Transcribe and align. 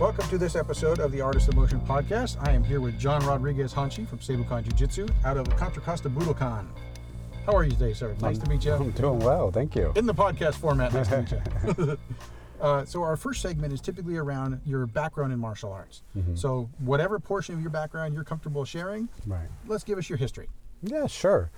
Welcome 0.00 0.28
to 0.28 0.38
this 0.38 0.56
episode 0.56 0.98
of 0.98 1.12
the 1.12 1.20
Artist 1.20 1.48
of 1.48 1.54
Motion 1.54 1.80
podcast. 1.80 2.36
I 2.46 2.50
am 2.50 2.64
here 2.64 2.80
with 2.80 2.98
John 2.98 3.24
Rodriguez 3.24 3.72
Hanshi 3.72 4.06
from 4.08 4.18
Seibukan 4.18 4.64
Jiu 4.64 4.72
Jitsu 4.72 5.06
out 5.24 5.36
of 5.36 5.48
Contra 5.56 5.80
Costa 5.80 6.10
Budokan. 6.10 6.66
How 7.46 7.52
are 7.54 7.62
you 7.62 7.70
today, 7.70 7.92
sir? 7.92 8.14
Nice 8.20 8.38
to 8.38 8.48
meet 8.48 8.64
you. 8.64 8.72
I'm 8.72 8.90
doing 8.90 9.20
well, 9.20 9.52
thank 9.52 9.76
you. 9.76 9.92
In 9.94 10.06
the 10.06 10.14
podcast 10.14 10.54
format, 10.54 10.92
nice 10.92 11.08
to 11.08 11.18
meet 11.22 11.78
you. 11.78 11.98
uh, 12.60 12.84
so, 12.84 13.02
our 13.04 13.16
first 13.16 13.40
segment 13.40 13.72
is 13.72 13.80
typically 13.80 14.16
around 14.16 14.60
your 14.66 14.86
background 14.86 15.32
in 15.32 15.38
martial 15.38 15.72
arts. 15.72 16.02
Mm-hmm. 16.16 16.34
So, 16.34 16.68
whatever 16.78 17.20
portion 17.20 17.54
of 17.54 17.60
your 17.60 17.70
background 17.70 18.14
you're 18.14 18.24
comfortable 18.24 18.64
sharing, 18.64 19.08
Right. 19.26 19.46
let's 19.66 19.84
give 19.84 19.96
us 19.98 20.08
your 20.08 20.18
history. 20.18 20.48
Yeah, 20.82 21.06
sure. 21.06 21.52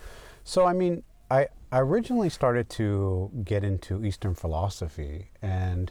So, 0.45 0.67
I 0.67 0.75
mean, 0.75 1.05
I, 1.31 1.49
I 1.73 1.79
originally 1.81 2.29
started 2.29 2.69
to 2.71 3.31
get 3.45 3.65
into 3.65 4.05
Eastern 4.05 4.35
philosophy, 4.35 5.31
and 5.41 5.91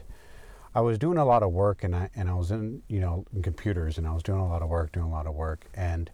I 0.76 0.80
was 0.80 0.98
doing 0.98 1.16
a 1.16 1.24
lot 1.24 1.42
of 1.42 1.52
work, 1.52 1.84
and 1.84 1.96
I 1.96 2.10
and 2.14 2.28
I 2.28 2.34
was 2.34 2.50
in 2.50 2.82
you 2.86 3.00
know 3.00 3.24
in 3.34 3.40
computers, 3.40 3.96
and 3.96 4.06
I 4.06 4.12
was 4.12 4.22
doing 4.22 4.40
a 4.40 4.46
lot 4.46 4.60
of 4.60 4.68
work, 4.68 4.92
doing 4.92 5.06
a 5.06 5.10
lot 5.10 5.26
of 5.26 5.34
work, 5.34 5.64
and 5.72 6.10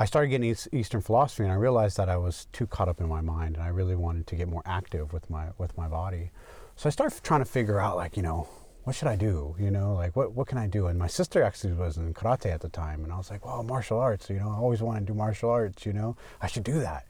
I 0.00 0.04
started 0.04 0.28
getting 0.30 0.50
East- 0.50 0.66
Eastern 0.72 1.00
philosophy, 1.00 1.44
and 1.44 1.52
I 1.52 1.54
realized 1.54 1.96
that 1.96 2.08
I 2.08 2.16
was 2.16 2.48
too 2.52 2.66
caught 2.66 2.88
up 2.88 3.00
in 3.00 3.08
my 3.08 3.20
mind, 3.20 3.54
and 3.54 3.64
I 3.64 3.68
really 3.68 3.94
wanted 3.94 4.26
to 4.26 4.34
get 4.34 4.48
more 4.48 4.64
active 4.66 5.12
with 5.12 5.30
my 5.30 5.50
with 5.58 5.76
my 5.78 5.86
body. 5.86 6.32
So 6.74 6.88
I 6.88 6.90
started 6.90 7.22
trying 7.22 7.40
to 7.40 7.44
figure 7.44 7.78
out, 7.78 7.94
like, 7.96 8.16
you 8.16 8.22
know, 8.22 8.48
what 8.82 8.96
should 8.96 9.06
I 9.08 9.14
do? 9.16 9.54
You 9.60 9.70
know, 9.70 9.94
like 9.94 10.16
what 10.16 10.32
what 10.32 10.48
can 10.48 10.58
I 10.58 10.66
do? 10.66 10.88
And 10.88 10.98
my 10.98 11.06
sister 11.06 11.44
actually 11.44 11.74
was 11.74 11.98
in 11.98 12.14
karate 12.14 12.46
at 12.52 12.62
the 12.62 12.68
time, 12.70 13.04
and 13.04 13.12
I 13.12 13.16
was 13.16 13.30
like, 13.30 13.46
well, 13.46 13.62
martial 13.62 14.00
arts. 14.00 14.28
You 14.28 14.40
know, 14.40 14.50
I 14.50 14.56
always 14.56 14.82
wanted 14.82 15.06
to 15.06 15.12
do 15.12 15.14
martial 15.14 15.50
arts. 15.50 15.86
You 15.86 15.92
know, 15.92 16.16
I 16.42 16.48
should 16.48 16.64
do 16.64 16.80
that. 16.80 17.06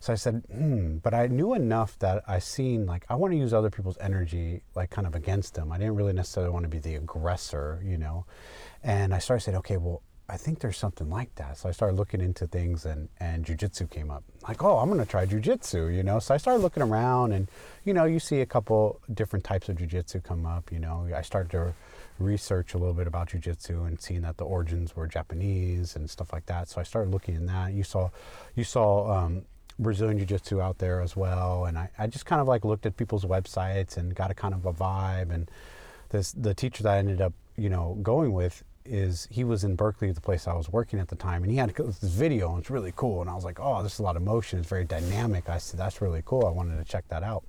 So 0.00 0.14
I 0.14 0.16
said, 0.16 0.42
hmm. 0.50 0.96
But 0.96 1.12
I 1.14 1.26
knew 1.26 1.54
enough 1.54 1.98
that 1.98 2.24
I 2.26 2.38
seen 2.38 2.86
like 2.86 3.04
I 3.08 3.14
want 3.14 3.32
to 3.32 3.38
use 3.38 3.52
other 3.52 3.70
people's 3.70 3.98
energy, 4.00 4.62
like 4.74 4.90
kind 4.90 5.06
of 5.06 5.14
against 5.14 5.54
them. 5.54 5.70
I 5.70 5.78
didn't 5.78 5.96
really 5.96 6.14
necessarily 6.14 6.52
want 6.52 6.64
to 6.64 6.70
be 6.70 6.78
the 6.78 6.96
aggressor, 6.96 7.80
you 7.84 7.98
know. 7.98 8.24
And 8.82 9.14
I 9.14 9.18
started 9.18 9.42
saying, 9.44 9.58
okay, 9.58 9.76
well, 9.76 10.02
I 10.30 10.36
think 10.36 10.60
there's 10.60 10.78
something 10.78 11.10
like 11.10 11.34
that. 11.34 11.58
So 11.58 11.68
I 11.68 11.72
started 11.72 11.96
looking 11.96 12.20
into 12.20 12.46
things, 12.46 12.86
and 12.86 13.08
and 13.18 13.44
jujitsu 13.44 13.90
came 13.90 14.10
up. 14.10 14.24
Like, 14.46 14.62
oh, 14.62 14.78
I'm 14.78 14.88
gonna 14.88 15.04
try 15.04 15.26
jujitsu, 15.26 15.94
you 15.94 16.02
know. 16.02 16.18
So 16.18 16.34
I 16.34 16.38
started 16.38 16.62
looking 16.62 16.82
around, 16.82 17.32
and 17.32 17.48
you 17.84 17.92
know, 17.92 18.04
you 18.04 18.20
see 18.20 18.40
a 18.40 18.46
couple 18.46 19.00
different 19.12 19.44
types 19.44 19.68
of 19.68 19.76
jujitsu 19.76 20.22
come 20.22 20.46
up. 20.46 20.72
You 20.72 20.78
know, 20.78 21.08
I 21.14 21.22
started 21.22 21.50
to 21.50 21.74
research 22.18 22.74
a 22.74 22.78
little 22.78 22.94
bit 22.94 23.06
about 23.06 23.30
jujitsu 23.30 23.86
and 23.86 24.00
seeing 24.00 24.22
that 24.22 24.36
the 24.36 24.44
origins 24.44 24.94
were 24.94 25.06
Japanese 25.08 25.96
and 25.96 26.08
stuff 26.08 26.32
like 26.32 26.46
that. 26.46 26.68
So 26.68 26.80
I 26.80 26.84
started 26.84 27.10
looking 27.10 27.34
in 27.34 27.46
that. 27.46 27.72
You 27.72 27.82
saw, 27.82 28.10
you 28.54 28.64
saw. 28.64 29.12
Um, 29.12 29.44
Brazilian 29.80 30.18
Jiu 30.18 30.26
Jitsu 30.26 30.60
out 30.60 30.78
there 30.78 31.00
as 31.00 31.16
well. 31.16 31.64
And 31.64 31.78
I, 31.78 31.90
I 31.98 32.06
just 32.06 32.26
kind 32.26 32.40
of 32.40 32.48
like 32.48 32.64
looked 32.64 32.86
at 32.86 32.96
people's 32.96 33.24
websites 33.24 33.96
and 33.96 34.14
got 34.14 34.30
a 34.30 34.34
kind 34.34 34.54
of 34.54 34.66
a 34.66 34.72
vibe. 34.72 35.30
And 35.30 35.50
this 36.10 36.32
the 36.32 36.54
teacher 36.54 36.82
that 36.84 36.94
I 36.94 36.98
ended 36.98 37.20
up, 37.20 37.32
you 37.56 37.70
know, 37.70 37.98
going 38.02 38.32
with 38.32 38.62
is 38.84 39.28
he 39.30 39.44
was 39.44 39.64
in 39.64 39.76
Berkeley, 39.76 40.10
the 40.10 40.20
place 40.20 40.48
I 40.48 40.54
was 40.54 40.68
working 40.68 40.98
at 40.98 41.08
the 41.08 41.16
time, 41.16 41.42
and 41.42 41.52
he 41.52 41.58
had 41.58 41.74
this 41.74 41.98
video 41.98 42.50
and 42.50 42.60
it's 42.60 42.70
really 42.70 42.92
cool. 42.96 43.20
And 43.20 43.30
I 43.30 43.34
was 43.34 43.44
like, 43.44 43.58
oh, 43.60 43.82
this 43.82 43.94
is 43.94 43.98
a 43.98 44.02
lot 44.02 44.16
of 44.16 44.22
motion. 44.22 44.58
It's 44.58 44.68
very 44.68 44.84
dynamic. 44.84 45.48
I 45.48 45.58
said, 45.58 45.78
that's 45.78 46.00
really 46.00 46.22
cool. 46.24 46.46
I 46.46 46.50
wanted 46.50 46.78
to 46.78 46.84
check 46.84 47.06
that 47.08 47.22
out. 47.22 47.44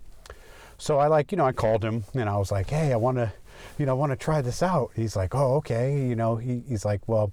So 0.77 0.97
I 0.97 1.07
like, 1.07 1.31
you 1.31 1.37
know, 1.37 1.45
I 1.45 1.51
called 1.51 1.83
him 1.83 2.03
and 2.13 2.27
I 2.27 2.37
was 2.37 2.51
like, 2.51 2.69
hey, 2.69 2.91
I 2.91 2.95
want 2.95 3.17
to, 3.17 3.31
you 3.77 3.85
know, 3.85 3.91
I 3.91 3.95
want 3.95 4.11
to 4.11 4.15
try 4.15 4.41
this 4.41 4.63
out. 4.63 4.91
He's 4.95 5.15
like, 5.15 5.35
oh, 5.35 5.55
okay. 5.57 6.07
You 6.07 6.15
know, 6.15 6.37
he, 6.37 6.63
he's 6.67 6.85
like, 6.85 7.07
well, 7.07 7.31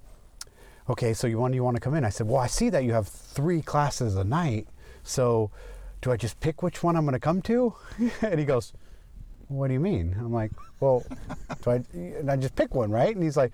okay, 0.87 1.13
so 1.13 1.27
you 1.27 1.37
want 1.37 1.53
you 1.53 1.63
want 1.63 1.75
to 1.75 1.81
come 1.81 1.95
in? 1.95 2.03
I 2.03 2.09
said, 2.09 2.27
well, 2.27 2.41
I 2.41 2.47
see 2.47 2.69
that 2.69 2.83
you 2.83 2.93
have 2.93 3.07
three 3.07 3.61
classes 3.61 4.15
a 4.15 4.23
night. 4.23 4.67
So 5.09 5.51
do 6.01 6.11
I 6.11 6.17
just 6.17 6.39
pick 6.39 6.63
which 6.63 6.83
one 6.83 6.95
I'm 6.95 7.03
going 7.03 7.13
to 7.13 7.19
come 7.19 7.41
to? 7.43 7.73
and 8.21 8.39
he 8.39 8.45
goes, 8.45 8.73
what 9.47 9.67
do 9.67 9.73
you 9.73 9.79
mean? 9.79 10.15
I'm 10.19 10.31
like, 10.31 10.51
well, 10.79 11.03
do 11.63 11.71
I, 11.71 11.83
and 11.93 12.29
I 12.29 12.35
just 12.35 12.55
pick 12.55 12.73
one, 12.75 12.91
right? 12.91 13.13
And 13.13 13.23
he's 13.23 13.37
like, 13.37 13.51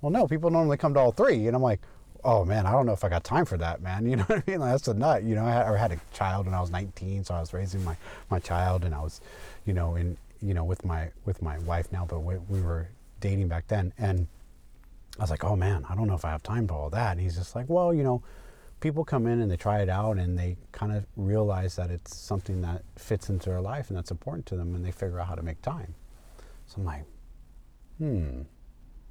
well, 0.00 0.10
no, 0.10 0.26
people 0.26 0.50
normally 0.50 0.76
come 0.76 0.94
to 0.94 1.00
all 1.00 1.12
three. 1.12 1.46
And 1.46 1.56
I'm 1.56 1.62
like, 1.62 1.80
oh 2.24 2.44
man, 2.44 2.66
I 2.66 2.72
don't 2.72 2.86
know 2.86 2.92
if 2.92 3.04
I 3.04 3.08
got 3.08 3.24
time 3.24 3.44
for 3.44 3.56
that, 3.56 3.80
man. 3.80 4.04
You 4.10 4.16
know 4.16 4.24
what 4.24 4.42
I 4.46 4.50
mean? 4.50 4.60
Like, 4.60 4.72
that's 4.72 4.88
a 4.88 4.94
nut. 4.94 5.22
You 5.22 5.36
know, 5.36 5.44
I 5.46 5.52
had, 5.52 5.66
I 5.66 5.76
had 5.76 5.92
a 5.92 6.00
child 6.12 6.46
when 6.46 6.54
I 6.54 6.60
was 6.60 6.70
19, 6.70 7.24
so 7.24 7.34
I 7.34 7.40
was 7.40 7.52
raising 7.54 7.84
my, 7.84 7.96
my 8.30 8.38
child, 8.38 8.84
and 8.84 8.94
I 8.94 9.00
was, 9.00 9.20
you 9.64 9.72
know, 9.72 9.94
in 9.96 10.16
you 10.42 10.52
know 10.52 10.64
with 10.64 10.84
my 10.84 11.08
with 11.24 11.40
my 11.40 11.58
wife 11.60 11.90
now, 11.92 12.04
but 12.06 12.20
we, 12.20 12.36
we 12.48 12.60
were 12.60 12.88
dating 13.20 13.48
back 13.48 13.68
then, 13.68 13.92
and 13.96 14.26
I 15.18 15.22
was 15.22 15.30
like, 15.30 15.44
oh 15.44 15.56
man, 15.56 15.86
I 15.88 15.94
don't 15.94 16.08
know 16.08 16.14
if 16.14 16.24
I 16.24 16.30
have 16.30 16.42
time 16.42 16.68
for 16.68 16.74
all 16.74 16.90
that. 16.90 17.12
And 17.12 17.20
he's 17.20 17.36
just 17.36 17.54
like, 17.54 17.68
well, 17.68 17.94
you 17.94 18.02
know, 18.02 18.22
people 18.86 19.04
come 19.04 19.26
in 19.26 19.40
and 19.40 19.50
they 19.50 19.56
try 19.56 19.80
it 19.80 19.88
out 19.88 20.16
and 20.16 20.38
they 20.38 20.56
kind 20.70 20.92
of 20.94 21.04
realize 21.16 21.74
that 21.74 21.90
it's 21.90 22.16
something 22.16 22.60
that 22.60 22.82
fits 22.96 23.28
into 23.28 23.50
their 23.50 23.60
life 23.60 23.88
and 23.88 23.96
that's 23.96 24.12
important 24.12 24.46
to 24.46 24.56
them 24.56 24.76
and 24.76 24.84
they 24.84 24.92
figure 24.92 25.18
out 25.18 25.26
how 25.26 25.34
to 25.34 25.42
make 25.42 25.60
time. 25.60 25.92
So 26.66 26.76
I'm 26.78 26.84
like, 26.84 27.04
hmm. 27.98 28.42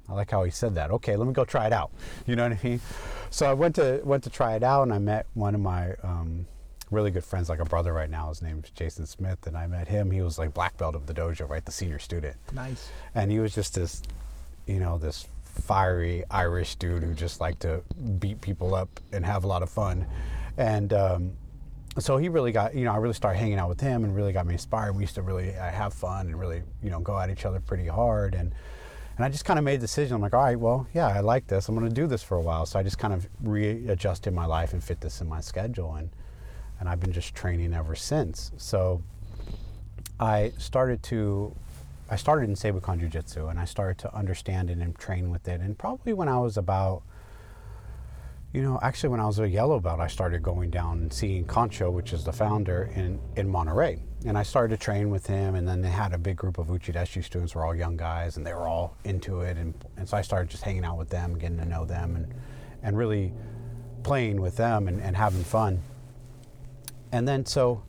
I 0.08 0.14
like 0.14 0.30
how 0.30 0.44
he 0.44 0.50
said 0.50 0.76
that. 0.76 0.90
Okay, 0.90 1.14
let 1.16 1.26
me 1.26 1.34
go 1.34 1.44
try 1.44 1.66
it 1.66 1.74
out. 1.74 1.90
You 2.26 2.36
know 2.36 2.44
what 2.44 2.52
I 2.52 2.60
mean? 2.62 2.80
So 3.28 3.44
I 3.44 3.52
went 3.52 3.74
to 3.74 4.00
went 4.02 4.24
to 4.24 4.30
try 4.30 4.54
it 4.54 4.62
out 4.62 4.84
and 4.84 4.94
I 4.94 4.98
met 4.98 5.26
one 5.34 5.54
of 5.54 5.60
my 5.60 5.92
um, 6.02 6.46
really 6.90 7.10
good 7.10 7.24
friends, 7.24 7.50
like 7.50 7.58
a 7.58 7.64
brother 7.64 7.92
right 7.92 8.08
now. 8.08 8.30
His 8.30 8.40
name's 8.40 8.70
Jason 8.70 9.04
Smith, 9.04 9.46
and 9.46 9.58
I 9.58 9.66
met 9.66 9.88
him. 9.88 10.10
He 10.10 10.22
was 10.22 10.38
like 10.38 10.54
black 10.54 10.78
belt 10.78 10.94
of 10.94 11.06
the 11.06 11.12
dojo, 11.12 11.46
right, 11.48 11.64
the 11.64 11.72
senior 11.72 11.98
student 11.98 12.36
Nice. 12.54 12.88
and 13.14 13.30
he 13.30 13.40
was 13.40 13.54
just 13.54 13.74
this, 13.74 14.00
you 14.66 14.78
know, 14.78 14.96
this 14.96 15.26
fiery 15.56 16.24
Irish 16.30 16.76
dude 16.76 17.02
who 17.02 17.14
just 17.14 17.40
liked 17.40 17.60
to 17.60 17.82
beat 18.18 18.40
people 18.40 18.74
up 18.74 19.00
and 19.12 19.24
have 19.24 19.44
a 19.44 19.46
lot 19.46 19.62
of 19.62 19.70
fun, 19.70 20.06
and 20.56 20.92
um, 20.92 21.32
so 21.98 22.18
he 22.18 22.28
really 22.28 22.52
got, 22.52 22.74
you 22.74 22.84
know, 22.84 22.92
I 22.92 22.98
really 22.98 23.14
started 23.14 23.38
hanging 23.38 23.58
out 23.58 23.68
with 23.68 23.80
him 23.80 24.04
and 24.04 24.14
really 24.14 24.32
got 24.32 24.46
me 24.46 24.52
inspired. 24.52 24.94
We 24.94 25.02
used 25.02 25.14
to 25.14 25.22
really 25.22 25.56
uh, 25.56 25.70
have 25.70 25.94
fun 25.94 26.26
and 26.26 26.38
really, 26.38 26.62
you 26.82 26.90
know, 26.90 27.00
go 27.00 27.18
at 27.18 27.30
each 27.30 27.46
other 27.46 27.60
pretty 27.60 27.86
hard, 27.86 28.34
and 28.34 28.54
and 29.16 29.24
I 29.24 29.30
just 29.30 29.46
kind 29.46 29.58
of 29.58 29.64
made 29.64 29.76
a 29.76 29.78
decision. 29.78 30.14
I'm 30.14 30.20
like, 30.20 30.34
all 30.34 30.42
right, 30.42 30.60
well, 30.60 30.86
yeah, 30.92 31.08
I 31.08 31.20
like 31.20 31.46
this. 31.46 31.68
I'm 31.68 31.74
going 31.74 31.88
to 31.88 31.94
do 31.94 32.06
this 32.06 32.22
for 32.22 32.36
a 32.36 32.42
while. 32.42 32.66
So 32.66 32.78
I 32.78 32.82
just 32.82 32.98
kind 32.98 33.14
of 33.14 33.26
readjusted 33.42 34.34
my 34.34 34.44
life 34.44 34.74
and 34.74 34.84
fit 34.84 35.00
this 35.00 35.22
in 35.22 35.28
my 35.28 35.40
schedule, 35.40 35.94
and 35.94 36.10
and 36.78 36.88
I've 36.88 37.00
been 37.00 37.12
just 37.12 37.34
training 37.34 37.72
ever 37.72 37.94
since. 37.94 38.52
So 38.58 39.02
I 40.20 40.52
started 40.58 41.02
to, 41.04 41.54
I 42.08 42.16
started 42.16 42.48
in 42.48 42.54
Seibukan 42.54 43.00
Jiu 43.00 43.08
Jitsu 43.08 43.48
and 43.48 43.58
I 43.58 43.64
started 43.64 43.98
to 43.98 44.14
understand 44.14 44.70
it 44.70 44.78
and 44.78 44.96
train 44.96 45.30
with 45.30 45.48
it. 45.48 45.60
And 45.60 45.76
probably 45.76 46.12
when 46.12 46.28
I 46.28 46.38
was 46.38 46.56
about, 46.56 47.02
you 48.52 48.62
know, 48.62 48.78
actually 48.80 49.08
when 49.08 49.18
I 49.18 49.26
was 49.26 49.40
a 49.40 49.48
yellow 49.48 49.80
belt, 49.80 49.98
I 49.98 50.06
started 50.06 50.40
going 50.40 50.70
down 50.70 50.98
and 50.98 51.12
seeing 51.12 51.44
Kancho, 51.44 51.92
which 51.92 52.12
is 52.12 52.24
the 52.24 52.32
founder 52.32 52.90
in, 52.94 53.18
in 53.34 53.48
Monterey. 53.48 54.02
And 54.24 54.38
I 54.38 54.44
started 54.44 54.78
to 54.78 54.82
train 54.82 55.10
with 55.10 55.26
him. 55.26 55.56
And 55.56 55.66
then 55.66 55.82
they 55.82 55.88
had 55.88 56.12
a 56.12 56.18
big 56.18 56.36
group 56.36 56.58
of 56.58 56.68
Uchideshi 56.68 57.24
students, 57.24 57.56
were 57.56 57.64
all 57.64 57.74
young 57.74 57.96
guys, 57.96 58.36
and 58.36 58.46
they 58.46 58.54
were 58.54 58.68
all 58.68 58.96
into 59.04 59.40
it. 59.40 59.56
And, 59.56 59.74
and 59.96 60.08
so 60.08 60.16
I 60.16 60.22
started 60.22 60.48
just 60.48 60.62
hanging 60.62 60.84
out 60.84 60.98
with 60.98 61.08
them, 61.08 61.36
getting 61.36 61.58
to 61.58 61.64
know 61.64 61.84
them, 61.84 62.14
and, 62.14 62.32
and 62.84 62.96
really 62.96 63.32
playing 64.04 64.40
with 64.40 64.56
them 64.56 64.86
and, 64.86 65.02
and 65.02 65.16
having 65.16 65.42
fun. 65.42 65.82
And 67.10 67.26
then 67.26 67.44
so 67.44 67.82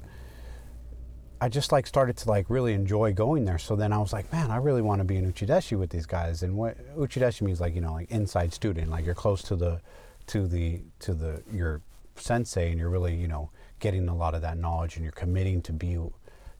I 1.39 1.49
just 1.49 1.71
like 1.71 1.85
started 1.85 2.17
to 2.17 2.29
like 2.29 2.49
really 2.49 2.73
enjoy 2.73 3.13
going 3.13 3.45
there. 3.45 3.57
So 3.59 3.75
then 3.75 3.93
I 3.93 3.99
was 3.99 4.11
like, 4.13 4.31
man, 4.31 4.49
I 4.49 4.57
really 4.57 4.81
want 4.81 4.99
to 4.99 5.05
be 5.05 5.17
an 5.17 5.31
uchideshi 5.31 5.77
with 5.77 5.89
these 5.89 6.05
guys. 6.05 6.43
And 6.43 6.55
what 6.55 6.77
uchideshi 6.97 7.43
means, 7.43 7.61
like 7.61 7.75
you 7.75 7.81
know, 7.81 7.93
like 7.93 8.09
inside 8.09 8.53
student, 8.53 8.89
like 8.89 9.05
you're 9.05 9.15
close 9.15 9.41
to 9.43 9.55
the, 9.55 9.79
to 10.27 10.47
the, 10.47 10.81
to 10.99 11.13
the 11.13 11.43
your 11.51 11.81
sensei, 12.15 12.71
and 12.71 12.79
you're 12.79 12.89
really 12.89 13.15
you 13.15 13.27
know 13.27 13.49
getting 13.79 14.07
a 14.09 14.15
lot 14.15 14.33
of 14.33 14.41
that 14.41 14.57
knowledge, 14.57 14.95
and 14.95 15.03
you're 15.03 15.11
committing 15.11 15.61
to 15.61 15.73
be, 15.73 15.99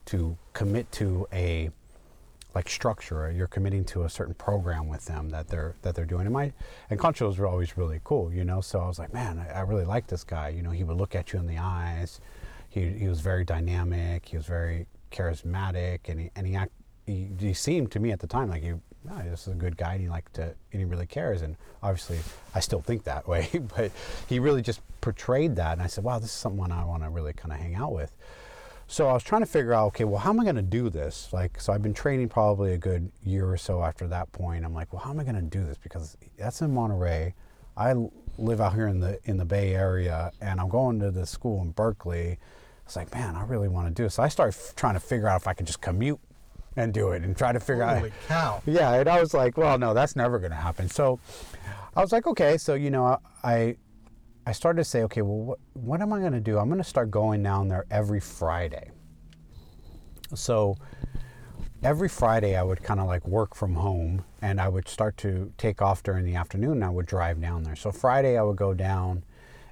to 0.06 0.36
commit 0.52 0.90
to 0.92 1.26
a, 1.32 1.70
like 2.54 2.68
structure. 2.68 3.30
You're 3.32 3.48
committing 3.48 3.84
to 3.86 4.04
a 4.04 4.08
certain 4.08 4.34
program 4.34 4.88
with 4.88 5.04
them 5.06 5.30
that 5.30 5.48
they're 5.48 5.74
that 5.82 5.96
they're 5.96 6.04
doing. 6.04 6.26
And 6.26 6.32
my 6.32 6.52
and 6.88 7.00
Kancho 7.00 7.26
was 7.26 7.40
always 7.40 7.76
really 7.76 8.00
cool, 8.04 8.32
you 8.32 8.44
know. 8.44 8.60
So 8.60 8.78
I 8.78 8.86
was 8.86 8.98
like, 8.98 9.12
man, 9.12 9.38
I, 9.38 9.58
I 9.58 9.60
really 9.62 9.84
like 9.84 10.06
this 10.06 10.22
guy. 10.22 10.50
You 10.50 10.62
know, 10.62 10.70
he 10.70 10.84
would 10.84 10.96
look 10.96 11.16
at 11.16 11.32
you 11.32 11.40
in 11.40 11.46
the 11.46 11.58
eyes 11.58 12.20
he, 12.68 12.88
he 12.90 13.08
was 13.08 13.20
very 13.20 13.44
dynamic. 13.44 14.26
He 14.26 14.36
was 14.36 14.46
very 14.46 14.86
charismatic, 15.10 16.08
and 16.08 16.20
he 16.20 16.30
and 16.36 16.46
he, 16.46 16.54
act, 16.54 16.72
he, 17.06 17.28
he 17.38 17.54
seemed 17.54 17.90
to 17.92 18.00
me 18.00 18.12
at 18.12 18.20
the 18.20 18.26
time 18.26 18.50
like 18.50 18.62
he, 18.62 18.72
oh, 18.72 19.22
this 19.24 19.46
is 19.46 19.52
a 19.52 19.56
good 19.56 19.76
guy, 19.76 19.92
and 19.92 20.02
he 20.02 20.08
liked 20.08 20.34
to, 20.34 20.42
and 20.42 20.80
he 20.80 20.84
really 20.84 21.06
cares. 21.06 21.42
And 21.42 21.56
obviously, 21.82 22.18
I 22.54 22.60
still 22.60 22.80
think 22.80 23.04
that 23.04 23.26
way, 23.26 23.48
but 23.76 23.92
he 24.28 24.38
really 24.38 24.62
just 24.62 24.80
portrayed 25.00 25.56
that, 25.56 25.72
and 25.72 25.82
I 25.82 25.86
said, 25.86 26.04
wow, 26.04 26.18
this 26.18 26.30
is 26.30 26.36
someone 26.36 26.72
I 26.72 26.84
want 26.84 27.02
to 27.02 27.08
really 27.08 27.32
kind 27.32 27.52
of 27.52 27.58
hang 27.58 27.74
out 27.74 27.92
with. 27.92 28.12
So 28.90 29.06
I 29.06 29.12
was 29.12 29.22
trying 29.22 29.42
to 29.42 29.46
figure 29.46 29.74
out, 29.74 29.88
okay, 29.88 30.04
well, 30.04 30.18
how 30.18 30.30
am 30.30 30.40
I 30.40 30.44
going 30.44 30.56
to 30.56 30.62
do 30.62 30.88
this? 30.88 31.30
Like, 31.30 31.60
so 31.60 31.74
I've 31.74 31.82
been 31.82 31.92
training 31.92 32.30
probably 32.30 32.72
a 32.72 32.78
good 32.78 33.12
year 33.22 33.46
or 33.46 33.58
so 33.58 33.82
after 33.82 34.08
that 34.08 34.32
point. 34.32 34.64
I'm 34.64 34.72
like, 34.72 34.94
well, 34.94 35.02
how 35.02 35.10
am 35.10 35.20
I 35.20 35.24
going 35.24 35.36
to 35.36 35.42
do 35.42 35.62
this? 35.62 35.76
Because 35.76 36.16
that's 36.38 36.62
in 36.62 36.72
Monterey. 36.72 37.34
I 37.76 37.94
live 38.38 38.62
out 38.62 38.72
here 38.74 38.86
in 38.86 38.98
the 38.98 39.20
in 39.24 39.36
the 39.36 39.44
Bay 39.44 39.74
Area, 39.74 40.32
and 40.40 40.58
I'm 40.58 40.70
going 40.70 40.98
to 41.00 41.10
the 41.10 41.26
school 41.26 41.60
in 41.60 41.72
Berkeley. 41.72 42.38
I 42.88 42.90
was 42.90 42.96
like, 42.96 43.12
man, 43.14 43.36
I 43.36 43.42
really 43.42 43.68
want 43.68 43.86
to 43.86 43.92
do 43.92 44.06
it. 44.06 44.10
So 44.12 44.22
I 44.22 44.28
started 44.28 44.58
f- 44.58 44.74
trying 44.74 44.94
to 44.94 45.00
figure 45.00 45.28
out 45.28 45.42
if 45.42 45.46
I 45.46 45.52
could 45.52 45.66
just 45.66 45.82
commute 45.82 46.18
and 46.74 46.94
do 46.94 47.10
it, 47.10 47.22
and 47.22 47.36
try 47.36 47.52
to 47.52 47.60
figure 47.60 47.84
Holy 47.84 48.08
out. 48.10 48.16
cow. 48.28 48.62
Yeah, 48.66 48.94
and 48.94 49.08
I 49.10 49.20
was 49.20 49.34
like, 49.34 49.58
well, 49.58 49.76
no, 49.76 49.92
that's 49.92 50.16
never 50.16 50.38
going 50.38 50.52
to 50.52 50.56
happen. 50.56 50.88
So 50.88 51.20
I 51.94 52.00
was 52.00 52.12
like, 52.12 52.26
okay, 52.26 52.56
so 52.56 52.72
you 52.72 52.88
know, 52.90 53.18
I 53.44 53.76
I 54.46 54.52
started 54.52 54.78
to 54.78 54.84
say, 54.84 55.02
okay, 55.02 55.20
well, 55.20 55.36
what, 55.36 55.58
what 55.74 56.00
am 56.00 56.14
I 56.14 56.20
going 56.20 56.32
to 56.32 56.40
do? 56.40 56.56
I'm 56.58 56.68
going 56.68 56.82
to 56.82 56.88
start 56.88 57.10
going 57.10 57.42
down 57.42 57.68
there 57.68 57.84
every 57.90 58.20
Friday. 58.20 58.90
So 60.34 60.76
every 61.82 62.08
Friday 62.08 62.56
I 62.56 62.62
would 62.62 62.82
kind 62.82 63.00
of 63.00 63.06
like 63.06 63.26
work 63.28 63.54
from 63.54 63.74
home 63.74 64.24
and 64.40 64.58
I 64.62 64.68
would 64.70 64.88
start 64.88 65.18
to 65.18 65.52
take 65.58 65.82
off 65.82 66.02
during 66.02 66.24
the 66.24 66.36
afternoon 66.36 66.72
and 66.72 66.84
I 66.84 66.88
would 66.88 67.04
drive 67.06 67.38
down 67.38 67.64
there. 67.64 67.76
So 67.76 67.90
Friday 67.92 68.38
I 68.38 68.42
would 68.42 68.56
go 68.56 68.72
down 68.72 69.24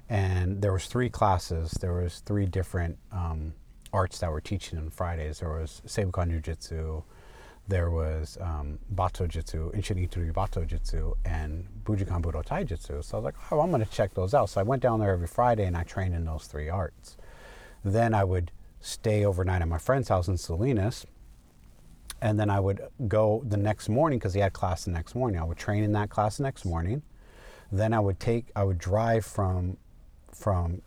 and 0.09 0.61
there 0.61 0.73
was 0.73 0.85
three 0.87 1.09
classes. 1.09 1.71
There 1.81 1.93
was 1.93 2.19
three 2.19 2.45
different 2.45 2.97
um, 3.11 3.53
arts 3.93 4.19
that 4.19 4.31
were 4.31 4.41
teaching 4.41 4.77
on 4.79 4.89
Fridays. 4.89 5.39
There 5.39 5.49
was 5.49 5.81
Seibukan 5.85 6.29
Jiu-Jitsu, 6.29 7.03
there 7.67 7.91
was 7.91 8.37
um, 8.39 8.79
Bato 8.95 9.27
Jitsu, 9.27 9.71
Inshin 9.71 9.99
Ito 9.99 10.21
Ryu 10.21 10.31
Bato 10.31 10.65
Jitsu, 10.65 11.13
and 11.25 11.67
Bujinkan 11.83 12.21
Budo 12.21 12.43
Tai 12.43 12.63
Jitsu. 12.63 13.01
So 13.01 13.17
I 13.17 13.19
was 13.19 13.25
like, 13.25 13.35
oh, 13.51 13.59
I'm 13.59 13.71
going 13.71 13.83
to 13.83 13.91
check 13.91 14.13
those 14.13 14.33
out. 14.33 14.49
So 14.49 14.61
I 14.61 14.63
went 14.63 14.81
down 14.81 14.99
there 14.99 15.11
every 15.11 15.27
Friday 15.27 15.65
and 15.65 15.75
I 15.75 15.83
trained 15.83 16.15
in 16.15 16.23
those 16.23 16.47
three 16.47 16.69
arts. 16.69 17.17
Then 17.83 18.13
I 18.13 18.23
would 18.23 18.51
stay 18.79 19.25
overnight 19.25 19.61
at 19.61 19.67
my 19.67 19.77
friend's 19.77 20.07
house 20.07 20.29
in 20.29 20.37
Salinas 20.37 21.05
and 22.21 22.39
then 22.39 22.49
I 22.49 22.59
would 22.59 22.81
go 23.07 23.43
the 23.45 23.57
next 23.57 23.89
morning 23.89 24.17
because 24.17 24.33
he 24.33 24.39
had 24.39 24.53
class 24.53 24.85
the 24.85 24.91
next 24.91 25.13
morning. 25.13 25.39
I 25.39 25.43
would 25.43 25.57
train 25.57 25.83
in 25.83 25.91
that 25.93 26.09
class 26.09 26.37
the 26.37 26.43
next 26.43 26.65
morning. 26.65 27.01
Then 27.71 27.93
I 27.93 27.99
would 27.99 28.19
take, 28.19 28.47
I 28.55 28.63
would 28.63 28.77
drive 28.77 29.25
from 29.25 29.77
from 30.37 30.81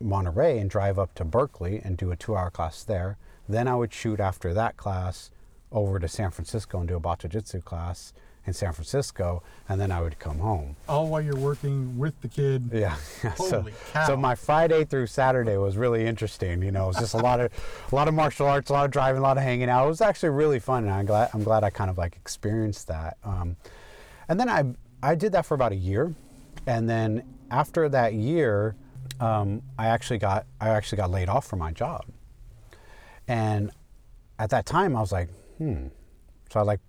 Monterey 0.00 0.58
and 0.58 0.68
drive 0.68 0.98
up 0.98 1.14
to 1.14 1.24
Berkeley 1.24 1.80
and 1.82 1.96
do 1.96 2.10
a 2.10 2.16
two-hour 2.16 2.50
class 2.50 2.82
there. 2.82 3.16
Then 3.48 3.68
I 3.68 3.74
would 3.76 3.92
shoot 3.92 4.20
after 4.20 4.54
that 4.54 4.76
class 4.76 5.30
over 5.70 5.98
to 5.98 6.08
San 6.08 6.30
Francisco 6.30 6.78
and 6.78 6.88
do 6.88 6.96
a 6.96 7.00
Bato 7.00 7.28
Jitsu 7.28 7.60
class 7.60 8.12
in 8.46 8.52
San 8.52 8.72
Francisco, 8.72 9.42
and 9.68 9.80
then 9.80 9.90
I 9.90 10.02
would 10.02 10.18
come 10.18 10.38
home. 10.38 10.76
All 10.88 11.08
while 11.08 11.22
you're 11.22 11.36
working 11.36 11.98
with 11.98 12.20
the 12.20 12.28
kid. 12.28 12.70
Yeah. 12.72 12.96
so, 13.36 13.60
Holy 13.60 13.72
cow. 13.92 14.06
so 14.06 14.16
my 14.16 14.34
Friday 14.34 14.84
through 14.84 15.06
Saturday 15.06 15.56
was 15.56 15.76
really 15.76 16.06
interesting. 16.06 16.62
You 16.62 16.70
know, 16.70 16.84
it 16.84 16.88
was 16.88 16.96
just 16.98 17.14
a 17.14 17.18
lot 17.18 17.40
of 17.40 17.50
a 17.92 17.94
lot 17.94 18.06
of 18.08 18.14
martial 18.14 18.46
arts, 18.46 18.68
a 18.70 18.74
lot 18.74 18.84
of 18.84 18.90
driving, 18.90 19.20
a 19.20 19.22
lot 19.22 19.38
of 19.38 19.42
hanging 19.42 19.70
out. 19.70 19.86
It 19.86 19.88
was 19.88 20.00
actually 20.02 20.30
really 20.30 20.58
fun, 20.58 20.84
and 20.84 20.92
I'm 20.92 21.06
glad 21.06 21.30
I'm 21.32 21.42
glad 21.42 21.64
I 21.64 21.70
kind 21.70 21.88
of 21.90 21.96
like 21.96 22.16
experienced 22.16 22.88
that. 22.88 23.16
Um, 23.24 23.56
and 24.28 24.38
then 24.38 24.48
I 24.48 24.64
I 25.02 25.14
did 25.14 25.32
that 25.32 25.46
for 25.46 25.54
about 25.54 25.72
a 25.72 25.76
year, 25.76 26.14
and 26.66 26.88
then 26.88 27.22
after 27.50 27.88
that 27.88 28.12
year, 28.14 28.74
um, 29.20 29.62
I 29.78 29.86
actually 29.86 30.18
got 30.18 30.46
I 30.60 30.70
actually 30.70 30.96
got 30.96 31.10
laid 31.10 31.28
off 31.28 31.46
from 31.46 31.58
my 31.58 31.72
job, 31.72 32.04
and 33.28 33.70
at 34.38 34.50
that 34.50 34.66
time 34.66 34.96
I 34.96 35.00
was 35.00 35.12
like, 35.12 35.28
hmm. 35.58 35.88
So 36.50 36.60
I 36.60 36.62
like 36.62 36.80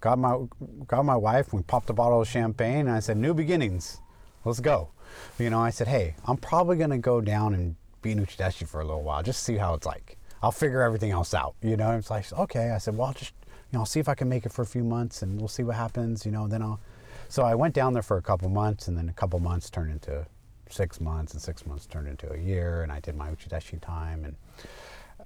got 0.00 0.18
my 0.18 0.38
got 0.86 1.04
my 1.04 1.16
wife. 1.16 1.52
We 1.52 1.62
popped 1.62 1.90
a 1.90 1.92
bottle 1.92 2.20
of 2.22 2.28
champagne, 2.28 2.86
and 2.86 2.90
I 2.90 3.00
said, 3.00 3.16
"New 3.16 3.34
beginnings, 3.34 4.00
let's 4.44 4.60
go." 4.60 4.90
You 5.38 5.50
know, 5.50 5.60
I 5.60 5.70
said, 5.70 5.88
"Hey, 5.88 6.16
I'm 6.26 6.36
probably 6.36 6.76
gonna 6.76 6.98
go 6.98 7.20
down 7.20 7.54
and 7.54 7.76
be 8.00 8.12
in 8.12 8.24
Uchideshi 8.24 8.66
for 8.66 8.80
a 8.80 8.84
little 8.84 9.02
while, 9.02 9.22
just 9.22 9.42
see 9.42 9.56
how 9.56 9.74
it's 9.74 9.86
like. 9.86 10.18
I'll 10.42 10.50
figure 10.50 10.82
everything 10.82 11.12
else 11.12 11.34
out." 11.34 11.54
You 11.62 11.76
know, 11.76 11.92
it's 11.92 12.10
like, 12.10 12.32
okay. 12.32 12.70
I 12.70 12.78
said, 12.78 12.96
"Well, 12.96 13.08
I'll 13.08 13.14
just 13.14 13.32
you 13.70 13.76
know, 13.76 13.80
I'll 13.80 13.86
see 13.86 14.00
if 14.00 14.08
I 14.08 14.14
can 14.14 14.28
make 14.28 14.44
it 14.46 14.52
for 14.52 14.62
a 14.62 14.66
few 14.66 14.84
months, 14.84 15.22
and 15.22 15.38
we'll 15.38 15.48
see 15.48 15.62
what 15.62 15.76
happens." 15.76 16.26
You 16.26 16.32
know, 16.32 16.48
then 16.48 16.62
I'll. 16.62 16.80
So 17.28 17.44
I 17.44 17.54
went 17.54 17.74
down 17.74 17.92
there 17.92 18.02
for 18.02 18.16
a 18.16 18.22
couple 18.22 18.48
months, 18.48 18.88
and 18.88 18.96
then 18.96 19.08
a 19.08 19.12
couple 19.12 19.38
months 19.40 19.70
turned 19.70 19.92
into 19.92 20.26
six 20.72 21.00
months, 21.00 21.32
and 21.32 21.42
six 21.42 21.66
months 21.66 21.86
turned 21.86 22.08
into 22.08 22.32
a 22.32 22.38
year, 22.38 22.82
and 22.82 22.90
I 22.90 23.00
did 23.00 23.16
my 23.16 23.30
Uchideshi 23.30 23.80
time, 23.80 24.24
and 24.24 24.36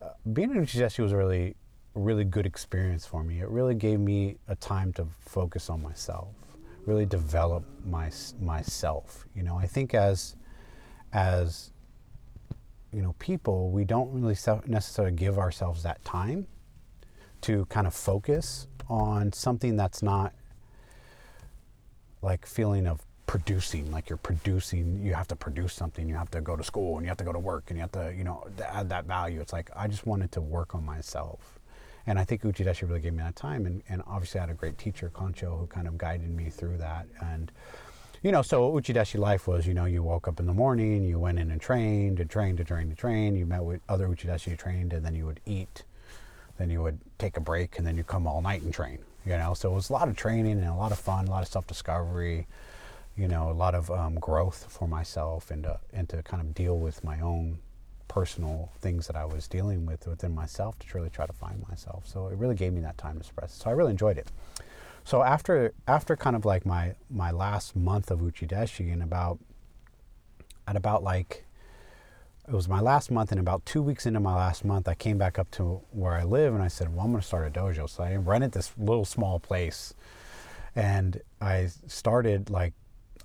uh, 0.02 0.08
being 0.32 0.50
in 0.50 0.56
Uchideshi 0.58 1.00
was 1.00 1.12
really 1.12 1.54
really 1.96 2.24
good 2.24 2.44
experience 2.44 3.06
for 3.06 3.24
me. 3.24 3.40
It 3.40 3.48
really 3.48 3.74
gave 3.74 3.98
me 3.98 4.36
a 4.48 4.54
time 4.54 4.92
to 4.94 5.06
focus 5.20 5.70
on 5.70 5.82
myself, 5.82 6.34
really 6.84 7.06
develop 7.06 7.64
my 7.84 8.10
myself. 8.40 9.24
You 9.34 9.42
know, 9.42 9.56
I 9.56 9.66
think 9.66 9.94
as 9.94 10.36
as 11.12 11.72
you 12.92 13.02
know, 13.02 13.14
people, 13.18 13.70
we 13.70 13.84
don't 13.84 14.12
really 14.12 14.36
necessarily 14.66 15.14
give 15.14 15.38
ourselves 15.38 15.82
that 15.82 16.04
time 16.04 16.46
to 17.42 17.66
kind 17.66 17.86
of 17.86 17.94
focus 17.94 18.68
on 18.88 19.32
something 19.32 19.76
that's 19.76 20.02
not 20.02 20.32
like 22.22 22.46
feeling 22.46 22.86
of 22.86 23.00
producing 23.36 23.90
like 23.90 24.08
you're 24.08 24.16
producing 24.16 25.00
you 25.02 25.12
have 25.12 25.28
to 25.28 25.36
produce 25.36 25.74
something 25.74 26.08
you 26.08 26.14
have 26.14 26.30
to 26.30 26.40
go 26.40 26.56
to 26.56 26.64
school 26.64 26.96
and 26.96 27.04
you 27.04 27.08
have 27.08 27.18
to 27.18 27.24
go 27.24 27.32
to 27.32 27.38
work 27.38 27.64
and 27.68 27.76
you 27.76 27.82
have 27.82 27.92
to 27.92 28.14
you 28.16 28.24
know 28.24 28.46
add 28.78 28.88
that 28.88 29.04
value 29.04 29.40
it's 29.40 29.52
like 29.52 29.68
i 29.76 29.86
just 29.86 30.06
wanted 30.06 30.32
to 30.32 30.40
work 30.40 30.74
on 30.74 30.82
myself 30.84 31.56
and 32.06 32.18
I 32.18 32.24
think 32.24 32.42
Uchideshi 32.42 32.88
really 32.88 33.00
gave 33.00 33.14
me 33.14 33.22
that 33.22 33.34
time. 33.34 33.66
And, 33.66 33.82
and 33.88 34.02
obviously, 34.06 34.38
I 34.38 34.44
had 34.44 34.50
a 34.50 34.54
great 34.54 34.78
teacher, 34.78 35.10
Kancho, 35.12 35.58
who 35.58 35.66
kind 35.66 35.88
of 35.88 35.98
guided 35.98 36.30
me 36.30 36.50
through 36.50 36.78
that. 36.78 37.06
And, 37.20 37.50
you 38.22 38.30
know, 38.30 38.42
so 38.42 38.70
Uchideshi 38.72 39.18
life 39.18 39.48
was, 39.48 39.66
you 39.66 39.74
know, 39.74 39.86
you 39.86 40.02
woke 40.02 40.28
up 40.28 40.38
in 40.38 40.46
the 40.46 40.54
morning, 40.54 41.02
you 41.02 41.18
went 41.18 41.38
in 41.38 41.50
and 41.50 41.60
trained, 41.60 42.20
and 42.20 42.30
trained, 42.30 42.60
and 42.60 42.68
trained, 42.68 42.90
and 42.90 42.98
trained. 42.98 43.36
You 43.36 43.44
met 43.44 43.64
with 43.64 43.80
other 43.88 44.06
Uchideshi 44.06 44.48
you 44.52 44.56
trained, 44.56 44.92
and 44.92 45.04
then 45.04 45.16
you 45.16 45.26
would 45.26 45.40
eat. 45.46 45.82
Then 46.58 46.70
you 46.70 46.80
would 46.80 47.00
take 47.18 47.36
a 47.36 47.40
break, 47.40 47.76
and 47.76 47.86
then 47.86 47.96
you 47.96 48.04
come 48.04 48.26
all 48.26 48.40
night 48.40 48.62
and 48.62 48.72
train. 48.72 48.98
You 49.24 49.36
know, 49.36 49.54
so 49.54 49.72
it 49.72 49.74
was 49.74 49.90
a 49.90 49.92
lot 49.92 50.08
of 50.08 50.16
training 50.16 50.52
and 50.52 50.68
a 50.68 50.74
lot 50.74 50.92
of 50.92 50.98
fun, 51.00 51.26
a 51.26 51.30
lot 51.30 51.42
of 51.42 51.48
self 51.48 51.66
discovery. 51.66 52.46
You 53.16 53.28
know, 53.28 53.50
a 53.50 53.52
lot 53.52 53.74
of 53.74 53.90
um, 53.90 54.16
growth 54.16 54.66
for 54.68 54.86
myself, 54.86 55.50
and 55.50 55.62
to, 55.64 55.80
and 55.92 56.08
to 56.10 56.22
kind 56.22 56.42
of 56.42 56.54
deal 56.54 56.78
with 56.78 57.02
my 57.02 57.20
own 57.20 57.58
personal 58.08 58.70
things 58.78 59.06
that 59.06 59.16
I 59.16 59.24
was 59.24 59.48
dealing 59.48 59.84
with 59.84 60.06
within 60.06 60.34
myself 60.34 60.78
to 60.78 60.86
really 60.94 61.10
try 61.10 61.26
to 61.26 61.32
find 61.32 61.66
myself. 61.68 62.06
So 62.06 62.28
it 62.28 62.38
really 62.38 62.54
gave 62.54 62.72
me 62.72 62.80
that 62.82 62.96
time 62.98 63.14
to 63.14 63.20
express. 63.20 63.52
So 63.52 63.70
I 63.70 63.72
really 63.72 63.90
enjoyed 63.90 64.18
it. 64.18 64.30
So 65.04 65.22
after 65.22 65.72
after 65.86 66.16
kind 66.16 66.34
of 66.34 66.44
like 66.44 66.66
my 66.66 66.94
my 67.10 67.30
last 67.30 67.76
month 67.76 68.10
of 68.10 68.20
Uchideshi 68.20 68.92
and 68.92 69.02
about 69.02 69.38
at 70.66 70.76
about 70.76 71.02
like 71.02 71.44
it 72.48 72.54
was 72.54 72.68
my 72.68 72.80
last 72.80 73.10
month 73.10 73.32
and 73.32 73.40
about 73.40 73.66
two 73.66 73.82
weeks 73.82 74.06
into 74.06 74.20
my 74.20 74.34
last 74.34 74.64
month 74.64 74.88
I 74.88 74.94
came 74.94 75.18
back 75.18 75.38
up 75.38 75.50
to 75.52 75.80
where 75.90 76.12
I 76.12 76.24
live 76.24 76.54
and 76.54 76.62
I 76.62 76.68
said, 76.68 76.94
Well 76.94 77.04
I'm 77.04 77.12
gonna 77.12 77.22
start 77.22 77.46
a 77.46 77.50
dojo. 77.50 77.88
So 77.88 78.02
I 78.02 78.16
rented 78.16 78.52
this 78.52 78.72
little 78.76 79.04
small 79.04 79.38
place 79.38 79.94
and 80.74 81.20
I 81.40 81.68
started 81.86 82.50
like 82.50 82.72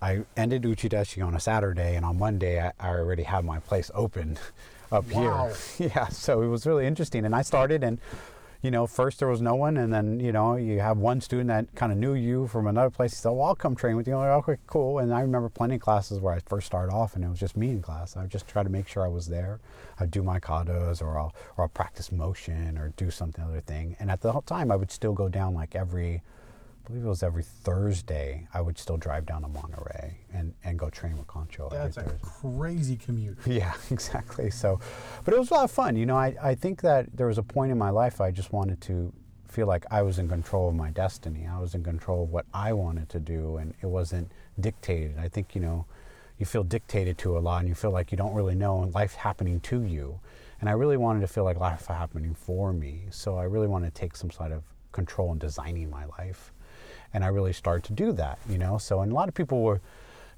I 0.01 0.23
ended 0.35 0.63
Uchideshi 0.63 1.25
on 1.25 1.35
a 1.35 1.39
Saturday, 1.39 1.95
and 1.95 2.03
on 2.03 2.17
Monday 2.17 2.59
I, 2.59 2.71
I 2.79 2.89
already 2.89 3.23
had 3.23 3.45
my 3.45 3.59
place 3.59 3.91
open 3.93 4.39
up 4.91 5.09
wow. 5.11 5.51
here. 5.77 5.89
Yeah, 5.95 6.07
so 6.07 6.41
it 6.41 6.47
was 6.47 6.65
really 6.65 6.87
interesting. 6.87 7.25
And 7.25 7.35
I 7.35 7.43
started, 7.43 7.83
and 7.83 7.99
you 8.63 8.71
know, 8.71 8.87
first 8.87 9.19
there 9.19 9.27
was 9.27 9.41
no 9.41 9.53
one, 9.55 9.77
and 9.77 9.93
then 9.93 10.19
you 10.19 10.31
know, 10.31 10.55
you 10.55 10.79
have 10.79 10.97
one 10.97 11.21
student 11.21 11.49
that 11.49 11.73
kind 11.75 11.91
of 11.91 11.99
knew 11.99 12.13
you 12.13 12.47
from 12.47 12.65
another 12.65 12.89
place. 12.89 13.11
He 13.11 13.17
said, 13.17 13.29
"Well, 13.29 13.43
I'll 13.43 13.55
come 13.55 13.75
train 13.75 13.95
with 13.95 14.07
you." 14.07 14.15
I'm 14.15 14.19
like, 14.21 14.49
okay, 14.49 14.61
cool. 14.65 14.99
And 14.99 15.13
I 15.13 15.21
remember 15.21 15.49
plenty 15.49 15.75
of 15.75 15.81
classes 15.81 16.19
where 16.19 16.33
I 16.33 16.39
first 16.39 16.67
started 16.67 16.93
off, 16.93 17.15
and 17.15 17.23
it 17.23 17.29
was 17.29 17.39
just 17.39 17.55
me 17.55 17.69
in 17.69 17.81
class. 17.81 18.17
I 18.17 18.21
would 18.21 18.31
just 18.31 18.47
try 18.47 18.63
to 18.63 18.69
make 18.69 18.87
sure 18.87 19.03
I 19.03 19.07
was 19.07 19.27
there. 19.27 19.59
I'd 19.99 20.11
do 20.11 20.23
my 20.23 20.39
katas, 20.39 21.01
or 21.01 21.19
I'll 21.19 21.33
or 21.57 21.65
I'll 21.65 21.69
practice 21.69 22.11
motion, 22.11 22.77
or 22.77 22.89
do 22.97 23.11
something 23.11 23.43
other 23.43 23.61
thing. 23.61 23.95
And 23.99 24.09
at 24.09 24.21
the 24.21 24.31
whole 24.31 24.41
time, 24.41 24.71
I 24.71 24.75
would 24.75 24.91
still 24.91 25.13
go 25.13 25.29
down 25.29 25.53
like 25.53 25.75
every 25.75 26.23
I 26.83 26.87
believe 26.87 27.05
it 27.05 27.09
was 27.09 27.21
every 27.21 27.43
Thursday, 27.43 28.47
I 28.53 28.61
would 28.61 28.77
still 28.77 28.97
drive 28.97 29.25
down 29.27 29.43
to 29.43 29.47
Monterey 29.47 30.17
and, 30.33 30.53
and 30.63 30.79
go 30.79 30.89
train 30.89 31.15
with 31.15 31.27
Kancho. 31.27 31.69
That's 31.69 31.97
a 31.97 32.03
crazy 32.21 32.95
commute. 32.97 33.37
Yeah, 33.45 33.73
exactly. 33.91 34.49
So, 34.49 34.79
but 35.23 35.33
it 35.33 35.39
was 35.39 35.51
a 35.51 35.53
lot 35.53 35.63
of 35.65 35.71
fun. 35.71 35.95
You 35.95 36.05
know, 36.07 36.17
I, 36.17 36.35
I 36.41 36.55
think 36.55 36.81
that 36.81 37.15
there 37.15 37.27
was 37.27 37.37
a 37.37 37.43
point 37.43 37.71
in 37.71 37.77
my 37.77 37.91
life 37.91 38.19
I 38.19 38.31
just 38.31 38.51
wanted 38.51 38.81
to 38.81 39.13
feel 39.47 39.67
like 39.67 39.85
I 39.91 40.01
was 40.01 40.17
in 40.17 40.27
control 40.27 40.69
of 40.69 40.75
my 40.75 40.89
destiny. 40.89 41.45
I 41.45 41.59
was 41.59 41.75
in 41.75 41.83
control 41.83 42.23
of 42.23 42.31
what 42.31 42.45
I 42.53 42.73
wanted 42.73 43.09
to 43.09 43.19
do, 43.19 43.57
and 43.57 43.73
it 43.81 43.87
wasn't 43.87 44.31
dictated. 44.59 45.19
I 45.19 45.27
think, 45.27 45.53
you 45.53 45.61
know, 45.61 45.85
you 46.39 46.45
feel 46.47 46.63
dictated 46.63 47.19
to 47.19 47.37
a 47.37 47.39
lot 47.39 47.59
and 47.59 47.69
you 47.69 47.75
feel 47.75 47.91
like 47.91 48.11
you 48.11 48.17
don't 48.17 48.33
really 48.33 48.55
know 48.55 48.81
and 48.81 48.91
life 48.95 49.13
happening 49.13 49.59
to 49.59 49.83
you. 49.83 50.19
And 50.59 50.67
I 50.67 50.73
really 50.73 50.97
wanted 50.97 51.19
to 51.19 51.27
feel 51.27 51.43
like 51.43 51.59
life 51.59 51.85
happening 51.85 52.33
for 52.33 52.73
me. 52.73 53.03
So 53.11 53.37
I 53.37 53.43
really 53.43 53.67
wanted 53.67 53.93
to 53.93 54.01
take 54.01 54.15
some 54.15 54.31
sort 54.31 54.51
of 54.51 54.63
control 54.91 55.31
in 55.33 55.37
designing 55.37 55.89
my 55.89 56.05
life 56.05 56.51
and 57.13 57.23
I 57.23 57.27
really 57.27 57.53
started 57.53 57.83
to 57.85 57.93
do 57.93 58.11
that, 58.13 58.39
you 58.49 58.57
know. 58.57 58.77
So, 58.77 59.01
and 59.01 59.11
a 59.11 59.15
lot 59.15 59.27
of 59.27 59.33
people 59.33 59.61
were, 59.61 59.81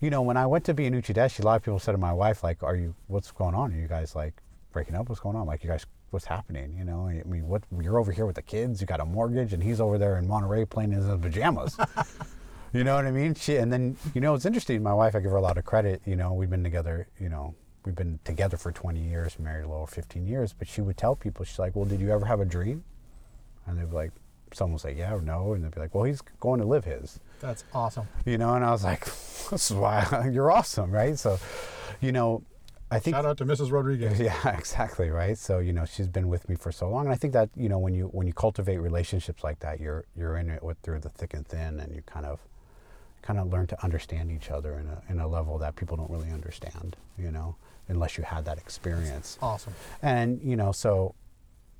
you 0.01 0.09
know, 0.09 0.21
when 0.21 0.37
I 0.37 0.45
went 0.45 0.65
to 0.65 0.73
be 0.73 0.85
in 0.85 0.93
Uchideshi, 0.93 1.41
a 1.41 1.45
lot 1.45 1.55
of 1.55 1.63
people 1.63 1.79
said 1.79 1.93
to 1.93 1.97
my 1.97 2.13
wife, 2.13 2.43
like, 2.43 2.63
"Are 2.63 2.75
you? 2.75 2.95
What's 3.07 3.31
going 3.31 3.55
on? 3.55 3.73
Are 3.73 3.77
you 3.77 3.87
guys 3.87 4.15
like 4.15 4.33
breaking 4.71 4.95
up? 4.95 5.09
What's 5.09 5.21
going 5.21 5.35
on? 5.35 5.45
Like, 5.45 5.63
you 5.63 5.69
guys, 5.69 5.85
what's 6.09 6.25
happening? 6.25 6.75
You 6.77 6.83
know, 6.83 7.07
I 7.07 7.23
mean, 7.25 7.47
what? 7.47 7.63
You're 7.79 7.99
over 7.99 8.11
here 8.11 8.25
with 8.25 8.35
the 8.35 8.41
kids. 8.41 8.81
You 8.81 8.87
got 8.87 8.99
a 8.99 9.05
mortgage, 9.05 9.53
and 9.53 9.61
he's 9.63 9.79
over 9.79 9.97
there 9.97 10.17
in 10.17 10.27
Monterey 10.27 10.65
playing 10.65 10.93
in 10.93 11.01
his 11.01 11.19
pajamas." 11.19 11.77
you 12.73 12.83
know 12.83 12.95
what 12.95 13.05
I 13.05 13.11
mean? 13.11 13.35
She, 13.35 13.57
and 13.57 13.71
then, 13.71 13.97
you 14.13 14.21
know, 14.21 14.33
it's 14.33 14.45
interesting. 14.45 14.81
My 14.81 14.93
wife, 14.93 15.15
I 15.15 15.19
give 15.19 15.31
her 15.31 15.37
a 15.37 15.41
lot 15.41 15.57
of 15.57 15.65
credit. 15.65 16.01
You 16.05 16.15
know, 16.15 16.33
we've 16.33 16.49
been 16.49 16.63
together. 16.63 17.07
You 17.19 17.29
know, 17.29 17.55
we've 17.85 17.95
been 17.95 18.19
together 18.23 18.57
for 18.57 18.71
20 18.71 18.99
years, 18.99 19.37
married 19.39 19.63
a 19.63 19.67
little 19.67 19.83
over 19.83 19.91
15 19.91 20.25
years. 20.25 20.53
But 20.53 20.67
she 20.67 20.81
would 20.81 20.97
tell 20.97 21.15
people, 21.15 21.45
she's 21.45 21.59
like, 21.59 21.75
"Well, 21.75 21.85
did 21.85 22.01
you 22.01 22.11
ever 22.11 22.25
have 22.25 22.39
a 22.39 22.45
dream?" 22.45 22.83
And 23.65 23.77
they'd 23.77 23.89
be 23.89 23.95
like, 23.95 24.11
someone 24.53 24.73
will 24.73 24.79
say 24.79 24.93
yeah 24.93 25.13
or 25.13 25.21
no, 25.21 25.53
and 25.53 25.63
they'll 25.63 25.71
be 25.71 25.79
like, 25.79 25.93
well, 25.93 26.03
he's 26.03 26.21
going 26.39 26.59
to 26.59 26.65
live 26.65 26.85
his. 26.85 27.19
That's 27.39 27.63
awesome. 27.73 28.07
You 28.25 28.37
know, 28.37 28.53
and 28.55 28.63
I 28.63 28.71
was 28.71 28.83
like, 28.83 29.05
this 29.05 29.71
is 29.71 29.73
why 29.73 30.29
you're 30.31 30.51
awesome, 30.51 30.91
right? 30.91 31.17
So, 31.17 31.39
you 32.01 32.11
know, 32.11 32.43
I 32.93 32.99
think 32.99 33.15
shout 33.15 33.25
out 33.25 33.37
to 33.39 33.45
Mrs. 33.45 33.71
Rodriguez. 33.71 34.19
Yeah, 34.23 34.55
exactly, 34.55 35.09
right. 35.09 35.37
So 35.37 35.57
you 35.59 35.73
know, 35.73 35.85
she's 35.85 36.07
been 36.07 36.27
with 36.27 36.47
me 36.47 36.55
for 36.55 36.71
so 36.71 36.89
long, 36.89 37.05
and 37.05 37.13
I 37.13 37.15
think 37.15 37.33
that 37.33 37.49
you 37.55 37.67
know, 37.67 37.79
when 37.79 37.95
you 37.95 38.05
when 38.07 38.27
you 38.27 38.33
cultivate 38.33 38.77
relationships 38.77 39.43
like 39.43 39.59
that, 39.59 39.79
you're 39.79 40.05
you're 40.15 40.37
in 40.37 40.49
it 40.49 40.61
with 40.61 40.77
through 40.83 40.99
the 40.99 41.09
thick 41.09 41.33
and 41.33 41.47
thin, 41.47 41.79
and 41.79 41.95
you 41.95 42.03
kind 42.05 42.25
of 42.25 42.39
kind 43.23 43.39
of 43.39 43.51
learn 43.51 43.65
to 43.67 43.83
understand 43.83 44.31
each 44.31 44.51
other 44.51 44.77
in 44.77 44.87
a 44.87 45.01
in 45.09 45.19
a 45.19 45.27
level 45.27 45.57
that 45.57 45.75
people 45.75 45.97
don't 45.97 46.11
really 46.11 46.29
understand. 46.29 46.95
You 47.17 47.31
know, 47.31 47.55
unless 47.87 48.17
you 48.17 48.23
had 48.23 48.45
that 48.45 48.59
experience. 48.59 49.35
That's 49.35 49.43
awesome. 49.43 49.73
And 50.03 50.39
you 50.43 50.55
know, 50.55 50.71
so 50.71 51.15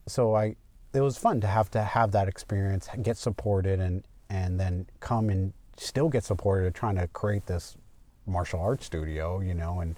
so 0.08 0.36
I 0.36 0.56
it 0.94 1.02
was 1.02 1.18
fun 1.18 1.42
to 1.42 1.48
have 1.48 1.72
to 1.72 1.82
have 1.82 2.12
that 2.12 2.28
experience, 2.28 2.88
get 3.02 3.18
supported, 3.18 3.80
and 3.80 4.04
and 4.30 4.60
then 4.60 4.86
come 5.00 5.30
and 5.30 5.54
still 5.78 6.10
get 6.10 6.24
supported 6.24 6.74
trying 6.74 6.96
to 6.96 7.08
create 7.08 7.46
this 7.46 7.78
martial 8.26 8.60
arts 8.60 8.86
studio, 8.86 9.42
you 9.42 9.54
know, 9.54 9.80
and 9.80 9.96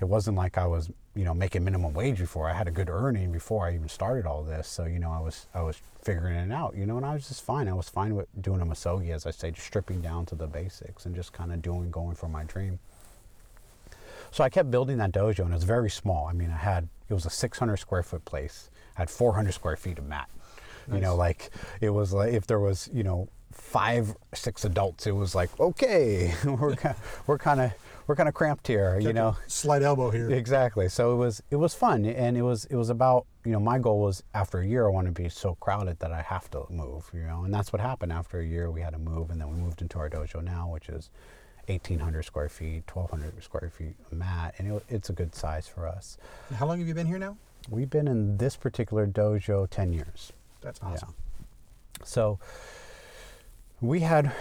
it 0.00 0.04
wasn't 0.06 0.36
like 0.36 0.58
I 0.58 0.66
was, 0.66 0.90
you 1.14 1.24
know, 1.24 1.34
making 1.34 1.64
minimum 1.64 1.92
wage 1.92 2.18
before. 2.18 2.48
I 2.48 2.54
had 2.54 2.68
a 2.68 2.70
good 2.70 2.88
earning 2.88 3.32
before 3.32 3.66
I 3.66 3.74
even 3.74 3.88
started 3.88 4.26
all 4.26 4.42
this. 4.42 4.66
So, 4.66 4.84
you 4.86 4.98
know, 4.98 5.10
I 5.10 5.20
was 5.20 5.46
I 5.54 5.62
was 5.62 5.80
figuring 6.02 6.36
it 6.36 6.52
out, 6.52 6.74
you 6.74 6.86
know, 6.86 6.96
and 6.96 7.04
I 7.04 7.12
was 7.12 7.28
just 7.28 7.44
fine. 7.44 7.68
I 7.68 7.74
was 7.74 7.88
fine 7.88 8.16
with 8.16 8.26
doing 8.40 8.60
a 8.60 8.64
misogi, 8.64 9.12
as 9.12 9.26
I 9.26 9.30
say, 9.30 9.50
just 9.50 9.66
stripping 9.66 10.00
down 10.00 10.26
to 10.26 10.34
the 10.34 10.46
basics 10.46 11.04
and 11.04 11.14
just 11.14 11.32
kind 11.32 11.52
of 11.52 11.60
doing 11.60 11.90
going 11.90 12.14
for 12.14 12.28
my 12.28 12.44
dream. 12.44 12.78
So 14.30 14.44
I 14.44 14.48
kept 14.48 14.70
building 14.70 14.98
that 14.98 15.12
dojo, 15.12 15.40
and 15.40 15.50
it 15.50 15.54
was 15.54 15.64
very 15.64 15.90
small. 15.90 16.26
I 16.26 16.32
mean, 16.32 16.50
I 16.50 16.56
had 16.56 16.88
it 17.08 17.14
was 17.14 17.26
a 17.26 17.30
600 17.30 17.76
square 17.76 18.02
foot 18.02 18.24
place. 18.24 18.70
Had 19.00 19.08
400 19.08 19.52
square 19.52 19.76
feet 19.76 19.96
of 19.96 20.04
mat. 20.04 20.28
Nice. 20.86 20.94
You 20.94 21.00
know, 21.00 21.16
like 21.16 21.48
it 21.80 21.88
was 21.88 22.12
like 22.12 22.34
if 22.34 22.46
there 22.46 22.60
was, 22.60 22.90
you 22.92 23.02
know, 23.02 23.30
five, 23.50 24.14
six 24.34 24.66
adults, 24.66 25.06
it 25.06 25.12
was 25.12 25.34
like, 25.34 25.48
okay, 25.58 26.34
we're 26.44 26.76
we're 27.26 27.38
kind 27.38 27.62
of 27.62 27.72
we're 28.06 28.14
kind 28.14 28.28
of 28.28 28.34
cramped 28.34 28.66
here, 28.66 28.98
you 28.98 29.14
know. 29.14 29.38
Slight 29.46 29.82
elbow 29.82 30.10
here. 30.10 30.30
Exactly. 30.30 30.90
So 30.90 31.14
it 31.14 31.16
was 31.16 31.42
it 31.50 31.56
was 31.56 31.72
fun, 31.72 32.04
and 32.04 32.36
it 32.36 32.42
was 32.42 32.66
it 32.66 32.76
was 32.76 32.90
about 32.90 33.24
you 33.42 33.52
know 33.52 33.60
my 33.60 33.78
goal 33.78 34.00
was 34.00 34.22
after 34.34 34.58
a 34.60 34.66
year 34.66 34.86
I 34.86 34.90
want 34.90 35.06
to 35.06 35.12
be 35.12 35.30
so 35.30 35.54
crowded 35.54 35.98
that 36.00 36.12
I 36.12 36.20
have 36.20 36.50
to 36.50 36.64
move, 36.68 37.10
you 37.14 37.22
know, 37.22 37.44
and 37.44 37.54
that's 37.54 37.72
what 37.72 37.80
happened. 37.80 38.12
After 38.12 38.40
a 38.40 38.44
year, 38.44 38.70
we 38.70 38.82
had 38.82 38.92
to 38.92 38.98
move, 38.98 39.30
and 39.30 39.40
then 39.40 39.48
we 39.48 39.56
moved 39.56 39.80
into 39.80 39.98
our 39.98 40.10
dojo 40.10 40.44
now, 40.44 40.68
which 40.68 40.90
is 40.90 41.08
1,800 41.68 42.22
square 42.24 42.50
feet, 42.50 42.82
1,200 42.92 43.42
square 43.42 43.70
feet 43.70 43.94
mat, 44.12 44.56
and 44.58 44.70
it, 44.70 44.84
it's 44.90 45.08
a 45.08 45.14
good 45.14 45.34
size 45.34 45.66
for 45.66 45.88
us. 45.88 46.18
How 46.54 46.66
long 46.66 46.80
have 46.80 46.88
you 46.88 46.94
been 46.94 47.06
here 47.06 47.18
now? 47.18 47.38
We've 47.70 47.88
been 47.88 48.08
in 48.08 48.36
this 48.36 48.56
particular 48.56 49.06
dojo 49.06 49.68
10 49.70 49.92
years. 49.92 50.32
That's 50.60 50.80
awesome. 50.82 51.14
Yeah. 51.16 52.04
So 52.04 52.38
we 53.80 54.00
had 54.00 54.32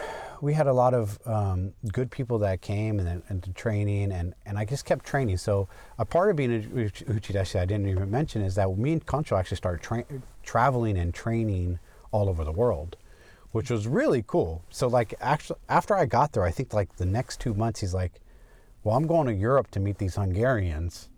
we 0.41 0.53
had 0.53 0.67
a 0.67 0.73
lot 0.73 0.93
of 0.93 1.19
um, 1.27 1.73
good 1.91 2.09
people 2.09 2.39
that 2.39 2.61
came 2.61 2.99
and, 2.99 3.21
and 3.27 3.55
training, 3.55 4.13
and, 4.13 4.33
and 4.45 4.57
I 4.57 4.63
just 4.63 4.85
kept 4.85 5.05
training. 5.05 5.35
So 5.35 5.67
a 5.97 6.05
part 6.05 6.29
of 6.29 6.37
being 6.37 6.53
a 6.53 6.59
Uchideshi 6.61 7.59
I 7.59 7.65
didn't 7.65 7.87
even 7.87 8.09
mention 8.09 8.41
is 8.41 8.55
that 8.55 8.69
me 8.77 8.93
and 8.93 9.05
Kancho 9.05 9.37
actually 9.37 9.57
started 9.57 9.83
tra- 9.83 10.05
traveling 10.43 10.97
and 10.97 11.13
training 11.13 11.79
all 12.11 12.29
over 12.29 12.43
the 12.43 12.53
world 12.53 12.95
which 13.51 13.69
was 13.69 13.87
really 13.87 14.23
cool. 14.27 14.63
So 14.69 14.87
like 14.87 15.13
actually 15.19 15.59
after 15.67 15.95
I 15.95 16.05
got 16.05 16.33
there, 16.33 16.43
I 16.43 16.51
think 16.51 16.73
like 16.73 16.95
the 16.97 17.05
next 17.05 17.39
two 17.39 17.53
months, 17.53 17.79
he's 17.79 17.93
like, 17.93 18.21
"Well, 18.83 18.95
I'm 18.95 19.07
going 19.07 19.27
to 19.27 19.33
Europe 19.33 19.71
to 19.71 19.79
meet 19.79 19.97
these 19.97 20.15
Hungarians, 20.15 21.09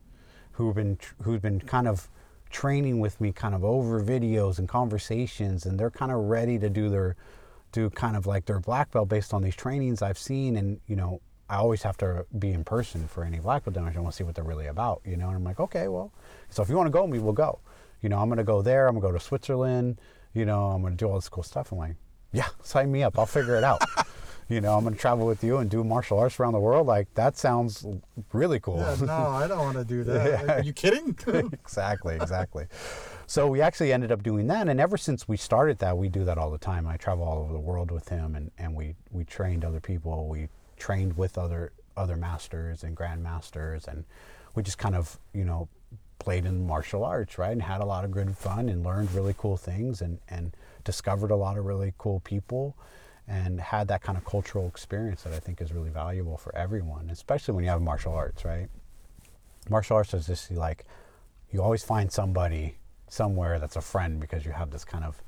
who've 0.53 0.75
been 0.75 0.97
who've 1.23 1.41
been 1.41 1.59
kind 1.59 1.87
of 1.87 2.09
training 2.49 2.99
with 2.99 3.19
me, 3.21 3.31
kind 3.31 3.55
of 3.55 3.63
over 3.63 4.01
videos 4.01 4.59
and 4.59 4.67
conversations, 4.67 5.65
and 5.65 5.79
they're 5.79 5.91
kind 5.91 6.11
of 6.11 6.19
ready 6.19 6.59
to 6.59 6.69
do 6.69 6.89
their 6.89 7.15
do 7.71 7.89
kind 7.89 8.17
of 8.17 8.27
like 8.27 8.45
their 8.45 8.59
black 8.59 8.91
belt 8.91 9.07
based 9.09 9.33
on 9.33 9.41
these 9.41 9.55
trainings 9.55 10.01
I've 10.01 10.17
seen, 10.17 10.55
and 10.57 10.79
you 10.87 10.95
know." 10.95 11.21
I 11.49 11.57
always 11.57 11.83
have 11.83 11.97
to 11.97 12.25
be 12.39 12.51
in 12.51 12.63
person 12.63 13.09
for 13.09 13.25
any 13.25 13.39
black 13.39 13.65
belt 13.65 13.73
demonstration. 13.73 13.99
I 13.99 14.03
want 14.03 14.13
to 14.13 14.17
see 14.17 14.23
what 14.23 14.35
they're 14.35 14.45
really 14.45 14.67
about, 14.67 15.01
you 15.03 15.17
know. 15.17 15.27
And 15.27 15.35
I'm 15.35 15.43
like, 15.43 15.59
okay, 15.59 15.89
well, 15.89 16.13
so 16.47 16.63
if 16.63 16.69
you 16.69 16.77
want 16.77 16.87
to 16.87 16.91
go 16.91 17.01
with 17.01 17.11
me, 17.11 17.19
we'll 17.19 17.33
go. 17.33 17.59
You 18.01 18.07
know, 18.07 18.19
I'm 18.19 18.29
to 18.37 18.43
go 18.45 18.61
there. 18.61 18.87
I'm 18.87 18.95
to 18.95 19.01
go 19.01 19.11
to 19.11 19.19
Switzerland. 19.19 19.99
You 20.33 20.45
know, 20.45 20.67
I'm 20.67 20.81
to 20.81 20.91
do 20.91 21.09
all 21.09 21.15
this 21.15 21.27
cool 21.27 21.43
stuff. 21.43 21.73
I'm 21.73 21.77
like, 21.77 21.97
yeah, 22.31 22.47
sign 22.63 22.89
me 22.89 23.03
up. 23.03 23.19
I'll 23.19 23.25
figure 23.25 23.55
it 23.55 23.65
out. 23.65 23.81
you 24.51 24.59
know, 24.59 24.75
I'm 24.75 24.83
going 24.83 24.93
to 24.93 24.99
travel 24.99 25.25
with 25.25 25.43
you 25.43 25.57
and 25.57 25.69
do 25.69 25.81
martial 25.83 26.19
arts 26.19 26.39
around 26.39 26.53
the 26.53 26.59
world. 26.59 26.85
Like 26.85 27.13
that 27.13 27.37
sounds 27.37 27.85
really 28.33 28.59
cool. 28.59 28.79
Yeah, 28.79 29.05
no, 29.05 29.13
I 29.13 29.47
don't 29.47 29.59
want 29.59 29.77
to 29.77 29.85
do 29.85 30.03
that. 30.03 30.45
Yeah. 30.45 30.57
Are 30.57 30.61
you 30.61 30.73
kidding? 30.73 31.17
exactly, 31.53 32.15
exactly. 32.15 32.65
So 33.27 33.47
we 33.47 33.61
actually 33.61 33.93
ended 33.93 34.11
up 34.11 34.23
doing 34.23 34.47
that, 34.47 34.67
and 34.67 34.81
ever 34.81 34.97
since 34.97 35.25
we 35.25 35.37
started 35.37 35.79
that, 35.79 35.97
we 35.97 36.09
do 36.09 36.25
that 36.25 36.37
all 36.37 36.51
the 36.51 36.57
time. 36.57 36.85
I 36.85 36.97
travel 36.97 37.23
all 37.23 37.39
over 37.39 37.53
the 37.53 37.59
world 37.59 37.89
with 37.89 38.09
him, 38.09 38.35
and, 38.35 38.51
and 38.57 38.75
we 38.75 38.95
we 39.09 39.23
trained 39.23 39.63
other 39.63 39.79
people. 39.79 40.27
We 40.27 40.49
trained 40.77 41.15
with 41.15 41.37
other 41.37 41.71
other 41.95 42.17
masters 42.17 42.83
and 42.83 42.95
grandmasters, 42.95 43.87
and 43.87 44.03
we 44.53 44.63
just 44.63 44.77
kind 44.77 44.95
of 44.95 45.17
you 45.33 45.45
know 45.45 45.69
played 46.19 46.45
in 46.45 46.67
martial 46.67 47.05
arts, 47.05 47.37
right, 47.37 47.53
and 47.53 47.61
had 47.61 47.79
a 47.79 47.85
lot 47.85 48.03
of 48.03 48.11
good 48.11 48.37
fun 48.37 48.67
and 48.67 48.83
learned 48.83 49.13
really 49.13 49.33
cool 49.37 49.55
things, 49.55 50.01
and 50.01 50.19
and 50.27 50.57
discovered 50.83 51.31
a 51.31 51.35
lot 51.37 51.57
of 51.57 51.63
really 51.63 51.93
cool 51.97 52.19
people 52.19 52.75
and 53.27 53.59
had 53.59 53.87
that 53.87 54.01
kind 54.01 54.17
of 54.17 54.25
cultural 54.25 54.67
experience 54.67 55.23
that 55.23 55.33
I 55.33 55.39
think 55.39 55.61
is 55.61 55.71
really 55.71 55.89
valuable 55.89 56.37
for 56.37 56.55
everyone, 56.55 57.09
especially 57.09 57.53
when 57.53 57.63
you 57.63 57.69
have 57.69 57.81
martial 57.81 58.13
arts, 58.13 58.43
right? 58.43 58.67
Martial 59.69 59.95
arts 59.97 60.13
is 60.13 60.27
just 60.27 60.51
like 60.51 60.85
you 61.51 61.61
always 61.61 61.83
find 61.83 62.11
somebody 62.11 62.77
somewhere 63.07 63.59
that's 63.59 63.75
a 63.75 63.81
friend 63.81 64.19
because 64.19 64.45
you 64.45 64.51
have 64.51 64.71
this 64.71 64.85
kind 64.85 65.03
of 65.03 65.21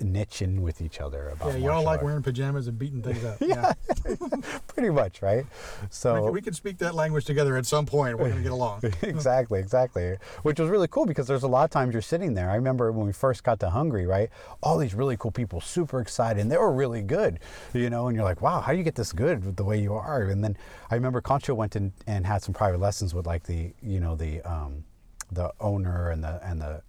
niching 0.00 0.60
with 0.60 0.80
each 0.80 1.00
other 1.00 1.30
about. 1.30 1.52
Yeah, 1.52 1.58
you 1.58 1.70
all 1.70 1.82
like 1.82 2.02
wearing 2.02 2.22
pajamas 2.22 2.68
and 2.68 2.78
beating 2.78 3.02
things 3.02 3.24
up. 3.24 3.38
yeah, 3.40 3.72
pretty 4.68 4.90
much, 4.90 5.22
right? 5.22 5.44
So 5.90 6.14
we 6.14 6.20
can, 6.20 6.32
we 6.32 6.42
can, 6.42 6.54
speak 6.54 6.78
that 6.78 6.94
language 6.94 7.24
together 7.24 7.56
at 7.56 7.66
some 7.66 7.86
point. 7.86 8.18
We're 8.18 8.26
going 8.28 8.36
to 8.36 8.42
get 8.42 8.52
along. 8.52 8.82
exactly, 9.02 9.58
exactly. 9.58 10.16
Which 10.42 10.60
was 10.60 10.68
really 10.68 10.88
cool 10.88 11.06
because 11.06 11.26
there's 11.26 11.42
a 11.42 11.48
lot 11.48 11.64
of 11.64 11.70
times 11.70 11.92
you're 11.92 12.02
sitting 12.02 12.34
there. 12.34 12.50
I 12.50 12.54
remember 12.54 12.92
when 12.92 13.06
we 13.06 13.12
first 13.12 13.42
got 13.42 13.60
to 13.60 13.70
Hungary, 13.70 14.06
right? 14.06 14.30
All 14.62 14.78
these 14.78 14.94
really 14.94 15.16
cool 15.16 15.32
people, 15.32 15.60
super 15.60 16.00
excited, 16.00 16.40
and 16.40 16.50
they 16.50 16.58
were 16.58 16.72
really 16.72 17.02
good, 17.02 17.40
you 17.72 17.90
know. 17.90 18.06
And 18.06 18.16
you're 18.16 18.24
like, 18.24 18.40
wow, 18.40 18.60
how 18.60 18.72
do 18.72 18.78
you 18.78 18.84
get 18.84 18.94
this 18.94 19.12
good 19.12 19.44
with 19.44 19.56
the 19.56 19.64
way 19.64 19.80
you 19.80 19.94
are? 19.94 20.22
And 20.22 20.42
then 20.44 20.56
I 20.90 20.94
remember 20.94 21.20
Kancho 21.20 21.54
went 21.54 21.76
in 21.76 21.92
and 22.06 22.26
had 22.26 22.42
some 22.42 22.54
private 22.54 22.80
lessons 22.80 23.14
with 23.14 23.26
like 23.26 23.44
the, 23.44 23.72
you 23.82 24.00
know, 24.00 24.14
the 24.14 24.40
um, 24.42 24.84
the 25.32 25.52
owner 25.60 26.10
and 26.10 26.22
the 26.22 26.40
and 26.46 26.60
the 26.60 26.82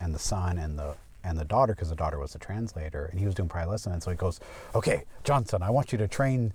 and 0.00 0.14
the 0.14 0.18
son 0.18 0.58
and 0.58 0.78
the 0.78 0.94
and 1.26 1.38
the 1.38 1.44
daughter, 1.44 1.74
because 1.74 1.90
the 1.90 1.96
daughter 1.96 2.18
was 2.18 2.32
the 2.32 2.38
translator, 2.38 3.06
and 3.06 3.18
he 3.18 3.26
was 3.26 3.34
doing 3.34 3.48
private 3.48 3.70
lesson. 3.70 3.92
And 3.92 4.02
so 4.02 4.10
he 4.10 4.16
goes, 4.16 4.40
"Okay, 4.74 5.04
Johnson, 5.24 5.62
I 5.62 5.70
want 5.70 5.92
you 5.92 5.98
to 5.98 6.08
train 6.08 6.52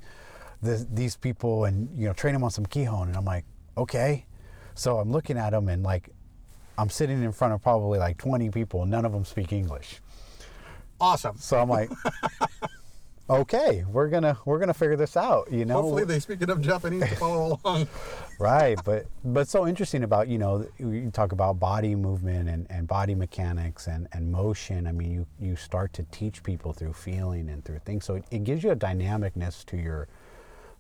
the, 0.61 0.85
these 0.91 1.15
people 1.17 1.65
and 1.65 1.89
you 1.97 2.07
know 2.07 2.13
train 2.13 2.33
them 2.33 2.43
on 2.43 2.51
some 2.51 2.65
kihon." 2.65 3.07
And 3.07 3.17
I'm 3.17 3.25
like, 3.25 3.45
"Okay." 3.77 4.25
So 4.73 4.97
I'm 4.99 5.11
looking 5.11 5.37
at 5.37 5.53
him 5.53 5.67
and 5.69 5.83
like, 5.83 6.09
I'm 6.77 6.89
sitting 6.89 7.21
in 7.23 7.31
front 7.31 7.53
of 7.53 7.61
probably 7.61 7.99
like 7.99 8.17
20 8.17 8.49
people, 8.49 8.85
none 8.85 9.05
of 9.05 9.11
them 9.11 9.25
speak 9.25 9.51
English. 9.51 10.01
Awesome. 10.99 11.37
So 11.37 11.59
I'm 11.59 11.69
like, 11.69 11.89
okay, 13.31 13.83
we're 13.89 14.07
gonna 14.09 14.38
we're 14.45 14.59
gonna 14.59 14.73
figure 14.73 14.95
this 14.95 15.15
out. 15.17 15.51
You 15.51 15.65
know, 15.65 15.81
hopefully 15.81 16.05
they 16.05 16.19
speak 16.19 16.41
enough 16.41 16.59
Japanese 16.59 17.07
to 17.07 17.15
follow 17.15 17.59
along. 17.65 17.88
right, 18.39 18.77
but 18.83 19.07
but 19.23 19.47
so 19.47 19.67
interesting 19.67 20.03
about 20.03 20.27
you 20.27 20.38
know 20.38 20.67
you 20.77 21.09
talk 21.11 21.31
about 21.31 21.59
body 21.59 21.95
movement 21.95 22.50
and, 22.50 22.67
and 22.69 22.88
body 22.88 23.15
mechanics 23.15 23.88
and, 23.88 24.07
and 24.13 24.31
motion. 24.31 24.88
I 24.88 24.91
mean, 24.91 25.11
you 25.11 25.25
you 25.39 25.55
start 25.55 25.93
to 25.93 26.03
teach 26.11 26.43
people 26.43 26.73
through 26.73 26.93
feeling 26.93 27.50
and 27.50 27.63
through 27.63 27.79
things. 27.79 28.05
So 28.05 28.15
it, 28.15 28.25
it 28.31 28.43
gives 28.43 28.63
you 28.63 28.71
a 28.71 28.75
dynamicness 28.75 29.65
to 29.67 29.77
your 29.77 30.07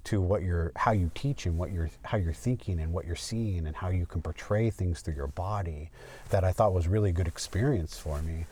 to 0.03 0.19
what 0.19 0.41
you're 0.41 0.71
how 0.75 0.91
you 0.91 1.11
teach 1.13 1.45
and 1.45 1.57
what 1.57 1.71
you're 1.71 1.89
how 2.03 2.17
you're 2.17 2.33
thinking 2.33 2.79
and 2.79 2.91
what 2.91 3.05
you're 3.05 3.15
seeing 3.15 3.67
and 3.67 3.75
how 3.75 3.89
you 3.89 4.05
can 4.05 4.21
portray 4.21 4.69
things 4.69 5.01
through 5.01 5.13
your 5.13 5.27
body 5.27 5.91
that 6.29 6.43
I 6.43 6.51
thought 6.51 6.73
was 6.73 6.87
really 6.87 7.11
good 7.11 7.27
experience 7.27 7.97
for 7.97 8.21
me 8.21 8.45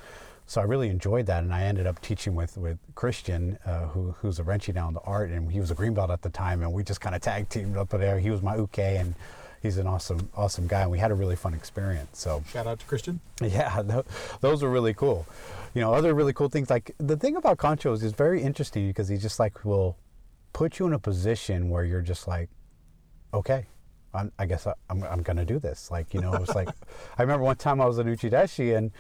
so 0.49 0.59
I 0.59 0.63
really 0.63 0.89
enjoyed 0.89 1.27
that, 1.27 1.43
and 1.43 1.53
I 1.53 1.61
ended 1.65 1.85
up 1.85 2.01
teaching 2.01 2.33
with 2.33 2.57
with 2.57 2.79
Christian, 2.95 3.59
uh, 3.67 3.85
who 3.85 4.15
who's 4.19 4.39
a 4.39 4.43
Renshi 4.43 4.73
down 4.73 4.87
in 4.87 4.93
the 4.95 5.01
art, 5.01 5.29
and 5.29 5.51
he 5.51 5.59
was 5.59 5.69
a 5.69 5.75
green 5.75 5.93
belt 5.93 6.09
at 6.09 6.23
the 6.23 6.31
time, 6.31 6.63
and 6.63 6.73
we 6.73 6.83
just 6.83 6.99
kind 6.99 7.15
of 7.15 7.21
tag 7.21 7.49
teamed 7.49 7.77
up 7.77 7.89
there. 7.89 8.17
He 8.17 8.31
was 8.31 8.41
my 8.41 8.55
uke, 8.55 8.79
and 8.79 9.13
he's 9.61 9.77
an 9.77 9.85
awesome 9.85 10.27
awesome 10.35 10.65
guy, 10.65 10.81
and 10.81 10.89
we 10.89 10.97
had 10.97 11.11
a 11.11 11.13
really 11.13 11.35
fun 11.35 11.53
experience. 11.53 12.17
So 12.17 12.43
shout 12.51 12.65
out 12.65 12.79
to 12.79 12.85
Christian. 12.87 13.19
Yeah, 13.43 13.83
th- 13.87 14.05
those 14.41 14.63
were 14.63 14.71
really 14.71 14.95
cool. 14.95 15.27
You 15.75 15.81
know, 15.81 15.93
other 15.93 16.15
really 16.15 16.33
cool 16.33 16.49
things 16.49 16.71
like 16.71 16.95
the 16.97 17.15
thing 17.15 17.35
about 17.35 17.59
Kancho 17.59 17.93
is 17.93 18.01
very 18.13 18.41
interesting 18.41 18.87
because 18.87 19.07
he 19.07 19.17
just 19.17 19.39
like 19.39 19.63
will 19.63 19.97
put 20.51 20.79
you 20.79 20.87
in 20.87 20.93
a 20.93 20.99
position 20.99 21.69
where 21.69 21.83
you're 21.83 22.01
just 22.01 22.27
like, 22.27 22.49
okay, 23.35 23.67
I'm, 24.13 24.31
i 24.39 24.45
guess 24.45 24.67
I, 24.67 24.71
am 24.89 25.03
I'm, 25.03 25.11
I'm 25.11 25.21
going 25.21 25.37
to 25.37 25.45
do 25.45 25.59
this. 25.59 25.91
Like, 25.91 26.13
you 26.13 26.21
know, 26.21 26.33
it 26.33 26.39
was 26.41 26.55
like, 26.55 26.69
I 27.17 27.21
remember 27.21 27.43
one 27.43 27.55
time 27.55 27.81
I 27.81 27.85
was 27.85 27.99
in 27.99 28.07
Uchideshi 28.07 28.75
and, 28.75 28.91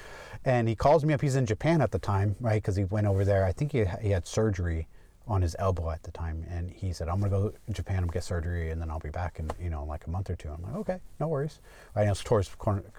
and 0.45 0.67
he 0.67 0.75
calls 0.75 1.03
me 1.05 1.13
up. 1.13 1.21
He's 1.21 1.35
in 1.35 1.45
Japan 1.45 1.81
at 1.81 1.91
the 1.91 1.99
time, 1.99 2.35
right? 2.39 2.61
Because 2.61 2.75
he 2.75 2.83
went 2.83 3.07
over 3.07 3.25
there. 3.25 3.45
I 3.45 3.51
think 3.51 3.71
he, 3.71 3.85
he 4.01 4.09
had 4.11 4.27
surgery 4.27 4.87
on 5.27 5.41
his 5.41 5.55
elbow 5.59 5.91
at 5.91 6.03
the 6.03 6.11
time. 6.11 6.45
And 6.49 6.71
he 6.71 6.91
said, 6.91 7.07
I'm 7.07 7.19
going 7.19 7.31
to 7.31 7.37
go 7.37 7.49
to 7.49 7.73
Japan 7.73 8.03
and 8.03 8.11
get 8.11 8.23
surgery 8.23 8.71
and 8.71 8.81
then 8.81 8.89
I'll 8.89 8.99
be 8.99 9.09
back 9.09 9.39
in, 9.39 9.49
you 9.61 9.69
know, 9.69 9.83
like 9.83 10.07
a 10.07 10.09
month 10.09 10.29
or 10.29 10.35
two. 10.35 10.49
I'm 10.49 10.61
like, 10.63 10.75
okay, 10.75 10.99
no 11.19 11.27
worries. 11.27 11.59
Right. 11.95 12.01
And 12.01 12.09
it 12.09 12.11
was 12.11 12.23
towards, 12.23 12.49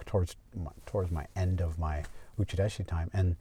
towards, 0.05 0.35
towards 0.85 1.11
my 1.11 1.27
end 1.35 1.61
of 1.61 1.77
my 1.77 2.03
Uchideshi 2.39 2.87
time. 2.87 3.09
And 3.13 3.35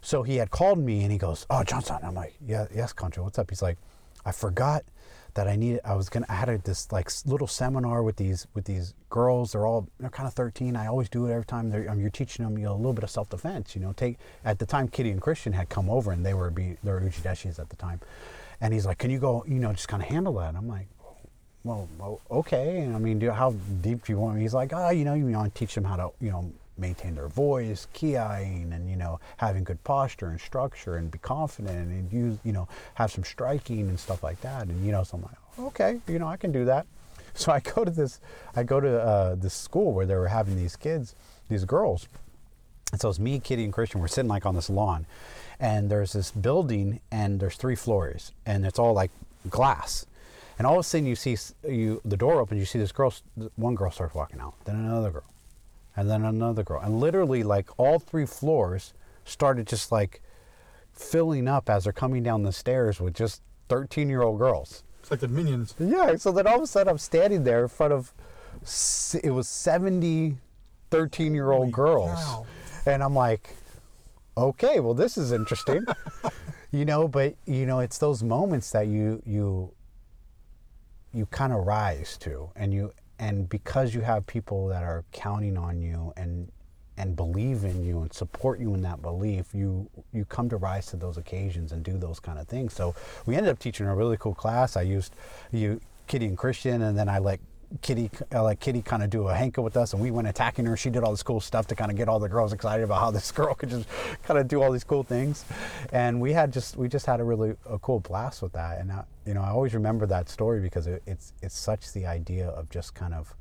so 0.00 0.22
he 0.22 0.36
had 0.36 0.50
called 0.50 0.78
me 0.78 1.02
and 1.02 1.12
he 1.12 1.18
goes, 1.18 1.44
oh, 1.50 1.64
Johnson. 1.64 1.98
I'm 2.02 2.14
like, 2.14 2.34
yeah, 2.46 2.66
yes, 2.74 2.92
Kancho, 2.92 3.24
what's 3.24 3.38
up? 3.38 3.50
He's 3.50 3.62
like, 3.62 3.78
I 4.24 4.32
forgot 4.32 4.84
that 5.34 5.48
I 5.48 5.56
needed. 5.56 5.80
I 5.84 5.94
was 5.94 6.08
gonna. 6.08 6.26
I 6.28 6.34
had 6.34 6.48
a, 6.48 6.58
this 6.58 6.90
like 6.92 7.10
little 7.26 7.46
seminar 7.46 8.02
with 8.02 8.16
these 8.16 8.46
with 8.54 8.64
these 8.64 8.94
girls. 9.08 9.52
They're 9.52 9.66
all 9.66 9.88
they're 9.98 10.10
kind 10.10 10.26
of 10.26 10.34
13. 10.34 10.76
I 10.76 10.86
always 10.86 11.08
do 11.08 11.26
it 11.26 11.32
every 11.32 11.44
time. 11.44 11.72
Um, 11.88 12.00
you're 12.00 12.10
teaching 12.10 12.44
them 12.44 12.58
you 12.58 12.64
know 12.64 12.72
a 12.72 12.76
little 12.76 12.92
bit 12.92 13.04
of 13.04 13.10
self 13.10 13.28
defense. 13.28 13.74
You 13.74 13.82
know, 13.82 13.92
take 13.92 14.18
at 14.44 14.58
the 14.58 14.66
time 14.66 14.88
Kitty 14.88 15.10
and 15.10 15.20
Christian 15.20 15.52
had 15.52 15.68
come 15.68 15.90
over 15.90 16.12
and 16.12 16.24
they 16.24 16.34
were 16.34 16.50
being 16.50 16.78
they 16.82 16.90
were 16.90 17.00
uchideshis 17.00 17.58
at 17.58 17.68
the 17.70 17.76
time, 17.76 18.00
and 18.60 18.72
he's 18.74 18.86
like, 18.86 18.98
"Can 18.98 19.10
you 19.10 19.18
go? 19.18 19.44
You 19.46 19.60
know, 19.60 19.72
just 19.72 19.88
kind 19.88 20.02
of 20.02 20.08
handle 20.08 20.34
that?" 20.34 20.48
And 20.48 20.58
I'm 20.58 20.68
like. 20.68 20.86
Well, 21.62 22.22
okay. 22.30 22.80
And 22.80 22.96
I 22.96 22.98
mean, 22.98 23.18
do, 23.18 23.30
how 23.30 23.50
deep 23.82 24.06
do 24.06 24.12
you 24.14 24.18
want 24.18 24.36
me? 24.36 24.40
He's 24.40 24.54
like, 24.54 24.72
oh, 24.72 24.88
you 24.88 25.04
know, 25.04 25.12
you 25.12 25.26
want 25.26 25.54
to 25.54 25.58
teach 25.58 25.74
them 25.74 25.84
how 25.84 25.96
to, 25.96 26.08
you 26.18 26.30
know, 26.30 26.50
maintain 26.80 27.14
their 27.14 27.28
voice, 27.28 27.86
kiaing, 27.94 28.74
and 28.74 28.88
you 28.88 28.96
know 28.96 29.20
having 29.36 29.64
good 29.64 29.82
posture 29.84 30.28
and 30.28 30.40
structure, 30.40 30.96
and 30.96 31.10
be 31.10 31.18
confident, 31.18 31.90
and 31.90 32.12
use 32.12 32.38
you 32.44 32.52
know 32.52 32.68
have 32.94 33.10
some 33.10 33.24
striking 33.24 33.88
and 33.88 33.98
stuff 33.98 34.22
like 34.22 34.40
that. 34.40 34.66
And 34.66 34.84
you 34.84 34.92
know, 34.92 35.04
so 35.04 35.16
I'm 35.16 35.22
like, 35.22 35.66
okay, 35.66 36.00
you 36.08 36.18
know, 36.18 36.28
I 36.28 36.36
can 36.36 36.52
do 36.52 36.64
that. 36.66 36.86
So 37.32 37.52
I 37.52 37.60
go 37.60 37.84
to 37.84 37.90
this, 37.92 38.20
I 38.56 38.64
go 38.64 38.80
to 38.80 39.00
uh, 39.00 39.34
this 39.36 39.54
school 39.54 39.92
where 39.92 40.04
they 40.04 40.16
were 40.16 40.26
having 40.26 40.56
these 40.56 40.74
kids, 40.74 41.14
these 41.48 41.64
girls. 41.64 42.08
And 42.90 43.00
so 43.00 43.08
it's 43.08 43.20
me, 43.20 43.38
Kitty, 43.38 43.62
and 43.62 43.72
Christian. 43.72 44.00
We're 44.00 44.08
sitting 44.08 44.28
like 44.28 44.44
on 44.44 44.56
this 44.56 44.68
lawn, 44.68 45.06
and 45.60 45.88
there's 45.88 46.12
this 46.12 46.32
building, 46.32 47.00
and 47.12 47.38
there's 47.38 47.54
three 47.54 47.76
floors, 47.76 48.32
and 48.44 48.66
it's 48.66 48.80
all 48.80 48.94
like 48.94 49.12
glass. 49.48 50.06
And 50.58 50.66
all 50.66 50.74
of 50.74 50.80
a 50.80 50.82
sudden, 50.82 51.06
you 51.06 51.16
see 51.16 51.38
you 51.66 52.02
the 52.04 52.16
door 52.16 52.40
opens. 52.40 52.58
You 52.58 52.66
see 52.66 52.78
this 52.78 52.92
girl. 52.92 53.14
One 53.56 53.74
girl 53.74 53.90
starts 53.90 54.14
walking 54.14 54.40
out. 54.40 54.54
Then 54.64 54.76
another 54.76 55.10
girl, 55.10 55.24
and 56.00 56.08
then 56.08 56.24
another 56.24 56.62
girl. 56.62 56.80
And 56.80 56.98
literally, 56.98 57.42
like 57.42 57.68
all 57.78 57.98
three 57.98 58.24
floors 58.24 58.94
started 59.26 59.66
just 59.66 59.92
like 59.92 60.22
filling 60.94 61.46
up 61.46 61.68
as 61.68 61.84
they're 61.84 61.92
coming 61.92 62.22
down 62.22 62.42
the 62.42 62.52
stairs 62.52 63.00
with 63.00 63.14
just 63.14 63.42
13 63.68 64.08
year 64.08 64.22
old 64.22 64.38
girls. 64.38 64.82
It's 65.00 65.10
like 65.10 65.20
the 65.20 65.28
minions. 65.28 65.74
Yeah. 65.78 66.16
So 66.16 66.32
then 66.32 66.46
all 66.46 66.56
of 66.56 66.62
a 66.62 66.66
sudden, 66.66 66.88
I'm 66.88 66.96
standing 66.96 67.44
there 67.44 67.62
in 67.62 67.68
front 67.68 67.92
of 67.92 68.14
it 69.22 69.30
was 69.30 69.46
70 69.46 70.38
13 70.90 71.34
year 71.34 71.50
old 71.52 71.70
girls. 71.70 72.18
cow. 72.18 72.46
And 72.86 73.02
I'm 73.02 73.14
like, 73.14 73.54
okay, 74.38 74.80
well, 74.80 74.94
this 74.94 75.18
is 75.18 75.32
interesting. 75.32 75.84
you 76.70 76.86
know, 76.86 77.08
but 77.08 77.36
you 77.44 77.66
know, 77.66 77.80
it's 77.80 77.98
those 77.98 78.22
moments 78.22 78.70
that 78.70 78.86
you 78.86 79.22
you 79.26 79.74
you 81.12 81.26
kind 81.26 81.52
of 81.52 81.66
rise 81.66 82.16
to, 82.18 82.50
and 82.56 82.72
you 82.72 82.94
and 83.20 83.48
because 83.48 83.94
you 83.94 84.00
have 84.00 84.26
people 84.26 84.66
that 84.68 84.82
are 84.82 85.04
counting 85.12 85.56
on 85.56 85.80
you 85.80 86.12
and 86.16 86.50
and 86.96 87.16
believe 87.16 87.64
in 87.64 87.82
you 87.82 88.00
and 88.00 88.12
support 88.12 88.58
you 88.60 88.74
in 88.74 88.82
that 88.82 89.00
belief, 89.02 89.54
you 89.54 89.88
you 90.12 90.24
come 90.24 90.48
to 90.48 90.56
rise 90.56 90.86
to 90.86 90.96
those 90.96 91.18
occasions 91.18 91.72
and 91.72 91.84
do 91.84 91.96
those 91.98 92.18
kind 92.18 92.38
of 92.38 92.48
things. 92.48 92.72
So 92.72 92.94
we 93.26 93.36
ended 93.36 93.52
up 93.52 93.58
teaching 93.58 93.86
a 93.86 93.94
really 93.94 94.16
cool 94.16 94.34
class. 94.34 94.76
I 94.76 94.82
used 94.82 95.14
you 95.52 95.80
Kitty 96.08 96.26
and 96.26 96.36
Christian, 96.36 96.82
and 96.82 96.98
then 96.98 97.08
I 97.08 97.18
let 97.18 97.40
Kitty 97.82 98.10
uh, 98.34 98.38
I 98.38 98.40
let 98.40 98.60
Kitty 98.60 98.82
kind 98.82 99.02
of 99.02 99.10
do 99.10 99.28
a 99.28 99.34
hanka 99.34 99.62
with 99.62 99.76
us, 99.76 99.92
and 99.92 100.02
we 100.02 100.10
went 100.10 100.28
attacking 100.28 100.66
her. 100.66 100.76
She 100.76 100.90
did 100.90 101.04
all 101.04 101.12
this 101.12 101.22
cool 101.22 101.40
stuff 101.40 101.66
to 101.68 101.76
kind 101.76 101.90
of 101.90 101.96
get 101.96 102.08
all 102.08 102.18
the 102.18 102.28
girls 102.28 102.52
excited 102.52 102.82
about 102.82 103.00
how 103.00 103.10
this 103.18 103.30
girl 103.30 103.54
could 103.54 103.70
just 103.70 103.88
kind 104.24 104.38
of 104.38 104.48
do 104.48 104.62
all 104.62 104.72
these 104.72 104.84
cool 104.84 105.02
things, 105.02 105.44
and 105.92 106.20
we 106.20 106.32
had 106.32 106.52
just 106.52 106.76
we 106.76 106.88
just 106.88 107.06
had 107.06 107.20
a 107.20 107.24
really 107.24 107.54
a 107.68 107.78
cool 107.78 108.00
blast 108.00 108.42
with 108.42 108.52
that. 108.52 108.80
And 108.80 108.90
I, 108.90 109.04
you 109.24 109.34
know 109.34 109.42
I 109.42 109.50
always 109.50 109.74
remember 109.74 110.06
that 110.06 110.28
story 110.28 110.60
because 110.60 110.86
it, 110.86 111.02
it's 111.06 111.32
it's 111.42 111.58
such 111.58 111.92
the 111.92 112.06
idea 112.06 112.48
of 112.48 112.68
just 112.70 112.94
kind 112.94 113.14
of 113.14 113.34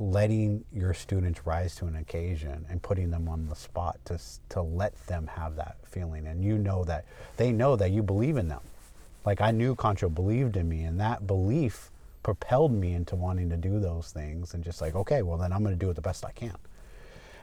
letting 0.00 0.64
your 0.72 0.92
students 0.92 1.46
rise 1.46 1.76
to 1.76 1.86
an 1.86 1.96
occasion 1.96 2.66
and 2.68 2.82
putting 2.82 3.10
them 3.10 3.28
on 3.28 3.48
the 3.48 3.54
spot 3.54 3.98
to 4.04 4.18
to 4.48 4.60
let 4.60 4.94
them 5.06 5.26
have 5.26 5.54
that 5.54 5.76
feeling 5.84 6.26
and 6.26 6.44
you 6.44 6.58
know 6.58 6.82
that 6.82 7.04
they 7.36 7.52
know 7.52 7.76
that 7.76 7.92
you 7.92 8.02
believe 8.02 8.36
in 8.36 8.48
them 8.48 8.60
like 9.24 9.40
I 9.40 9.52
knew 9.52 9.76
Kancho 9.76 10.12
believed 10.12 10.56
in 10.56 10.68
me 10.68 10.82
and 10.82 10.98
that 11.00 11.28
belief 11.28 11.92
propelled 12.24 12.72
me 12.72 12.94
into 12.94 13.14
wanting 13.14 13.48
to 13.50 13.56
do 13.56 13.78
those 13.78 14.10
things 14.10 14.54
and 14.54 14.64
just 14.64 14.80
like 14.80 14.96
okay 14.96 15.22
well 15.22 15.38
then 15.38 15.52
I'm 15.52 15.62
going 15.62 15.78
to 15.78 15.84
do 15.84 15.90
it 15.90 15.94
the 15.94 16.02
best 16.02 16.24
I 16.24 16.32
can. 16.32 16.56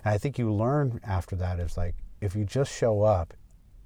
And 0.04 0.14
I 0.14 0.18
think 0.18 0.38
you 0.38 0.52
learn 0.52 1.00
after 1.06 1.38
that 1.38 1.60
is 1.60 1.78
like 1.78 1.96
if 2.20 2.36
you 2.36 2.44
just 2.44 2.76
show 2.76 3.04
up 3.04 3.34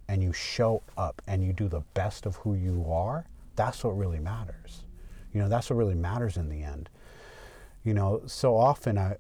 and 0.07 0.23
you 0.23 0.33
show 0.33 0.81
up 0.97 1.21
and 1.27 1.43
you 1.43 1.53
do 1.53 1.67
the 1.67 1.81
best 1.93 2.25
of 2.25 2.37
who 2.37 2.55
you 2.55 2.85
are 2.89 3.25
that's 3.55 3.83
what 3.83 3.97
really 3.97 4.19
matters. 4.19 4.83
You 5.33 5.41
know 5.41 5.49
that's 5.49 5.69
what 5.69 5.75
really 5.75 5.95
matters 5.95 6.37
in 6.37 6.49
the 6.49 6.63
end. 6.63 6.89
You 7.83 7.93
know, 7.93 8.21
so 8.25 8.57
often 8.57 8.97
I 8.97 9.17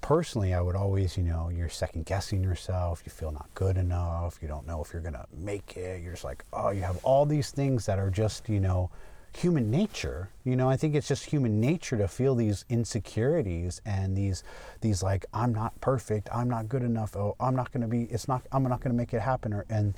personally 0.00 0.54
I 0.54 0.60
would 0.60 0.76
always, 0.76 1.16
you 1.16 1.24
know, 1.24 1.48
you're 1.48 1.68
second 1.68 2.06
guessing 2.06 2.42
yourself, 2.42 3.02
you 3.04 3.10
feel 3.10 3.32
not 3.32 3.48
good 3.54 3.76
enough, 3.76 4.38
you 4.40 4.48
don't 4.48 4.66
know 4.66 4.82
if 4.82 4.92
you're 4.92 5.02
gonna 5.02 5.26
make 5.36 5.76
it, 5.76 6.02
you're 6.02 6.12
just 6.12 6.24
like, 6.24 6.44
oh, 6.52 6.70
you 6.70 6.82
have 6.82 7.04
all 7.04 7.26
these 7.26 7.50
things 7.50 7.86
that 7.86 7.98
are 7.98 8.10
just, 8.10 8.48
you 8.48 8.60
know, 8.60 8.90
human 9.36 9.70
nature. 9.70 10.30
You 10.44 10.56
know, 10.56 10.68
I 10.68 10.76
think 10.76 10.94
it's 10.94 11.08
just 11.08 11.26
human 11.26 11.60
nature 11.60 11.96
to 11.98 12.08
feel 12.08 12.34
these 12.34 12.64
insecurities 12.68 13.80
and 13.84 14.16
these 14.16 14.44
these 14.80 15.02
like, 15.02 15.26
I'm 15.32 15.54
not 15.54 15.80
perfect, 15.80 16.28
I'm 16.32 16.48
not 16.48 16.68
good 16.68 16.82
enough, 16.82 17.16
oh, 17.16 17.36
I'm 17.40 17.56
not 17.56 17.72
gonna 17.72 17.88
be 17.88 18.04
it's 18.04 18.28
not 18.28 18.42
I'm 18.52 18.62
not 18.64 18.80
gonna 18.80 18.94
make 18.94 19.14
it 19.14 19.20
happen 19.20 19.52
or 19.52 19.64
and 19.68 19.94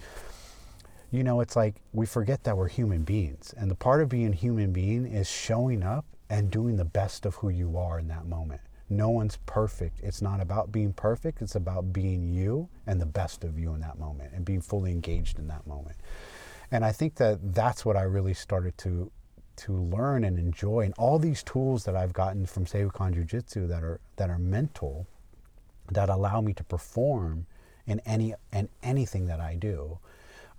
you 1.10 1.22
know, 1.22 1.40
it's 1.40 1.54
like 1.54 1.76
we 1.92 2.06
forget 2.06 2.42
that 2.44 2.56
we're 2.56 2.68
human 2.68 3.02
beings. 3.02 3.54
And 3.56 3.70
the 3.70 3.76
part 3.76 4.02
of 4.02 4.08
being 4.08 4.32
human 4.32 4.72
being 4.72 5.06
is 5.06 5.30
showing 5.30 5.82
up 5.84 6.04
and 6.28 6.50
doing 6.50 6.76
the 6.76 6.84
best 6.84 7.24
of 7.24 7.36
who 7.36 7.50
you 7.50 7.76
are 7.76 8.00
in 8.00 8.08
that 8.08 8.26
moment. 8.26 8.60
No 8.90 9.10
one's 9.10 9.38
perfect. 9.46 10.00
It's 10.02 10.20
not 10.20 10.40
about 10.40 10.72
being 10.72 10.92
perfect, 10.92 11.40
it's 11.40 11.54
about 11.54 11.92
being 11.92 12.28
you 12.32 12.68
and 12.86 13.00
the 13.00 13.06
best 13.06 13.44
of 13.44 13.58
you 13.58 13.74
in 13.74 13.80
that 13.80 13.98
moment 13.98 14.32
and 14.34 14.44
being 14.44 14.60
fully 14.60 14.90
engaged 14.90 15.38
in 15.38 15.48
that 15.48 15.66
moment. 15.66 15.96
And 16.70 16.84
I 16.84 16.92
think 16.92 17.14
that 17.16 17.54
that's 17.54 17.84
what 17.84 17.96
I 17.96 18.02
really 18.02 18.34
started 18.34 18.76
to 18.78 19.10
to 19.56 19.72
learn 19.72 20.24
and 20.24 20.38
enjoy 20.38 20.80
and 20.80 20.94
all 20.98 21.18
these 21.18 21.42
tools 21.42 21.84
that 21.84 21.96
I've 21.96 22.12
gotten 22.12 22.46
from 22.46 22.66
Seibukan 22.66 23.14
Jiu-Jitsu 23.14 23.66
that 23.68 23.82
are 23.82 24.00
that 24.16 24.30
are 24.30 24.38
mental 24.38 25.06
that 25.92 26.08
allow 26.08 26.40
me 26.40 26.52
to 26.54 26.64
perform 26.64 27.46
in 27.86 28.00
any 28.00 28.34
and 28.52 28.68
anything 28.82 29.26
that 29.26 29.40
I 29.40 29.54
do 29.54 29.98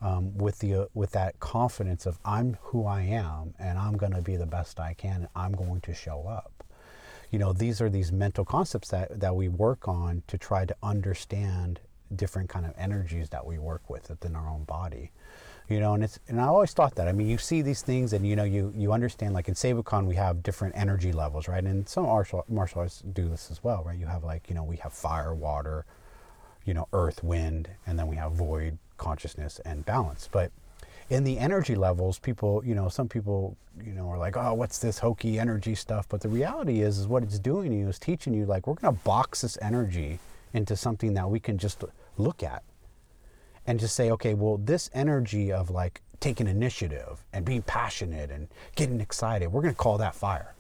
um, 0.01 0.38
with 0.38 0.60
the 0.60 0.73
uh, 0.75 0.86
with 0.93 1.12
that 1.12 1.39
confidence 1.39 2.05
of 2.05 2.19
I'm 2.23 2.58
who 2.62 2.86
I 2.86 3.01
am 3.01 3.53
and 3.60 3.77
I'm 3.79 3.97
going 3.97 4.13
to 4.13 4.21
be 4.21 4.36
the 4.36 4.45
best 4.45 4.79
I 4.79 4.93
can 4.93 5.15
and 5.15 5.27
I'm 5.36 5.53
going 5.53 5.81
to 5.81 5.93
show 5.93 6.27
up. 6.27 6.63
You 7.31 7.39
know, 7.39 7.53
these 7.53 7.81
are 7.81 7.89
these 7.89 8.12
mental 8.12 8.45
concepts 8.45 8.89
that 8.89 9.19
that 9.19 9.36
we 9.36 9.47
work 9.47 9.88
on 9.88 10.23
to 10.27 10.38
try 10.38 10.65
to 10.65 10.75
understand 10.84 11.79
different 12.15 12.49
kind 12.49 12.65
of 12.65 12.73
energies 12.77 13.29
that 13.29 13.45
we 13.45 13.58
work 13.58 13.89
with 13.89 14.10
within 14.10 14.36
our 14.36 14.47
own 14.47 14.63
body. 14.63 15.12
You 15.67 15.80
know, 15.80 15.95
and 15.95 16.04
it's 16.04 16.19
and 16.28 16.39
I 16.39 16.45
always 16.45 16.73
thought 16.73 16.95
that. 16.95 17.08
I 17.08 17.12
mean, 17.12 17.28
you 17.28 17.39
see 17.39 17.63
these 17.63 17.82
things, 17.82 18.13
and 18.13 18.28
you 18.28 18.36
know, 18.36 18.43
you 18.43 18.71
you 18.75 18.93
understand. 18.93 19.34
Like 19.34 19.47
in 19.47 19.56
Seibukan, 19.56 20.06
we 20.06 20.15
have 20.15 20.43
different 20.43 20.75
energy 20.78 21.12
levels, 21.12 21.47
right? 21.47 21.63
And 21.63 21.89
some 21.89 22.06
martial 22.06 22.45
martial 22.47 22.82
arts 22.82 23.01
do 23.01 23.28
this 23.28 23.49
as 23.49 23.63
well, 23.63 23.84
right? 23.84 23.97
You 23.97 24.06
have 24.06 24.23
like 24.23 24.47
you 24.47 24.56
know, 24.56 24.63
we 24.63 24.78
have 24.78 24.93
fire, 24.93 25.34
water, 25.34 25.86
you 26.65 26.73
know, 26.73 26.88
earth, 26.93 27.23
wind, 27.23 27.69
and 27.88 27.97
then 27.97 28.08
we 28.08 28.15
have 28.15 28.34
void, 28.34 28.78
consciousness, 28.97 29.60
and 29.65 29.86
balance. 29.86 30.30
But 30.32 30.51
in 31.10 31.23
the 31.23 31.38
energy 31.38 31.75
levels, 31.75 32.17
people, 32.19 32.63
you 32.65 32.73
know, 32.73 32.89
some 32.89 33.08
people, 33.08 33.56
you 33.84 33.93
know, 33.93 34.10
are 34.10 34.17
like, 34.17 34.38
oh, 34.38 34.54
what's 34.54 34.80
this 34.80 34.99
hokey 34.99 35.39
energy 35.39 35.75
stuff? 35.75 36.08
But 36.10 36.21
the 36.21 36.30
reality 36.30 36.82
is, 36.82 36.97
is 36.97 37.08
what 37.08 37.23
it's 37.23 37.38
doing 37.38 37.71
to 37.71 37.78
you 37.78 37.89
is 37.89 37.99
teaching 37.99 38.34
you, 38.34 38.45
like, 38.45 38.65
we're 38.65 38.73
going 38.73 38.95
to 38.95 39.04
box 39.04 39.41
this 39.41 39.58
energy 39.62 40.19
into 40.54 40.75
something 40.75 41.13
that 41.13 41.30
we 41.30 41.39
can 41.39 41.58
just 41.58 41.84
look 42.17 42.41
at 42.41 42.63
and 43.67 43.80
just 43.80 43.95
say, 43.95 44.12
okay, 44.12 44.34
well, 44.34 44.58
this 44.58 44.89
energy 44.93 45.51
of 45.51 45.69
like 45.69 46.01
taking 46.19 46.47
initiative 46.47 47.23
and 47.34 47.45
being 47.45 47.62
passionate 47.62 48.32
and 48.32 48.47
getting 48.75 49.01
excited, 49.01 49.51
we're 49.51 49.62
going 49.62 49.73
to 49.73 49.78
call 49.78 49.97
that 49.97 50.15
fire. 50.15 50.54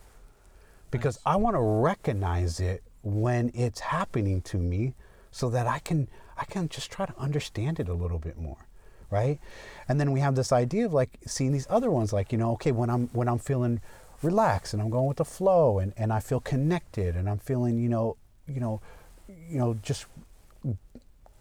Because 0.91 1.19
I 1.25 1.35
want 1.35 1.55
to 1.55 1.61
recognize 1.61 2.59
it 2.59 2.83
when 3.03 3.51
it's 3.53 3.79
happening 3.79 4.41
to 4.41 4.57
me 4.57 4.93
so 5.31 5.49
that 5.49 5.67
I 5.67 5.79
can 5.79 6.07
I 6.37 6.45
can 6.45 6.67
just 6.67 6.91
try 6.91 7.05
to 7.05 7.17
understand 7.17 7.79
it 7.79 7.87
a 7.87 7.93
little 7.93 8.19
bit 8.19 8.37
more 8.37 8.65
right? 9.11 9.39
And 9.87 9.99
then 9.99 10.11
we 10.11 10.19
have 10.19 10.35
this 10.35 10.51
idea 10.51 10.85
of 10.85 10.93
like 10.93 11.19
seeing 11.25 11.51
these 11.51 11.67
other 11.69 11.91
ones 11.91 12.11
like 12.11 12.31
you 12.31 12.37
know 12.37 12.51
okay 12.53 12.71
when 12.71 12.89
I'm 12.89 13.07
when 13.13 13.27
I'm 13.27 13.37
feeling 13.37 13.81
relaxed 14.21 14.73
and 14.73 14.81
I'm 14.81 14.89
going 14.89 15.07
with 15.07 15.17
the 15.17 15.25
flow 15.25 15.79
and, 15.79 15.93
and 15.97 16.11
I 16.11 16.19
feel 16.19 16.39
connected 16.39 17.15
and 17.15 17.29
I'm 17.29 17.37
feeling 17.37 17.77
you 17.77 17.89
know 17.89 18.17
you 18.47 18.59
know 18.59 18.81
you 19.27 19.57
know 19.57 19.77
just 19.81 20.05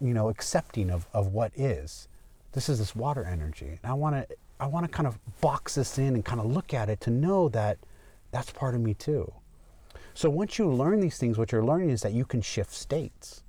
you 0.01 0.15
know 0.15 0.29
accepting 0.29 0.91
of, 0.91 1.07
of 1.13 1.29
what 1.29 1.53
is 1.57 2.09
this 2.53 2.69
is 2.69 2.79
this 2.79 2.95
water 2.95 3.25
energy 3.25 3.79
and 3.83 3.91
I 3.91 3.95
want 3.95 4.17
to 4.17 4.37
I 4.61 4.67
want 4.67 4.87
to 4.87 4.93
kind 4.93 5.07
of 5.07 5.19
box 5.41 5.75
this 5.75 5.99
in 5.99 6.15
and 6.15 6.25
kind 6.25 6.41
of 6.41 6.47
look 6.47 6.73
at 6.73 6.89
it 6.89 7.01
to 7.03 7.11
know 7.11 7.49
that 7.51 7.79
that's 8.31 8.51
part 8.51 8.75
of 8.75 8.81
me 8.81 8.95
too 8.95 9.33
so 10.17 10.31
once 10.31 10.59
you 10.59 10.69
learn 10.69 11.01
these 11.01 11.19
things, 11.19 11.37
what 11.37 11.51
you're 11.51 11.65
learning 11.65 11.91
is 11.91 12.03
that 12.03 12.13
you 12.13 12.25
can 12.25 12.41
shift 12.41 12.73
states 12.73 13.43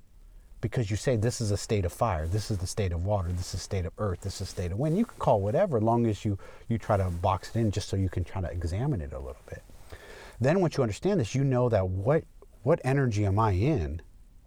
because 0.60 0.90
you 0.90 0.96
say 0.96 1.14
this 1.14 1.40
is 1.40 1.52
a 1.52 1.56
state 1.56 1.84
of 1.84 1.92
fire, 1.92 2.26
this 2.26 2.50
is 2.50 2.58
the 2.58 2.66
state 2.66 2.90
of 2.90 3.04
water, 3.04 3.28
this 3.28 3.54
is 3.54 3.60
a 3.60 3.62
state 3.62 3.86
of 3.86 3.92
earth, 3.98 4.22
this 4.22 4.36
is 4.36 4.40
a 4.40 4.46
state 4.46 4.72
of 4.72 4.78
wind. 4.78 4.98
You 4.98 5.04
can 5.04 5.16
call 5.20 5.40
whatever, 5.40 5.80
long 5.80 6.06
as 6.06 6.24
you 6.24 6.36
you 6.68 6.76
try 6.76 6.96
to 6.96 7.04
box 7.04 7.50
it 7.50 7.60
in, 7.60 7.70
just 7.70 7.88
so 7.88 7.96
you 7.96 8.08
can 8.08 8.24
try 8.24 8.40
to 8.40 8.50
examine 8.50 9.00
it 9.00 9.12
a 9.12 9.18
little 9.18 9.42
bit. 9.48 9.62
Then 10.40 10.60
once 10.60 10.76
you 10.76 10.82
understand 10.82 11.20
this, 11.20 11.36
you 11.36 11.44
know 11.44 11.68
that 11.68 11.88
what 11.88 12.24
what 12.64 12.80
energy 12.84 13.24
am 13.24 13.38
I 13.38 13.52
in, 13.52 14.02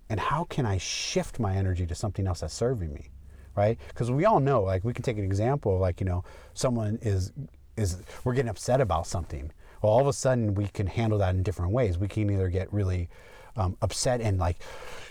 and 0.10 0.20
how 0.20 0.46
can 0.46 0.66
I 0.66 0.78
shift 0.78 1.40
my 1.40 1.56
energy 1.56 1.86
to 1.86 1.96
something 1.96 2.28
else 2.28 2.42
that's 2.42 2.54
serving 2.54 2.94
me, 2.94 3.10
right? 3.56 3.78
Because 3.90 4.12
we 4.12 4.26
all 4.26 4.40
know, 4.40 4.64
like 4.64 4.84
we 4.84 4.94
can 4.94 5.04
take 5.04 5.18
an 5.18 5.24
example 5.24 5.76
of 5.76 5.82
like 5.82 6.00
you 6.00 6.06
know 6.06 6.24
someone 6.54 7.00
is 7.02 7.32
is 7.78 7.98
we're 8.24 8.34
getting 8.34 8.50
upset 8.50 8.82
about 8.82 9.08
something. 9.08 9.52
Well, 9.82 9.92
all 9.94 10.02
of 10.02 10.08
a 10.08 10.14
sudden 10.14 10.56
we 10.56 10.68
can 10.68 10.88
handle 10.88 11.20
that 11.20 11.36
in 11.36 11.44
different 11.44 11.72
ways. 11.72 11.98
We 11.98 12.08
can 12.08 12.30
either 12.30 12.50
get 12.50 12.72
really 12.74 13.10
um, 13.56 13.78
upset 13.82 14.22
and 14.22 14.38
like, 14.38 14.58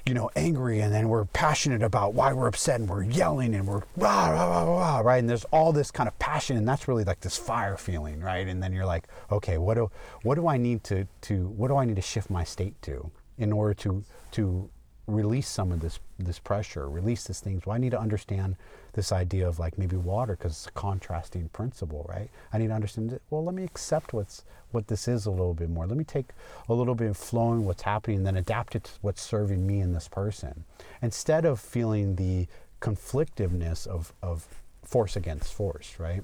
you 0.07 0.15
know, 0.15 0.31
angry, 0.37 0.81
and 0.81 0.93
then 0.93 1.09
we're 1.09 1.27
passionate 1.27 1.83
about 1.83 2.15
why 2.15 2.33
we're 2.33 2.49
upset, 2.49 2.81
and 2.81 2.89
we're 2.89 3.03
yelling, 3.03 3.55
and 3.55 3.67
we're 3.67 3.83
rah 3.97 4.29
rah 4.31 4.45
rah 4.45 4.65
rah, 4.65 4.99
right? 5.01 5.19
And 5.19 5.29
there's 5.29 5.45
all 5.47 5.73
this 5.73 5.91
kind 5.91 6.09
of 6.09 6.19
passion, 6.19 6.57
and 6.57 6.67
that's 6.67 6.89
really 6.89 7.05
like 7.05 7.21
this 7.21 7.37
fire 7.37 7.77
feeling, 7.77 8.21
right? 8.21 8.47
And 8.47 8.63
then 8.63 8.73
you're 8.73 8.87
like, 8.87 9.07
okay, 9.31 9.59
what 9.59 9.75
do 9.75 9.91
what 10.23 10.37
do 10.37 10.49
I 10.49 10.57
need 10.57 10.83
to 10.85 11.07
to 11.23 11.49
what 11.49 11.69
do 11.69 11.77
I 11.77 11.85
need 11.85 11.97
to 11.97 12.03
shift 12.03 12.31
my 12.31 12.45
state 12.45 12.81
to 12.83 13.11
in 13.37 13.53
order 13.53 13.75
to 13.75 14.05
to 14.33 14.71
release 15.09 15.49
some 15.49 15.73
of 15.73 15.81
this 15.81 15.99
this 16.19 16.39
pressure, 16.39 16.89
release 16.89 17.25
these 17.25 17.41
things. 17.41 17.65
Well, 17.65 17.75
I 17.75 17.79
need 17.79 17.91
to 17.93 18.01
understand 18.01 18.57
this 18.93 19.11
idea 19.13 19.49
of 19.49 19.59
like 19.59 19.79
maybe 19.79 19.97
water 19.97 20.37
because 20.37 20.53
it's 20.53 20.67
a 20.67 20.73
contrasting 20.73 21.49
principle, 21.49 22.07
right? 22.09 22.29
I 22.53 22.59
need 22.59 22.69
to 22.69 22.75
understand 22.75 23.13
it. 23.13 23.23
Well, 23.31 23.45
let 23.45 23.55
me 23.55 23.65
accept 23.65 24.13
what's 24.13 24.45
what 24.71 24.89
this 24.89 25.09
is 25.09 25.27
a 25.27 25.31
little 25.31 25.55
bit 25.55 25.71
more. 25.71 25.87
Let 25.87 25.97
me 25.97 26.05
take 26.05 26.27
a 26.69 26.75
little 26.75 26.95
bit 26.95 27.09
of 27.09 27.17
flowing 27.17 27.65
what's 27.65 27.83
happening 27.83 28.19
and 28.19 28.27
then 28.27 28.37
adapt 28.37 28.77
it 28.77 28.85
to 28.85 28.91
what's 29.01 29.23
serving 29.23 29.67
me 29.67 29.81
and 29.81 29.95
this 29.95 30.09
person. 30.09 30.65
Instead 31.01 31.45
of 31.45 31.59
feeling 31.59 32.17
the 32.17 32.47
conflictiveness 32.81 33.87
of, 33.87 34.13
of 34.23 34.47
force 34.85 35.17
against 35.17 35.53
force, 35.53 35.95
right? 35.99 36.23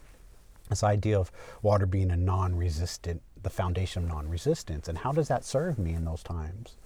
This 0.68 0.82
idea 0.82 1.18
of 1.18 1.30
water 1.62 1.86
being 1.86 2.10
a 2.10 2.16
non 2.16 2.56
resistant, 2.56 3.22
the 3.42 3.50
foundation 3.50 4.04
of 4.04 4.08
non 4.08 4.28
resistance. 4.28 4.88
And 4.88 4.98
how 4.98 5.12
does 5.12 5.28
that 5.28 5.44
serve 5.44 5.78
me 5.78 5.94
in 5.94 6.04
those 6.04 6.22
times? 6.22 6.76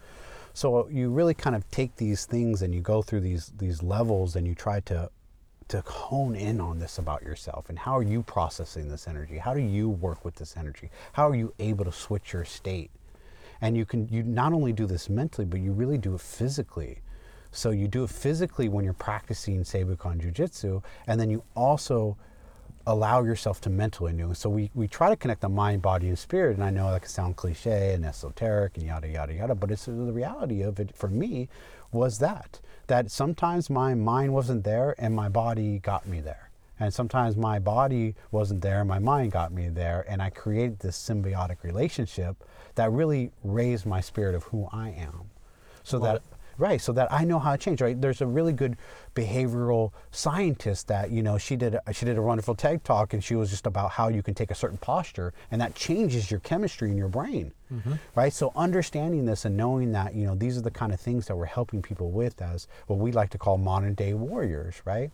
So 0.58 0.88
you 0.88 1.10
really 1.10 1.34
kind 1.34 1.54
of 1.54 1.70
take 1.70 1.94
these 1.94 2.26
things 2.26 2.62
and 2.62 2.74
you 2.74 2.80
go 2.80 3.00
through 3.00 3.20
these 3.20 3.52
these 3.58 3.80
levels 3.80 4.34
and 4.34 4.44
you 4.44 4.56
try 4.56 4.80
to 4.90 5.08
to 5.68 5.80
hone 5.82 6.34
in 6.34 6.60
on 6.60 6.80
this 6.80 6.98
about 6.98 7.22
yourself 7.22 7.68
and 7.68 7.78
how 7.78 7.96
are 7.96 8.02
you 8.02 8.24
processing 8.24 8.88
this 8.88 9.06
energy? 9.06 9.38
How 9.38 9.54
do 9.54 9.60
you 9.60 9.88
work 9.88 10.24
with 10.24 10.34
this 10.34 10.56
energy? 10.56 10.90
How 11.12 11.28
are 11.28 11.36
you 11.36 11.54
able 11.60 11.84
to 11.84 11.92
switch 11.92 12.32
your 12.32 12.44
state? 12.44 12.90
And 13.60 13.76
you 13.76 13.84
can 13.86 14.08
you 14.08 14.24
not 14.24 14.52
only 14.52 14.72
do 14.72 14.86
this 14.86 15.08
mentally, 15.08 15.44
but 15.46 15.60
you 15.60 15.70
really 15.70 15.96
do 15.96 16.16
it 16.16 16.20
physically. 16.20 17.02
So 17.52 17.70
you 17.70 17.86
do 17.86 18.02
it 18.02 18.10
physically 18.10 18.68
when 18.68 18.84
you're 18.84 18.94
practicing 18.94 19.62
Seibukan 19.62 20.18
Jiu-Jitsu, 20.20 20.82
and 21.06 21.20
then 21.20 21.30
you 21.30 21.44
also 21.54 22.16
allow 22.88 23.22
yourself 23.22 23.60
to 23.60 23.70
mentally 23.70 24.14
do. 24.14 24.32
So 24.32 24.48
we, 24.48 24.70
we 24.74 24.88
try 24.88 25.10
to 25.10 25.16
connect 25.16 25.42
the 25.42 25.48
mind, 25.50 25.82
body, 25.82 26.08
and 26.08 26.18
spirit. 26.18 26.54
And 26.54 26.64
I 26.64 26.70
know 26.70 26.90
that 26.90 27.02
can 27.02 27.10
sound 27.10 27.36
cliche 27.36 27.92
and 27.92 28.04
esoteric 28.04 28.78
and 28.78 28.86
yada, 28.86 29.08
yada, 29.08 29.34
yada, 29.34 29.54
but 29.54 29.70
it's 29.70 29.84
the 29.84 29.92
reality 29.92 30.62
of 30.62 30.80
it 30.80 30.96
for 30.96 31.08
me 31.08 31.48
was 31.92 32.18
that, 32.18 32.60
that 32.86 33.10
sometimes 33.10 33.68
my 33.68 33.94
mind 33.94 34.32
wasn't 34.32 34.64
there 34.64 34.94
and 34.98 35.14
my 35.14 35.28
body 35.28 35.80
got 35.80 36.06
me 36.06 36.20
there. 36.20 36.50
And 36.80 36.94
sometimes 36.94 37.36
my 37.36 37.58
body 37.58 38.14
wasn't 38.30 38.62
there, 38.62 38.78
and 38.78 38.88
my 38.88 39.00
mind 39.00 39.32
got 39.32 39.50
me 39.50 39.68
there, 39.68 40.04
and 40.08 40.22
I 40.22 40.30
created 40.30 40.78
this 40.78 40.96
symbiotic 40.96 41.64
relationship 41.64 42.36
that 42.76 42.92
really 42.92 43.32
raised 43.42 43.84
my 43.84 44.00
spirit 44.00 44.36
of 44.36 44.44
who 44.44 44.68
I 44.72 44.90
am. 44.90 45.28
So 45.82 45.98
well, 45.98 46.12
that 46.12 46.22
Right, 46.58 46.80
so 46.80 46.92
that 46.92 47.12
I 47.12 47.24
know 47.24 47.38
how 47.38 47.52
to 47.52 47.58
change. 47.58 47.80
Right, 47.80 47.98
there's 48.00 48.20
a 48.20 48.26
really 48.26 48.52
good 48.52 48.76
behavioral 49.14 49.92
scientist 50.10 50.88
that 50.88 51.10
you 51.12 51.22
know 51.22 51.38
she 51.38 51.56
did. 51.56 51.76
A, 51.86 51.92
She 51.92 52.04
did 52.04 52.18
a 52.18 52.22
wonderful 52.22 52.54
TED 52.54 52.84
talk, 52.84 53.14
and 53.14 53.22
she 53.22 53.34
was 53.36 53.50
just 53.50 53.66
about 53.66 53.92
how 53.92 54.08
you 54.08 54.22
can 54.22 54.34
take 54.34 54.50
a 54.50 54.54
certain 54.54 54.78
posture, 54.78 55.32
and 55.50 55.60
that 55.60 55.74
changes 55.74 56.30
your 56.30 56.40
chemistry 56.40 56.90
in 56.90 56.98
your 56.98 57.08
brain. 57.08 57.52
Mm-hmm. 57.72 57.94
Right, 58.14 58.32
so 58.32 58.52
understanding 58.56 59.24
this 59.24 59.44
and 59.44 59.56
knowing 59.56 59.92
that 59.92 60.14
you 60.14 60.26
know 60.26 60.34
these 60.34 60.58
are 60.58 60.62
the 60.62 60.70
kind 60.70 60.92
of 60.92 61.00
things 61.00 61.26
that 61.26 61.36
we're 61.36 61.44
helping 61.46 61.80
people 61.80 62.10
with 62.10 62.42
as 62.42 62.66
what 62.86 62.98
we 62.98 63.12
like 63.12 63.30
to 63.30 63.38
call 63.38 63.56
modern 63.58 63.94
day 63.94 64.14
warriors. 64.14 64.82
Right, 64.84 65.10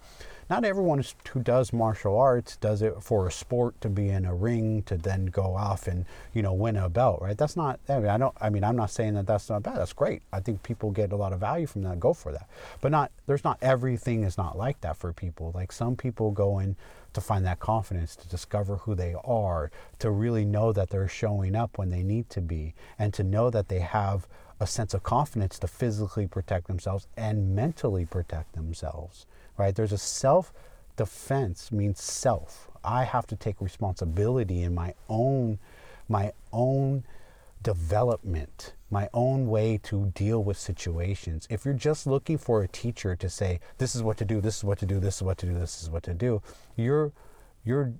not 0.50 0.64
everyone 0.64 1.02
who 1.32 1.40
does 1.40 1.72
martial 1.72 2.18
arts 2.18 2.56
does 2.56 2.82
it 2.82 3.02
for 3.02 3.26
a 3.26 3.32
sport 3.32 3.80
to 3.80 3.88
be 3.88 4.08
in 4.08 4.24
a 4.24 4.34
ring 4.34 4.82
to 4.82 4.96
then 4.96 5.26
go 5.26 5.54
off 5.54 5.86
and 5.86 6.04
you 6.32 6.42
know 6.42 6.52
win 6.52 6.76
a 6.76 6.88
belt 6.88 7.20
right? 7.22 7.36
That's 7.36 7.56
not 7.56 7.80
i 7.88 7.98
mean 7.98 8.08
i 8.08 8.18
don't 8.18 8.34
i 8.40 8.50
mean 8.50 8.64
i'm 8.64 8.76
not 8.76 8.90
saying 8.90 9.14
that 9.14 9.26
that's 9.26 9.48
not 9.48 9.62
bad. 9.62 9.76
That's 9.78 9.92
great. 9.92 10.22
I 10.32 10.40
think 10.40 10.62
people 10.62 10.90
get 10.90 11.12
a 11.12 11.16
lot 11.16 11.32
of 11.32 11.40
value 11.40 11.66
from 11.66 11.82
that 11.82 12.00
go 12.00 12.12
for 12.12 12.32
that. 12.32 12.48
But 12.80 12.92
not 12.92 13.10
there's 13.26 13.44
not 13.44 13.58
everything 13.62 14.24
is 14.24 14.38
not 14.38 14.56
like 14.56 14.80
that 14.82 14.96
for 14.96 15.12
people. 15.12 15.52
Like 15.54 15.72
some 15.72 15.96
people 15.96 16.30
go 16.30 16.58
in 16.58 16.76
to 17.14 17.20
find 17.20 17.46
that 17.46 17.60
confidence 17.60 18.16
to 18.16 18.28
discover 18.28 18.78
who 18.78 18.94
they 18.94 19.14
are 19.24 19.70
to 20.00 20.10
really 20.10 20.44
know 20.44 20.72
that 20.72 20.90
they're 20.90 21.08
showing 21.08 21.54
up 21.54 21.78
when 21.78 21.90
they 21.90 22.02
need 22.02 22.28
to 22.30 22.40
be 22.40 22.74
and 22.98 23.14
to 23.14 23.22
know 23.22 23.50
that 23.50 23.68
they 23.68 23.78
have 23.78 24.26
a 24.60 24.66
sense 24.66 24.94
of 24.94 25.02
confidence 25.02 25.58
to 25.58 25.66
physically 25.66 26.26
protect 26.26 26.66
themselves 26.66 27.06
and 27.16 27.54
mentally 27.54 28.04
protect 28.04 28.52
themselves 28.54 29.26
right? 29.56 29.74
There's 29.74 29.92
a 29.92 29.98
self 29.98 30.52
defense 30.96 31.72
means 31.72 32.02
self. 32.02 32.70
I 32.84 33.04
have 33.04 33.26
to 33.28 33.36
take 33.36 33.60
responsibility 33.60 34.62
in 34.62 34.74
my 34.74 34.94
own 35.08 35.58
my 36.08 36.32
own 36.52 37.02
development, 37.62 38.74
my 38.90 39.08
own 39.14 39.48
way 39.48 39.80
to 39.84 40.12
deal 40.14 40.44
with 40.44 40.58
situations. 40.58 41.46
If 41.50 41.64
you're 41.64 41.72
just 41.72 42.06
looking 42.06 42.36
for 42.36 42.62
a 42.62 42.68
teacher 42.68 43.16
to 43.16 43.28
say 43.30 43.60
this 43.78 43.94
is 43.94 44.02
what 44.02 44.18
to 44.18 44.24
do, 44.24 44.40
this 44.40 44.58
is 44.58 44.64
what 44.64 44.78
to 44.80 44.86
do, 44.86 45.00
this 45.00 45.16
is 45.16 45.22
what 45.22 45.38
to 45.38 45.46
do, 45.46 45.54
this 45.54 45.82
is 45.82 45.90
what 45.90 46.02
to 46.04 46.14
do, 46.14 46.42
you're 46.76 47.10
you're 47.64 47.92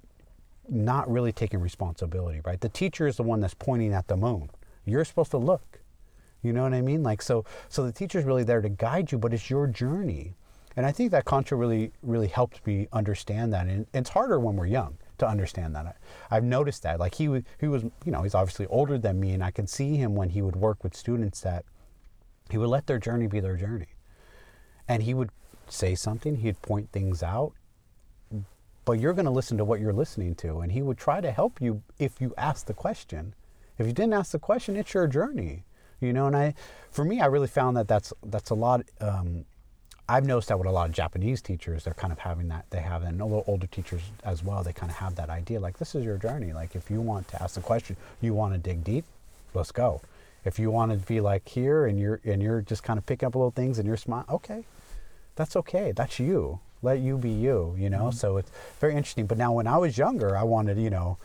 not 0.69 1.11
really 1.11 1.33
taking 1.33 1.61
responsibility, 1.61 2.40
right? 2.45 2.61
The 2.61 2.69
teacher 2.69 3.07
is 3.07 3.17
the 3.17 3.23
one 3.23 3.40
that's 3.40 3.55
pointing 3.55 3.93
at 3.93 4.09
the 4.09 4.17
moon. 4.17 4.51
You're 4.85 5.05
supposed 5.05 5.31
to 5.33 5.38
look. 5.38 5.81
You 6.43 6.53
know 6.53 6.62
what 6.62 6.75
I 6.75 6.83
mean? 6.83 7.03
Like 7.03 7.23
so 7.23 7.47
so 7.71 7.85
the 7.85 7.93
teacher's 7.93 8.25
really 8.25 8.45
there 8.45 8.61
to 8.61 8.69
guide 8.69 9.11
you, 9.11 9.19
but 9.19 9.33
it's 9.33 9.49
your 9.49 9.67
journey. 9.67 10.35
And 10.76 10.84
I 10.84 10.92
think 10.92 11.12
that 11.12 11.24
Kancho 11.24 11.58
really, 11.58 11.92
really 12.02 12.26
helped 12.26 12.66
me 12.66 12.88
understand 12.92 13.52
that. 13.52 13.66
And 13.66 13.87
it's 13.94 14.10
harder 14.10 14.40
when 14.40 14.56
we're 14.56 14.66
young 14.66 14.98
to 15.18 15.28
understand 15.28 15.74
that. 15.76 15.96
I, 16.30 16.34
have 16.34 16.44
noticed 16.44 16.82
that. 16.82 16.98
Like 16.98 17.14
he, 17.14 17.42
he 17.60 17.68
was, 17.68 17.84
you 18.04 18.12
know, 18.12 18.22
he's 18.22 18.34
obviously 18.34 18.66
older 18.66 18.98
than 18.98 19.20
me, 19.20 19.32
and 19.32 19.44
I 19.44 19.50
can 19.50 19.66
see 19.66 19.96
him 19.96 20.14
when 20.14 20.30
he 20.30 20.42
would 20.42 20.56
work 20.56 20.82
with 20.82 20.96
students 20.96 21.40
that 21.42 21.64
he 22.50 22.58
would 22.58 22.68
let 22.68 22.87
their 22.87 22.98
journey 22.98 23.26
be 23.26 23.40
their 23.40 23.56
journey. 23.56 23.88
And 24.88 25.02
he 25.02 25.14
would 25.14 25.30
say 25.68 25.94
something, 25.94 26.37
he'd 26.37 26.60
point 26.60 26.90
things 26.90 27.22
out, 27.22 27.52
but 28.84 29.00
you're 29.00 29.14
going 29.14 29.24
to 29.24 29.30
listen 29.30 29.56
to 29.58 29.64
what 29.64 29.80
you're 29.80 29.92
listening 29.92 30.34
to. 30.37 30.60
And 30.60 30.72
he 30.72 30.82
would 30.82 30.98
try 30.98 31.20
to 31.20 31.30
help 31.30 31.60
you 31.60 31.82
if 31.98 32.20
you 32.20 32.34
ask 32.37 32.66
the 32.66 32.74
question. 32.74 33.34
If 33.78 33.87
you 33.87 33.92
didn't 33.92 34.12
ask 34.12 34.32
the 34.32 34.38
question, 34.38 34.76
it's 34.76 34.92
your 34.92 35.06
journey. 35.06 35.64
You 36.00 36.12
know, 36.12 36.26
and 36.26 36.37
I, 36.37 36.54
for 36.90 37.04
me, 37.04 37.20
I 37.20 37.26
really 37.26 37.48
found 37.48 37.76
that 37.76 37.88
that's 37.88 38.12
that's 38.26 38.50
a 38.50 38.54
lot. 38.54 38.82
Um, 39.00 39.46
I've 40.09 40.27
noticed 40.27 40.49
that 40.49 40.59
with 40.59 40.69
a 40.69 40.71
lot 40.71 40.88
of 40.88 40.95
Japanese 40.95 41.40
teachers, 41.40 41.85
they're 41.85 41.95
kind 41.95 42.12
of 42.12 42.19
having 42.19 42.49
that. 42.49 42.67
They 42.71 42.81
have, 42.81 43.03
and 43.03 43.23
older 43.23 43.67
teachers 43.67 44.03
as 44.23 44.43
well. 44.43 44.62
They 44.62 44.73
kind 44.73 44.90
of 44.90 44.99
have 44.99 45.14
that 45.17 45.31
idea, 45.31 45.61
like 45.61 45.79
this 45.79 45.95
is 45.95 46.05
your 46.05 46.19
journey. 46.19 46.53
Like 46.53 46.77
if 46.77 46.90
you 46.90 47.01
want 47.01 47.29
to 47.29 47.43
ask 47.43 47.55
the 47.55 47.62
question, 47.62 47.97
you 48.21 48.35
want 48.35 48.53
to 48.53 48.59
dig 48.59 48.85
deep, 48.85 49.05
let's 49.55 49.73
go. 49.73 50.03
If 50.45 50.59
you 50.59 50.71
want 50.71 50.93
to 50.93 50.99
be 50.99 51.21
like 51.21 51.49
here, 51.49 51.87
and 51.87 51.99
you're 51.99 52.21
and 52.25 52.43
you're 52.43 52.61
just 52.61 52.83
kind 52.83 52.99
of 52.99 53.07
picking 53.07 53.27
up 53.27 53.35
little 53.35 53.51
things, 53.51 53.79
and 53.79 53.87
you're 53.87 53.97
smiling, 53.97 54.27
okay, 54.29 54.64
that's 55.37 55.57
okay. 55.57 55.93
That's 55.93 56.21
you. 56.21 56.61
Let 56.83 56.99
you 56.99 57.17
be 57.17 57.31
you. 57.31 57.75
You 57.79 57.88
know. 57.88 58.09
Mm-hmm. 58.09 58.17
So 58.17 58.37
it's 58.37 58.51
very 58.79 58.95
interesting. 58.95 59.25
But 59.27 59.38
now, 59.38 59.53
when 59.53 59.67
I 59.67 59.79
was 59.79 59.97
younger, 59.97 60.37
I 60.37 60.43
wanted, 60.43 60.79
you 60.79 60.90
know, 60.90 61.17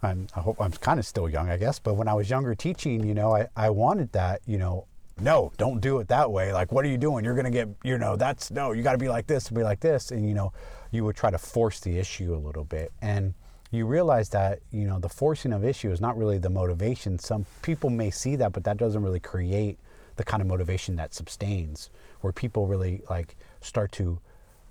I'm, 0.00 0.28
I 0.36 0.40
hope 0.40 0.60
I'm 0.60 0.70
kind 0.70 1.00
of 1.00 1.06
still 1.06 1.28
young, 1.28 1.50
I 1.50 1.56
guess. 1.56 1.80
But 1.80 1.94
when 1.94 2.06
I 2.06 2.14
was 2.14 2.30
younger 2.30 2.54
teaching, 2.54 3.04
you 3.04 3.14
know, 3.14 3.34
I, 3.34 3.48
I 3.56 3.70
wanted 3.70 4.12
that, 4.12 4.42
you 4.46 4.58
know, 4.58 4.86
no, 5.18 5.50
don't 5.56 5.80
do 5.80 5.98
it 6.00 6.08
that 6.08 6.30
way. 6.30 6.52
Like, 6.52 6.72
what 6.72 6.84
are 6.84 6.88
you 6.88 6.98
doing? 6.98 7.24
You're 7.24 7.34
going 7.34 7.46
to 7.46 7.50
get, 7.50 7.68
you 7.82 7.96
know, 7.96 8.16
that's 8.16 8.50
no, 8.50 8.72
you 8.72 8.82
got 8.82 8.92
to 8.92 8.98
be 8.98 9.08
like 9.08 9.26
this, 9.26 9.48
be 9.48 9.62
like 9.62 9.80
this. 9.80 10.10
And, 10.10 10.28
you 10.28 10.34
know, 10.34 10.52
you 10.90 11.04
would 11.04 11.16
try 11.16 11.30
to 11.30 11.38
force 11.38 11.80
the 11.80 11.98
issue 11.98 12.34
a 12.34 12.36
little 12.36 12.64
bit. 12.64 12.92
And 13.00 13.32
you 13.70 13.86
realize 13.86 14.28
that, 14.30 14.60
you 14.70 14.86
know, 14.86 14.98
the 14.98 15.08
forcing 15.08 15.54
of 15.54 15.64
issue 15.64 15.90
is 15.90 16.00
not 16.00 16.18
really 16.18 16.38
the 16.38 16.50
motivation. 16.50 17.18
Some 17.18 17.46
people 17.62 17.88
may 17.88 18.10
see 18.10 18.36
that, 18.36 18.52
but 18.52 18.64
that 18.64 18.76
doesn't 18.76 19.02
really 19.02 19.20
create 19.20 19.78
the 20.16 20.24
kind 20.24 20.42
of 20.42 20.46
motivation 20.46 20.96
that 20.96 21.14
sustains, 21.14 21.90
where 22.20 22.32
people 22.32 22.66
really 22.66 23.02
like 23.08 23.36
start 23.60 23.92
to 23.92 24.18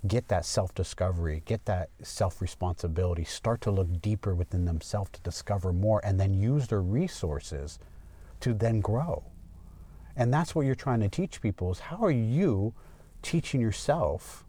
get 0.07 0.27
that 0.27 0.45
self 0.45 0.75
discovery, 0.75 1.41
get 1.45 1.65
that 1.65 1.89
self 2.03 2.39
responsibility, 2.39 3.23
start 3.23 3.61
to 3.61 3.71
look 3.71 3.99
deeper 3.99 4.35
within 4.35 4.65
themselves 4.65 5.09
to 5.13 5.21
discover 5.21 5.73
more, 5.73 6.01
and 6.03 6.19
then 6.19 6.35
use 6.35 6.67
their 6.67 6.81
resources 6.81 7.79
to 8.41 8.53
then 8.53 8.79
grow 8.79 9.23
and 10.15 10.33
that's 10.33 10.55
what 10.55 10.65
you're 10.65 10.75
trying 10.75 11.01
to 11.01 11.09
teach 11.09 11.41
people 11.41 11.71
is 11.71 11.79
how 11.79 11.97
are 11.97 12.11
you 12.11 12.73
teaching 13.21 13.59
yourself 13.59 14.45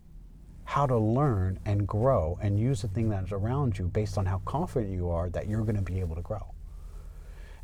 how 0.66 0.84
to 0.84 0.98
learn 0.98 1.60
and 1.64 1.86
grow 1.86 2.38
and 2.42 2.58
use 2.58 2.82
the 2.82 2.88
thing 2.88 3.08
that's 3.08 3.32
around 3.32 3.78
you 3.78 3.86
based 3.86 4.18
on 4.18 4.26
how 4.26 4.38
confident 4.44 4.92
you 4.92 5.08
are 5.08 5.30
that 5.30 5.48
you're 5.48 5.62
going 5.62 5.76
to 5.76 5.82
be 5.82 6.00
able 6.00 6.16
to 6.16 6.22
grow. 6.22 6.44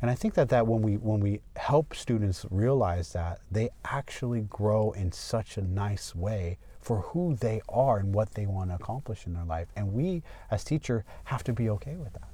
And 0.01 0.09
I 0.09 0.15
think 0.15 0.33
that, 0.33 0.49
that 0.49 0.67
when 0.67 0.81
we 0.81 0.97
when 0.97 1.19
we 1.19 1.41
help 1.55 1.95
students 1.95 2.45
realize 2.49 3.13
that 3.13 3.39
they 3.51 3.69
actually 3.85 4.41
grow 4.41 4.91
in 4.91 5.11
such 5.11 5.57
a 5.57 5.61
nice 5.61 6.15
way 6.15 6.57
for 6.81 7.01
who 7.01 7.35
they 7.35 7.61
are 7.69 7.99
and 7.99 8.13
what 8.13 8.33
they 8.33 8.45
want 8.45 8.69
to 8.69 8.75
accomplish 8.75 9.25
in 9.25 9.33
their 9.33 9.45
life. 9.45 9.67
And 9.75 9.93
we 9.93 10.23
as 10.51 10.63
teacher 10.63 11.05
have 11.25 11.43
to 11.45 11.53
be 11.53 11.69
okay 11.69 11.95
with 11.95 12.13
that. 12.13 12.32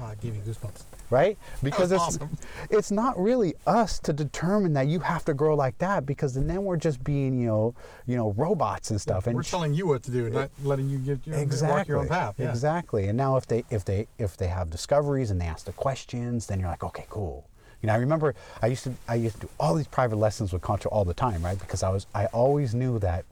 Oh, 0.00 0.10
it 0.10 0.20
gave 0.20 0.34
me 0.34 0.40
goosebumps. 0.46 0.82
Right? 1.10 1.38
Because 1.62 1.92
it's 1.92 2.02
awesome. 2.02 2.36
it's 2.70 2.90
not 2.90 3.18
really 3.18 3.54
us 3.66 3.98
to 4.00 4.12
determine 4.12 4.72
that 4.72 4.88
you 4.88 5.00
have 5.00 5.24
to 5.26 5.34
grow 5.34 5.54
like 5.54 5.78
that 5.78 6.06
because 6.06 6.34
then 6.34 6.64
we're 6.64 6.76
just 6.76 7.04
being, 7.04 7.38
you 7.38 7.46
know, 7.46 7.74
you 8.06 8.16
know, 8.16 8.32
robots 8.32 8.90
and 8.90 9.00
stuff. 9.00 9.24
Yeah, 9.24 9.30
and 9.30 9.36
we're 9.36 9.42
telling 9.42 9.74
you 9.74 9.86
what 9.86 10.02
to 10.04 10.10
do, 10.10 10.30
not 10.30 10.50
letting 10.62 10.88
you 10.88 10.98
get 10.98 11.26
you 11.26 11.32
know, 11.32 11.38
exactly, 11.38 11.78
walk 11.78 11.88
your 11.88 11.98
own 11.98 12.08
path. 12.08 12.34
Yeah. 12.38 12.50
Exactly. 12.50 13.08
And 13.08 13.16
now 13.16 13.36
if 13.36 13.46
they 13.46 13.64
if 13.70 13.84
they 13.84 14.08
if 14.18 14.36
they 14.36 14.48
have 14.48 14.70
discoveries 14.70 15.30
and 15.30 15.40
they 15.40 15.46
ask 15.46 15.66
the 15.66 15.72
questions, 15.72 16.46
then 16.46 16.58
you're 16.58 16.70
like, 16.70 16.84
okay, 16.84 17.06
cool. 17.10 17.48
You 17.82 17.88
know, 17.88 17.92
I 17.92 17.98
remember 17.98 18.34
I 18.62 18.68
used 18.68 18.84
to 18.84 18.94
I 19.06 19.16
used 19.16 19.36
to 19.36 19.42
do 19.42 19.50
all 19.60 19.74
these 19.74 19.86
private 19.86 20.16
lessons 20.16 20.52
with 20.52 20.62
Kancho 20.62 20.86
all 20.86 21.04
the 21.04 21.14
time, 21.14 21.44
right? 21.44 21.58
Because 21.58 21.82
I 21.82 21.90
was 21.90 22.06
I 22.14 22.26
always 22.26 22.74
knew 22.74 22.98
that 23.00 23.26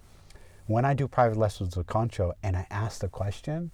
when 0.66 0.84
I 0.84 0.94
do 0.94 1.08
private 1.08 1.38
lessons 1.38 1.76
with 1.76 1.86
Kancho 1.86 2.32
and 2.42 2.56
I 2.56 2.66
ask 2.70 3.00
the 3.00 3.08
question, 3.08 3.72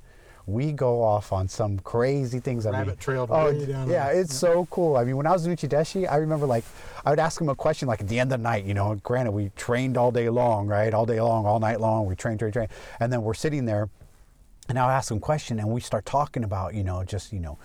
we 0.49 0.73
go 0.73 1.03
off 1.03 1.31
on 1.31 1.47
some 1.47 1.79
crazy 1.81 2.41
things. 2.41 2.65
I 2.65 2.83
mean, 2.83 2.97
trailed 2.97 3.29
oh, 3.31 3.53
way 3.53 3.67
down 3.67 3.89
yeah, 3.89 4.09
it's 4.09 4.35
so 4.35 4.67
cool. 4.71 4.97
I 4.97 5.05
mean, 5.05 5.17
when 5.17 5.27
I 5.27 5.33
was 5.33 5.45
in 5.45 5.55
Uchideshi, 5.55 6.11
I 6.11 6.17
remember 6.17 6.47
like 6.47 6.65
I 7.05 7.11
would 7.11 7.19
ask 7.19 7.39
him 7.39 7.51
a 7.51 7.55
question 7.55 7.87
like 7.87 8.01
at 8.01 8.09
the 8.09 8.19
end 8.19 8.33
of 8.33 8.39
the 8.39 8.43
night. 8.43 8.65
You 8.65 8.73
know, 8.73 8.95
granted 9.03 9.33
we 9.33 9.51
trained 9.57 9.99
all 9.99 10.11
day 10.11 10.31
long, 10.31 10.67
right? 10.67 10.93
All 10.95 11.05
day 11.05 11.21
long, 11.21 11.45
all 11.45 11.61
night 11.61 11.81
long. 11.81 12.07
We 12.07 12.17
trained, 12.17 12.39
trained, 12.39 12.55
trained, 12.55 12.71
and 12.99 13.13
then 13.13 13.23
we're 13.23 13.35
sitting 13.35 13.67
there, 13.67 13.91
and 14.71 14.79
I'll 14.79 14.89
ask 14.89 15.11
him 15.11 15.19
a 15.19 15.21
question, 15.21 15.59
and 15.59 15.69
we 15.69 15.83
start 15.83 16.07
talking 16.07 16.45
about 16.45 16.75
you 16.75 16.83
know 16.83 17.05
just 17.05 17.31
you 17.31 17.41
know 17.41 17.59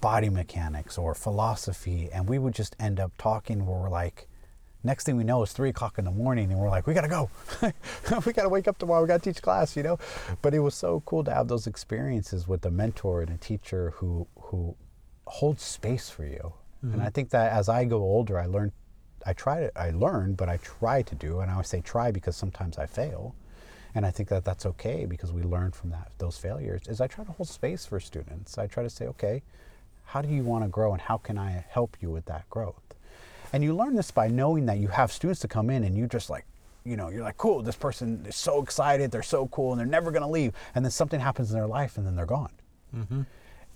body 0.00 0.28
mechanics 0.28 0.96
or 0.96 1.16
philosophy, 1.16 2.10
and 2.12 2.28
we 2.28 2.38
would 2.38 2.54
just 2.54 2.76
end 2.78 3.00
up 3.00 3.12
talking 3.18 3.66
where 3.66 3.76
we're 3.76 3.90
like. 3.90 4.28
Next 4.82 5.04
thing 5.04 5.16
we 5.16 5.24
know, 5.24 5.42
it's 5.42 5.52
three 5.52 5.68
o'clock 5.68 5.98
in 5.98 6.06
the 6.06 6.10
morning, 6.10 6.50
and 6.50 6.58
we're 6.58 6.70
like, 6.70 6.86
"We 6.86 6.94
gotta 6.94 7.08
go. 7.08 7.28
we 8.26 8.32
gotta 8.32 8.48
wake 8.48 8.66
up 8.66 8.78
tomorrow. 8.78 9.02
We 9.02 9.08
gotta 9.08 9.22
teach 9.22 9.42
class," 9.42 9.76
you 9.76 9.82
know. 9.82 9.98
But 10.40 10.54
it 10.54 10.60
was 10.60 10.74
so 10.74 11.02
cool 11.04 11.22
to 11.24 11.34
have 11.34 11.48
those 11.48 11.66
experiences 11.66 12.48
with 12.48 12.64
a 12.64 12.70
mentor 12.70 13.20
and 13.20 13.30
a 13.30 13.36
teacher 13.36 13.90
who 13.96 14.26
who 14.40 14.76
holds 15.26 15.62
space 15.62 16.08
for 16.08 16.24
you. 16.24 16.54
And 16.82 16.92
mm-hmm. 16.92 17.02
I 17.02 17.10
think 17.10 17.30
that 17.30 17.52
as 17.52 17.68
I 17.68 17.84
go 17.84 17.98
older, 17.98 18.38
I 18.38 18.46
learn, 18.46 18.72
I 19.26 19.34
try 19.34 19.60
to, 19.60 19.78
I 19.78 19.90
learn, 19.90 20.32
but 20.32 20.48
I 20.48 20.56
try 20.58 21.02
to 21.02 21.14
do, 21.14 21.40
and 21.40 21.50
I 21.50 21.54
always 21.54 21.68
say 21.68 21.82
try 21.82 22.10
because 22.10 22.36
sometimes 22.36 22.78
I 22.78 22.86
fail, 22.86 23.34
and 23.94 24.06
I 24.06 24.10
think 24.10 24.30
that 24.30 24.46
that's 24.46 24.64
okay 24.64 25.04
because 25.04 25.30
we 25.30 25.42
learn 25.42 25.72
from 25.72 25.90
that 25.90 26.12
those 26.18 26.38
failures. 26.38 26.82
Is 26.88 27.02
I 27.02 27.06
try 27.06 27.24
to 27.24 27.32
hold 27.32 27.48
space 27.48 27.84
for 27.84 28.00
students. 28.00 28.56
I 28.56 28.66
try 28.66 28.82
to 28.82 28.90
say, 28.90 29.06
okay, 29.08 29.42
how 30.04 30.22
do 30.22 30.28
you 30.28 30.42
want 30.42 30.64
to 30.64 30.68
grow, 30.68 30.92
and 30.92 31.02
how 31.02 31.18
can 31.18 31.36
I 31.36 31.64
help 31.68 31.98
you 32.00 32.10
with 32.10 32.24
that 32.26 32.48
growth? 32.48 32.89
And 33.52 33.64
you 33.64 33.74
learn 33.74 33.96
this 33.96 34.10
by 34.10 34.28
knowing 34.28 34.66
that 34.66 34.78
you 34.78 34.88
have 34.88 35.12
students 35.12 35.40
to 35.40 35.48
come 35.48 35.70
in, 35.70 35.84
and 35.84 35.96
you 35.96 36.06
just 36.06 36.30
like 36.30 36.44
you 36.84 36.96
know, 36.96 37.10
you're 37.10 37.22
like, 37.22 37.36
cool, 37.36 37.62
this 37.62 37.76
person 37.76 38.24
is 38.26 38.36
so 38.36 38.62
excited, 38.62 39.10
they're 39.10 39.22
so 39.22 39.48
cool, 39.48 39.72
and 39.72 39.78
they're 39.78 39.86
never 39.86 40.10
gonna 40.10 40.28
leave. 40.28 40.54
And 40.74 40.82
then 40.84 40.90
something 40.90 41.20
happens 41.20 41.50
in 41.50 41.56
their 41.56 41.66
life, 41.66 41.98
and 41.98 42.06
then 42.06 42.16
they're 42.16 42.26
gone. 42.26 42.52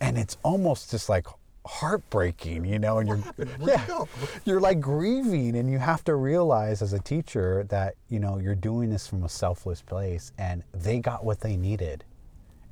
And 0.01 0.19
it's 0.19 0.37
almost 0.43 0.91
just 0.91 1.09
like 1.09 1.27
heartbreaking, 1.67 2.65
you 2.65 2.79
know, 2.79 2.99
and 2.99 3.09
you're? 3.09 3.19
Where'd 3.19 3.89
you 3.89 4.09
you're 4.45 4.61
like 4.61 4.81
grieving, 4.81 5.57
and 5.57 5.71
you 5.71 5.79
have 5.79 6.03
to 6.05 6.15
realize 6.15 6.83
as 6.83 6.93
a 6.93 6.99
teacher 6.99 7.65
that 7.69 7.95
you 8.09 8.19
know 8.21 8.39
you're 8.39 8.55
doing 8.55 8.91
this 8.91 9.07
from 9.07 9.23
a 9.25 9.29
selfless 9.29 9.83
place, 9.83 10.33
and 10.39 10.63
they 10.73 10.99
got 10.99 11.25
what 11.25 11.41
they 11.41 11.57
needed, 11.57 12.05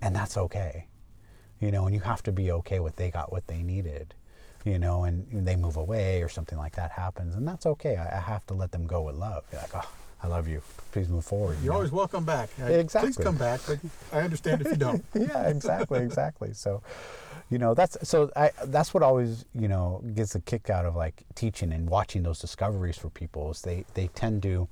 and 0.01 0.17
that's 0.17 0.37
okay, 0.37 0.87
you 1.61 1.71
know, 1.71 1.87
and 1.87 1.95
you 1.95 2.01
have 2.01 2.23
to 2.25 2.33
be 2.33 2.51
okay 2.53 2.81
with 2.81 2.97
they 2.97 3.11
got 3.11 3.31
what 3.31 3.47
they 3.47 3.63
needed, 3.63 4.15
you 4.65 4.79
know, 4.79 5.05
and 5.05 5.47
they 5.47 5.57
move 5.57 5.77
away 5.77 6.23
or 6.23 6.29
something 6.29 6.59
like 6.59 6.77
that 6.77 6.93
happens, 6.93 7.35
and 7.35 7.47
that's 7.47 7.67
okay. 7.67 7.97
I, 7.97 8.19
I 8.19 8.21
have 8.21 8.47
to 8.47 8.55
let 8.55 8.73
them 8.73 8.87
go 8.87 9.03
with 9.03 9.17
love. 9.17 9.51
Be 9.51 9.57
like, 9.57 9.75
oh, 9.75 9.89
I 10.23 10.29
love 10.29 10.47
you. 10.47 10.63
Please 10.93 11.09
move 11.09 11.25
forward. 11.25 11.59
you 11.59 11.65
You're 11.65 11.73
know? 11.73 11.79
always 11.79 11.91
welcome 11.93 12.25
back. 12.25 12.49
Uh, 12.61 12.67
Exactly. 12.67 13.13
Please 13.13 13.25
come 13.25 13.37
back, 13.37 13.61
but 13.67 13.79
I 14.13 14.21
understand 14.21 14.61
if 14.61 14.69
you 14.69 14.77
don't. 14.77 15.05
yeah, 15.15 15.49
exactly, 15.49 16.01
exactly. 16.01 16.53
So, 16.53 16.83
you 17.51 17.59
know, 17.59 17.75
that's 17.75 17.97
so 18.09 18.31
I 18.37 18.51
that's 18.67 18.95
what 18.95 19.03
always 19.03 19.45
you 19.55 19.69
know 19.69 20.03
gets 20.15 20.35
a 20.35 20.41
kick 20.41 20.71
out 20.71 20.87
of 20.87 20.95
like 20.95 21.25
teaching 21.35 21.73
and 21.73 21.89
watching 21.89 22.23
those 22.23 22.39
discoveries 22.39 22.97
for 22.97 23.11
people 23.11 23.51
is 23.51 23.63
they 23.63 23.85
they 23.95 24.07
tend 24.09 24.43
to 24.45 24.69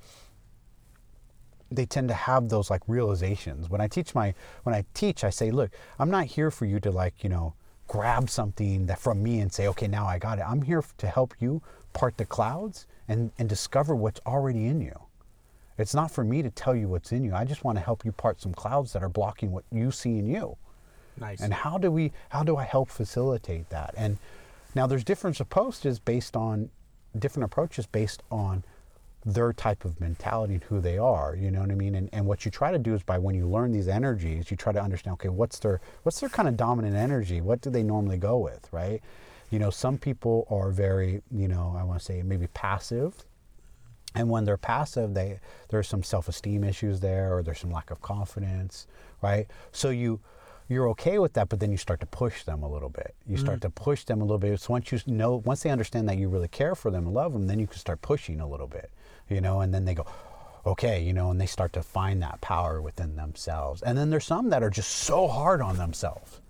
they 1.69 1.85
tend 1.85 2.07
to 2.09 2.13
have 2.13 2.49
those 2.49 2.69
like 2.69 2.81
realizations. 2.87 3.69
When 3.69 3.81
I 3.81 3.87
teach 3.87 4.15
my 4.15 4.33
when 4.63 4.73
I 4.73 4.85
teach, 4.93 5.23
I 5.23 5.29
say, 5.29 5.51
look, 5.51 5.71
I'm 5.99 6.09
not 6.09 6.25
here 6.27 6.49
for 6.51 6.65
you 6.65 6.79
to 6.79 6.91
like 6.91 7.23
you 7.23 7.29
know 7.29 7.53
grab 7.91 8.29
something 8.29 8.85
that 8.85 8.97
from 8.97 9.21
me 9.21 9.41
and 9.41 9.51
say, 9.51 9.67
okay, 9.67 9.85
now 9.85 10.05
I 10.05 10.17
got 10.17 10.39
it. 10.39 10.43
I'm 10.47 10.61
here 10.61 10.81
to 10.97 11.07
help 11.07 11.35
you 11.41 11.61
part 11.91 12.15
the 12.15 12.23
clouds 12.23 12.87
and 13.09 13.31
and 13.37 13.49
discover 13.49 13.93
what's 13.93 14.21
already 14.25 14.67
in 14.67 14.79
you. 14.79 14.97
It's 15.77 15.93
not 15.93 16.09
for 16.09 16.23
me 16.23 16.41
to 16.41 16.49
tell 16.49 16.73
you 16.73 16.87
what's 16.87 17.11
in 17.11 17.25
you. 17.25 17.33
I 17.35 17.43
just 17.43 17.65
want 17.65 17.77
to 17.77 17.83
help 17.83 18.05
you 18.05 18.13
part 18.13 18.39
some 18.39 18.53
clouds 18.53 18.93
that 18.93 19.03
are 19.03 19.09
blocking 19.09 19.51
what 19.51 19.65
you 19.73 19.91
see 19.91 20.17
in 20.17 20.25
you. 20.25 20.55
Nice. 21.17 21.41
And 21.41 21.53
how 21.53 21.77
do 21.77 21.91
we 21.91 22.13
how 22.29 22.43
do 22.43 22.55
I 22.55 22.63
help 22.63 22.89
facilitate 22.89 23.69
that? 23.71 23.93
And 23.97 24.17
now 24.73 24.87
there's 24.87 25.03
different 25.03 25.37
approaches 25.41 25.99
based 25.99 26.37
on 26.37 26.69
different 27.19 27.43
approaches 27.43 27.87
based 27.87 28.23
on 28.31 28.63
their 29.25 29.53
type 29.53 29.85
of 29.85 29.99
mentality 29.99 30.55
and 30.55 30.63
who 30.63 30.81
they 30.81 30.97
are. 30.97 31.35
You 31.35 31.51
know 31.51 31.61
what 31.61 31.71
I 31.71 31.75
mean? 31.75 31.95
And 31.95 32.09
and 32.13 32.25
what 32.25 32.45
you 32.45 32.51
try 32.51 32.71
to 32.71 32.79
do 32.79 32.93
is 32.93 33.03
by 33.03 33.17
when 33.17 33.35
you 33.35 33.47
learn 33.47 33.71
these 33.71 33.87
energies, 33.87 34.51
you 34.51 34.57
try 34.57 34.73
to 34.73 34.81
understand, 34.81 35.13
okay, 35.15 35.29
what's 35.29 35.59
their 35.59 35.81
what's 36.03 36.19
their 36.19 36.29
kind 36.29 36.47
of 36.47 36.57
dominant 36.57 36.95
energy? 36.95 37.41
What 37.41 37.61
do 37.61 37.69
they 37.69 37.83
normally 37.83 38.17
go 38.17 38.37
with, 38.37 38.67
right? 38.71 39.01
You 39.49 39.59
know, 39.59 39.69
some 39.69 39.97
people 39.97 40.47
are 40.49 40.71
very, 40.71 41.21
you 41.29 41.47
know, 41.47 41.75
I 41.77 41.83
want 41.83 41.99
to 41.99 42.05
say 42.05 42.23
maybe 42.23 42.47
passive 42.47 43.25
and 44.15 44.29
when 44.29 44.43
they're 44.43 44.57
passive, 44.57 45.13
they 45.13 45.39
there's 45.69 45.87
some 45.87 46.03
self-esteem 46.03 46.63
issues 46.63 46.99
there, 46.99 47.35
or 47.35 47.43
there's 47.43 47.59
some 47.59 47.71
lack 47.71 47.91
of 47.91 48.01
confidence, 48.01 48.87
right? 49.21 49.47
So 49.71 49.89
you 49.89 50.19
you're 50.67 50.89
okay 50.89 51.19
with 51.19 51.33
that, 51.33 51.49
but 51.49 51.59
then 51.59 51.71
you 51.71 51.77
start 51.77 51.99
to 51.99 52.05
push 52.05 52.43
them 52.43 52.63
a 52.63 52.69
little 52.69 52.89
bit. 52.89 53.13
You 53.27 53.35
start 53.35 53.59
mm. 53.59 53.63
to 53.63 53.69
push 53.69 54.05
them 54.05 54.21
a 54.21 54.23
little 54.23 54.37
bit. 54.37 54.59
So 54.59 54.73
once 54.73 54.91
you 54.91 54.99
know, 55.07 55.41
once 55.45 55.63
they 55.63 55.69
understand 55.69 56.07
that 56.09 56.17
you 56.17 56.29
really 56.29 56.47
care 56.47 56.75
for 56.75 56.91
them 56.91 57.05
and 57.05 57.13
love 57.13 57.33
them, 57.33 57.47
then 57.47 57.59
you 57.59 57.67
can 57.67 57.77
start 57.77 58.01
pushing 58.01 58.39
a 58.39 58.47
little 58.47 58.67
bit, 58.67 58.89
you 59.31 59.41
know, 59.41 59.61
and 59.61 59.73
then 59.73 59.85
they 59.85 59.93
go, 59.93 60.05
okay, 60.65 61.01
you 61.01 61.13
know, 61.13 61.31
and 61.31 61.39
they 61.41 61.45
start 61.45 61.73
to 61.73 61.81
find 61.81 62.21
that 62.21 62.39
power 62.41 62.81
within 62.81 63.15
themselves. 63.15 63.81
And 63.81 63.97
then 63.97 64.09
there's 64.09 64.25
some 64.25 64.49
that 64.49 64.61
are 64.63 64.69
just 64.69 64.91
so 64.91 65.27
hard 65.27 65.61
on 65.61 65.77
themselves, 65.77 66.41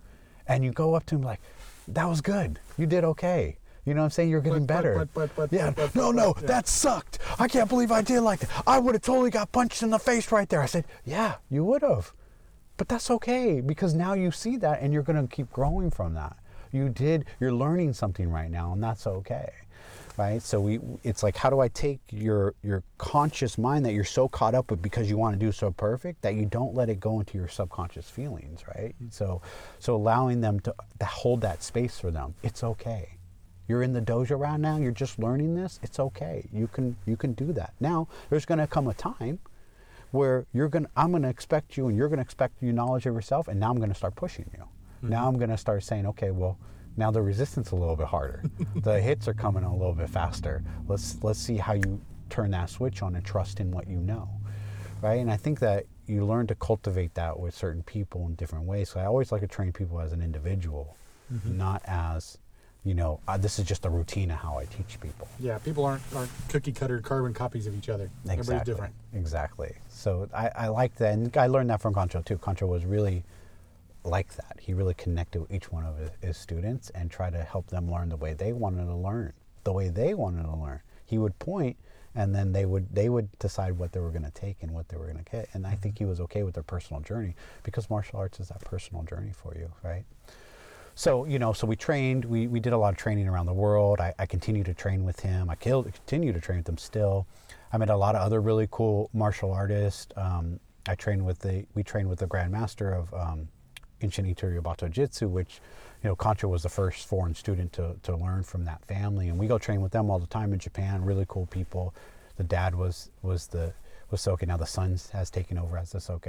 and 0.46 0.64
you 0.64 0.72
go 0.72 0.94
up 0.94 1.06
to 1.06 1.14
them 1.14 1.22
like, 1.24 1.40
that 1.88 2.08
was 2.08 2.20
good, 2.20 2.58
you 2.76 2.86
did 2.86 3.04
okay. 3.04 3.58
You 3.84 3.94
know 3.94 4.02
what 4.02 4.04
I'm 4.04 4.10
saying? 4.10 4.28
You're 4.30 4.40
getting 4.40 4.64
But- 4.66 4.74
better. 4.74 4.94
but- 4.94 5.12
but- 5.14 5.30
but- 5.34 5.52
yeah. 5.52 5.72
no, 5.96 6.12
no, 6.12 6.34
yeah. 6.40 6.46
that 6.46 6.68
sucked. 6.68 7.18
I 7.40 7.48
can't 7.48 7.68
believe 7.68 7.90
I 7.90 8.00
did 8.00 8.20
like 8.20 8.38
that. 8.40 8.50
I 8.64 8.78
would 8.78 8.94
have 8.94 9.02
totally 9.02 9.30
got 9.30 9.50
punched 9.50 9.82
in 9.82 9.90
the 9.90 9.98
face 9.98 10.30
right 10.30 10.48
there. 10.48 10.62
I 10.62 10.66
said, 10.66 10.84
yeah, 11.04 11.36
you 11.50 11.64
would 11.64 11.82
have. 11.82 12.12
But 12.76 12.88
that's 12.88 13.10
okay 13.10 13.60
because 13.60 13.92
now 13.92 14.12
you 14.14 14.30
see 14.30 14.56
that 14.58 14.80
and 14.82 14.92
you're 14.92 15.02
going 15.02 15.20
to 15.20 15.34
keep 15.34 15.50
growing 15.52 15.90
from 15.90 16.14
that. 16.14 16.36
You 16.70 16.90
did, 16.90 17.24
you're 17.40 17.52
learning 17.52 17.92
something 17.94 18.30
right 18.30 18.50
now 18.52 18.72
and 18.72 18.80
that's 18.80 19.04
okay. 19.06 19.50
Right? 20.18 20.42
So 20.42 20.60
we 20.60 20.78
it's 21.02 21.22
like 21.22 21.36
how 21.36 21.48
do 21.48 21.60
I 21.60 21.68
take 21.68 22.00
your 22.10 22.54
your 22.62 22.82
conscious 22.98 23.56
mind 23.56 23.86
that 23.86 23.92
you're 23.92 24.04
so 24.04 24.28
caught 24.28 24.54
up 24.54 24.70
with 24.70 24.82
because 24.82 25.08
you 25.08 25.16
want 25.16 25.38
to 25.38 25.38
do 25.38 25.52
so 25.52 25.70
perfect 25.70 26.22
that 26.22 26.34
you 26.34 26.44
don't 26.44 26.74
let 26.74 26.90
it 26.90 27.00
go 27.00 27.18
into 27.20 27.38
your 27.38 27.48
subconscious 27.48 28.10
feelings, 28.10 28.60
right? 28.76 28.94
So 29.10 29.40
so 29.78 29.94
allowing 29.94 30.40
them 30.40 30.60
to, 30.60 30.74
to 30.98 31.04
hold 31.06 31.40
that 31.40 31.62
space 31.62 31.98
for 31.98 32.10
them. 32.10 32.34
It's 32.42 32.62
okay. 32.62 33.16
You're 33.68 33.82
in 33.82 33.92
the 33.92 34.02
dojo 34.02 34.38
right 34.38 34.60
now, 34.60 34.76
you're 34.76 34.92
just 34.92 35.18
learning 35.18 35.54
this, 35.54 35.80
it's 35.82 35.98
okay. 35.98 36.46
You 36.52 36.66
can 36.66 36.96
you 37.06 37.16
can 37.16 37.32
do 37.32 37.52
that. 37.54 37.72
Now, 37.80 38.08
there's 38.28 38.44
going 38.44 38.58
to 38.58 38.66
come 38.66 38.88
a 38.88 38.94
time 38.94 39.38
where 40.10 40.46
you're 40.52 40.68
going 40.68 40.84
to 40.84 40.90
I'm 40.96 41.10
going 41.10 41.22
to 41.22 41.28
expect 41.28 41.76
you 41.76 41.88
and 41.88 41.96
you're 41.96 42.08
going 42.08 42.18
to 42.18 42.22
expect 42.22 42.62
your 42.62 42.74
knowledge 42.74 43.06
of 43.06 43.14
yourself 43.14 43.48
and 43.48 43.58
now 43.58 43.70
I'm 43.70 43.78
going 43.78 43.88
to 43.88 43.94
start 43.94 44.14
pushing 44.14 44.50
you. 44.52 44.64
Mm-hmm. 44.64 45.08
Now 45.08 45.26
I'm 45.26 45.38
going 45.38 45.50
to 45.50 45.56
start 45.56 45.84
saying, 45.84 46.06
"Okay, 46.06 46.30
well, 46.30 46.58
now 46.96 47.10
the 47.10 47.22
resistance 47.22 47.68
is 47.68 47.72
a 47.72 47.76
little 47.76 47.96
bit 47.96 48.06
harder. 48.06 48.42
the 48.76 49.00
hits 49.00 49.28
are 49.28 49.34
coming 49.34 49.64
a 49.64 49.72
little 49.72 49.94
bit 49.94 50.08
faster. 50.08 50.62
Let's 50.88 51.22
let's 51.22 51.38
see 51.38 51.56
how 51.56 51.74
you 51.74 52.00
turn 52.30 52.50
that 52.52 52.70
switch 52.70 53.02
on 53.02 53.14
and 53.14 53.24
trust 53.24 53.60
in 53.60 53.70
what 53.70 53.88
you 53.88 53.96
know." 53.96 54.28
Right? 55.00 55.20
And 55.20 55.30
I 55.30 55.36
think 55.36 55.58
that 55.60 55.86
you 56.06 56.24
learn 56.24 56.46
to 56.48 56.54
cultivate 56.54 57.14
that 57.14 57.38
with 57.38 57.54
certain 57.54 57.82
people 57.82 58.26
in 58.26 58.34
different 58.34 58.64
ways. 58.66 58.90
So 58.90 59.00
I 59.00 59.06
always 59.06 59.32
like 59.32 59.40
to 59.40 59.46
train 59.46 59.72
people 59.72 60.00
as 60.00 60.12
an 60.12 60.22
individual, 60.22 60.96
not 61.44 61.82
as 61.86 62.38
you 62.84 62.94
know, 62.94 63.20
uh, 63.28 63.36
this 63.36 63.58
is 63.58 63.64
just 63.64 63.84
a 63.84 63.90
routine 63.90 64.30
of 64.30 64.38
how 64.38 64.58
I 64.58 64.64
teach 64.64 65.00
people. 65.00 65.28
Yeah, 65.38 65.58
people 65.58 65.84
aren't 65.84 66.02
aren't 66.14 66.30
cookie 66.48 66.72
cutter 66.72 67.00
carbon 67.00 67.32
copies 67.32 67.66
of 67.66 67.76
each 67.76 67.88
other. 67.88 68.10
Everybody's 68.24 68.40
Exactly. 68.40 68.72
different. 68.72 68.94
Exactly. 69.14 69.74
So 69.88 70.28
I, 70.34 70.50
I 70.56 70.68
like 70.68 70.96
that, 70.96 71.14
and 71.14 71.36
I 71.36 71.46
learned 71.46 71.70
that 71.70 71.80
from 71.80 71.94
Kancho 71.94 72.24
too. 72.24 72.38
Kancho 72.38 72.66
was 72.66 72.84
really 72.84 73.22
like 74.04 74.34
that. 74.34 74.58
He 74.60 74.74
really 74.74 74.94
connected 74.94 75.40
with 75.40 75.52
each 75.52 75.70
one 75.70 75.84
of 75.84 75.96
his, 76.20 76.36
students 76.36 76.90
and 76.90 77.10
tried 77.10 77.34
to 77.34 77.42
help 77.42 77.68
them 77.68 77.90
learn 77.90 78.08
the 78.08 78.16
way 78.16 78.32
they 78.32 78.52
wanted 78.52 78.86
to 78.86 78.94
learn, 78.94 79.32
the 79.64 79.72
way 79.72 79.88
they 79.88 80.14
wanted 80.14 80.44
to 80.44 80.56
learn. 80.56 80.80
He 81.04 81.18
would 81.18 81.38
point, 81.38 81.76
and 82.14 82.34
then 82.34 82.52
they 82.52 82.64
would 82.66 82.94
they 82.94 83.08
would 83.08 83.38
decide 83.38 83.78
what 83.78 83.92
they 83.92 84.00
were 84.00 84.10
going 84.10 84.24
to 84.24 84.30
take 84.30 84.62
and 84.62 84.72
what 84.72 84.88
they 84.88 84.96
were 84.96 85.06
going 85.06 85.22
to 85.22 85.30
get. 85.30 85.48
And 85.52 85.66
I 85.66 85.74
think 85.74 85.98
he 85.98 86.04
was 86.04 86.20
okay 86.20 86.42
with 86.42 86.54
their 86.54 86.62
personal 86.62 87.02
journey 87.02 87.34
because 87.62 87.90
martial 87.90 88.18
arts 88.18 88.40
is 88.40 88.48
that 88.48 88.60
personal 88.64 89.02
journey 89.04 89.32
for 89.32 89.54
you, 89.56 89.70
right? 89.82 90.04
so 90.94 91.24
you 91.24 91.38
know 91.38 91.52
so 91.52 91.66
we 91.66 91.76
trained 91.76 92.24
we, 92.24 92.46
we 92.46 92.60
did 92.60 92.72
a 92.72 92.78
lot 92.78 92.90
of 92.90 92.98
training 92.98 93.26
around 93.26 93.46
the 93.46 93.52
world 93.52 94.00
i, 94.00 94.12
I 94.18 94.26
continue 94.26 94.62
to 94.64 94.74
train 94.74 95.04
with 95.04 95.20
him 95.20 95.48
i 95.48 95.54
kill, 95.54 95.82
continue 95.84 96.32
to 96.32 96.40
train 96.40 96.58
with 96.58 96.68
him 96.68 96.78
still 96.78 97.26
i 97.72 97.78
met 97.78 97.90
a 97.90 97.96
lot 97.96 98.14
of 98.14 98.22
other 98.22 98.40
really 98.40 98.68
cool 98.70 99.08
martial 99.12 99.52
artists 99.52 100.12
um, 100.16 100.60
i 100.86 100.94
trained 100.94 101.24
with 101.24 101.38
the 101.38 101.64
we 101.74 101.82
trained 101.82 102.08
with 102.08 102.18
the 102.18 102.26
grandmaster 102.26 102.98
of 102.98 103.14
um, 103.14 103.48
Inshin 104.02 104.28
Ito 104.28 104.48
Yobato 104.48 104.90
Jitsu, 104.90 105.28
which, 105.28 105.60
you 106.02 106.08
know, 106.10 106.16
Kancho 106.16 106.48
was 106.48 106.62
the 106.62 106.68
first 106.68 107.08
foreign 107.08 107.34
student 107.34 107.72
to, 107.74 107.96
to 108.02 108.16
learn 108.16 108.42
from 108.42 108.64
that 108.64 108.84
family. 108.84 109.28
And 109.28 109.38
we 109.38 109.46
go 109.46 109.58
train 109.58 109.80
with 109.80 109.92
them 109.92 110.10
all 110.10 110.18
the 110.18 110.26
time 110.26 110.52
in 110.52 110.58
Japan, 110.58 111.04
really 111.04 111.24
cool 111.28 111.46
people. 111.46 111.94
The 112.36 112.44
dad 112.44 112.74
was, 112.74 113.10
was 113.22 113.46
the, 113.46 113.72
was 114.10 114.20
Soke. 114.20 114.46
Now 114.46 114.56
the 114.56 114.66
son 114.66 114.98
has 115.12 115.30
taken 115.30 115.58
over 115.58 115.78
as 115.78 115.92
the 115.92 116.00
Soke. 116.00 116.28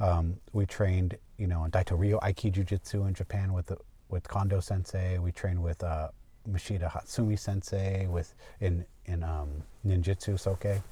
Um, 0.00 0.36
we 0.52 0.66
trained, 0.66 1.16
you 1.38 1.46
know, 1.46 1.64
in 1.64 1.70
Daito 1.70 1.98
Ryu 1.98 2.18
Aiki 2.20 2.50
Jiu-Jitsu 2.50 3.04
in 3.04 3.14
Japan 3.14 3.52
with, 3.52 3.72
with 4.08 4.26
Kondo 4.26 4.60
Sensei. 4.60 5.18
We 5.18 5.30
trained 5.30 5.62
with 5.62 5.82
uh, 5.84 6.08
Masaaki 6.50 6.90
Hatsumi 6.90 7.38
Sensei 7.38 8.06
with, 8.08 8.34
in, 8.60 8.84
in 9.06 9.22
um, 9.22 9.50
Ninjutsu 9.86 10.38
Soke 10.38 10.82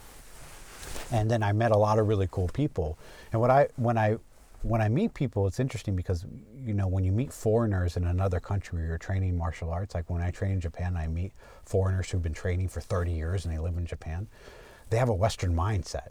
and 1.10 1.30
then 1.30 1.42
I 1.42 1.52
met 1.52 1.72
a 1.72 1.76
lot 1.76 1.98
of 1.98 2.08
really 2.08 2.28
cool 2.30 2.48
people. 2.48 2.98
And 3.32 3.40
what 3.40 3.50
I 3.50 3.68
when 3.76 3.98
I 3.98 4.16
when 4.62 4.80
I 4.80 4.88
meet 4.88 5.14
people, 5.14 5.46
it's 5.46 5.60
interesting 5.60 5.96
because 5.96 6.24
you 6.64 6.74
know 6.74 6.86
when 6.86 7.04
you 7.04 7.12
meet 7.12 7.32
foreigners 7.32 7.96
in 7.96 8.04
another 8.04 8.40
country 8.40 8.78
where 8.78 8.86
you're 8.86 8.98
training 8.98 9.36
martial 9.36 9.70
arts, 9.70 9.94
like 9.94 10.08
when 10.08 10.22
I 10.22 10.30
train 10.30 10.52
in 10.52 10.60
Japan, 10.60 10.96
I 10.96 11.08
meet 11.08 11.32
foreigners 11.64 12.10
who've 12.10 12.22
been 12.22 12.34
training 12.34 12.68
for 12.68 12.80
30 12.80 13.12
years 13.12 13.44
and 13.44 13.54
they 13.54 13.58
live 13.58 13.76
in 13.76 13.86
Japan. 13.86 14.28
They 14.90 14.98
have 14.98 15.08
a 15.08 15.14
Western 15.14 15.54
mindset, 15.54 16.08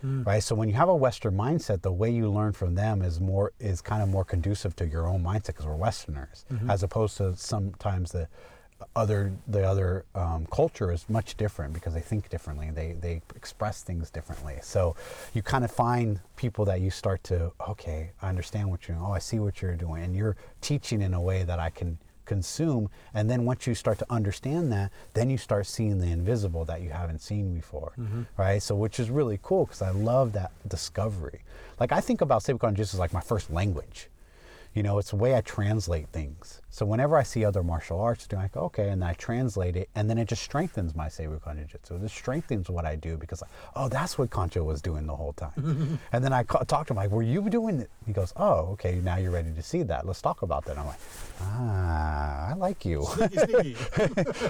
hmm. 0.00 0.22
right? 0.22 0.42
So 0.42 0.54
when 0.54 0.68
you 0.68 0.74
have 0.74 0.88
a 0.88 0.94
Western 0.94 1.36
mindset, 1.36 1.82
the 1.82 1.92
way 1.92 2.10
you 2.10 2.30
learn 2.30 2.52
from 2.52 2.74
them 2.74 3.02
is 3.02 3.20
more 3.20 3.52
is 3.58 3.80
kind 3.80 4.02
of 4.02 4.08
more 4.08 4.24
conducive 4.24 4.76
to 4.76 4.86
your 4.86 5.08
own 5.08 5.22
mindset 5.22 5.48
because 5.48 5.66
we're 5.66 5.76
Westerners, 5.76 6.44
mm-hmm. 6.52 6.70
as 6.70 6.82
opposed 6.82 7.16
to 7.18 7.36
sometimes 7.36 8.12
the 8.12 8.28
other 8.94 9.32
the 9.46 9.62
other 9.66 10.04
um, 10.14 10.46
culture 10.50 10.92
is 10.92 11.08
much 11.08 11.36
different 11.36 11.74
because 11.74 11.94
they 11.94 12.00
think 12.00 12.28
differently 12.28 12.70
they 12.70 12.92
they 13.00 13.20
express 13.34 13.82
things 13.82 14.10
differently. 14.10 14.56
So 14.62 14.94
you 15.34 15.42
kind 15.42 15.64
of 15.64 15.70
find 15.70 16.20
people 16.36 16.64
that 16.66 16.80
you 16.80 16.90
start 16.90 17.22
to 17.24 17.52
okay 17.68 18.10
i 18.22 18.28
understand 18.28 18.70
what 18.70 18.86
you're 18.86 18.96
doing 18.96 19.06
oh 19.08 19.12
i 19.12 19.18
see 19.18 19.38
what 19.40 19.60
you're 19.60 19.74
doing 19.74 20.02
and 20.04 20.14
you're 20.14 20.36
teaching 20.60 21.02
in 21.02 21.12
a 21.14 21.20
way 21.20 21.42
that 21.42 21.58
i 21.58 21.70
can 21.70 21.98
consume. 22.24 22.90
And 23.14 23.30
then 23.30 23.46
once 23.46 23.66
you 23.66 23.74
start 23.74 23.98
to 24.00 24.06
understand 24.10 24.70
that 24.72 24.92
then 25.14 25.30
you 25.30 25.38
start 25.38 25.66
seeing 25.66 25.98
the 25.98 26.08
invisible 26.08 26.64
that 26.66 26.82
you 26.82 26.90
haven't 26.90 27.20
seen 27.20 27.54
before 27.54 27.92
right? 28.36 28.62
So 28.62 28.76
which 28.76 29.00
is 29.00 29.08
really 29.10 29.38
cool 29.42 29.64
because 29.64 29.82
i 29.82 29.90
love 29.90 30.32
that 30.34 30.52
discovery. 30.68 31.40
Like 31.80 31.90
i 31.92 32.00
think 32.00 32.20
about 32.20 32.42
Seibukan 32.42 32.74
just 32.74 32.94
as 32.94 33.00
like 33.00 33.12
my 33.12 33.20
first 33.20 33.50
language 33.50 34.08
you 34.78 34.84
know, 34.84 34.98
it's 34.98 35.10
the 35.10 35.16
way 35.16 35.34
I 35.34 35.40
translate 35.40 36.06
things. 36.10 36.62
So 36.70 36.86
whenever 36.86 37.16
I 37.16 37.24
see 37.24 37.44
other 37.44 37.64
martial 37.64 38.00
arts 38.00 38.28
doing, 38.28 38.42
like, 38.42 38.56
okay, 38.56 38.90
and 38.90 39.02
I 39.02 39.14
translate 39.14 39.74
it, 39.74 39.90
and 39.96 40.08
then 40.08 40.18
it 40.18 40.28
just 40.28 40.40
strengthens 40.40 40.94
my 40.94 41.08
Seibukan 41.08 41.56
Jiu-Jitsu. 41.56 41.96
It 41.96 42.08
strengthens 42.12 42.70
what 42.70 42.84
I 42.84 42.94
do 42.94 43.16
because, 43.16 43.42
oh, 43.74 43.88
that's 43.88 44.18
what 44.18 44.30
Kancho 44.30 44.64
was 44.64 44.80
doing 44.80 45.04
the 45.04 45.16
whole 45.16 45.32
time. 45.32 45.98
and 46.12 46.22
then 46.22 46.32
I 46.32 46.44
ca- 46.44 46.62
talk 46.62 46.86
to 46.86 46.92
him 46.92 46.98
like, 46.98 47.10
were 47.10 47.24
you 47.24 47.50
doing 47.50 47.80
it? 47.80 47.90
He 48.06 48.12
goes, 48.12 48.32
oh, 48.36 48.68
okay, 48.74 49.00
now 49.02 49.16
you're 49.16 49.32
ready 49.32 49.50
to 49.50 49.62
see 49.64 49.82
that. 49.82 50.06
Let's 50.06 50.22
talk 50.22 50.42
about 50.42 50.64
that. 50.66 50.78
I'm 50.78 50.86
like, 50.86 51.00
ah, 51.40 52.50
I 52.50 52.54
like 52.54 52.84
you. 52.84 53.04
Sneaky, 53.04 53.36
sneaky. 53.36 53.76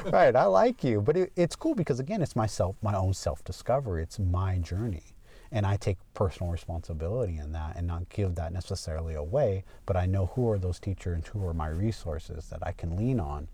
right, 0.10 0.36
I 0.36 0.44
like 0.44 0.84
you. 0.84 1.00
But 1.00 1.16
it, 1.16 1.32
it's 1.36 1.56
cool 1.56 1.74
because 1.74 2.00
again, 2.00 2.20
it's 2.20 2.36
myself, 2.36 2.76
my 2.82 2.94
own 2.94 3.14
self-discovery. 3.14 4.02
It's 4.02 4.18
my 4.18 4.58
journey, 4.58 5.04
and 5.50 5.66
I 5.66 5.76
take 5.76 5.98
personal 6.14 6.52
responsibility 6.52 7.38
in 7.38 7.52
that, 7.52 7.76
and 7.76 7.86
not 7.86 8.08
give 8.08 8.34
that 8.36 8.52
necessarily 8.52 9.14
away. 9.14 9.64
But 9.86 9.96
I 9.96 10.06
know 10.06 10.26
who 10.34 10.50
are 10.50 10.58
those 10.58 10.78
teachers 10.78 11.14
and 11.14 11.26
who 11.26 11.46
are 11.46 11.54
my 11.54 11.68
resources 11.68 12.48
that 12.50 12.60
I 12.62 12.72
can 12.72 12.96
lean 12.96 13.20
on, 13.20 13.48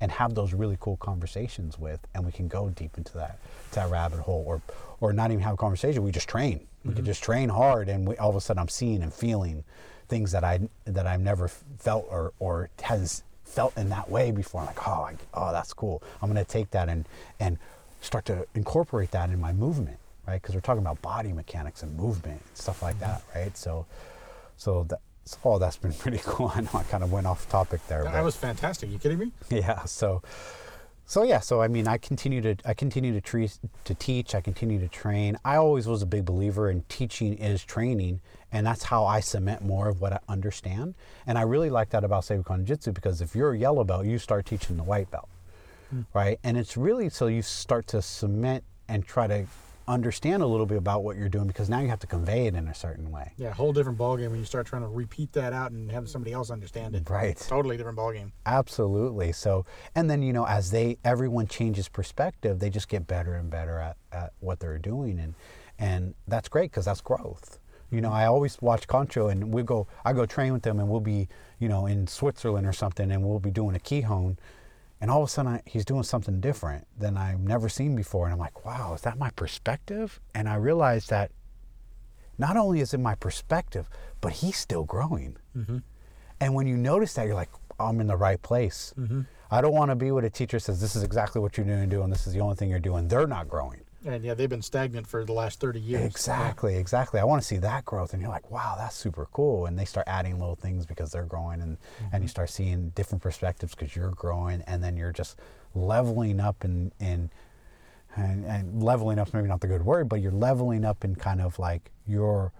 and 0.00 0.10
have 0.10 0.34
those 0.34 0.52
really 0.52 0.76
cool 0.80 0.96
conversations 0.96 1.78
with, 1.78 2.00
and 2.14 2.24
we 2.24 2.32
can 2.32 2.48
go 2.48 2.70
deep 2.70 2.98
into 2.98 3.14
that 3.14 3.38
that 3.72 3.90
rabbit 3.90 4.20
hole, 4.20 4.44
or 4.46 4.60
or 5.00 5.12
not 5.12 5.30
even 5.30 5.42
have 5.42 5.54
a 5.54 5.56
conversation. 5.56 6.02
We 6.02 6.12
just 6.12 6.28
train. 6.28 6.66
We 6.84 6.90
can 6.90 7.02
mm-hmm. 7.02 7.06
just 7.06 7.22
train 7.22 7.48
hard, 7.48 7.88
and 7.88 8.08
we, 8.08 8.16
all 8.16 8.30
of 8.30 8.36
a 8.36 8.40
sudden 8.40 8.60
I'm 8.60 8.68
seeing 8.68 9.02
and 9.02 9.12
feeling 9.12 9.64
things 10.08 10.32
that 10.32 10.44
I 10.44 10.60
that 10.84 11.06
I've 11.06 11.20
never 11.20 11.48
felt 11.48 12.06
or 12.10 12.32
or 12.38 12.70
has 12.82 13.22
felt 13.44 13.76
in 13.76 13.90
that 13.90 14.10
way 14.10 14.30
before. 14.30 14.62
I'm 14.62 14.66
like, 14.66 14.88
oh, 14.88 15.02
I, 15.02 15.14
oh, 15.34 15.52
that's 15.52 15.72
cool. 15.72 16.02
I'm 16.20 16.32
going 16.32 16.44
to 16.44 16.50
take 16.50 16.70
that 16.72 16.88
and 16.88 17.06
and 17.38 17.58
start 18.00 18.24
to 18.26 18.46
incorporate 18.54 19.10
that 19.12 19.30
in 19.30 19.40
my 19.40 19.52
movement, 19.52 19.98
right? 20.26 20.40
Because 20.40 20.54
we're 20.54 20.60
talking 20.60 20.82
about 20.82 21.00
body 21.02 21.32
mechanics 21.32 21.82
and 21.82 21.96
movement 21.96 22.42
and 22.46 22.56
stuff 22.56 22.82
like 22.82 22.96
mm-hmm. 22.96 23.04
that, 23.04 23.22
right? 23.34 23.56
So, 23.56 23.86
so 24.56 24.84
that. 24.84 25.00
So, 25.24 25.38
oh, 25.44 25.58
that's 25.60 25.76
been 25.76 25.92
pretty 26.04 26.18
cool. 26.24 26.50
I 26.52 26.62
know 26.62 26.70
I 26.74 26.82
kind 26.82 27.04
of 27.04 27.12
went 27.12 27.28
off 27.28 27.48
topic 27.48 27.86
there. 27.86 28.02
that 28.02 28.12
but- 28.12 28.24
was 28.24 28.34
fantastic. 28.34 28.90
You 28.90 28.98
kidding 28.98 29.18
me? 29.18 29.30
yeah 29.50 29.84
so 29.84 30.20
so 31.04 31.24
yeah 31.24 31.40
so 31.40 31.60
i 31.60 31.68
mean 31.68 31.86
i 31.88 31.98
continue 31.98 32.40
to 32.40 32.56
i 32.64 32.72
continue 32.72 33.12
to 33.12 33.20
tre- 33.20 33.50
to 33.84 33.94
teach 33.94 34.34
i 34.34 34.40
continue 34.40 34.78
to 34.80 34.88
train 34.88 35.36
i 35.44 35.56
always 35.56 35.86
was 35.86 36.00
a 36.00 36.06
big 36.06 36.24
believer 36.24 36.70
in 36.70 36.82
teaching 36.88 37.34
is 37.34 37.62
training 37.64 38.20
and 38.50 38.66
that's 38.66 38.84
how 38.84 39.04
i 39.04 39.20
cement 39.20 39.62
more 39.62 39.88
of 39.88 40.00
what 40.00 40.12
i 40.12 40.18
understand 40.28 40.94
and 41.26 41.36
i 41.36 41.42
really 41.42 41.70
like 41.70 41.90
that 41.90 42.04
about 42.04 42.22
Seibukan 42.22 42.64
Jitsu 42.64 42.92
because 42.92 43.20
if 43.20 43.34
you're 43.34 43.52
a 43.52 43.58
yellow 43.58 43.84
belt 43.84 44.06
you 44.06 44.18
start 44.18 44.46
teaching 44.46 44.76
the 44.76 44.84
white 44.84 45.10
belt 45.10 45.28
hmm. 45.90 46.02
right 46.14 46.38
and 46.44 46.56
it's 46.56 46.76
really 46.76 47.08
so 47.08 47.26
you 47.26 47.42
start 47.42 47.86
to 47.88 48.00
cement 48.00 48.64
and 48.88 49.06
try 49.06 49.26
to 49.26 49.46
understand 49.88 50.42
a 50.42 50.46
little 50.46 50.66
bit 50.66 50.78
about 50.78 51.02
what 51.02 51.16
you're 51.16 51.28
doing 51.28 51.46
because 51.46 51.68
now 51.68 51.80
you 51.80 51.88
have 51.88 51.98
to 51.98 52.06
convey 52.06 52.46
it 52.46 52.54
in 52.54 52.68
a 52.68 52.74
certain 52.74 53.10
way 53.10 53.32
Yeah, 53.36 53.52
whole 53.52 53.72
different 53.72 53.98
ballgame 53.98 54.30
when 54.30 54.38
you 54.38 54.44
start 54.44 54.66
trying 54.66 54.82
to 54.82 54.88
repeat 54.88 55.32
that 55.32 55.52
out 55.52 55.72
and 55.72 55.90
have 55.90 56.08
somebody 56.08 56.32
else 56.32 56.50
understand 56.50 56.94
it. 56.94 57.08
Right. 57.08 57.36
Totally 57.36 57.76
different 57.76 57.98
ballgame. 57.98 58.32
Absolutely. 58.46 59.32
So, 59.32 59.66
and 59.94 60.10
then 60.10 60.22
you 60.22 60.32
know, 60.32 60.46
as 60.46 60.70
they 60.70 60.98
everyone 61.04 61.46
changes 61.46 61.88
perspective, 61.88 62.58
they 62.58 62.70
just 62.70 62.88
get 62.88 63.06
better 63.06 63.34
and 63.34 63.50
better 63.50 63.78
at, 63.78 63.96
at 64.12 64.32
what 64.40 64.60
they're 64.60 64.78
doing, 64.78 65.18
and 65.18 65.34
and 65.78 66.14
that's 66.28 66.48
great 66.48 66.70
because 66.70 66.84
that's 66.84 67.00
growth. 67.00 67.58
You 67.90 68.00
know, 68.00 68.10
I 68.10 68.26
always 68.26 68.60
watch 68.62 68.86
Kancho, 68.86 69.30
and 69.30 69.52
we 69.52 69.62
go, 69.62 69.86
I 70.04 70.14
go 70.14 70.24
train 70.24 70.52
with 70.52 70.62
them, 70.62 70.80
and 70.80 70.88
we'll 70.88 71.00
be, 71.00 71.28
you 71.58 71.68
know, 71.68 71.86
in 71.86 72.06
Switzerland 72.06 72.66
or 72.66 72.72
something, 72.72 73.10
and 73.10 73.22
we'll 73.22 73.38
be 73.38 73.50
doing 73.50 73.76
a 73.76 73.78
kihon, 73.78 74.38
and 75.02 75.10
all 75.10 75.22
of 75.22 75.28
a 75.28 75.30
sudden 75.30 75.54
I, 75.54 75.62
he's 75.66 75.84
doing 75.84 76.04
something 76.04 76.40
different 76.40 76.86
than 76.96 77.16
I've 77.16 77.40
never 77.40 77.68
seen 77.68 77.96
before, 77.96 78.24
and 78.24 78.32
I'm 78.32 78.38
like, 78.38 78.64
wow, 78.64 78.94
is 78.94 79.02
that 79.02 79.18
my 79.18 79.30
perspective? 79.30 80.20
And 80.32 80.48
I 80.48 80.54
realized 80.54 81.10
that 81.10 81.32
not 82.38 82.56
only 82.56 82.80
is 82.80 82.94
it 82.94 82.98
my 82.98 83.16
perspective, 83.16 83.90
but 84.20 84.32
he's 84.32 84.56
still 84.56 84.84
growing. 84.84 85.36
Mm-hmm. 85.56 85.78
And 86.40 86.54
when 86.54 86.68
you 86.68 86.76
notice 86.76 87.14
that, 87.14 87.26
you're 87.26 87.34
like, 87.34 87.50
I'm 87.80 88.00
in 88.00 88.06
the 88.06 88.16
right 88.16 88.40
place. 88.40 88.94
Mm-hmm. 88.96 89.22
I 89.50 89.60
don't 89.60 89.74
want 89.74 89.90
to 89.90 89.96
be 89.96 90.12
what 90.12 90.24
a 90.24 90.30
teacher 90.30 90.60
says, 90.60 90.80
this 90.80 90.94
is 90.94 91.02
exactly 91.02 91.42
what 91.42 91.56
you're 91.56 91.66
doing, 91.66 91.88
do, 91.88 92.02
and 92.02 92.12
this 92.12 92.26
is 92.26 92.32
the 92.32 92.40
only 92.40 92.54
thing 92.54 92.70
you're 92.70 92.78
doing. 92.78 93.08
They're 93.08 93.26
not 93.26 93.48
growing. 93.48 93.81
And 94.04 94.24
yeah, 94.24 94.34
they've 94.34 94.48
been 94.48 94.62
stagnant 94.62 95.06
for 95.06 95.24
the 95.24 95.32
last 95.32 95.60
30 95.60 95.80
years. 95.80 96.02
Exactly, 96.02 96.76
exactly. 96.76 97.20
I 97.20 97.24
want 97.24 97.40
to 97.40 97.46
see 97.46 97.58
that 97.58 97.84
growth. 97.84 98.12
And 98.12 98.20
you're 98.20 98.30
like, 98.30 98.50
wow, 98.50 98.74
that's 98.76 98.96
super 98.96 99.28
cool. 99.32 99.66
And 99.66 99.78
they 99.78 99.84
start 99.84 100.08
adding 100.08 100.38
little 100.38 100.56
things 100.56 100.86
because 100.86 101.12
they're 101.12 101.24
growing, 101.24 101.60
and, 101.60 101.78
and 102.12 102.12
you 102.12 102.18
mm-hmm. 102.18 102.26
start 102.26 102.50
seeing 102.50 102.90
different 102.90 103.22
perspectives 103.22 103.74
because 103.74 103.94
you're 103.94 104.10
growing, 104.10 104.62
and 104.62 104.82
then 104.82 104.96
you're 104.96 105.12
just 105.12 105.38
leveling 105.74 106.40
up 106.40 106.64
in, 106.64 106.92
in 107.00 107.30
and, 108.16 108.44
and 108.44 108.82
leveling 108.82 109.18
up's 109.18 109.32
maybe 109.32 109.48
not 109.48 109.60
the 109.60 109.66
good 109.66 109.84
word, 109.84 110.08
but 110.08 110.20
you're 110.20 110.32
leveling 110.32 110.84
up 110.84 111.04
in 111.04 111.14
kind 111.14 111.40
of 111.40 111.58
like 111.58 111.90
your 112.06 112.52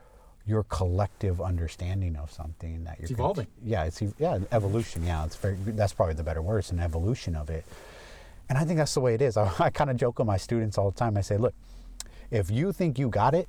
your 0.44 0.64
collective 0.64 1.40
understanding 1.40 2.16
of 2.16 2.30
something 2.32 2.82
that 2.84 2.98
you're 2.98 3.04
It's 3.04 3.12
evolving. 3.12 3.46
yeah, 3.64 3.84
it's 3.84 4.02
yeah, 4.18 4.38
evolution. 4.50 5.04
Yeah, 5.04 5.24
it's 5.24 5.36
very. 5.36 5.56
That's 5.64 5.92
probably 5.92 6.14
the 6.14 6.24
better 6.24 6.42
word. 6.42 6.58
It's 6.58 6.72
an 6.72 6.80
evolution 6.80 7.36
of 7.36 7.50
it, 7.50 7.64
and 8.48 8.58
I 8.58 8.64
think 8.64 8.78
that's 8.78 8.94
the 8.94 9.00
way 9.00 9.14
it 9.14 9.22
is. 9.22 9.36
I, 9.36 9.50
I 9.58 9.70
kind 9.70 9.90
of 9.90 9.96
joke 9.96 10.18
with 10.18 10.26
my 10.26 10.36
students 10.36 10.78
all 10.78 10.90
the 10.90 10.96
time. 10.96 11.16
I 11.16 11.20
say, 11.20 11.36
look, 11.36 11.54
if 12.30 12.50
you 12.50 12.72
think 12.72 12.98
you 12.98 13.08
got 13.08 13.34
it, 13.34 13.48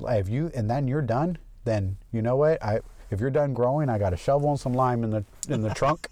if 0.00 0.28
you 0.28 0.50
and 0.54 0.70
then 0.70 0.88
you're 0.88 1.02
done, 1.02 1.38
then 1.64 1.96
you 2.12 2.22
know 2.22 2.36
what? 2.36 2.62
I 2.62 2.80
if 3.10 3.20
you're 3.20 3.30
done 3.30 3.52
growing, 3.52 3.88
I 3.88 3.98
got 3.98 4.12
a 4.12 4.16
shovel 4.16 4.50
and 4.50 4.58
some 4.58 4.72
lime 4.72 5.04
in 5.04 5.10
the 5.10 5.24
in 5.48 5.60
the 5.60 5.70
trunk. 5.70 6.08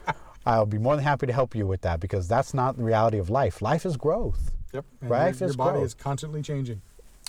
I'll 0.46 0.66
be 0.66 0.78
more 0.78 0.96
than 0.96 1.04
happy 1.04 1.26
to 1.26 1.32
help 1.32 1.54
you 1.54 1.66
with 1.66 1.82
that 1.82 2.00
because 2.00 2.26
that's 2.26 2.54
not 2.54 2.76
the 2.76 2.82
reality 2.82 3.18
of 3.18 3.30
life. 3.30 3.60
Life 3.62 3.84
is 3.86 3.96
growth. 3.96 4.50
Yep. 4.72 4.84
And 5.00 5.10
Life 5.10 5.40
your, 5.40 5.48
is 5.48 5.54
your 5.54 5.58
body 5.58 5.72
growth. 5.74 5.86
is 5.86 5.94
constantly 5.94 6.42
changing. 6.42 6.80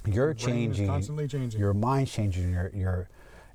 You're 0.06 0.32
is 0.32 0.38
changing. 0.38 0.88
constantly 0.88 1.28
changing. 1.28 1.60
Your 1.60 1.74
mind's 1.74 2.12
changing. 2.12 2.52
Your 2.52 2.72
your 2.74 3.10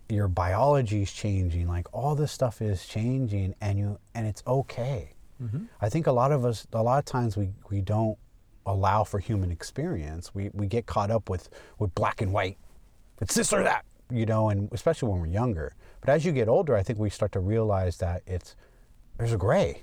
your 0.08 0.28
biology 0.28 1.02
is 1.02 1.12
changing. 1.12 1.66
Like 1.66 1.88
all 1.92 2.14
this 2.14 2.30
stuff 2.30 2.62
is 2.62 2.86
changing, 2.86 3.54
and 3.60 3.78
you 3.78 3.98
and 4.14 4.26
it's 4.26 4.42
okay. 4.46 5.15
Mm-hmm. 5.42 5.64
I 5.80 5.88
think 5.88 6.06
a 6.06 6.12
lot 6.12 6.32
of 6.32 6.44
us, 6.44 6.66
a 6.72 6.82
lot 6.82 6.98
of 6.98 7.04
times, 7.04 7.36
we 7.36 7.50
we 7.70 7.80
don't 7.80 8.18
allow 8.64 9.04
for 9.04 9.18
human 9.18 9.50
experience. 9.50 10.34
We 10.34 10.50
we 10.52 10.66
get 10.66 10.86
caught 10.86 11.10
up 11.10 11.28
with 11.28 11.48
with 11.78 11.94
black 11.94 12.20
and 12.20 12.32
white. 12.32 12.58
It's 13.20 13.34
this 13.34 13.52
or 13.52 13.62
that, 13.62 13.84
you 14.10 14.26
know, 14.26 14.50
and 14.50 14.68
especially 14.72 15.08
when 15.10 15.20
we're 15.20 15.26
younger. 15.26 15.74
But 16.00 16.10
as 16.10 16.24
you 16.24 16.32
get 16.32 16.48
older, 16.48 16.76
I 16.76 16.82
think 16.82 16.98
we 16.98 17.10
start 17.10 17.32
to 17.32 17.40
realize 17.40 17.96
that 17.98 18.22
it's 18.26 18.56
there's 19.18 19.32
a 19.32 19.38
gray, 19.38 19.82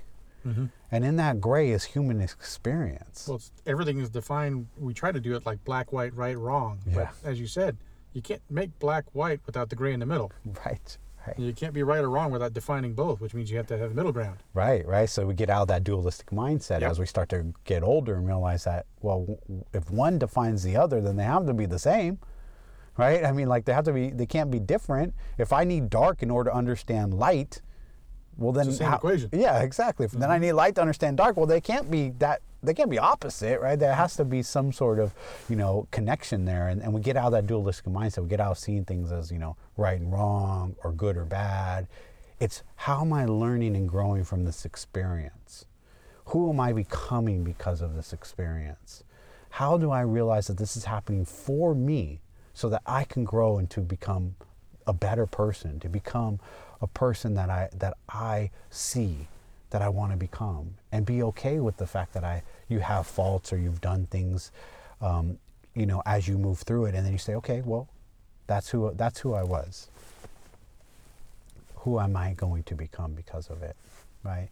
and 0.92 1.04
in 1.04 1.16
that 1.16 1.40
gray 1.40 1.70
is 1.70 1.84
human 1.84 2.20
experience. 2.20 3.26
Well, 3.26 3.36
it's, 3.36 3.50
everything 3.66 3.98
is 3.98 4.10
defined. 4.10 4.68
We 4.78 4.94
try 4.94 5.10
to 5.10 5.20
do 5.20 5.34
it 5.34 5.44
like 5.44 5.64
black, 5.64 5.92
white, 5.92 6.14
right, 6.14 6.38
wrong. 6.38 6.78
Yeah. 6.86 7.10
But 7.22 7.28
as 7.28 7.40
you 7.40 7.46
said, 7.46 7.76
you 8.12 8.22
can't 8.22 8.42
make 8.48 8.78
black, 8.78 9.04
white 9.12 9.40
without 9.46 9.70
the 9.70 9.76
gray 9.76 9.92
in 9.92 10.00
the 10.00 10.06
middle. 10.06 10.30
right, 10.64 10.96
right. 11.26 11.38
You 11.38 11.52
can't 11.52 11.72
be 11.72 11.82
right 11.82 12.00
or 12.00 12.10
wrong 12.10 12.30
without 12.30 12.52
defining 12.52 12.94
both, 12.94 13.20
which 13.20 13.34
means 13.34 13.50
you 13.50 13.56
have 13.56 13.66
to 13.68 13.78
have 13.78 13.90
a 13.90 13.94
middle 13.94 14.12
ground. 14.12 14.38
Right, 14.54 14.86
right. 14.86 15.08
So 15.08 15.26
we 15.26 15.34
get 15.34 15.50
out 15.50 15.62
of 15.62 15.68
that 15.68 15.84
dualistic 15.84 16.30
mindset 16.30 16.80
Yep. 16.80 16.90
as 16.90 16.98
we 16.98 17.06
start 17.06 17.28
to 17.30 17.52
get 17.64 17.82
older 17.82 18.14
and 18.16 18.26
realize 18.26 18.64
that, 18.64 18.86
well, 19.02 19.38
if 19.72 19.90
one 19.90 20.18
defines 20.18 20.62
the 20.62 20.76
other, 20.76 21.00
then 21.00 21.16
they 21.16 21.24
have 21.24 21.46
to 21.46 21.54
be 21.54 21.66
the 21.66 21.78
same, 21.78 22.18
right? 22.96 23.24
I 23.24 23.32
mean, 23.32 23.48
like 23.48 23.64
they 23.64 23.72
have 23.72 23.84
to 23.84 23.92
be, 23.92 24.10
they 24.10 24.26
can't 24.26 24.50
be 24.50 24.58
different. 24.60 25.14
If 25.38 25.52
I 25.52 25.64
need 25.64 25.90
dark 25.90 26.22
in 26.22 26.30
order 26.30 26.50
to 26.50 26.56
understand 26.56 27.14
light, 27.14 27.62
well, 28.36 28.52
then 28.52 28.66
the 28.66 28.72
same 28.72 28.88
how- 28.88 28.96
equation. 28.96 29.30
Yeah, 29.32 29.60
exactly. 29.62 30.06
If 30.06 30.12
Then 30.12 30.30
I 30.30 30.34
mm-hmm. 30.34 30.42
need 30.46 30.52
light 30.52 30.74
to 30.76 30.80
understand 30.80 31.16
dark. 31.16 31.36
Well, 31.36 31.46
they 31.46 31.60
can't 31.60 31.90
be 31.90 32.10
that. 32.18 32.40
They 32.64 32.74
can't 32.74 32.90
be 32.90 32.98
opposite, 32.98 33.60
right? 33.60 33.78
There 33.78 33.94
has 33.94 34.16
to 34.16 34.24
be 34.24 34.42
some 34.42 34.72
sort 34.72 34.98
of, 34.98 35.14
you 35.48 35.56
know, 35.56 35.86
connection 35.90 36.44
there, 36.44 36.68
and, 36.68 36.82
and 36.82 36.92
we 36.92 37.00
get 37.00 37.16
out 37.16 37.26
of 37.26 37.32
that 37.32 37.46
dualistic 37.46 37.86
mindset. 37.86 38.22
We 38.22 38.28
get 38.28 38.40
out 38.40 38.52
of 38.52 38.58
seeing 38.58 38.84
things 38.84 39.12
as, 39.12 39.30
you 39.30 39.38
know, 39.38 39.56
right 39.76 40.00
and 40.00 40.12
wrong, 40.12 40.76
or 40.82 40.92
good 40.92 41.16
or 41.16 41.24
bad. 41.24 41.86
It's 42.40 42.62
how 42.76 43.02
am 43.02 43.12
I 43.12 43.26
learning 43.26 43.76
and 43.76 43.88
growing 43.88 44.24
from 44.24 44.44
this 44.44 44.64
experience? 44.64 45.66
Who 46.26 46.50
am 46.50 46.58
I 46.60 46.72
becoming 46.72 47.44
because 47.44 47.80
of 47.80 47.94
this 47.94 48.12
experience? 48.12 49.04
How 49.50 49.78
do 49.78 49.90
I 49.90 50.00
realize 50.00 50.48
that 50.48 50.56
this 50.56 50.76
is 50.76 50.86
happening 50.86 51.24
for 51.24 51.74
me 51.74 52.20
so 52.54 52.68
that 52.70 52.82
I 52.86 53.04
can 53.04 53.24
grow 53.24 53.58
and 53.58 53.68
to 53.70 53.80
become 53.80 54.34
a 54.86 54.92
better 54.92 55.26
person, 55.26 55.80
to 55.80 55.88
become 55.88 56.40
a 56.80 56.86
person 56.86 57.34
that 57.34 57.50
I 57.50 57.68
that 57.74 57.96
I 58.08 58.50
see 58.70 59.28
that 59.70 59.82
I 59.82 59.88
want 59.88 60.12
to 60.12 60.16
become, 60.16 60.74
and 60.92 61.04
be 61.04 61.22
okay 61.22 61.58
with 61.58 61.76
the 61.76 61.86
fact 61.86 62.12
that 62.14 62.24
I 62.24 62.42
you 62.68 62.80
have 62.80 63.06
faults 63.06 63.52
or 63.52 63.58
you've 63.58 63.80
done 63.80 64.06
things, 64.06 64.52
um, 65.00 65.38
you 65.74 65.86
know, 65.86 66.02
as 66.06 66.28
you 66.28 66.38
move 66.38 66.60
through 66.60 66.86
it, 66.86 66.94
and 66.94 67.04
then 67.04 67.12
you 67.12 67.18
say, 67.18 67.34
okay, 67.34 67.62
well, 67.64 67.88
that's 68.46 68.68
who 68.70 68.92
that's 68.94 69.20
who 69.20 69.34
I 69.34 69.42
was. 69.42 69.88
Who 71.76 72.00
am 72.00 72.16
I 72.16 72.32
going 72.34 72.62
to 72.64 72.74
become 72.74 73.12
because 73.12 73.48
of 73.48 73.62
it, 73.62 73.76
right? 74.22 74.48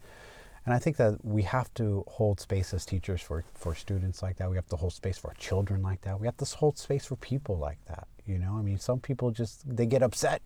And 0.65 0.73
I 0.73 0.79
think 0.79 0.97
that 0.97 1.23
we 1.25 1.43
have 1.43 1.73
to 1.73 2.05
hold 2.07 2.39
space 2.39 2.73
as 2.73 2.85
teachers 2.85 3.21
for, 3.21 3.43
for 3.53 3.75
students 3.75 4.21
like 4.23 4.37
that. 4.37 4.49
We 4.49 4.55
have 4.55 4.67
to 4.69 4.77
hold 4.77 4.93
space 4.93 5.17
for 5.17 5.33
children 5.37 5.81
like 5.81 6.01
that. 6.01 6.19
We 6.19 6.25
have 6.25 6.37
to 6.37 6.45
hold 6.45 6.77
space 6.77 7.05
for 7.05 7.17
people 7.17 7.57
like 7.57 7.83
that. 7.87 8.07
You 8.25 8.37
know, 8.37 8.55
I 8.57 8.61
mean, 8.61 8.77
some 8.79 8.99
people 9.01 9.31
just 9.31 9.63
they 9.75 9.85
get 9.85 10.01
upset 10.01 10.41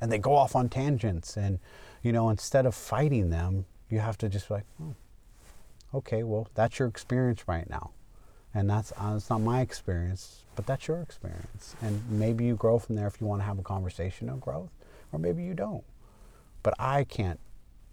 and 0.00 0.10
they 0.10 0.18
go 0.18 0.34
off 0.34 0.56
on 0.56 0.68
tangents, 0.68 1.36
and 1.36 1.58
you 2.02 2.12
know, 2.12 2.30
instead 2.30 2.66
of 2.66 2.74
fighting 2.74 3.30
them, 3.30 3.66
you 3.90 4.00
have 4.00 4.18
to 4.18 4.28
just 4.28 4.48
be 4.48 4.54
like, 4.54 4.66
oh, 4.82 4.94
okay, 5.94 6.22
well, 6.22 6.48
that's 6.54 6.78
your 6.78 6.88
experience 6.88 7.46
right 7.46 7.68
now, 7.68 7.90
and 8.54 8.68
that's 8.68 8.92
uh, 8.98 9.18
not 9.30 9.40
my 9.40 9.60
experience, 9.60 10.44
but 10.56 10.66
that's 10.66 10.88
your 10.88 11.00
experience, 11.00 11.76
and 11.80 12.02
maybe 12.10 12.44
you 12.44 12.54
grow 12.54 12.78
from 12.78 12.96
there 12.96 13.06
if 13.06 13.20
you 13.20 13.26
want 13.26 13.40
to 13.40 13.46
have 13.46 13.58
a 13.58 13.62
conversation 13.62 14.28
of 14.28 14.40
growth, 14.40 14.70
or 15.12 15.18
maybe 15.18 15.42
you 15.42 15.54
don't. 15.54 15.84
But 16.62 16.74
I 16.78 17.04
can't 17.04 17.40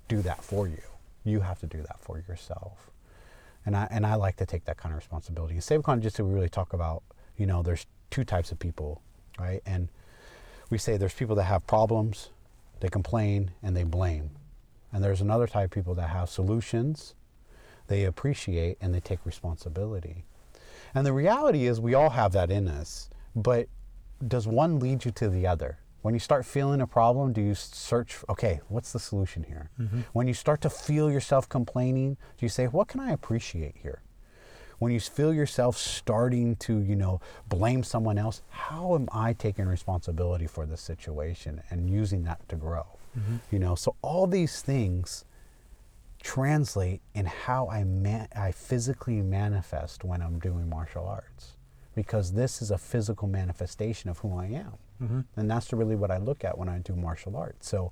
do 0.07 0.21
that 0.21 0.43
for 0.43 0.67
you. 0.67 0.81
You 1.23 1.41
have 1.41 1.59
to 1.59 1.67
do 1.67 1.81
that 1.81 1.99
for 1.99 2.17
yourself. 2.27 2.91
And 3.65 3.75
I, 3.75 3.87
and 3.91 4.05
I 4.05 4.15
like 4.15 4.37
to 4.37 4.45
take 4.45 4.65
that 4.65 4.77
kind 4.77 4.93
of 4.93 4.97
responsibility. 4.97 5.55
In 5.55 5.61
Seibukan 5.61 5.95
Jiu-Jitsu, 5.95 6.23
we 6.25 6.33
really 6.33 6.49
talk 6.49 6.73
about, 6.73 7.03
you 7.37 7.45
know, 7.45 7.61
there's 7.61 7.85
two 8.09 8.23
types 8.23 8.51
of 8.51 8.59
people, 8.59 9.01
right? 9.37 9.61
And 9.65 9.89
we 10.69 10.77
say 10.77 10.97
there's 10.97 11.13
people 11.13 11.35
that 11.35 11.43
have 11.43 11.67
problems, 11.67 12.29
they 12.79 12.89
complain, 12.89 13.51
and 13.61 13.75
they 13.75 13.83
blame. 13.83 14.31
And 14.91 15.03
there's 15.03 15.21
another 15.21 15.45
type 15.45 15.65
of 15.65 15.71
people 15.71 15.93
that 15.95 16.09
have 16.09 16.29
solutions, 16.29 17.13
they 17.89 18.05
appreciate, 18.05 18.77
and 18.79 18.93
they 18.93 19.01
take 19.01 19.25
responsibility. 19.25 20.23
And 20.95 21.05
the 21.05 21.13
reality 21.13 21.67
is 21.67 21.79
we 21.81 21.93
all 21.93 22.11
have 22.11 22.31
that 22.31 22.49
in 22.49 22.67
us, 22.67 23.09
but 23.35 23.67
does 24.25 24.47
one 24.47 24.79
lead 24.79 25.05
you 25.05 25.11
to 25.11 25.29
the 25.29 25.45
other? 25.45 25.79
When 26.01 26.13
you 26.13 26.19
start 26.19 26.45
feeling 26.45 26.79
a 26.79 26.87
problem, 26.87 27.33
do 27.33 27.41
you 27.41 27.55
search, 27.55 28.19
okay, 28.29 28.61
what's 28.69 28.93
the 28.93 28.99
solution 28.99 29.43
here? 29.43 29.69
Mm-hmm. 29.79 30.01
When 30.13 30.27
you 30.27 30.33
start 30.33 30.61
to 30.61 30.69
feel 30.69 31.11
yourself 31.11 31.49
complaining, 31.49 32.15
do 32.37 32.45
you 32.45 32.49
say, 32.49 32.67
what 32.67 32.87
can 32.87 33.01
I 33.01 33.11
appreciate 33.11 33.75
here? 33.83 34.01
When 34.77 34.93
you 34.93 35.01
feel 35.01 35.33
yourself 35.33 35.75
starting 35.75 36.55
to, 36.57 36.79
you 36.79 36.95
know, 36.95 37.19
blame 37.49 37.83
someone 37.83 38.17
else, 38.17 38.41
how 38.49 38.95
am 38.95 39.09
I 39.11 39.33
taking 39.33 39.65
responsibility 39.65 40.47
for 40.47 40.65
this 40.65 40.79
situation 40.79 41.61
and 41.69 41.89
using 41.89 42.23
that 42.23 42.47
to 42.47 42.55
grow? 42.55 42.85
Mm-hmm. 43.17 43.35
You 43.51 43.59
know, 43.59 43.75
so 43.75 43.95
all 44.01 44.25
these 44.25 44.61
things 44.61 45.25
translate 46.21 47.01
in 47.13 47.25
how 47.25 47.67
I, 47.69 47.83
man- 47.83 48.27
I 48.35 48.51
physically 48.51 49.21
manifest 49.21 50.03
when 50.03 50.21
I'm 50.21 50.39
doing 50.39 50.69
martial 50.69 51.07
arts 51.07 51.55
because 51.95 52.33
this 52.33 52.61
is 52.61 52.71
a 52.71 52.77
physical 52.77 53.27
manifestation 53.27 54.09
of 54.09 54.19
who 54.19 54.37
I 54.37 54.45
am. 54.45 54.73
Mm-hmm. 55.01 55.19
And 55.37 55.49
that's 55.49 55.73
really 55.73 55.95
what 55.95 56.11
I 56.11 56.17
look 56.17 56.43
at 56.43 56.57
when 56.57 56.69
I 56.69 56.79
do 56.79 56.95
martial 56.95 57.35
arts. 57.35 57.67
So, 57.67 57.91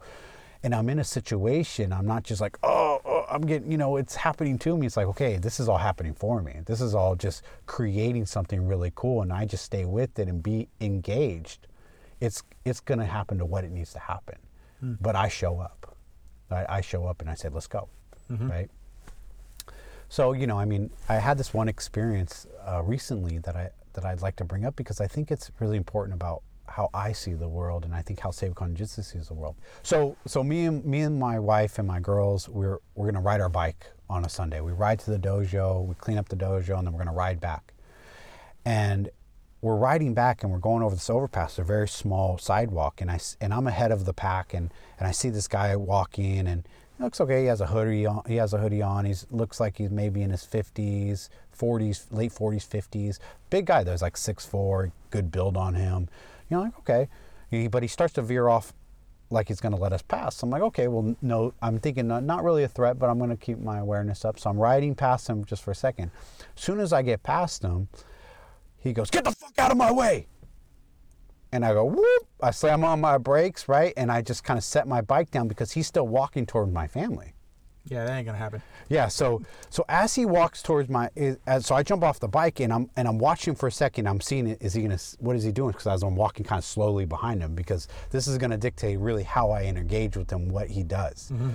and 0.64 0.74
I'm 0.74 0.90
in 0.90 1.00
a 1.00 1.04
situation, 1.04 1.94
I'm 1.94 2.06
not 2.06 2.24
just 2.24 2.42
like, 2.42 2.58
oh, 2.64 3.00
oh, 3.06 3.26
I'm 3.30 3.42
getting, 3.42 3.72
you 3.72 3.78
know, 3.78 3.98
it's 3.98 4.16
happening 4.16 4.58
to 4.60 4.78
me. 4.78 4.88
It's 4.88 4.98
like, 4.98 5.08
okay, 5.08 5.38
this 5.38 5.60
is 5.60 5.70
all 5.70 5.78
happening 5.78 6.14
for 6.14 6.42
me. 6.42 6.62
This 6.66 6.82
is 6.82 6.96
all 6.96 7.16
just 7.16 7.44
creating 7.66 8.26
something 8.26 8.66
really 8.68 8.92
cool. 8.96 9.22
And 9.22 9.32
I 9.32 9.46
just 9.46 9.66
stay 9.66 9.86
with 9.86 10.18
it 10.20 10.28
and 10.28 10.42
be 10.42 10.68
engaged. 10.82 11.68
It's, 12.20 12.44
it's 12.66 12.80
going 12.80 13.00
to 13.00 13.06
happen 13.06 13.38
to 13.38 13.46
what 13.46 13.64
it 13.64 13.72
needs 13.72 13.94
to 13.94 14.00
happen. 14.00 14.38
Mm. 14.84 14.98
But 15.00 15.16
I 15.16 15.28
show 15.28 15.60
up. 15.60 15.96
I, 16.50 16.66
I, 16.78 16.82
show 16.82 17.06
up 17.06 17.22
and 17.22 17.30
I 17.30 17.36
say, 17.36 17.50
let's 17.50 17.68
go. 17.68 17.90
Mm-hmm. 18.32 18.50
Right. 18.50 18.70
So, 20.10 20.34
you 20.34 20.48
know, 20.48 20.58
I 20.58 20.66
mean, 20.66 20.90
I 21.10 21.16
had 21.16 21.38
this 21.38 21.54
one 21.54 21.68
experience 21.68 22.48
uh, 22.66 22.82
recently 22.84 23.40
that 23.40 23.56
I, 23.56 23.70
that 23.94 24.06
I'd 24.06 24.22
like 24.22 24.36
to 24.38 24.46
bring 24.46 24.66
up 24.66 24.76
because 24.76 25.02
I 25.02 25.08
think 25.08 25.32
it's 25.32 25.52
really 25.60 25.76
important 25.76 26.16
about 26.16 26.44
how 26.68 26.90
I 26.94 27.12
see 27.12 27.34
the 27.34 27.48
world, 27.48 27.86
and 27.86 27.94
I 27.96 28.02
think 28.02 28.20
how 28.20 28.30
Seibukan 28.30 28.74
Jiu-Jitsu 28.74 29.02
sees 29.02 29.28
the 29.28 29.34
world. 29.34 29.56
So, 29.84 30.16
so 30.26 30.44
me 30.44 30.66
and 30.66 30.84
me 30.86 31.02
and 31.02 31.18
my 31.18 31.40
wife 31.40 31.80
and 31.80 31.88
my 31.88 32.00
girls, 32.00 32.48
we're 32.50 32.80
we're 32.96 33.10
gonna 33.10 33.24
ride 33.24 33.42
our 33.42 33.50
bike 33.50 33.88
on 34.10 34.26
a 34.26 34.30
Sunday. 34.30 34.62
We 34.62 34.74
ride 34.74 35.00
to 35.00 35.12
the 35.12 35.18
dojo, 35.18 35.86
we 35.86 35.96
clean 35.96 36.18
up 36.18 36.30
the 36.30 36.36
dojo, 36.36 36.78
and 36.78 36.86
then 36.86 36.94
we're 36.94 37.04
gonna 37.04 37.16
ride 37.16 37.40
back. 37.40 37.74
And 38.66 39.10
we're 39.62 39.78
riding 39.78 40.14
back, 40.14 40.44
and 40.44 40.52
we're 40.52 40.60
going 40.60 40.84
over 40.84 40.94
this 40.94 41.10
overpass, 41.10 41.58
a 41.58 41.64
very 41.64 41.88
small 41.88 42.38
sidewalk, 42.38 43.02
and 43.02 43.10
I 43.10 43.20
and 43.42 43.54
I'm 43.54 43.68
ahead 43.68 43.92
of 43.92 44.06
the 44.06 44.14
pack, 44.14 44.54
and 44.54 44.72
and 45.00 45.08
I 45.08 45.12
see 45.12 45.30
this 45.30 45.48
guy 45.48 45.76
walking, 45.76 46.48
and 46.48 46.68
looks 47.00 47.22
okay. 47.22 47.42
He 47.42 47.48
has 47.48 47.62
a 47.62 47.68
hoodie 47.68 48.06
on. 48.06 48.24
He 48.28 48.36
has 48.38 48.54
a 48.54 48.58
hoodie 48.58 48.82
on. 48.82 49.06
He 49.06 49.16
looks 49.32 49.60
like 49.60 49.78
he's 49.78 49.90
maybe 49.90 50.22
in 50.22 50.32
his 50.32 50.44
50s, 50.44 51.30
40s, 51.58 52.06
late 52.12 52.32
40s, 52.32 52.68
50s. 52.68 53.20
Big 53.50 53.66
guy 53.66 53.84
though. 53.84 53.92
He's 53.92 54.02
like 54.02 54.16
6'4", 54.16 54.92
good 55.12 55.32
build 55.32 55.58
on 55.58 55.76
him. 55.76 56.10
You 56.50 56.58
know, 56.58 56.64
like, 56.64 56.80
okay. 56.80 57.08
He, 57.50 57.68
but 57.68 57.84
he 57.84 57.88
starts 57.88 58.14
to 58.14 58.22
veer 58.22 58.48
off 58.48 58.74
like 59.30 59.48
he's 59.48 59.60
going 59.60 59.74
to 59.74 59.82
let 59.82 59.94
us 59.94 60.02
pass. 60.02 60.38
So 60.38 60.46
I'm 60.46 60.52
like, 60.52 60.62
okay, 60.62 60.88
well, 60.88 61.16
no, 61.22 61.54
I'm 61.62 61.80
thinking 61.80 62.08
not, 62.08 62.24
not 62.24 62.44
really 62.44 62.64
a 62.64 62.68
threat, 62.68 62.98
but 62.98 63.10
I'm 63.10 63.18
going 63.18 63.30
to 63.30 63.38
keep 63.38 63.60
my 63.60 63.80
awareness 63.80 64.24
up. 64.24 64.40
So 64.40 64.50
I'm 64.50 64.58
riding 64.58 64.96
past 64.96 65.30
him 65.30 65.44
just 65.46 65.64
for 65.64 65.72
a 65.72 65.76
second. 65.76 66.12
As 66.56 66.64
soon 66.64 66.80
as 66.80 66.94
I 66.94 67.02
get 67.02 67.24
past 67.24 67.64
him, 67.64 67.90
he 68.80 68.94
goes, 68.94 69.10
get 69.10 69.24
the 69.24 69.32
fuck 69.32 69.58
out 69.58 69.72
of 69.72 69.78
my 69.78 69.92
way. 69.92 70.28
And 71.52 71.66
I 71.66 71.74
go, 71.74 71.86
whoop. 71.86 72.28
I 72.42 72.52
slam 72.52 72.84
on 72.84 73.02
my 73.02 73.18
brakes, 73.18 73.68
right? 73.68 73.94
And 73.98 74.12
I 74.12 74.22
just 74.22 74.44
kind 74.44 74.58
of 74.58 74.64
set 74.64 74.88
my 74.88 75.02
bike 75.02 75.32
down 75.32 75.48
because 75.48 75.72
he's 75.72 75.88
still 75.88 76.08
walking 76.08 76.46
toward 76.46 76.72
my 76.72 76.88
family. 76.88 77.34
Yeah, 77.90 78.06
that 78.06 78.18
ain't 78.18 78.26
gonna 78.26 78.38
happen. 78.38 78.62
Yeah, 78.90 79.08
so 79.08 79.42
so 79.70 79.86
as 79.88 80.14
he 80.14 80.26
walks 80.26 80.62
towards 80.62 80.90
my, 80.90 81.10
as, 81.16 81.66
so 81.66 81.74
I 81.74 81.84
jump 81.84 82.04
off 82.04 82.20
the 82.20 82.28
bike 82.28 82.60
and 82.60 82.74
I'm 82.74 82.90
and 82.98 83.08
I'm 83.08 83.18
watching 83.18 83.56
for 83.56 83.68
a 83.68 83.72
second. 83.72 84.08
I'm 84.10 84.20
seeing 84.20 84.48
it. 84.48 84.62
Is 84.62 84.74
he 84.74 84.82
gonna? 84.82 85.00
What 85.20 85.38
is 85.38 85.44
he 85.44 85.54
doing? 85.54 85.72
Because 85.72 85.88
as 85.88 86.04
I'm 86.04 86.16
walking 86.18 86.46
kind 86.46 86.60
of 86.60 86.66
slowly 86.66 87.06
behind 87.06 87.42
him, 87.42 87.56
because 87.56 87.88
this 88.10 88.28
is 88.28 88.38
gonna 88.38 88.58
dictate 88.58 89.00
really 89.00 89.24
how 89.24 89.52
I 89.52 89.64
engage 89.64 90.18
with 90.18 90.30
him, 90.30 90.50
what 90.50 90.68
he 90.68 90.84
does. 90.84 91.32
Mm-hmm. 91.34 91.52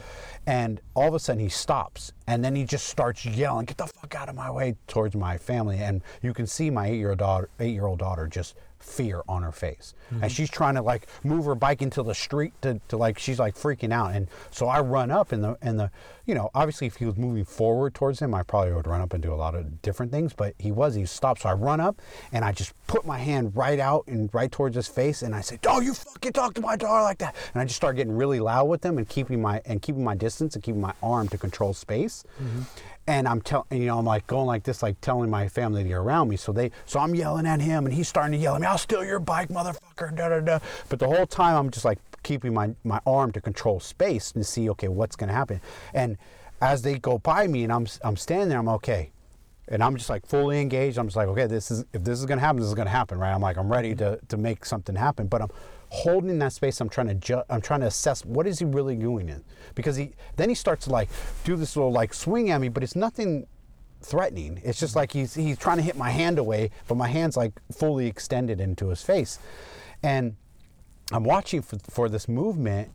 And 0.46 0.80
all 0.94 1.08
of 1.08 1.14
a 1.14 1.18
sudden 1.18 1.42
he 1.42 1.50
stops, 1.50 2.12
and 2.26 2.42
then 2.42 2.54
he 2.54 2.64
just 2.64 2.86
starts 2.86 3.26
yelling, 3.26 3.66
"Get 3.66 3.76
the 3.76 3.86
fuck 3.86 4.14
out 4.14 4.30
of 4.30 4.34
my 4.34 4.50
way!" 4.50 4.76
towards 4.86 5.14
my 5.14 5.36
family, 5.36 5.78
and 5.78 6.02
you 6.22 6.32
can 6.32 6.46
see 6.46 6.70
my 6.70 6.86
eight-year-old 6.86 7.18
daughter, 7.18 7.50
eight-year-old 7.60 7.98
daughter, 7.98 8.26
just 8.26 8.54
fear 8.82 9.22
on 9.28 9.42
her 9.42 9.52
face. 9.52 9.94
Mm-hmm. 10.12 10.24
And 10.24 10.32
she's 10.32 10.50
trying 10.50 10.74
to 10.74 10.82
like 10.82 11.06
move 11.22 11.44
her 11.46 11.54
bike 11.54 11.82
into 11.82 12.02
the 12.02 12.14
street 12.14 12.52
to, 12.62 12.80
to 12.88 12.96
like 12.96 13.18
she's 13.18 13.38
like 13.38 13.54
freaking 13.54 13.92
out. 13.92 14.14
And 14.14 14.28
so 14.50 14.66
I 14.66 14.80
run 14.80 15.10
up 15.10 15.32
and 15.32 15.42
the 15.42 15.56
and 15.62 15.78
the 15.78 15.90
you 16.24 16.34
know, 16.34 16.50
obviously 16.54 16.86
if 16.86 16.96
he 16.96 17.04
was 17.04 17.16
moving 17.16 17.44
forward 17.44 17.94
towards 17.94 18.20
him, 18.20 18.34
I 18.34 18.42
probably 18.42 18.72
would 18.72 18.86
run 18.86 19.00
up 19.00 19.12
and 19.12 19.22
do 19.22 19.32
a 19.32 19.34
lot 19.34 19.54
of 19.54 19.82
different 19.82 20.12
things, 20.12 20.32
but 20.32 20.54
he 20.58 20.70
was, 20.70 20.94
he 20.94 21.04
stopped. 21.04 21.42
So 21.42 21.48
I 21.48 21.54
run 21.54 21.80
up 21.80 22.00
and 22.32 22.44
I 22.44 22.52
just 22.52 22.74
put 22.86 23.04
my 23.04 23.18
hand 23.18 23.56
right 23.56 23.80
out 23.80 24.06
and 24.06 24.32
right 24.32 24.50
towards 24.50 24.76
his 24.76 24.86
face 24.86 25.22
and 25.22 25.34
I 25.34 25.40
say, 25.40 25.58
Oh, 25.66 25.80
you 25.80 25.94
fucking 25.94 26.32
talk 26.32 26.54
to 26.54 26.60
my 26.60 26.76
daughter 26.76 27.02
like 27.02 27.18
that. 27.18 27.34
And 27.54 27.60
I 27.60 27.64
just 27.64 27.76
start 27.76 27.96
getting 27.96 28.16
really 28.16 28.40
loud 28.40 28.66
with 28.66 28.84
him 28.84 28.98
and 28.98 29.08
keeping 29.08 29.40
my 29.42 29.60
and 29.64 29.82
keeping 29.82 30.04
my 30.04 30.14
distance 30.14 30.54
and 30.54 30.62
keeping 30.62 30.80
my 30.80 30.94
arm 31.02 31.28
to 31.28 31.38
control 31.38 31.74
space. 31.74 32.24
Mm-hmm 32.42 32.62
and 33.06 33.26
I'm 33.26 33.40
telling, 33.40 33.66
you 33.72 33.86
know, 33.86 33.98
I'm 33.98 34.04
like 34.04 34.26
going 34.26 34.46
like 34.46 34.62
this, 34.62 34.82
like 34.82 35.00
telling 35.00 35.28
my 35.28 35.48
family 35.48 35.82
to 35.82 35.92
are 35.92 36.02
around 36.02 36.28
me. 36.28 36.36
So 36.36 36.52
they, 36.52 36.70
so 36.86 37.00
I'm 37.00 37.14
yelling 37.14 37.46
at 37.46 37.60
him, 37.60 37.84
and 37.84 37.94
he's 37.94 38.08
starting 38.08 38.32
to 38.32 38.38
yell 38.38 38.54
at 38.54 38.60
me. 38.60 38.66
I'll 38.66 38.78
steal 38.78 39.04
your 39.04 39.18
bike, 39.18 39.48
motherfucker! 39.48 40.14
Da 40.14 40.28
da 40.28 40.40
da. 40.40 40.58
But 40.88 40.98
the 40.98 41.08
whole 41.08 41.26
time 41.26 41.56
I'm 41.56 41.70
just 41.70 41.84
like 41.84 41.98
keeping 42.22 42.54
my 42.54 42.74
my 42.84 43.00
arm 43.06 43.32
to 43.32 43.40
control 43.40 43.80
space 43.80 44.32
and 44.32 44.46
see, 44.46 44.70
okay, 44.70 44.88
what's 44.88 45.16
going 45.16 45.28
to 45.28 45.34
happen. 45.34 45.60
And 45.92 46.16
as 46.60 46.82
they 46.82 46.98
go 46.98 47.18
by 47.18 47.46
me, 47.48 47.64
and 47.64 47.72
I'm 47.72 47.86
I'm 48.04 48.16
standing 48.16 48.48
there, 48.48 48.60
I'm 48.60 48.68
okay, 48.68 49.10
and 49.68 49.82
I'm 49.82 49.96
just 49.96 50.08
like 50.08 50.24
fully 50.24 50.60
engaged. 50.60 50.98
I'm 50.98 51.08
just 51.08 51.16
like, 51.16 51.28
okay, 51.28 51.46
this 51.46 51.70
is 51.70 51.84
if 51.92 52.04
this 52.04 52.20
is 52.20 52.26
going 52.26 52.38
to 52.38 52.44
happen, 52.44 52.60
this 52.60 52.68
is 52.68 52.74
going 52.74 52.86
to 52.86 52.92
happen, 52.92 53.18
right? 53.18 53.32
I'm 53.32 53.42
like, 53.42 53.58
I'm 53.58 53.70
ready 53.70 53.94
to 53.96 54.20
to 54.28 54.36
make 54.36 54.64
something 54.64 54.94
happen, 54.94 55.26
but 55.26 55.42
I'm 55.42 55.50
holding 55.92 56.38
that 56.38 56.54
space. 56.54 56.80
I'm 56.80 56.88
trying 56.88 57.08
to 57.08 57.14
ju- 57.14 57.42
I'm 57.50 57.60
trying 57.60 57.80
to 57.80 57.86
assess 57.86 58.24
what 58.24 58.46
is 58.46 58.58
he 58.58 58.64
really 58.64 58.96
doing 58.96 59.28
in 59.28 59.44
because 59.74 59.94
he 59.94 60.12
then 60.36 60.48
he 60.48 60.54
starts 60.54 60.86
to 60.86 60.90
like 60.90 61.10
do 61.44 61.54
this 61.54 61.76
little 61.76 61.92
like 61.92 62.14
swing 62.14 62.50
at 62.50 62.62
me, 62.62 62.70
but 62.70 62.82
it's 62.82 62.96
nothing 62.96 63.46
threatening. 64.00 64.58
It's 64.64 64.80
just 64.80 64.96
like 64.96 65.12
he's 65.12 65.34
he's 65.34 65.58
trying 65.58 65.76
to 65.76 65.82
hit 65.82 65.94
my 65.94 66.08
hand 66.08 66.38
away, 66.38 66.70
but 66.88 66.96
my 66.96 67.08
hand's 67.08 67.36
like 67.36 67.52
fully 67.70 68.06
extended 68.06 68.58
into 68.58 68.88
his 68.88 69.02
face, 69.02 69.38
and 70.02 70.34
I'm 71.12 71.24
watching 71.24 71.60
for, 71.60 71.78
for 71.90 72.08
this 72.08 72.26
movement, 72.26 72.90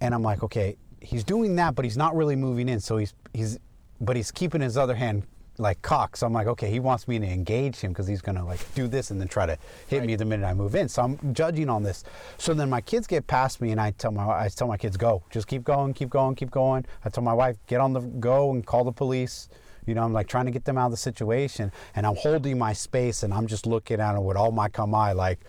and 0.00 0.14
I'm 0.14 0.22
like, 0.22 0.44
okay, 0.44 0.76
he's 1.00 1.24
doing 1.24 1.56
that, 1.56 1.74
but 1.74 1.84
he's 1.84 1.96
not 1.96 2.14
really 2.14 2.36
moving 2.36 2.68
in. 2.68 2.78
So 2.78 2.96
he's 2.96 3.12
he's 3.34 3.58
but 4.00 4.14
he's 4.14 4.30
keeping 4.30 4.60
his 4.60 4.76
other 4.76 4.94
hand 4.94 5.24
like 5.60 5.80
cock. 5.82 6.16
So 6.16 6.26
I'm 6.26 6.32
like, 6.32 6.46
okay, 6.46 6.70
he 6.70 6.80
wants 6.80 7.06
me 7.06 7.18
to 7.18 7.26
engage 7.26 7.76
him 7.76 7.92
because 7.92 8.06
he's 8.06 8.22
gonna 8.22 8.44
like 8.44 8.60
do 8.74 8.88
this 8.88 9.10
and 9.10 9.20
then 9.20 9.28
try 9.28 9.46
to 9.46 9.56
hit 9.88 9.98
right. 9.98 10.06
me 10.06 10.16
the 10.16 10.24
minute 10.24 10.46
I 10.46 10.54
move 10.54 10.74
in. 10.74 10.88
So 10.88 11.02
I'm 11.02 11.34
judging 11.34 11.68
on 11.68 11.82
this. 11.82 12.04
So 12.38 12.54
then 12.54 12.70
my 12.70 12.80
kids 12.80 13.06
get 13.06 13.26
past 13.26 13.60
me 13.60 13.70
and 13.70 13.80
I 13.80 13.92
tell 13.92 14.10
my 14.10 14.26
I 14.26 14.48
tell 14.48 14.68
my 14.68 14.76
kids 14.76 14.96
go, 14.96 15.22
just 15.30 15.46
keep 15.46 15.64
going, 15.64 15.94
keep 15.94 16.10
going, 16.10 16.34
keep 16.34 16.50
going. 16.50 16.84
I 17.04 17.10
tell 17.10 17.22
my 17.22 17.34
wife 17.34 17.56
get 17.66 17.80
on 17.80 17.92
the 17.92 18.00
go 18.00 18.50
and 18.50 18.64
call 18.64 18.84
the 18.84 18.92
police. 18.92 19.48
You 19.86 19.94
know, 19.94 20.02
I'm 20.02 20.12
like 20.12 20.28
trying 20.28 20.44
to 20.44 20.50
get 20.50 20.64
them 20.64 20.78
out 20.78 20.86
of 20.86 20.90
the 20.92 20.98
situation 20.98 21.72
and 21.94 22.06
I'm 22.06 22.16
holding 22.16 22.58
my 22.58 22.72
space 22.72 23.22
and 23.22 23.32
I'm 23.32 23.46
just 23.46 23.66
looking 23.66 24.00
at 24.00 24.12
them 24.12 24.24
with 24.24 24.36
all 24.36 24.52
my 24.52 24.68
kamae 24.68 25.14
like 25.14 25.40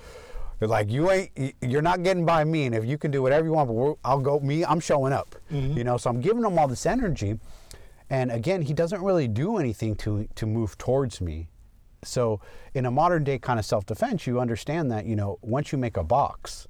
like, 0.67 0.91
you 0.91 1.09
ain't, 1.09 1.55
you're 1.61 1.81
not 1.81 2.03
getting 2.03 2.23
by 2.23 2.43
me, 2.43 2.65
and 2.65 2.75
if 2.75 2.85
you 2.85 2.97
can 2.97 3.09
do 3.09 3.23
whatever 3.23 3.45
you 3.45 3.53
want, 3.53 3.67
but 3.67 4.07
I'll 4.07 4.19
go. 4.19 4.39
Me, 4.39 4.63
I'm 4.63 4.79
showing 4.79 5.11
up. 5.11 5.35
Mm-hmm. 5.51 5.77
You 5.77 5.83
know, 5.83 5.97
so 5.97 6.09
I'm 6.09 6.21
giving 6.21 6.41
them 6.41 6.59
all 6.59 6.67
this 6.67 6.85
energy, 6.85 7.39
and 8.11 8.29
again, 8.29 8.61
he 8.61 8.73
doesn't 8.73 9.01
really 9.01 9.27
do 9.27 9.57
anything 9.57 9.95
to 9.95 10.27
to 10.35 10.45
move 10.45 10.77
towards 10.77 11.21
me. 11.21 11.47
So 12.03 12.41
in 12.73 12.85
a 12.85 12.91
modern 12.91 13.23
day 13.23 13.39
kind 13.39 13.57
of 13.57 13.65
self 13.65 13.85
defense, 13.85 14.27
you 14.27 14.39
understand 14.39 14.91
that 14.91 15.05
you 15.05 15.15
know 15.15 15.39
once 15.41 15.71
you 15.71 15.77
make 15.77 15.95
a 15.97 16.03
box, 16.03 16.67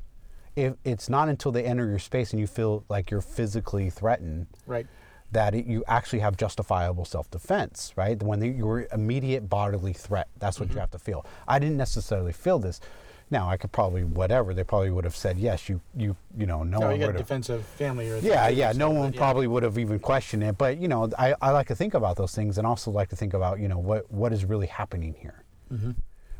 if 0.55 0.75
it's 0.85 1.09
not 1.09 1.29
until 1.29 1.51
they 1.51 1.63
enter 1.63 1.87
your 1.87 1.99
space 1.99 2.31
and 2.31 2.39
you 2.39 2.47
feel 2.47 2.85
like 2.89 3.09
you're 3.09 3.21
physically 3.21 3.89
threatened, 3.89 4.47
Right. 4.67 4.85
that 5.31 5.55
it, 5.55 5.65
you 5.65 5.83
actually 5.87 6.19
have 6.19 6.37
justifiable 6.37 7.05
self-defense, 7.05 7.93
right? 7.95 8.21
When 8.21 8.39
the, 8.39 8.49
your 8.49 8.87
immediate 8.91 9.49
bodily 9.49 9.93
threat, 9.93 10.27
that's 10.37 10.59
what 10.59 10.67
you 10.69 10.73
mm-hmm. 10.73 10.81
have 10.81 10.91
to 10.91 10.99
feel. 10.99 11.25
I 11.47 11.57
didn't 11.57 11.77
necessarily 11.77 12.33
feel 12.33 12.59
this. 12.59 12.81
Now 13.31 13.49
I 13.49 13.55
could 13.55 13.71
probably 13.71 14.03
whatever 14.03 14.53
they 14.53 14.65
probably 14.65 14.91
would 14.91 15.05
have 15.05 15.15
said 15.15 15.37
yes. 15.37 15.69
You 15.69 15.79
you 15.95 16.15
you 16.37 16.45
know 16.45 16.63
no 16.63 16.79
No, 16.79 16.87
one 16.87 16.99
you 16.99 17.07
got 17.07 17.15
defensive 17.15 17.65
family 17.65 18.09
or 18.11 18.17
Yeah, 18.17 18.49
yeah. 18.49 18.73
No 18.73 18.93
that, 18.93 18.99
one 18.99 19.13
yeah. 19.13 19.17
probably 19.17 19.47
would 19.47 19.63
have 19.63 19.77
even 19.77 19.99
questioned 19.99 20.43
it. 20.43 20.57
But 20.57 20.77
you 20.77 20.89
know, 20.89 21.09
I, 21.17 21.33
I 21.41 21.51
like 21.51 21.67
to 21.67 21.75
think 21.75 21.93
about 21.93 22.17
those 22.17 22.35
things 22.35 22.57
and 22.57 22.67
also 22.67 22.91
like 22.91 23.09
to 23.09 23.15
think 23.15 23.33
about 23.33 23.59
you 23.59 23.69
know 23.69 23.79
what 23.79 24.11
what 24.11 24.33
is 24.33 24.43
really 24.43 24.67
happening 24.67 25.15
here. 25.17 25.43
Mm-hmm. 25.73 25.91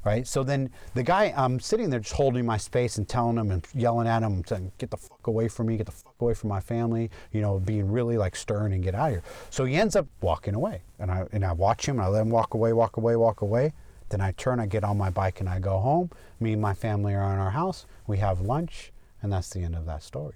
Right. 0.04 0.26
So 0.26 0.44
then 0.44 0.72
the 0.96 1.04
guy, 1.04 1.32
I'm 1.38 1.60
sitting 1.60 1.92
there 1.92 2.00
just 2.00 2.16
holding 2.16 2.44
my 2.44 2.58
space 2.58 2.98
and 2.98 3.08
telling 3.08 3.38
him 3.38 3.52
and 3.52 3.66
yelling 3.76 4.08
at 4.08 4.24
him, 4.24 4.44
saying, 4.48 4.72
"Get 4.80 4.90
the 4.90 4.98
fuck 4.98 5.28
away 5.28 5.48
from 5.48 5.68
me! 5.68 5.78
Get 5.78 5.86
the 5.86 5.92
fuck 5.92 6.16
away 6.20 6.34
from 6.34 6.50
my 6.50 6.60
family!" 6.60 7.12
You 7.32 7.42
know, 7.42 7.60
being 7.60 7.90
really 7.90 8.18
like 8.18 8.36
stern 8.36 8.74
and 8.74 8.84
get 8.84 8.96
out 8.96 9.10
of 9.10 9.12
here. 9.12 9.24
So 9.52 9.64
he 9.64 9.76
ends 9.76 9.96
up 9.96 10.08
walking 10.20 10.56
away, 10.56 10.82
and 10.98 11.12
I 11.12 11.28
and 11.32 11.46
I 11.46 11.52
watch 11.54 11.88
him 11.88 11.98
and 11.98 12.06
I 12.06 12.08
let 12.08 12.24
him 12.24 12.32
walk 12.32 12.56
away, 12.56 12.74
walk 12.74 12.98
away, 12.98 13.16
walk 13.16 13.42
away. 13.42 13.74
Then 14.12 14.20
I 14.20 14.34
turn, 14.34 14.60
I 14.60 14.66
get 14.66 14.84
on 14.84 14.98
my 14.98 15.10
bike 15.10 15.40
and 15.40 15.48
I 15.48 15.60
go 15.60 15.80
home. 15.80 16.12
Me 16.42 16.52
and 16.52 16.62
my 16.62 16.74
family 16.74 17.16
are 17.16 17.34
in 17.34 17.40
our 17.40 17.52
house. 17.52 17.86
We 18.08 18.18
have 18.18 18.42
lunch, 18.42 18.92
and 19.22 19.32
that's 19.32 19.50
the 19.50 19.64
end 19.64 19.74
of 19.74 19.86
that 19.86 20.04
story. 20.04 20.36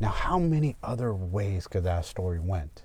Now, 0.00 0.08
how 0.08 0.38
many 0.38 0.76
other 0.82 1.14
ways 1.14 1.66
could 1.66 1.84
that 1.84 2.06
story 2.06 2.40
went? 2.40 2.84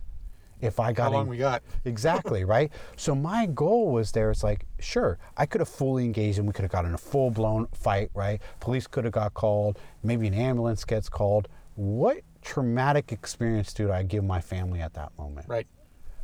If 0.59 0.79
I 0.79 0.91
got 0.91 1.05
How 1.05 1.11
long 1.13 1.21
en- 1.21 1.29
we 1.29 1.37
got? 1.37 1.63
exactly 1.85 2.43
right. 2.43 2.69
So 2.97 3.15
my 3.15 3.45
goal 3.45 3.91
was 3.91 4.11
there. 4.11 4.29
It's 4.29 4.43
like 4.43 4.65
sure, 4.79 5.19
I 5.37 5.45
could 5.45 5.61
have 5.61 5.69
fully 5.69 6.03
engaged 6.03 6.37
and 6.37 6.47
we 6.47 6.53
could 6.53 6.63
have 6.63 6.71
gotten 6.71 6.93
a 6.93 6.97
full 6.97 7.31
blown 7.31 7.67
fight. 7.73 8.09
Right? 8.13 8.41
Police 8.59 8.87
could 8.87 9.05
have 9.05 9.13
got 9.13 9.35
called. 9.35 9.79
Maybe 10.03 10.27
an 10.27 10.33
ambulance 10.33 10.83
gets 10.83 11.09
called. 11.09 11.47
What 11.75 12.21
traumatic 12.41 13.11
experience 13.11 13.71
do 13.71 13.91
I 13.91 14.03
give 14.03 14.23
my 14.23 14.41
family 14.41 14.81
at 14.81 14.95
that 14.95 15.15
moment? 15.17 15.47
Right. 15.47 15.67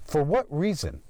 For 0.04 0.24
what 0.24 0.48
reason? 0.50 1.02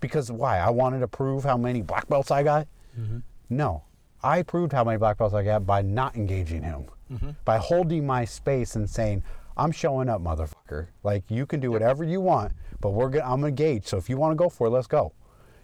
Because 0.00 0.30
why? 0.30 0.58
I 0.58 0.70
wanted 0.70 1.00
to 1.00 1.08
prove 1.08 1.44
how 1.44 1.56
many 1.56 1.82
black 1.82 2.08
belts 2.08 2.30
I 2.30 2.42
got? 2.42 2.66
Mm-hmm. 2.98 3.18
No. 3.50 3.82
I 4.22 4.42
proved 4.42 4.72
how 4.72 4.84
many 4.84 4.98
black 4.98 5.18
belts 5.18 5.34
I 5.34 5.42
got 5.42 5.66
by 5.66 5.82
not 5.82 6.16
engaging 6.16 6.62
him, 6.62 6.86
mm-hmm. 7.12 7.30
by 7.44 7.58
holding 7.58 8.06
my 8.06 8.24
space 8.24 8.76
and 8.76 8.88
saying, 8.88 9.22
I'm 9.56 9.70
showing 9.70 10.08
up, 10.08 10.22
motherfucker. 10.22 10.88
Like, 11.02 11.24
you 11.28 11.46
can 11.46 11.60
do 11.60 11.70
whatever 11.70 12.04
you 12.04 12.20
want, 12.20 12.52
but 12.80 12.90
we're 12.90 13.08
gonna, 13.08 13.30
I'm 13.30 13.44
engaged. 13.44 13.86
So 13.86 13.96
if 13.96 14.08
you 14.08 14.16
want 14.16 14.32
to 14.32 14.36
go 14.36 14.48
for 14.48 14.66
it, 14.66 14.70
let's 14.70 14.86
go. 14.86 15.12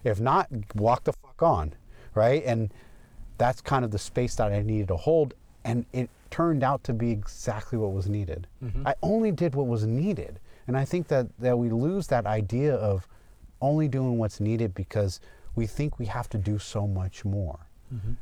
If 0.04 0.20
not, 0.20 0.48
walk 0.74 1.04
the 1.04 1.12
fuck 1.12 1.42
on. 1.42 1.74
Right? 2.14 2.42
And 2.44 2.72
that's 3.38 3.60
kind 3.60 3.84
of 3.84 3.90
the 3.90 3.98
space 3.98 4.34
that 4.36 4.52
I 4.52 4.62
needed 4.62 4.88
to 4.88 4.96
hold. 4.96 5.34
And 5.64 5.86
it 5.92 6.10
turned 6.30 6.62
out 6.62 6.84
to 6.84 6.92
be 6.92 7.10
exactly 7.10 7.78
what 7.78 7.92
was 7.92 8.08
needed. 8.08 8.46
Mm-hmm. 8.62 8.86
I 8.86 8.94
only 9.02 9.32
did 9.32 9.54
what 9.54 9.66
was 9.66 9.86
needed. 9.86 10.40
And 10.66 10.76
I 10.76 10.84
think 10.84 11.08
that, 11.08 11.26
that 11.38 11.58
we 11.58 11.70
lose 11.70 12.06
that 12.08 12.26
idea 12.26 12.74
of 12.74 13.08
only 13.60 13.88
doing 13.88 14.18
what's 14.18 14.40
needed 14.40 14.74
because 14.74 15.20
we 15.54 15.66
think 15.66 15.98
we 15.98 16.06
have 16.06 16.28
to 16.30 16.38
do 16.38 16.58
so 16.58 16.86
much 16.86 17.24
more. 17.24 17.58
Mm-hmm. 17.94 18.12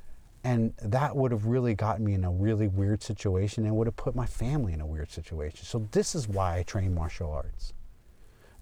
And 0.44 0.72
that 0.80 1.14
would 1.16 1.32
have 1.32 1.46
really 1.46 1.74
gotten 1.74 2.04
me 2.04 2.14
in 2.14 2.24
a 2.24 2.30
really 2.30 2.68
weird 2.68 3.02
situation 3.02 3.66
and 3.66 3.76
would 3.76 3.86
have 3.86 3.96
put 3.96 4.14
my 4.14 4.26
family 4.26 4.72
in 4.72 4.80
a 4.80 4.86
weird 4.86 5.10
situation. 5.10 5.64
So 5.64 5.86
this 5.90 6.14
is 6.14 6.28
why 6.28 6.58
I 6.58 6.62
train 6.62 6.94
martial 6.94 7.30
arts. 7.30 7.72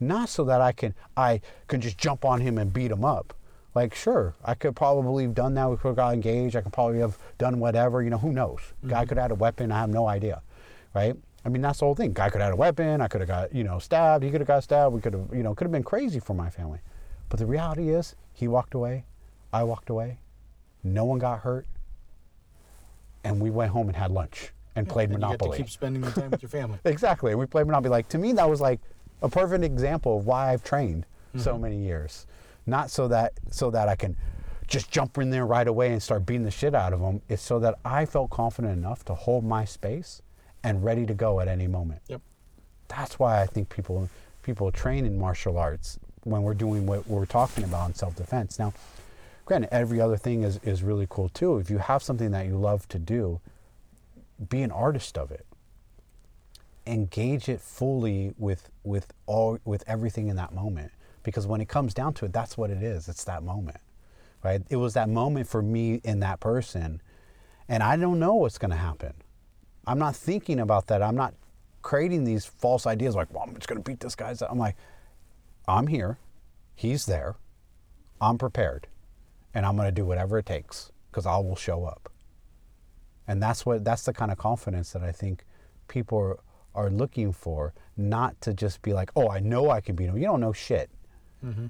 Not 0.00 0.28
so 0.28 0.44
that 0.44 0.60
I 0.60 0.72
can 0.72 0.94
I 1.16 1.40
can 1.68 1.80
just 1.80 1.96
jump 1.96 2.24
on 2.24 2.40
him 2.40 2.58
and 2.58 2.72
beat 2.72 2.90
him 2.90 3.04
up. 3.04 3.34
Like 3.74 3.94
sure, 3.94 4.34
I 4.44 4.54
could 4.54 4.74
probably 4.74 5.24
have 5.24 5.34
done 5.34 5.54
that. 5.54 5.70
We 5.70 5.76
could 5.76 5.88
have 5.88 5.96
got 5.96 6.14
engaged. 6.14 6.56
I 6.56 6.62
could 6.62 6.72
probably 6.72 6.98
have 6.98 7.18
done 7.38 7.60
whatever. 7.60 8.02
You 8.02 8.10
know, 8.10 8.18
who 8.18 8.32
knows? 8.32 8.60
Guy 8.86 9.00
mm-hmm. 9.00 9.08
could 9.08 9.18
have 9.18 9.24
had 9.24 9.30
a 9.32 9.36
weapon. 9.36 9.70
I 9.70 9.78
have 9.78 9.90
no 9.90 10.06
idea, 10.06 10.42
right? 10.94 11.16
I 11.46 11.48
mean, 11.48 11.62
that's 11.62 11.78
the 11.78 11.84
whole 11.84 11.94
thing. 11.94 12.12
Guy 12.12 12.28
could 12.28 12.40
have 12.40 12.48
had 12.48 12.54
a 12.54 12.56
weapon. 12.56 13.00
I 13.00 13.06
could 13.06 13.20
have 13.20 13.28
got 13.28 13.54
you 13.54 13.62
know 13.62 13.78
stabbed. 13.78 14.24
He 14.24 14.32
could 14.32 14.40
have 14.40 14.48
got 14.48 14.64
stabbed. 14.64 14.92
We 14.92 15.00
could 15.00 15.12
have 15.12 15.28
you 15.32 15.44
know 15.44 15.54
could 15.54 15.64
have 15.64 15.72
been 15.72 15.84
crazy 15.84 16.18
for 16.18 16.34
my 16.34 16.50
family. 16.50 16.80
But 17.28 17.38
the 17.38 17.46
reality 17.46 17.90
is, 17.90 18.16
he 18.32 18.48
walked 18.48 18.74
away. 18.74 19.04
I 19.52 19.62
walked 19.62 19.88
away. 19.88 20.18
No 20.82 21.04
one 21.04 21.20
got 21.20 21.40
hurt. 21.40 21.66
And 23.22 23.40
we 23.40 23.50
went 23.50 23.70
home 23.70 23.86
and 23.86 23.96
had 23.96 24.10
lunch 24.10 24.52
and 24.74 24.88
played 24.88 25.04
And 25.04 25.14
you 25.14 25.18
get 25.18 25.26
Monopoly. 25.26 25.58
to 25.58 25.64
keep 25.64 25.70
spending 25.70 26.02
the 26.02 26.10
time 26.10 26.30
with 26.30 26.42
your 26.42 26.48
family. 26.48 26.78
Exactly. 26.84 27.30
And 27.30 27.40
we 27.40 27.46
played 27.46 27.66
Monopoly. 27.66 27.90
Like 27.90 28.08
to 28.08 28.18
me, 28.18 28.32
that 28.32 28.48
was 28.48 28.60
like 28.60 28.80
a 29.22 29.28
perfect 29.28 29.64
example 29.64 30.18
of 30.18 30.26
why 30.26 30.52
I've 30.52 30.64
trained 30.64 31.06
so 31.36 31.52
mm-hmm. 31.52 31.62
many 31.62 31.78
years. 31.78 32.26
Not 32.66 32.90
so 32.90 33.06
that 33.08 33.34
so 33.52 33.70
that 33.70 33.88
I 33.88 33.94
can 33.94 34.16
just 34.66 34.90
jump 34.90 35.16
in 35.18 35.30
there 35.30 35.46
right 35.46 35.68
away 35.68 35.92
and 35.92 36.02
start 36.02 36.26
beating 36.26 36.42
the 36.42 36.50
shit 36.50 36.74
out 36.74 36.92
of 36.92 36.98
them. 37.00 37.22
It's 37.28 37.42
so 37.42 37.60
that 37.60 37.76
I 37.84 38.04
felt 38.04 38.30
confident 38.30 38.76
enough 38.76 39.04
to 39.04 39.14
hold 39.14 39.44
my 39.44 39.64
space 39.64 40.22
and 40.66 40.82
ready 40.84 41.06
to 41.06 41.14
go 41.14 41.38
at 41.38 41.46
any 41.46 41.68
moment. 41.68 42.02
Yep. 42.08 42.20
That's 42.88 43.18
why 43.18 43.40
I 43.40 43.46
think 43.46 43.68
people 43.68 44.08
people 44.42 44.70
train 44.72 45.06
in 45.06 45.18
martial 45.18 45.58
arts 45.58 45.98
when 46.24 46.42
we're 46.42 46.54
doing 46.54 46.86
what 46.86 47.06
we're 47.06 47.26
talking 47.26 47.64
about 47.64 47.88
in 47.88 47.94
self-defense. 47.94 48.58
Now, 48.58 48.72
granted, 49.44 49.72
every 49.72 50.00
other 50.00 50.16
thing 50.16 50.42
is, 50.42 50.58
is 50.64 50.82
really 50.82 51.06
cool 51.08 51.28
too. 51.28 51.58
If 51.58 51.70
you 51.70 51.78
have 51.78 52.02
something 52.02 52.32
that 52.32 52.46
you 52.46 52.56
love 52.56 52.88
to 52.88 52.98
do, 52.98 53.40
be 54.48 54.62
an 54.62 54.72
artist 54.72 55.16
of 55.16 55.30
it. 55.30 55.46
Engage 56.84 57.48
it 57.48 57.60
fully 57.60 58.34
with 58.38 58.70
with 58.82 59.12
all 59.26 59.58
with 59.64 59.84
everything 59.86 60.28
in 60.28 60.36
that 60.36 60.52
moment. 60.52 60.90
Because 61.22 61.46
when 61.46 61.60
it 61.60 61.68
comes 61.68 61.94
down 61.94 62.14
to 62.14 62.24
it, 62.24 62.32
that's 62.32 62.56
what 62.56 62.70
it 62.70 62.82
is. 62.82 63.08
It's 63.08 63.24
that 63.24 63.42
moment. 63.44 63.80
Right? 64.42 64.62
It 64.68 64.76
was 64.76 64.94
that 64.94 65.08
moment 65.08 65.48
for 65.48 65.62
me 65.62 66.00
in 66.04 66.20
that 66.20 66.40
person. 66.40 67.00
And 67.68 67.82
I 67.82 67.96
don't 67.96 68.18
know 68.18 68.34
what's 68.34 68.58
gonna 68.58 68.76
happen. 68.76 69.14
I'm 69.86 69.98
not 69.98 70.16
thinking 70.16 70.60
about 70.60 70.86
that. 70.88 71.02
I'm 71.02 71.16
not 71.16 71.34
creating 71.82 72.24
these 72.24 72.44
false 72.44 72.86
ideas 72.86 73.14
like, 73.14 73.32
well, 73.32 73.44
I'm 73.46 73.54
just 73.54 73.68
gonna 73.68 73.80
beat 73.80 74.00
this 74.00 74.14
guy's. 74.14 74.42
I'm 74.42 74.58
like, 74.58 74.76
I'm 75.68 75.86
here. 75.86 76.18
He's 76.74 77.06
there. 77.06 77.36
I'm 78.20 78.38
prepared. 78.38 78.86
And 79.54 79.64
I'm 79.64 79.76
gonna 79.76 79.92
do 79.92 80.04
whatever 80.04 80.38
it 80.38 80.46
takes 80.46 80.90
because 81.10 81.26
I 81.26 81.36
will 81.38 81.56
show 81.56 81.84
up. 81.84 82.10
And 83.28 83.42
that's 83.42 83.66
what 83.66 83.84
that's 83.84 84.04
the 84.04 84.12
kind 84.12 84.30
of 84.30 84.38
confidence 84.38 84.92
that 84.92 85.02
I 85.02 85.12
think 85.12 85.44
people 85.88 86.18
are, 86.18 86.38
are 86.74 86.90
looking 86.90 87.32
for, 87.32 87.74
not 87.96 88.40
to 88.42 88.54
just 88.54 88.82
be 88.82 88.92
like, 88.92 89.10
oh, 89.16 89.30
I 89.30 89.40
know 89.40 89.70
I 89.70 89.80
can 89.80 89.96
beat 89.96 90.06
him. 90.06 90.18
You 90.18 90.24
don't 90.24 90.40
know 90.40 90.52
shit. 90.52 90.90
Mm-hmm. 91.44 91.66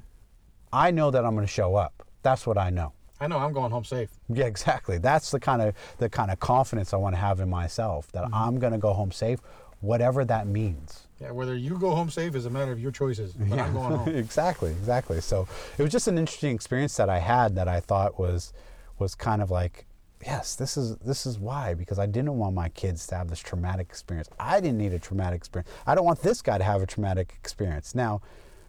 I 0.73 0.91
know 0.91 1.11
that 1.11 1.25
I'm 1.25 1.35
going 1.35 1.47
to 1.47 1.53
show 1.53 1.77
up. 1.77 2.07
That's 2.23 2.47
what 2.47 2.59
I 2.59 2.71
know. 2.71 2.93
I 3.21 3.27
know 3.27 3.39
I'm 3.39 3.53
going 3.53 3.71
home 3.71 3.85
safe. 3.85 4.11
Yeah, 4.29 4.45
exactly. 4.45 4.99
That's 4.99 5.31
the 5.31 5.41
kind 5.41 5.63
of 5.63 5.75
the 5.99 6.09
kind 6.09 6.31
of 6.31 6.39
confidence 6.39 6.93
I 6.93 6.97
want 6.97 7.15
to 7.15 7.21
have 7.21 7.41
in 7.41 7.49
myself 7.49 8.11
that 8.13 8.25
mm-hmm. 8.25 8.35
I'm 8.35 8.59
going 8.59 8.73
to 8.73 8.79
go 8.79 8.93
home 8.93 9.11
safe, 9.11 9.41
whatever 9.81 10.25
that 10.25 10.47
means. 10.47 11.07
Yeah, 11.21 11.31
whether 11.31 11.57
you 11.57 11.79
go 11.79 11.95
home 11.95 12.11
safe 12.11 12.35
is 12.35 12.45
a 12.45 12.51
matter 12.51 12.73
of 12.73 12.81
your 12.81 12.93
choices. 12.93 13.33
But 13.33 13.59
I'm 13.59 13.73
going 13.73 13.97
home. 13.97 14.09
exactly, 14.15 14.71
exactly. 14.71 15.21
So 15.21 15.49
it 15.79 15.83
was 15.83 15.91
just 15.91 16.09
an 16.09 16.19
interesting 16.19 16.55
experience 16.55 16.97
that 16.97 17.09
I 17.09 17.19
had 17.19 17.55
that 17.57 17.69
I 17.69 17.81
thought 17.81 18.19
was 18.19 18.53
was 18.99 19.15
kind 19.15 19.41
of 19.41 19.51
like, 19.51 19.87
yes, 20.25 20.55
this 20.55 20.77
is 20.77 20.97
this 20.97 21.25
is 21.25 21.39
why 21.39 21.73
because 21.73 21.99
I 21.99 22.07
didn't 22.07 22.37
want 22.37 22.55
my 22.55 22.69
kids 22.71 23.07
to 23.09 23.15
have 23.15 23.29
this 23.29 23.41
traumatic 23.41 23.87
experience. 23.89 24.29
I 24.39 24.61
didn't 24.61 24.79
need 24.79 24.93
a 24.93 24.99
traumatic 24.99 25.39
experience. 25.39 25.71
I 25.87 25.95
don't 25.95 26.05
want 26.05 26.21
this 26.21 26.43
guy 26.43 26.59
to 26.59 26.65
have 26.65 26.83
a 26.83 26.87
traumatic 26.87 27.35
experience. 27.41 27.95
Now, 27.95 28.21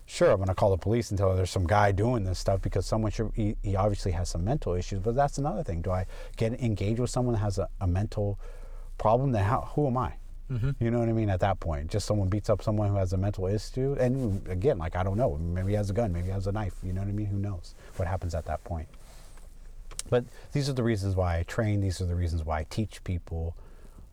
sure, 0.08 0.32
I'm 0.32 0.38
going 0.38 0.48
to 0.48 0.56
call 0.56 0.72
the 0.72 0.78
police 0.78 1.12
and 1.12 1.18
tell 1.18 1.36
there's 1.36 1.52
some 1.52 1.68
guy 1.68 1.92
doing 1.92 2.24
this 2.24 2.40
stuff 2.40 2.62
because 2.62 2.88
someone 2.88 3.12
should. 3.12 3.32
He, 3.36 3.56
he 3.62 3.76
obviously 3.76 4.14
has 4.14 4.30
some 4.30 4.44
mental 4.44 4.74
issues, 4.74 5.00
but 5.00 5.16
that's 5.16 5.38
another 5.38 5.64
thing. 5.64 5.82
Do 5.82 5.92
I 5.92 6.08
get 6.38 6.60
engaged 6.60 7.00
with 7.00 7.12
someone 7.12 7.34
that 7.34 7.42
has 7.42 7.60
a, 7.60 7.70
a 7.80 7.88
mental 7.88 8.40
problem? 8.98 9.32
Then 9.32 9.44
how? 9.44 9.70
Who 9.76 9.86
am 9.86 9.98
I? 9.98 10.14
Mm-hmm. 10.52 10.72
You 10.84 10.92
know 10.92 11.00
what 11.00 11.10
I 11.10 11.14
mean? 11.14 11.30
At 11.30 11.42
that 11.42 11.60
point, 11.60 11.92
just 11.92 12.08
someone 12.08 12.30
beats 12.30 12.50
up 12.50 12.64
someone 12.64 12.90
who 12.90 12.96
has 12.96 13.12
a 13.12 13.18
mental 13.18 13.48
issue, 13.48 13.96
and 14.00 14.48
again, 14.48 14.78
like 14.78 14.96
I 14.96 15.04
don't 15.04 15.18
know, 15.18 15.38
maybe 15.38 15.74
he 15.74 15.76
has 15.76 15.90
a 15.90 15.94
gun, 15.94 16.14
maybe 16.14 16.28
he 16.28 16.32
has 16.32 16.48
a 16.48 16.54
knife. 16.54 16.74
You 16.82 16.94
know 16.94 17.02
what 17.02 17.10
I 17.10 17.14
mean? 17.14 17.28
Who 17.28 17.38
knows 17.38 17.76
what 17.98 18.08
happens 18.08 18.34
at 18.34 18.46
that 18.46 18.64
point? 18.64 18.88
But 20.10 20.24
these 20.54 20.70
are 20.70 20.74
the 20.74 20.84
reasons 20.84 21.16
why 21.16 21.38
I 21.40 21.44
train. 21.44 21.82
These 21.82 22.00
are 22.00 22.06
the 22.06 22.16
reasons 22.16 22.46
why 22.46 22.60
I 22.60 22.64
teach 22.70 23.04
people 23.04 23.58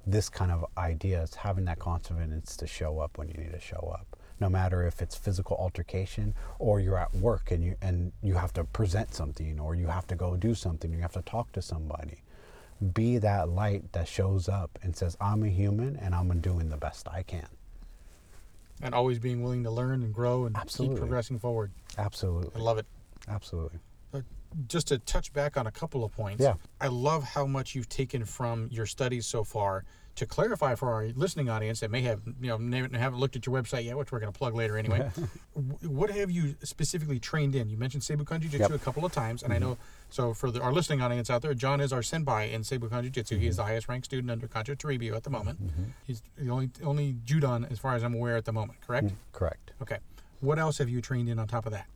this 0.07 0.29
kind 0.29 0.51
of 0.51 0.67
ideas, 0.77 1.37
having 1.37 1.65
that 1.67 1.79
confidence 1.79 2.57
to 2.57 2.67
show 2.67 2.99
up 2.99 3.17
when 3.17 3.29
you 3.29 3.35
need 3.35 3.53
to 3.53 3.61
show 3.61 3.95
up. 3.97 4.14
No 4.41 4.49
matter 4.49 4.87
if 4.87 5.01
it's 5.01 5.17
physical 5.17 5.57
altercation 5.57 6.35
or 6.59 6.81
you're 6.81 6.99
at 6.99 7.15
work 7.15 7.51
and 7.51 7.63
you 7.63 7.77
and 7.81 8.13
you 8.23 8.35
have 8.35 8.53
to 8.55 8.65
present 8.65 9.15
something 9.15 9.61
or 9.61 9.75
you 9.75 9.87
have 9.87 10.07
to 10.09 10.17
go 10.17 10.37
do 10.37 10.55
something, 10.55 10.93
you 10.93 11.01
have 11.01 11.13
to 11.13 11.23
talk 11.23 11.53
to 11.53 11.63
somebody. 11.63 12.23
Be 12.93 13.19
that 13.19 13.49
light 13.49 13.93
that 13.93 14.09
shows 14.09 14.49
up 14.49 14.79
and 14.83 14.97
says, 14.97 15.17
I'm 15.21 15.45
a 15.45 15.49
human 15.49 15.97
and 15.97 16.15
I'm 16.15 16.41
doing 16.41 16.69
the 16.69 16.77
best 16.77 17.07
I 17.09 17.23
can. 17.23 17.47
And 18.83 18.95
always 18.95 19.21
being 19.21 19.43
willing 19.43 19.63
to 19.65 19.71
learn 19.71 20.03
and 20.03 20.13
grow 20.13 20.47
and 20.47 20.57
Absolutely. 20.57 20.97
keep 20.97 21.01
progressing 21.01 21.39
forward. 21.39 21.71
Absolutely. 21.97 22.51
I 22.61 22.65
love 22.65 22.79
it. 22.79 22.87
Absolutely. 23.29 23.79
But 24.11 24.25
just 24.69 24.89
to 24.89 24.99
touch 24.99 25.33
back 25.33 25.57
on 25.57 25.69
a 25.69 25.71
couple 25.71 26.05
of 26.05 26.13
points. 26.13 26.43
Yeah. 26.43 26.55
I 26.81 26.89
love 26.89 27.23
how 27.23 27.47
much 27.47 27.75
you've 27.75 27.89
taken 27.89 28.25
from 28.25 28.69
your 28.73 28.87
studies 28.87 29.27
so 29.27 29.45
far 29.45 29.85
to 30.17 30.27
clarify 30.27 30.75
for 30.75 30.93
our 30.93 31.09
listening 31.15 31.49
audience 31.49 31.81
that 31.81 31.91
may 31.91 32.03
have 32.03 32.21
you 32.41 32.49
know 32.49 32.89
haven't 32.99 33.19
looked 33.19 33.37
at 33.37 33.47
your 33.47 33.55
website 33.61 33.85
yet, 33.85 33.97
which 33.97 34.13
we're 34.13 34.21
going 34.21 34.33
to 34.33 34.39
plug 34.39 34.55
later 34.55 34.79
anyway. 34.79 35.11
what 35.83 36.11
have 36.11 36.31
you 36.31 36.55
specifically 36.63 37.19
trained 37.19 37.55
in? 37.55 37.69
You 37.69 37.77
mentioned 37.77 38.03
Seibukan 38.03 38.41
Jiu-Jitsu 38.41 38.59
Yep. 38.59 38.71
Mm-hmm. 38.71 38.75
a 38.75 38.79
couple 38.79 39.05
of 39.05 39.13
times, 39.13 39.43
and 39.43 39.53
I 39.53 39.57
mm-hmm. 39.57 39.71
know 39.71 39.79
so 40.11 40.33
for 40.33 40.51
the, 40.51 40.61
our 40.61 40.73
listening 40.73 41.03
audience 41.03 41.31
out 41.31 41.43
there, 41.43 41.55
John 41.55 41.81
is 41.81 41.93
our 41.93 42.01
senpai 42.01 42.53
in 42.53 42.63
Seibukan 42.63 43.03
Jiu-Jitsu. 43.03 43.37
He 43.37 43.47
is 43.47 43.55
mm-hmm. 43.55 43.63
the 43.63 43.67
highest 43.67 43.89
ranked 43.89 44.07
student 44.07 44.31
under 44.31 44.47
Kancho 44.47 44.77
Toribio 44.77 45.17
at 45.17 45.25
the 45.25 45.31
moment. 45.31 45.63
Mm-hmm. 45.63 45.83
He's 46.07 46.23
the 46.39 46.51
only 46.51 46.71
only 46.85 47.17
Judan 47.27 47.71
as 47.71 47.79
far 47.79 47.95
as 47.95 48.05
I'm 48.05 48.15
aware 48.15 48.37
at 48.37 48.45
the 48.45 48.53
moment. 48.53 48.81
Correct? 48.87 49.09
Mm, 49.09 49.15
correct. 49.33 49.73
Okay. 49.83 49.99
What 50.41 50.59
else 50.59 50.79
have 50.79 50.89
you 50.89 51.01
trained 51.01 51.29
in 51.29 51.39
on 51.39 51.49
top 51.49 51.67
of 51.67 51.73
that? 51.73 51.87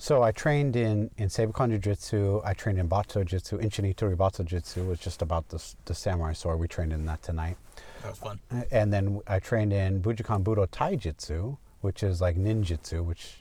So 0.00 0.22
I 0.22 0.30
trained 0.30 0.76
in 0.76 1.10
in 1.18 1.28
Seibukan 1.28 1.70
Jiu-Jitsu. 1.70 2.40
I 2.44 2.54
trained 2.54 2.78
in 2.78 2.86
Batto 2.86 3.24
Jutsu. 3.24 3.60
Inchinitori 3.60 4.16
Batto 4.16 4.44
Jutsu 4.44 4.86
was 4.86 5.00
just 5.00 5.22
about 5.22 5.48
the, 5.48 5.60
the 5.86 5.94
samurai 5.94 6.32
sword. 6.34 6.60
We 6.60 6.68
trained 6.68 6.92
in 6.92 7.04
that 7.06 7.20
tonight. 7.22 7.56
That 8.02 8.10
was 8.10 8.18
fun. 8.18 8.38
Uh, 8.52 8.62
and 8.70 8.92
then 8.92 9.20
I 9.26 9.40
trained 9.40 9.72
in 9.72 10.00
Bujinkan 10.00 10.44
Budo 10.44 10.68
Taijutsu, 10.68 11.58
which 11.80 12.04
is 12.04 12.20
like 12.20 12.36
ninjutsu, 12.36 13.04
which 13.04 13.38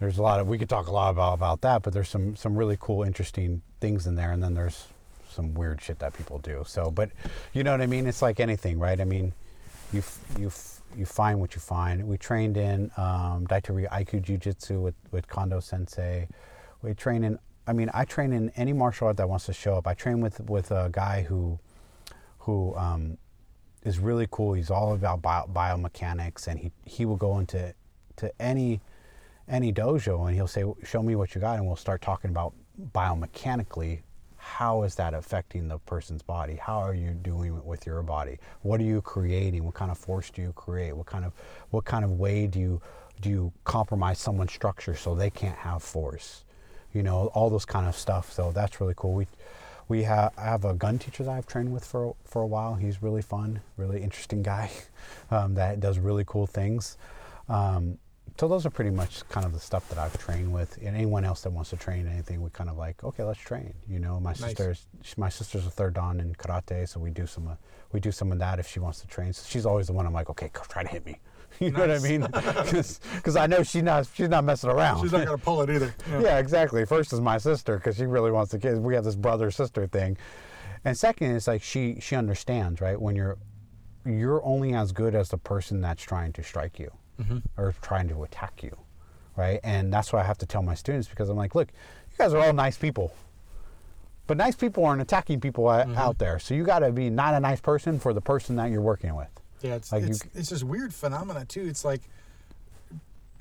there's 0.00 0.16
a 0.16 0.22
lot 0.22 0.40
of 0.40 0.48
we 0.48 0.56
could 0.56 0.70
talk 0.70 0.86
a 0.86 0.90
lot 0.92 1.10
about 1.10 1.34
about 1.34 1.60
that, 1.60 1.82
but 1.82 1.92
there's 1.92 2.08
some 2.08 2.36
some 2.36 2.56
really 2.56 2.78
cool, 2.80 3.02
interesting 3.02 3.60
things 3.80 4.06
in 4.06 4.14
there. 4.14 4.32
And 4.32 4.42
then 4.42 4.54
there's 4.54 4.86
some 5.30 5.52
weird 5.52 5.82
shit 5.82 5.98
that 5.98 6.14
people 6.14 6.38
do. 6.38 6.64
So, 6.66 6.90
but 6.90 7.10
you 7.52 7.64
know 7.64 7.72
what 7.72 7.82
I 7.82 7.86
mean? 7.86 8.06
It's 8.06 8.22
like 8.22 8.40
anything, 8.40 8.78
right? 8.78 8.98
I 8.98 9.04
mean, 9.04 9.34
you 9.92 10.02
you 10.38 10.50
you 10.96 11.06
find 11.06 11.40
what 11.40 11.54
you 11.54 11.60
find. 11.60 12.06
We 12.06 12.16
trained 12.16 12.56
in 12.56 12.90
um, 12.96 13.46
Daito 13.46 13.74
Ryu 13.74 13.88
Aiki 13.88 14.22
Jiu-Jitsu 14.22 14.80
with 14.80 14.94
with 15.10 15.28
Kondo 15.28 15.60
Sensei. 15.60 16.28
We 16.82 16.94
train 16.94 17.24
in. 17.24 17.38
I 17.66 17.72
mean, 17.72 17.90
I 17.94 18.04
train 18.04 18.32
in 18.32 18.50
any 18.50 18.72
martial 18.72 19.06
art 19.06 19.16
that 19.16 19.28
wants 19.28 19.46
to 19.46 19.52
show 19.52 19.74
up. 19.76 19.86
I 19.86 19.94
train 19.94 20.20
with 20.20 20.40
with 20.48 20.70
a 20.70 20.90
guy 20.92 21.22
who 21.22 21.58
who 22.38 22.74
um, 22.76 23.16
is 23.84 23.98
really 23.98 24.28
cool. 24.30 24.52
He's 24.54 24.70
all 24.70 24.94
about 24.94 25.22
bio, 25.22 25.46
biomechanics, 25.46 26.46
and 26.46 26.58
he 26.58 26.72
he 26.84 27.04
will 27.04 27.16
go 27.16 27.38
into 27.38 27.74
to 28.16 28.32
any 28.40 28.80
any 29.48 29.72
dojo 29.72 30.26
and 30.26 30.34
he'll 30.34 30.46
say, 30.46 30.64
"Show 30.82 31.02
me 31.02 31.16
what 31.16 31.34
you 31.34 31.40
got," 31.40 31.58
and 31.58 31.66
we'll 31.66 31.76
start 31.76 32.02
talking 32.02 32.30
about 32.30 32.54
biomechanically. 32.92 34.00
How 34.44 34.82
is 34.82 34.94
that 34.96 35.14
affecting 35.14 35.68
the 35.68 35.78
person's 35.78 36.22
body? 36.22 36.56
How 36.56 36.78
are 36.78 36.94
you 36.94 37.10
doing 37.10 37.56
it 37.56 37.64
with 37.64 37.86
your 37.86 38.02
body? 38.02 38.38
What 38.60 38.78
are 38.78 38.84
you 38.84 39.00
creating? 39.00 39.64
What 39.64 39.74
kind 39.74 39.90
of 39.90 39.96
force 39.96 40.30
do 40.30 40.42
you 40.42 40.52
create? 40.52 40.94
What 40.94 41.06
kind 41.06 41.24
of 41.24 41.32
what 41.70 41.86
kind 41.86 42.04
of 42.04 42.12
way 42.12 42.46
do 42.46 42.60
you 42.60 42.82
do 43.22 43.30
you 43.30 43.52
compromise 43.64 44.18
someone's 44.18 44.52
structure 44.52 44.94
so 44.94 45.14
they 45.14 45.30
can't 45.30 45.56
have 45.56 45.82
force? 45.82 46.44
You 46.92 47.02
know, 47.02 47.28
all 47.34 47.48
those 47.48 47.64
kind 47.64 47.88
of 47.88 47.96
stuff. 47.96 48.30
So 48.30 48.52
that's 48.52 48.80
really 48.80 48.92
cool. 48.96 49.14
We 49.14 49.26
we 49.88 50.02
have 50.02 50.32
I 50.36 50.44
have 50.44 50.66
a 50.66 50.74
gun 50.74 50.98
teacher 50.98 51.24
that 51.24 51.30
I've 51.30 51.46
trained 51.46 51.72
with 51.72 51.84
for 51.84 52.14
for 52.24 52.42
a 52.42 52.46
while. 52.46 52.74
He's 52.74 53.02
really 53.02 53.22
fun, 53.22 53.60
really 53.78 54.02
interesting 54.02 54.42
guy 54.42 54.70
um, 55.30 55.54
that 55.54 55.80
does 55.80 55.98
really 55.98 56.24
cool 56.26 56.46
things. 56.46 56.98
Um, 57.48 57.98
so 58.38 58.48
those 58.48 58.66
are 58.66 58.70
pretty 58.70 58.90
much 58.90 59.26
kind 59.28 59.46
of 59.46 59.52
the 59.52 59.60
stuff 59.60 59.88
that 59.90 59.98
I've 59.98 60.18
trained 60.18 60.52
with. 60.52 60.76
And 60.78 60.96
anyone 60.96 61.24
else 61.24 61.42
that 61.42 61.50
wants 61.50 61.70
to 61.70 61.76
train 61.76 62.08
anything, 62.08 62.42
we 62.42 62.50
kind 62.50 62.68
of 62.68 62.76
like, 62.76 63.04
okay, 63.04 63.22
let's 63.22 63.38
train. 63.38 63.74
You 63.88 64.00
know, 64.00 64.18
my 64.18 64.32
sister's 64.32 64.86
my 65.16 65.28
sister's 65.28 65.66
a 65.66 65.70
third 65.70 65.94
dan 65.94 66.18
in 66.18 66.34
karate, 66.34 66.88
so 66.88 66.98
we 66.98 67.10
do 67.10 67.26
some 67.26 67.46
uh, 67.46 67.54
we 67.92 68.00
do 68.00 68.10
some 68.10 68.32
of 68.32 68.38
that 68.40 68.58
if 68.58 68.68
she 68.68 68.80
wants 68.80 69.00
to 69.00 69.06
train. 69.06 69.32
So 69.32 69.46
she's 69.48 69.64
always 69.64 69.86
the 69.86 69.92
one 69.92 70.04
I'm 70.04 70.12
like, 70.12 70.30
okay, 70.30 70.50
go 70.52 70.62
try 70.68 70.82
to 70.82 70.88
hit 70.88 71.06
me. 71.06 71.20
You 71.60 71.70
know 71.70 71.86
what 71.86 71.90
I 71.92 72.00
mean? 72.00 72.22
Because 73.14 73.36
I 73.36 73.46
know 73.46 73.62
she's 73.62 73.84
not 73.84 74.08
she's 74.12 74.28
not 74.28 74.42
messing 74.42 74.70
around. 74.70 75.02
She's 75.02 75.12
not 75.12 75.24
going 75.24 75.38
to 75.38 75.44
pull 75.44 75.62
it 75.62 75.70
either. 75.70 75.94
yeah, 76.20 76.38
exactly. 76.38 76.84
First 76.84 77.12
is 77.12 77.20
my 77.20 77.38
sister 77.38 77.76
because 77.76 77.96
she 77.96 78.06
really 78.06 78.32
wants 78.32 78.50
to 78.50 78.58
kids. 78.58 78.80
We 78.80 78.96
have 78.96 79.04
this 79.04 79.14
brother 79.14 79.52
sister 79.52 79.86
thing, 79.86 80.16
and 80.84 80.98
second 80.98 81.30
is 81.30 81.46
like 81.46 81.62
she 81.62 82.00
she 82.00 82.16
understands 82.16 82.80
right 82.80 83.00
when 83.00 83.14
you're 83.14 83.38
you're 84.04 84.44
only 84.44 84.74
as 84.74 84.90
good 84.90 85.14
as 85.14 85.28
the 85.28 85.38
person 85.38 85.80
that's 85.80 86.02
trying 86.02 86.32
to 86.32 86.42
strike 86.42 86.80
you 86.80 86.90
Mm-hmm. 87.20 87.38
or 87.56 87.74
trying 87.80 88.08
to 88.08 88.24
attack 88.24 88.62
you, 88.62 88.76
right? 89.36 89.60
And 89.62 89.92
that's 89.92 90.12
what 90.12 90.20
I 90.22 90.24
have 90.24 90.38
to 90.38 90.46
tell 90.46 90.62
my 90.62 90.74
students 90.74 91.06
because 91.08 91.28
I'm 91.28 91.36
like, 91.36 91.54
look, 91.54 91.68
you 92.10 92.16
guys 92.18 92.34
are 92.34 92.38
all 92.44 92.52
nice 92.52 92.76
people. 92.76 93.14
But 94.26 94.36
nice 94.36 94.56
people 94.56 94.84
aren't 94.84 95.02
attacking 95.02 95.40
people 95.40 95.68
a- 95.70 95.84
mm-hmm. 95.84 95.96
out 95.96 96.18
there. 96.18 96.38
So 96.38 96.54
you 96.54 96.64
got 96.64 96.80
to 96.80 96.90
be 96.90 97.10
not 97.10 97.34
a 97.34 97.40
nice 97.40 97.60
person 97.60 97.98
for 98.00 98.12
the 98.12 98.20
person 98.20 98.56
that 98.56 98.70
you're 98.70 98.80
working 98.80 99.14
with. 99.14 99.28
Yeah, 99.60 99.76
it's 99.76 99.92
Like 99.92 100.04
it's, 100.04 100.22
c- 100.22 100.28
it's 100.34 100.50
this 100.50 100.64
weird 100.64 100.92
phenomena 100.92 101.44
too. 101.44 101.62
It's 101.66 101.84
like 101.84 102.02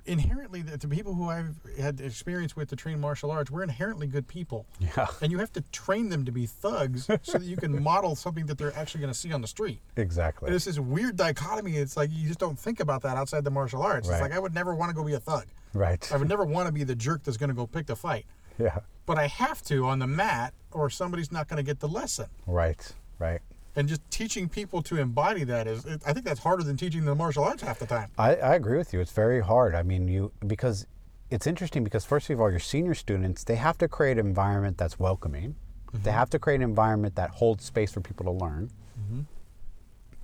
inherently 0.06 0.62
the, 0.62 0.88
people 0.88 1.14
who 1.14 1.30
I've 1.30 1.56
had 1.80 2.01
experience 2.01 2.56
with 2.56 2.70
to 2.70 2.76
train 2.76 2.99
martial 2.99 3.32
arts, 3.32 3.49
we're 3.49 3.64
inherently 3.64 4.08
good 4.08 4.28
people. 4.28 4.66
Yeah. 4.80 5.08
And 5.22 5.32
you 5.32 5.39
have 5.39 5.51
to 5.54 5.62
train 5.72 6.10
them 6.10 6.26
to 6.26 6.32
be 6.32 6.45
thugs 6.45 7.06
so 7.06 7.38
that 7.38 7.43
you 7.43 7.58
can 7.58 7.82
model 7.91 8.16
something 8.16 8.45
that 8.47 8.58
they're 8.58 8.76
actually 8.76 9.01
going 9.01 9.14
to 9.14 9.18
see 9.18 9.32
on 9.32 9.41
the 9.41 9.47
street. 9.47 9.80
Exactly. 9.95 10.47
And 10.47 10.56
it's 10.56 10.66
this 10.66 10.80
weird 10.80 11.16
dichotomy. 11.16 11.78
It's 11.78 11.95
like 11.97 12.10
you 12.12 12.28
just 12.28 12.39
don't 12.39 12.60
think 12.60 12.80
about 12.80 13.01
that 13.04 13.18
outside 13.18 13.43
the 13.43 13.51
martial 13.51 13.82
arts. 13.82 14.08
Right. 14.08 14.16
It's 14.16 14.22
like 14.22 14.34
I 14.34 14.39
would 14.39 14.54
never 14.54 14.76
want 14.76 14.89
to 14.89 14.95
go 14.95 15.04
be 15.04 15.14
a 15.14 15.20
thug. 15.20 15.45
right. 15.74 16.12
I 16.12 16.18
would 16.18 16.30
never 16.30 16.45
want 16.45 16.68
to 16.68 16.74
be 16.74 16.84
the 16.84 16.95
jerk 16.95 17.24
that's 17.24 17.38
going 17.38 17.49
to 17.49 17.56
go 17.56 17.66
pick 17.66 17.88
the 17.88 17.95
fight. 17.95 18.26
Yeah. 18.60 18.80
But 19.06 19.18
I 19.18 19.28
have 19.28 19.62
to 19.64 19.86
on 19.86 19.99
the 19.99 20.08
mat, 20.08 20.54
or 20.72 20.89
somebody's 20.89 21.32
not 21.32 21.47
going 21.47 21.58
to 21.58 21.64
get 21.64 21.80
the 21.80 21.88
lesson. 21.88 22.28
Right. 22.47 22.93
Right. 23.20 23.41
And 23.76 23.88
just 23.88 24.01
teaching 24.11 24.47
people 24.47 24.84
to 24.84 24.97
embody 24.97 25.43
that 25.45 25.65
is, 25.67 25.86
I 26.05 26.13
think 26.13 26.26
that's 26.26 26.39
harder 26.39 26.63
than 26.63 26.78
teaching 26.78 27.05
the 27.05 27.15
martial 27.15 27.43
arts 27.43 27.63
half 27.63 27.80
the 27.80 27.88
time. 27.88 28.11
I, 28.17 28.36
I 28.36 28.55
agree 28.55 28.78
with 28.78 28.93
you. 28.93 28.99
It's 28.99 29.11
very 29.11 29.41
hard. 29.41 29.74
I 29.74 29.82
mean, 29.82 30.07
you 30.07 30.32
because 30.45 30.86
it's 31.32 31.47
interesting 31.47 31.84
because 31.84 32.05
first 32.05 32.30
of 32.30 32.39
all, 32.39 32.51
your 32.51 32.59
senior 32.59 32.93
students 32.93 33.43
they 33.43 33.55
have 33.55 33.78
to 33.80 33.88
create 33.88 34.19
an 34.19 34.28
environment 34.28 34.78
that's 34.78 34.99
welcoming. 34.99 35.55
They 35.91 35.99
mm-hmm. 35.99 36.09
have 36.09 36.30
to 36.32 36.39
create 36.39 36.57
an 36.57 36.63
environment 36.63 37.15
that 37.15 37.32
holds 37.32 37.63
space 37.65 37.91
for 37.91 38.01
people 38.01 38.26
to 38.26 38.32
learn. 38.32 38.69
Mm-hmm. 38.99 39.21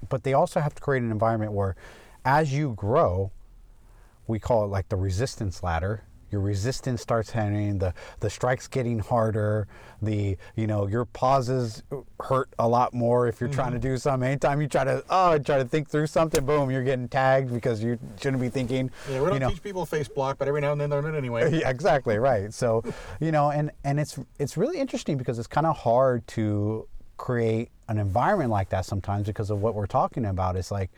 But 0.07 0.23
they 0.23 0.33
also 0.33 0.59
have 0.59 0.75
to 0.75 0.81
create 0.81 1.03
an 1.03 1.11
environment 1.11 1.51
where, 1.51 1.75
as 2.23 2.53
you 2.53 2.73
grow, 2.75 3.31
we 4.27 4.39
call 4.39 4.63
it 4.63 4.67
like 4.67 4.89
the 4.89 4.95
resistance 4.95 5.63
ladder. 5.63 6.03
Your 6.31 6.41
resistance 6.41 7.01
starts 7.01 7.31
hitting 7.31 7.79
the 7.79 7.93
the 8.19 8.29
strikes 8.29 8.67
getting 8.67 8.99
harder. 8.99 9.67
The 10.01 10.37
you 10.55 10.67
know 10.67 10.87
your 10.87 11.05
pauses 11.05 11.83
hurt 12.21 12.49
a 12.59 12.67
lot 12.67 12.93
more 12.93 13.27
if 13.27 13.39
you're 13.39 13.49
trying 13.49 13.71
to 13.71 13.77
mm-hmm. 13.77 13.93
do 13.93 13.97
something. 13.97 14.27
Anytime 14.27 14.61
you 14.61 14.67
try 14.67 14.83
to 14.83 15.03
oh 15.09 15.37
try 15.39 15.57
to 15.57 15.65
think 15.65 15.89
through 15.89 16.07
something, 16.07 16.45
boom, 16.45 16.69
you're 16.69 16.83
getting 16.83 17.07
tagged 17.07 17.53
because 17.53 17.83
you 17.83 17.97
shouldn't 18.19 18.41
be 18.41 18.49
thinking. 18.49 18.91
Yeah, 19.09 19.19
we 19.19 19.25
don't 19.25 19.33
you 19.33 19.39
know, 19.39 19.49
teach 19.49 19.63
people 19.63 19.85
face 19.85 20.07
block, 20.07 20.37
but 20.37 20.47
every 20.47 20.61
now 20.61 20.71
and 20.71 20.81
then 20.81 20.89
they 20.89 20.95
learn 20.95 21.13
it 21.13 21.17
anyway. 21.17 21.51
yeah, 21.59 21.69
exactly 21.69 22.17
right. 22.17 22.53
So, 22.53 22.83
you 23.19 23.31
know, 23.31 23.51
and 23.51 23.71
and 23.83 23.99
it's 23.99 24.19
it's 24.37 24.57
really 24.57 24.79
interesting 24.79 25.17
because 25.17 25.39
it's 25.39 25.47
kind 25.47 25.67
of 25.67 25.77
hard 25.77 26.25
to 26.27 26.87
create 27.17 27.69
an 27.89 27.97
environment 27.97 28.49
like 28.49 28.69
that 28.69 28.85
sometimes 28.85 29.27
because 29.27 29.49
of 29.49 29.61
what 29.61 29.75
we're 29.75 29.87
talking 29.87 30.25
about. 30.25 30.55
It's 30.55 30.71
like 30.71 30.89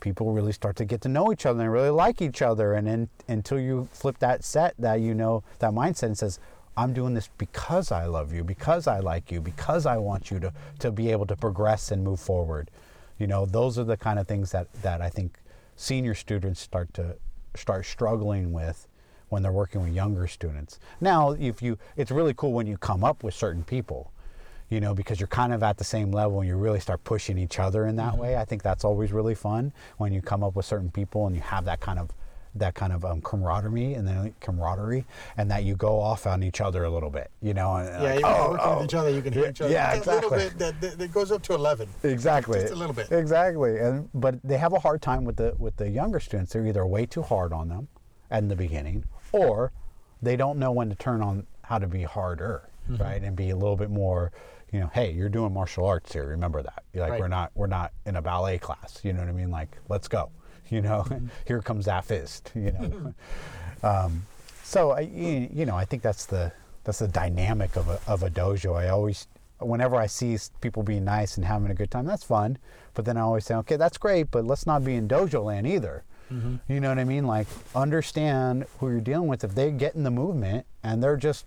people 0.00 0.32
really 0.32 0.52
start 0.52 0.76
to 0.76 0.84
get 0.84 1.00
to 1.02 1.08
know 1.08 1.32
each 1.32 1.46
other 1.46 1.60
and 1.62 1.72
really 1.72 1.90
like 1.90 2.20
each 2.22 2.42
other, 2.42 2.74
and 2.74 2.86
then 2.86 3.08
until 3.28 3.60
you 3.60 3.88
flip 3.92 4.18
that 4.18 4.44
set, 4.44 4.74
that 4.78 5.00
you 5.00 5.14
know 5.14 5.44
that 5.58 5.72
mindset 5.72 6.04
and 6.04 6.18
says. 6.18 6.38
I'm 6.76 6.94
doing 6.94 7.14
this 7.14 7.28
because 7.36 7.92
I 7.92 8.06
love 8.06 8.32
you, 8.32 8.42
because 8.42 8.86
I 8.86 9.00
like 9.00 9.30
you, 9.30 9.40
because 9.40 9.84
I 9.84 9.98
want 9.98 10.30
you 10.30 10.38
to, 10.40 10.52
to 10.78 10.90
be 10.90 11.10
able 11.10 11.26
to 11.26 11.36
progress 11.36 11.90
and 11.90 12.02
move 12.02 12.20
forward. 12.20 12.70
You 13.18 13.26
know, 13.26 13.44
those 13.44 13.78
are 13.78 13.84
the 13.84 13.98
kind 13.98 14.18
of 14.18 14.26
things 14.26 14.52
that, 14.52 14.72
that 14.80 15.02
I 15.02 15.10
think 15.10 15.38
senior 15.76 16.14
students 16.14 16.60
start 16.60 16.94
to 16.94 17.16
start 17.54 17.84
struggling 17.84 18.52
with 18.52 18.86
when 19.28 19.42
they're 19.42 19.52
working 19.52 19.82
with 19.82 19.92
younger 19.92 20.26
students. 20.26 20.78
Now, 21.00 21.32
if 21.32 21.60
you, 21.60 21.76
it's 21.96 22.10
really 22.10 22.34
cool 22.34 22.52
when 22.52 22.66
you 22.66 22.78
come 22.78 23.04
up 23.04 23.22
with 23.22 23.34
certain 23.34 23.64
people, 23.64 24.12
you 24.70 24.80
know, 24.80 24.94
because 24.94 25.20
you're 25.20 25.26
kind 25.26 25.52
of 25.52 25.62
at 25.62 25.76
the 25.78 25.84
same 25.84 26.10
level 26.12 26.40
and 26.40 26.48
you 26.48 26.56
really 26.56 26.80
start 26.80 27.02
pushing 27.04 27.36
each 27.36 27.58
other 27.58 27.86
in 27.86 27.96
that 27.96 28.16
way. 28.16 28.36
I 28.36 28.44
think 28.44 28.62
that's 28.62 28.84
always 28.84 29.12
really 29.12 29.34
fun 29.34 29.72
when 29.98 30.12
you 30.12 30.22
come 30.22 30.42
up 30.42 30.54
with 30.56 30.64
certain 30.64 30.90
people 30.90 31.26
and 31.26 31.34
you 31.36 31.42
have 31.42 31.64
that 31.66 31.80
kind 31.80 31.98
of 31.98 32.10
that 32.52 32.74
kind 32.74 32.92
of 32.92 33.04
um, 33.04 33.20
camaraderie 33.20 33.94
and 33.94 34.08
then 34.08 34.34
camaraderie 34.40 35.04
and 35.36 35.48
that 35.52 35.62
you 35.62 35.76
go 35.76 36.00
off 36.00 36.26
on 36.26 36.42
each 36.42 36.60
other 36.60 36.82
a 36.82 36.90
little 36.90 37.08
bit, 37.10 37.30
you 37.40 37.54
know. 37.54 37.76
And 37.76 37.88
Yeah, 38.02 38.14
like, 38.14 38.24
"Oh, 38.24 38.28
you're 38.42 38.50
working 38.50 38.66
oh." 38.66 38.84
each 38.84 38.94
other, 38.94 39.10
you 39.10 39.22
can 39.22 39.32
hear 39.32 39.46
each 39.50 39.60
other. 39.60 39.72
Yeah, 39.72 39.94
Just 39.94 40.06
A 40.08 40.14
little 40.16 40.32
exactly. 40.34 40.58
bit 40.58 40.80
that, 40.80 40.80
that, 40.90 40.98
that 40.98 41.12
goes 41.12 41.30
up 41.30 41.42
to 41.42 41.54
11. 41.54 41.88
Exactly. 42.02 42.60
Just 42.60 42.72
a 42.72 42.76
little 42.76 42.94
bit. 42.94 43.12
Exactly. 43.12 43.78
And 43.78 44.08
but 44.14 44.40
they 44.42 44.58
have 44.58 44.72
a 44.72 44.80
hard 44.80 45.00
time 45.00 45.24
with 45.24 45.36
the 45.36 45.54
with 45.58 45.76
the 45.76 45.88
younger 45.88 46.18
students. 46.18 46.52
They're 46.52 46.66
either 46.66 46.84
way 46.86 47.06
too 47.06 47.22
hard 47.22 47.52
on 47.52 47.68
them 47.68 47.86
in 48.32 48.48
the 48.48 48.56
beginning, 48.56 49.04
or 49.30 49.70
they 50.22 50.34
don't 50.34 50.58
know 50.58 50.72
when 50.72 50.88
to 50.88 50.96
turn 50.96 51.22
on 51.22 51.46
how 51.62 51.78
to 51.78 51.86
be 51.86 52.02
harder, 52.02 52.68
Mm-hmm. 52.90 53.02
right? 53.02 53.22
And 53.22 53.36
be 53.36 53.50
a 53.50 53.56
little 53.56 53.76
bit 53.76 53.90
more, 53.90 54.32
you 54.72 54.80
know, 54.80 54.90
hey, 54.94 55.10
you're 55.12 55.28
doing 55.28 55.52
martial 55.52 55.84
arts 55.84 56.12
here. 56.12 56.26
Remember 56.28 56.62
that. 56.62 56.84
You're 56.92 57.02
like 57.02 57.12
Right. 57.12 57.20
we're 57.20 57.28
not 57.28 57.50
we're 57.54 57.66
not 57.66 57.92
in 58.06 58.16
a 58.16 58.22
ballet 58.22 58.58
class. 58.58 59.00
You 59.02 59.12
know 59.12 59.20
what 59.20 59.28
I 59.28 59.32
mean? 59.32 59.50
Like 59.50 59.76
let's 59.88 60.08
go. 60.08 60.30
You 60.70 60.80
know, 60.82 61.02
Mm-hmm. 61.08 61.26
here 61.48 61.60
comes 61.62 61.86
that 61.86 62.04
fist. 62.04 62.52
You 62.54 62.70
know. 62.72 63.14
um, 63.82 64.22
so 64.62 64.92
I, 64.92 65.00
you 65.00 65.66
know, 65.66 65.74
I 65.76 65.84
think 65.84 66.02
that's 66.02 66.26
the 66.26 66.52
that's 66.84 67.00
the 67.00 67.08
dynamic 67.08 67.76
of 67.76 67.88
a 67.88 68.00
of 68.06 68.22
a 68.22 68.30
dojo. 68.30 68.76
I 68.76 68.88
always, 68.90 69.26
whenever 69.58 69.96
I 69.96 70.06
see 70.06 70.38
people 70.60 70.82
being 70.84 71.04
nice 71.04 71.36
and 71.36 71.44
having 71.44 71.70
a 71.72 71.74
good 71.74 71.90
time, 71.90 72.06
that's 72.06 72.22
fun. 72.22 72.56
But 72.94 73.04
then 73.04 73.16
I 73.16 73.20
always 73.22 73.44
say, 73.44 73.54
okay, 73.56 73.76
that's 73.76 73.98
great, 73.98 74.30
but 74.30 74.44
let's 74.46 74.64
not 74.66 74.84
be 74.84 74.94
in 74.94 75.08
dojo 75.08 75.44
land 75.44 75.66
either. 75.66 76.04
You 76.68 76.78
know 76.78 76.90
what 76.90 77.00
I 77.00 77.04
mean? 77.04 77.26
Like 77.26 77.48
understand 77.74 78.64
who 78.78 78.88
you're 78.90 79.00
dealing 79.00 79.26
with. 79.26 79.42
If 79.42 79.56
they 79.56 79.72
get 79.72 79.96
in 79.96 80.04
the 80.04 80.12
movement 80.12 80.64
and 80.84 81.02
they're 81.02 81.16
just 81.16 81.44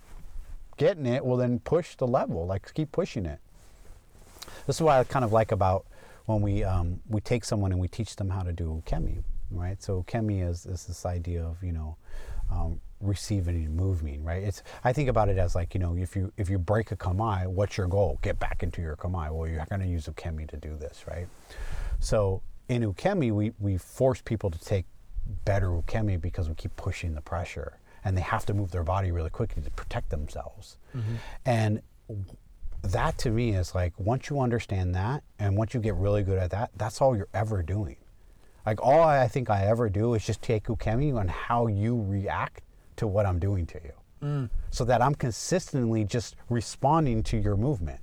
getting 0.78 1.06
it, 1.06 1.26
well 1.26 1.38
then 1.38 1.60
push 1.60 1.96
the 1.96 2.08
level, 2.08 2.46
like 2.46 2.74
keep 2.74 2.92
pushing 2.92 3.26
it. 3.26 3.40
This 4.68 4.78
is 4.78 4.82
what 4.82 4.98
I 4.98 5.04
kind 5.04 5.26
of 5.26 5.32
like 5.32 5.52
about 5.52 5.86
when 6.26 6.42
we 6.42 6.64
um, 6.64 7.02
we 7.10 7.22
take 7.22 7.44
someone 7.44 7.72
and 7.72 7.80
we 7.80 7.88
teach 7.88 8.16
them 8.16 8.30
how 8.30 8.44
to 8.44 8.54
do 8.54 8.82
ukemi, 8.86 9.24
right? 9.52 9.82
So 9.82 10.04
ukemi 10.04 10.48
is, 10.48 10.66
is 10.66 10.86
this 10.86 11.06
idea 11.06 11.44
of 11.44 11.62
you 11.64 11.72
know 11.72 11.98
um, 12.52 12.80
receiving 13.02 13.56
and 13.56 13.76
moving, 13.76 14.24
right? 14.24 14.44
It's 14.44 14.64
I 14.84 14.94
think 14.94 15.10
about 15.10 15.30
it 15.30 15.38
as 15.38 15.56
like 15.56 15.74
you 15.74 15.80
know 15.80 15.96
if 15.96 16.16
you 16.16 16.32
if 16.38 16.50
you 16.50 16.58
break 16.58 16.92
a 16.92 16.96
kamae, 16.96 17.48
what's 17.48 17.78
your 17.78 17.88
goal? 17.88 18.20
Get 18.22 18.40
back 18.40 18.64
into 18.64 18.82
your 18.82 18.96
kamae. 18.96 19.32
Well, 19.32 19.48
you're 19.48 19.66
going 19.70 19.82
to 19.82 19.88
use 19.88 20.08
a 20.08 20.12
ukemi 20.12 20.48
to 20.50 20.58
do 20.58 20.76
this, 20.78 21.06
right? 21.08 21.28
So 22.00 22.42
in 22.70 22.82
ukemi, 22.84 23.32
we 23.32 23.54
we 23.60 23.78
force 23.78 24.22
people 24.22 24.50
to 24.50 24.60
take 24.60 24.86
better 25.46 25.68
ukemi 25.68 26.20
because 26.20 26.50
we 26.50 26.56
keep 26.56 26.76
pushing 26.76 27.14
the 27.14 27.22
pressure, 27.22 27.78
and 28.06 28.18
they 28.18 28.22
have 28.22 28.46
to 28.46 28.54
move 28.54 28.72
their 28.72 28.84
body 28.84 29.12
really 29.12 29.30
quickly 29.30 29.62
to 29.64 29.72
protect 29.72 30.10
themselves, 30.10 30.78
mm-hmm. 30.96 31.16
and 31.46 31.82
that 32.84 33.18
to 33.18 33.32
me 33.32 33.56
is 33.56 33.74
like 33.74 33.98
once 33.98 34.30
you 34.30 34.40
understand 34.40 34.94
that 34.94 35.24
and 35.40 35.58
once 35.58 35.74
you 35.74 35.80
get 35.80 35.96
really 35.96 36.22
good 36.22 36.38
at 36.38 36.52
that, 36.52 36.72
that's 36.76 37.02
all 37.02 37.16
you're 37.16 37.30
ever 37.34 37.64
doing. 37.64 37.96
Like 38.66 38.82
all 38.82 39.02
I 39.02 39.28
think 39.28 39.50
I 39.50 39.66
ever 39.66 39.90
do 39.90 40.14
is 40.14 40.26
just 40.26 40.42
take 40.42 40.66
ukemi 40.66 41.16
on 41.16 41.28
how 41.28 41.68
you 41.68 42.02
react 42.02 42.62
to 42.98 43.08
what 43.08 43.26
I'm 43.26 43.40
doing 43.40 43.66
to 43.68 43.80
you. 43.84 43.92
Mm. 44.22 44.50
So 44.70 44.86
that 44.86 45.02
I'm 45.02 45.16
consistently 45.16 46.04
just 46.04 46.36
responding 46.50 47.24
to 47.24 47.38
your 47.38 47.58
movement. 47.58 48.00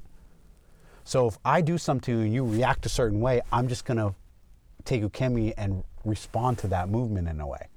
So 1.05 1.27
if 1.27 1.39
I 1.45 1.61
do 1.61 1.79
something 1.79 2.15
and 2.15 2.33
you 2.33 2.45
react 2.45 2.85
a 2.87 2.89
certain 2.89 3.21
way, 3.21 3.41
I'm 3.53 3.69
just 3.69 3.85
gonna 3.85 4.15
take 4.85 5.03
ukemi 5.03 5.55
and 5.57 5.85
respond 6.05 6.59
to 6.59 6.69
that 6.69 6.89
movement 6.89 7.29
in 7.29 7.41
a 7.41 7.47
way. 7.47 7.69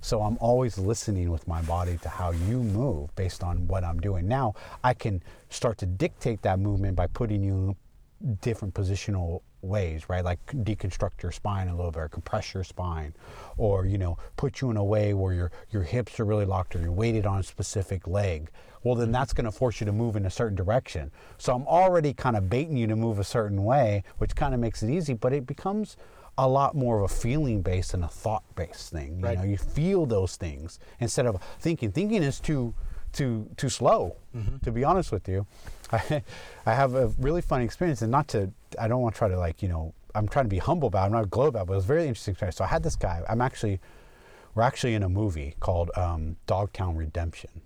So 0.00 0.22
I'm 0.22 0.38
always 0.40 0.78
listening 0.78 1.30
with 1.30 1.46
my 1.46 1.60
body 1.62 1.98
to 2.02 2.08
how 2.08 2.30
you 2.30 2.62
move 2.62 3.14
based 3.16 3.44
on 3.44 3.66
what 3.66 3.84
I'm 3.84 4.00
doing. 4.00 4.26
Now 4.26 4.54
I 4.82 4.94
can 4.94 5.22
start 5.50 5.78
to 5.78 5.86
dictate 5.86 6.42
that 6.42 6.58
movement 6.58 6.96
by 6.96 7.06
putting 7.06 7.42
you 7.42 7.76
in 8.22 8.34
different 8.42 8.74
positional 8.74 9.42
ways, 9.62 10.08
right? 10.08 10.24
Like 10.24 10.44
deconstruct 10.46 11.22
your 11.22 11.32
spine 11.32 11.68
a 11.68 11.76
little 11.76 11.90
bit, 11.90 12.00
or 12.00 12.08
compress 12.08 12.54
your 12.54 12.64
spine, 12.64 13.14
or 13.56 13.84
you 13.86 13.98
know, 13.98 14.16
put 14.36 14.60
you 14.60 14.70
in 14.70 14.76
a 14.76 14.84
way 14.84 15.14
where 15.14 15.34
your 15.34 15.52
your 15.70 15.82
hips 15.82 16.18
are 16.18 16.24
really 16.24 16.46
locked, 16.46 16.76
or 16.76 16.80
you're 16.80 16.92
weighted 16.92 17.26
on 17.26 17.40
a 17.40 17.42
specific 17.42 18.06
leg. 18.06 18.50
Well, 18.82 18.94
then 18.94 19.12
that's 19.12 19.34
going 19.34 19.44
to 19.44 19.52
force 19.52 19.80
you 19.80 19.84
to 19.84 19.92
move 19.92 20.16
in 20.16 20.24
a 20.24 20.30
certain 20.30 20.56
direction. 20.56 21.10
So 21.36 21.54
I'm 21.54 21.66
already 21.66 22.14
kind 22.14 22.34
of 22.34 22.48
baiting 22.48 22.78
you 22.78 22.86
to 22.86 22.96
move 22.96 23.18
a 23.18 23.24
certain 23.24 23.62
way, 23.64 24.04
which 24.16 24.34
kind 24.34 24.54
of 24.54 24.60
makes 24.60 24.82
it 24.82 24.88
easy, 24.88 25.12
but 25.12 25.34
it 25.34 25.46
becomes 25.46 25.98
a 26.38 26.48
lot 26.48 26.74
more 26.74 26.98
of 26.98 27.10
a 27.10 27.14
feeling 27.14 27.62
based 27.62 27.94
and 27.94 28.04
a 28.04 28.08
thought 28.08 28.44
based 28.54 28.90
thing. 28.90 29.18
You 29.18 29.24
right. 29.24 29.38
know, 29.38 29.44
you 29.44 29.56
feel 29.56 30.06
those 30.06 30.36
things 30.36 30.78
instead 30.98 31.26
of 31.26 31.40
thinking. 31.58 31.92
Thinking 31.92 32.22
is 32.22 32.40
too 32.40 32.74
too 33.12 33.48
too 33.56 33.68
slow. 33.68 34.16
Mm-hmm. 34.36 34.58
To 34.58 34.72
be 34.72 34.84
honest 34.84 35.12
with 35.12 35.28
you, 35.28 35.46
I 35.92 36.22
I 36.66 36.74
have 36.74 36.94
a 36.94 37.08
really 37.18 37.42
funny 37.42 37.64
experience, 37.64 38.02
and 38.02 38.10
not 38.10 38.28
to 38.28 38.50
I 38.78 38.88
don't 38.88 39.02
want 39.02 39.14
to 39.14 39.18
try 39.18 39.28
to 39.28 39.38
like 39.38 39.62
you 39.62 39.68
know 39.68 39.94
I'm 40.14 40.28
trying 40.28 40.46
to 40.46 40.50
be 40.50 40.58
humble 40.58 40.88
about. 40.88 41.02
It, 41.02 41.06
I'm 41.06 41.12
not 41.12 41.30
glow 41.30 41.46
about, 41.46 41.62
it, 41.62 41.66
but 41.66 41.72
it 41.74 41.76
was 41.76 41.84
a 41.84 41.88
very 41.88 42.06
interesting 42.06 42.32
experience. 42.32 42.56
So 42.56 42.64
I 42.64 42.68
had 42.68 42.82
this 42.82 42.96
guy. 42.96 43.22
I'm 43.28 43.40
actually 43.40 43.80
we're 44.54 44.62
actually 44.62 44.94
in 44.94 45.02
a 45.02 45.08
movie 45.08 45.54
called 45.60 45.90
um, 45.96 46.36
Dogtown 46.46 46.96
Redemption, 46.96 47.62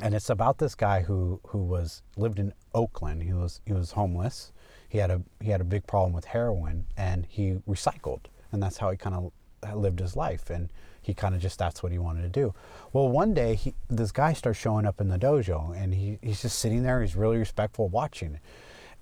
and 0.00 0.14
it's 0.14 0.30
about 0.30 0.58
this 0.58 0.74
guy 0.74 1.02
who 1.02 1.40
who 1.48 1.58
was 1.58 2.02
lived 2.16 2.38
in 2.38 2.52
Oakland. 2.74 3.22
He 3.22 3.32
was 3.32 3.60
he 3.66 3.72
was 3.72 3.92
homeless. 3.92 4.52
He 4.92 4.98
had 4.98 5.10
a 5.10 5.22
he 5.40 5.48
had 5.48 5.62
a 5.62 5.64
big 5.64 5.86
problem 5.86 6.12
with 6.12 6.26
heroin, 6.26 6.84
and 6.98 7.24
he 7.26 7.52
recycled, 7.66 8.24
and 8.52 8.62
that's 8.62 8.76
how 8.76 8.90
he 8.90 8.98
kind 8.98 9.16
of 9.16 9.32
lived 9.74 10.00
his 10.00 10.16
life. 10.16 10.50
And 10.50 10.68
he 11.00 11.14
kind 11.14 11.34
of 11.34 11.40
just 11.40 11.58
that's 11.58 11.82
what 11.82 11.92
he 11.92 11.98
wanted 11.98 12.20
to 12.24 12.28
do. 12.28 12.52
Well, 12.92 13.08
one 13.08 13.32
day 13.32 13.54
he, 13.54 13.72
this 13.88 14.12
guy 14.12 14.34
starts 14.34 14.58
showing 14.58 14.84
up 14.84 15.00
in 15.00 15.08
the 15.08 15.18
dojo, 15.18 15.74
and 15.74 15.94
he, 15.94 16.18
he's 16.20 16.42
just 16.42 16.58
sitting 16.58 16.82
there. 16.82 17.00
He's 17.00 17.16
really 17.16 17.38
respectful, 17.38 17.88
watching. 17.88 18.38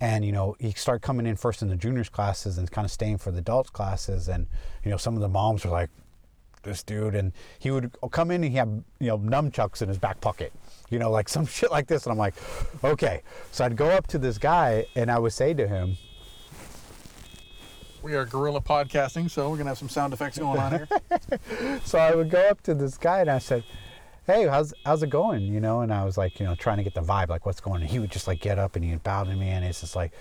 And 0.01 0.25
you 0.25 0.31
know, 0.31 0.55
he 0.61 0.71
started 0.71 1.03
coming 1.03 1.27
in 1.27 1.35
first 1.35 1.61
in 1.61 1.67
the 1.67 1.75
juniors 1.75 2.09
classes 2.09 2.57
and 2.57 2.71
kind 2.71 2.85
of 2.85 2.93
staying 2.93 3.19
for 3.19 3.33
the 3.33 3.39
adults 3.39 3.71
classes. 3.71 4.29
And 4.29 4.47
you 4.85 4.93
know, 4.93 4.97
some 4.97 5.17
of 5.17 5.21
the 5.21 5.29
moms 5.29 5.65
were 5.65 5.73
like, 5.73 5.91
"This 6.63 6.85
dude," 6.85 7.17
and 7.17 7.33
he 7.59 7.73
would 7.73 7.97
come 8.13 8.31
in 8.31 8.45
and 8.45 8.53
he 8.53 8.59
had 8.59 8.85
you 9.01 9.09
know 9.09 9.19
nunchucks 9.19 9.83
in 9.83 9.89
his 9.89 9.99
back 9.99 10.21
pocket, 10.21 10.53
you 10.91 10.99
know, 10.99 11.11
like 11.11 11.29
some 11.37 11.47
shit 11.47 11.71
like 11.71 11.87
this. 11.87 12.05
And 12.05 12.13
I'm 12.13 12.19
like, 12.19 12.35
okay. 12.85 13.23
So 13.53 13.65
I'd 13.65 13.77
go 13.77 13.87
up 13.87 14.07
to 14.09 14.19
this 14.19 14.39
guy 14.39 14.87
and 14.95 15.11
I 15.11 15.19
would 15.19 15.33
say 15.33 15.55
to 15.55 15.67
him, 15.67 15.97
we 18.03 18.15
are 18.15 18.25
guerrilla 18.25 18.61
podcasting, 18.61 19.31
so 19.31 19.51
we're 19.51 19.59
gonna 19.59 19.71
have 19.71 19.79
some 19.79 19.91
sound 19.91 20.15
effects 20.15 20.39
going 20.39 20.59
on 20.59 20.73
here. 20.73 20.89
so 21.85 21.99
I 21.99 22.15
would 22.15 22.31
go 22.31 22.41
up 22.49 22.63
to 22.63 22.75
this 22.75 22.97
guy 22.97 23.21
and 23.21 23.31
I 23.31 23.39
said, 23.39 23.63
"Hey, 24.27 24.47
how's 24.47 24.73
how's 24.87 25.03
it 25.03 25.11
going?" 25.11 25.43
You 25.43 25.61
know, 25.61 25.83
and 25.83 25.93
I 25.93 26.05
was 26.05 26.17
like, 26.17 26.41
you 26.41 26.47
know, 26.47 26.55
trying 26.55 26.79
to 26.79 26.83
get 26.83 26.95
the 26.95 27.03
vibe, 27.03 27.29
like 27.29 27.45
what's 27.45 27.61
going 27.61 27.77
on. 27.77 27.83
And 27.83 27.91
he 27.91 27.99
would 27.99 28.11
just 28.11 28.27
like 28.27 28.41
get 28.41 28.59
up 28.59 28.75
and 28.75 28.83
he'd 28.85 29.03
bow 29.03 29.25
to 29.25 29.35
me, 29.35 29.49
and 29.49 29.67
it's 29.67 29.83
just 29.83 29.95
like, 29.95 30.13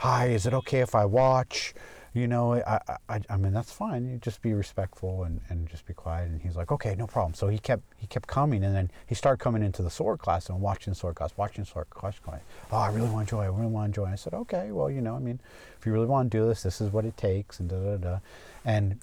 "Hi, 0.00 0.30
is 0.30 0.46
it 0.46 0.54
okay 0.54 0.80
if 0.80 0.96
I 0.96 1.04
watch?" 1.04 1.74
You 2.18 2.26
know, 2.26 2.54
I, 2.54 2.80
I, 3.08 3.20
I 3.30 3.36
mean, 3.36 3.52
that's 3.52 3.72
fine. 3.72 4.08
You 4.08 4.18
just 4.18 4.42
be 4.42 4.52
respectful 4.52 5.24
and, 5.24 5.40
and 5.48 5.68
just 5.68 5.86
be 5.86 5.94
quiet. 5.94 6.28
And 6.28 6.40
he's 6.40 6.56
like, 6.56 6.72
okay, 6.72 6.94
no 6.96 7.06
problem. 7.06 7.34
So 7.34 7.48
he 7.48 7.58
kept, 7.58 7.82
he 7.96 8.06
kept 8.06 8.26
coming 8.26 8.64
and 8.64 8.74
then 8.74 8.90
he 9.06 9.14
started 9.14 9.38
coming 9.38 9.62
into 9.62 9.82
the 9.82 9.90
sword 9.90 10.18
class 10.18 10.48
and 10.48 10.60
watching 10.60 10.94
sword 10.94 11.14
class, 11.14 11.32
watching 11.36 11.64
sword 11.64 11.88
class, 11.90 12.18
going, 12.18 12.40
oh, 12.72 12.76
I 12.76 12.88
really 12.88 13.08
want 13.08 13.28
to 13.28 13.36
enjoy, 13.36 13.44
I 13.44 13.56
really 13.56 13.72
want 13.72 13.94
to. 13.94 14.04
And 14.04 14.12
I 14.12 14.16
said, 14.16 14.34
okay, 14.34 14.72
well, 14.72 14.90
you 14.90 15.00
know, 15.00 15.14
I 15.14 15.20
mean, 15.20 15.40
if 15.78 15.86
you 15.86 15.92
really 15.92 16.06
want 16.06 16.30
to 16.30 16.38
do 16.38 16.46
this, 16.46 16.62
this 16.62 16.80
is 16.80 16.92
what 16.92 17.04
it 17.04 17.16
takes 17.16 17.60
and 17.60 17.68
da, 17.68 17.76
da, 17.76 17.96
da. 17.96 18.18
And 18.64 18.98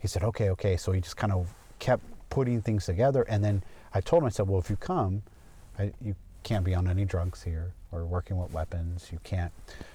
he 0.00 0.06
said, 0.06 0.22
okay, 0.22 0.50
okay. 0.50 0.76
So 0.76 0.92
he 0.92 1.00
just 1.00 1.16
kind 1.16 1.32
of 1.32 1.52
kept 1.78 2.04
putting 2.30 2.62
things 2.62 2.86
together. 2.86 3.22
And 3.22 3.44
then 3.44 3.64
I 3.92 4.00
told 4.00 4.22
him, 4.22 4.26
I 4.26 4.30
said, 4.30 4.48
well, 4.48 4.60
if 4.60 4.70
you 4.70 4.76
come, 4.76 5.22
I, 5.78 5.92
you 6.00 6.14
can't 6.44 6.64
be 6.64 6.74
on 6.74 6.86
any 6.86 7.04
drugs 7.04 7.42
here 7.42 7.72
or 7.90 8.04
working 8.04 8.36
with 8.36 8.52
weapons. 8.52 9.08
You 9.10 9.18
can't, 9.24 9.52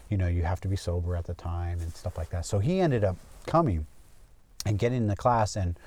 you 0.10 0.18
know, 0.18 0.28
you 0.28 0.43
have 0.43 0.60
to 0.62 0.68
be 0.68 0.76
sober 0.76 1.16
at 1.16 1.26
the 1.26 1.36
time 1.36 1.80
and 1.80 1.93
stuff 1.95 2.18
like 2.18 2.30
that. 2.32 2.45
So 2.45 2.60
he 2.60 2.82
ended 2.82 3.04
up 3.04 3.16
coming 3.45 3.86
and 4.66 4.78
getting 4.78 4.97
in 4.97 5.08
the 5.08 5.16
class 5.16 5.56
and, 5.56 5.80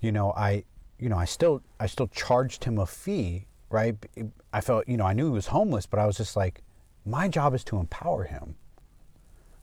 you 0.00 0.10
know, 0.10 0.32
I, 0.32 0.64
you 0.98 1.08
know, 1.08 1.18
I 1.18 1.26
still, 1.26 1.62
I 1.78 1.86
still 1.86 2.08
charged 2.08 2.64
him 2.64 2.78
a 2.78 2.86
fee, 2.86 3.46
right? 3.70 3.96
I 4.52 4.60
felt, 4.60 4.88
you 4.88 4.96
know, 4.96 5.06
I 5.06 5.12
knew 5.12 5.26
he 5.26 5.32
was 5.32 5.48
homeless, 5.48 5.86
but 5.86 6.00
I 6.00 6.06
was 6.06 6.16
just 6.16 6.36
like, 6.36 6.62
my 7.04 7.28
job 7.28 7.54
is 7.54 7.64
to 7.64 7.78
empower 7.78 8.24
him. 8.24 8.56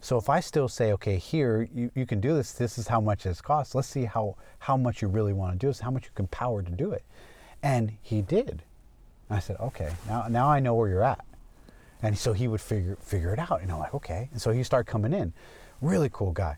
So 0.01 0.17
if 0.17 0.29
I 0.29 0.39
still 0.39 0.69
say, 0.69 0.93
okay, 0.93 1.17
here 1.17 1.67
you, 1.73 1.91
you 1.93 2.05
can 2.05 2.21
do 2.21 2.33
this, 2.33 2.53
this 2.53 2.77
is 2.77 2.87
how 2.87 3.01
much 3.01 3.23
this 3.23 3.41
costs. 3.41 3.75
Let's 3.75 3.89
see 3.89 4.05
how 4.05 4.37
how 4.59 4.77
much 4.77 5.01
you 5.01 5.07
really 5.07 5.33
want 5.33 5.53
to 5.53 5.57
do 5.57 5.67
this, 5.67 5.81
how 5.81 5.91
much 5.91 6.05
you 6.05 6.11
can 6.15 6.27
power 6.27 6.61
to 6.61 6.71
do 6.71 6.91
it. 6.91 7.03
And 7.61 7.93
he 8.01 8.21
did. 8.21 8.63
I 9.29 9.39
said, 9.39 9.57
okay, 9.59 9.91
now 10.07 10.27
now 10.29 10.49
I 10.49 10.59
know 10.59 10.75
where 10.75 10.89
you're 10.89 11.03
at. 11.03 11.25
And 12.01 12.17
so 12.17 12.33
he 12.33 12.47
would 12.47 12.61
figure 12.61 12.97
figure 13.01 13.33
it 13.33 13.39
out. 13.39 13.61
And 13.61 13.71
I'm 13.71 13.79
like, 13.79 13.93
okay. 13.93 14.29
And 14.31 14.41
so 14.41 14.51
he 14.51 14.63
started 14.63 14.89
coming 14.89 15.13
in. 15.13 15.33
Really 15.81 16.09
cool 16.11 16.31
guy. 16.31 16.57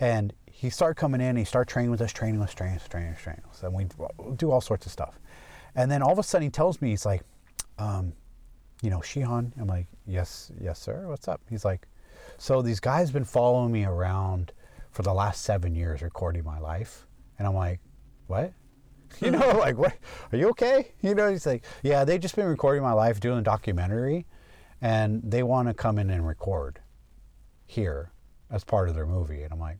And 0.00 0.32
he 0.46 0.70
started 0.70 0.94
coming 0.96 1.20
in, 1.20 1.36
he 1.36 1.44
started 1.44 1.70
training 1.70 1.90
with 1.90 2.00
us, 2.00 2.12
training 2.12 2.40
with 2.40 2.48
us, 2.48 2.54
training 2.54 2.80
training 2.88 3.16
training 3.16 3.42
us. 3.50 3.62
And 3.62 3.72
we 3.74 3.86
do 4.36 4.50
all 4.50 4.60
sorts 4.60 4.86
of 4.86 4.92
stuff. 4.92 5.18
And 5.74 5.90
then 5.90 6.02
all 6.02 6.12
of 6.12 6.18
a 6.18 6.22
sudden 6.22 6.46
he 6.46 6.50
tells 6.50 6.80
me, 6.82 6.90
he's 6.90 7.06
like, 7.06 7.22
um, 7.78 8.12
you 8.82 8.90
know, 8.90 8.98
Shihan. 8.98 9.52
I'm 9.58 9.68
like, 9.68 9.86
yes, 10.06 10.52
yes, 10.60 10.80
sir. 10.80 11.06
What's 11.08 11.28
up? 11.28 11.40
He's 11.48 11.64
like, 11.64 11.86
so 12.38 12.62
these 12.62 12.80
guys 12.80 13.08
have 13.08 13.14
been 13.14 13.24
following 13.24 13.72
me 13.72 13.84
around 13.84 14.52
for 14.90 15.02
the 15.02 15.12
last 15.14 15.42
seven 15.42 15.74
years 15.74 16.02
recording 16.02 16.44
my 16.44 16.58
life. 16.58 17.06
And 17.38 17.46
I'm 17.46 17.54
like, 17.54 17.80
what? 18.26 18.52
You 19.20 19.30
know, 19.30 19.58
like, 19.58 19.78
what? 19.78 19.94
Are 20.32 20.38
you 20.38 20.48
okay? 20.50 20.92
You 21.00 21.14
know, 21.14 21.30
he's 21.30 21.46
like, 21.46 21.64
yeah, 21.82 22.04
they 22.04 22.18
just 22.18 22.34
been 22.34 22.46
recording 22.46 22.82
my 22.82 22.92
life, 22.92 23.20
doing 23.20 23.38
a 23.38 23.42
documentary 23.42 24.26
and 24.82 25.22
they 25.22 25.44
want 25.44 25.68
to 25.68 25.74
come 25.74 25.98
in 25.98 26.10
and 26.10 26.26
record 26.26 26.80
here 27.66 28.10
as 28.50 28.64
part 28.64 28.88
of 28.88 28.96
their 28.96 29.06
movie. 29.06 29.42
And 29.44 29.52
I'm 29.52 29.60
like, 29.60 29.78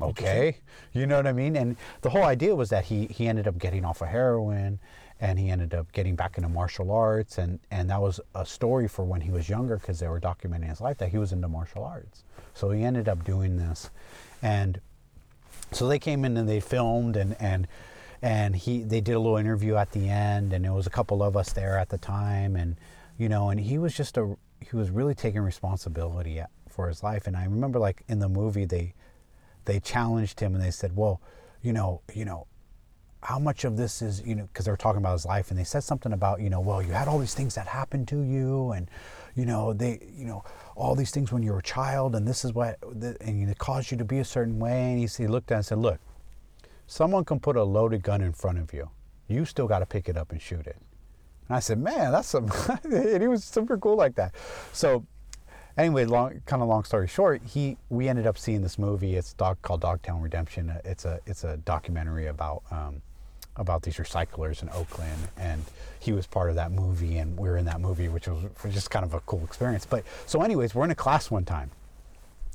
okay, 0.00 0.58
you 0.92 1.06
know 1.06 1.16
what 1.16 1.28
I 1.28 1.32
mean? 1.32 1.56
And 1.56 1.76
the 2.02 2.10
whole 2.10 2.24
idea 2.24 2.54
was 2.54 2.70
that 2.70 2.84
he, 2.84 3.06
he 3.06 3.28
ended 3.28 3.46
up 3.46 3.56
getting 3.56 3.84
off 3.84 4.02
of 4.02 4.08
heroin 4.08 4.80
and 5.20 5.38
he 5.38 5.48
ended 5.48 5.74
up 5.74 5.90
getting 5.92 6.16
back 6.16 6.36
into 6.36 6.48
martial 6.48 6.90
arts. 6.90 7.38
And, 7.38 7.60
and 7.70 7.88
that 7.88 8.02
was 8.02 8.20
a 8.34 8.44
story 8.44 8.88
for 8.88 9.04
when 9.04 9.20
he 9.20 9.30
was 9.30 9.48
younger 9.48 9.76
because 9.76 10.00
they 10.00 10.08
were 10.08 10.20
documenting 10.20 10.68
his 10.68 10.80
life 10.80 10.98
that 10.98 11.10
he 11.10 11.18
was 11.18 11.32
into 11.32 11.48
martial 11.48 11.84
arts. 11.84 12.24
So 12.54 12.70
he 12.70 12.82
ended 12.82 13.08
up 13.08 13.24
doing 13.24 13.56
this. 13.56 13.90
And 14.42 14.80
so 15.70 15.86
they 15.86 16.00
came 16.00 16.24
in 16.24 16.36
and 16.36 16.48
they 16.48 16.60
filmed 16.60 17.16
and, 17.16 17.36
and, 17.38 17.68
and 18.22 18.56
he, 18.56 18.82
they 18.82 19.00
did 19.00 19.14
a 19.14 19.18
little 19.20 19.36
interview 19.36 19.76
at 19.76 19.92
the 19.92 20.08
end 20.08 20.52
and 20.52 20.64
there 20.64 20.72
was 20.72 20.86
a 20.86 20.90
couple 20.90 21.22
of 21.22 21.36
us 21.36 21.52
there 21.52 21.78
at 21.78 21.88
the 21.88 21.98
time. 21.98 22.56
And, 22.56 22.76
you 23.16 23.28
know, 23.28 23.50
and 23.50 23.60
he 23.60 23.78
was 23.78 23.94
just 23.96 24.16
a 24.16 24.36
he 24.60 24.76
was 24.76 24.90
really 24.90 25.14
taking 25.14 25.40
responsibility 25.40 26.42
for 26.68 26.88
his 26.88 27.02
life. 27.02 27.26
And 27.26 27.36
I 27.36 27.44
remember, 27.44 27.78
like 27.78 28.02
in 28.08 28.18
the 28.18 28.28
movie, 28.28 28.64
they 28.64 28.94
they 29.64 29.80
challenged 29.80 30.40
him 30.40 30.54
and 30.54 30.62
they 30.62 30.70
said, 30.70 30.96
"Well, 30.96 31.20
you 31.62 31.72
know, 31.72 32.00
you 32.14 32.24
know, 32.24 32.46
how 33.22 33.38
much 33.38 33.64
of 33.64 33.76
this 33.76 34.02
is 34.02 34.22
you 34.24 34.34
know 34.34 34.44
because 34.44 34.64
they 34.64 34.70
were 34.70 34.76
talking 34.76 34.98
about 34.98 35.12
his 35.12 35.26
life 35.26 35.50
and 35.50 35.58
they 35.58 35.64
said 35.64 35.84
something 35.84 36.12
about 36.12 36.40
you 36.40 36.50
know, 36.50 36.60
well, 36.60 36.82
you 36.82 36.92
had 36.92 37.08
all 37.08 37.18
these 37.18 37.34
things 37.34 37.54
that 37.54 37.66
happened 37.66 38.08
to 38.08 38.22
you 38.22 38.72
and." 38.72 38.90
You 39.34 39.46
know 39.46 39.72
they, 39.72 40.00
you 40.16 40.24
know, 40.24 40.42
all 40.74 40.96
these 40.96 41.12
things 41.12 41.30
when 41.30 41.44
you 41.44 41.52
were 41.52 41.60
a 41.60 41.62
child, 41.62 42.16
and 42.16 42.26
this 42.26 42.44
is 42.44 42.52
what, 42.54 42.76
and 42.82 43.48
it 43.48 43.56
caused 43.58 43.92
you 43.92 43.96
to 43.98 44.04
be 44.04 44.18
a 44.18 44.24
certain 44.24 44.58
way. 44.58 44.90
And 44.90 44.98
he, 44.98 45.06
he 45.06 45.28
looked 45.28 45.52
at 45.52 45.54
it 45.54 45.56
and 45.58 45.66
said, 45.66 45.78
"Look, 45.78 46.00
someone 46.88 47.24
can 47.24 47.38
put 47.38 47.54
a 47.54 47.62
loaded 47.62 48.02
gun 48.02 48.20
in 48.20 48.32
front 48.32 48.58
of 48.58 48.72
you. 48.72 48.90
You 49.28 49.44
still 49.44 49.68
got 49.68 49.78
to 49.78 49.86
pick 49.86 50.08
it 50.08 50.16
up 50.16 50.32
and 50.32 50.42
shoot 50.42 50.66
it." 50.66 50.76
And 51.48 51.56
I 51.56 51.60
said, 51.60 51.78
man, 51.78 52.12
that's 52.12 52.28
some, 52.28 52.50
and 52.84 53.22
he 53.22 53.28
was 53.28 53.42
super 53.44 53.78
cool 53.78 53.96
like 53.96 54.14
that. 54.16 54.34
So 54.72 55.04
anyway, 55.76 56.04
long, 56.04 56.42
kind 56.44 56.62
of 56.62 56.68
long 56.68 56.84
story 56.84 57.08
short, 57.08 57.42
he, 57.42 57.76
we 57.88 58.08
ended 58.08 58.26
up 58.26 58.36
seeing 58.36 58.62
this 58.62 58.78
movie. 58.78 59.16
It's 59.16 59.32
dog 59.32 59.60
called 59.62 59.80
Dogtown 59.80 60.20
Redemption. 60.20 60.72
It's 60.84 61.04
a, 61.04 61.20
it's 61.26 61.44
a 61.44 61.56
documentary 61.58 62.26
about, 62.26 62.62
um, 62.70 63.00
about 63.56 63.82
these 63.82 63.96
recyclers 63.96 64.62
in 64.62 64.68
Oakland, 64.70 65.28
and 65.36 65.64
he 65.98 66.12
was 66.12 66.26
part 66.26 66.50
of 66.50 66.54
that 66.56 66.70
movie, 66.70 67.18
and 67.18 67.36
we 67.36 67.48
were 67.48 67.56
in 67.56 67.64
that 67.64 67.80
movie, 67.80 68.08
which 68.08 68.28
was, 68.28 68.44
was 68.62 68.74
just 68.74 68.90
kind 68.90 69.04
of 69.04 69.14
a 69.14 69.20
cool 69.20 69.42
experience. 69.42 69.84
But 69.84 70.04
so, 70.26 70.42
anyways, 70.42 70.74
we're 70.74 70.84
in 70.84 70.90
a 70.90 70.94
class 70.94 71.30
one 71.30 71.44
time, 71.44 71.70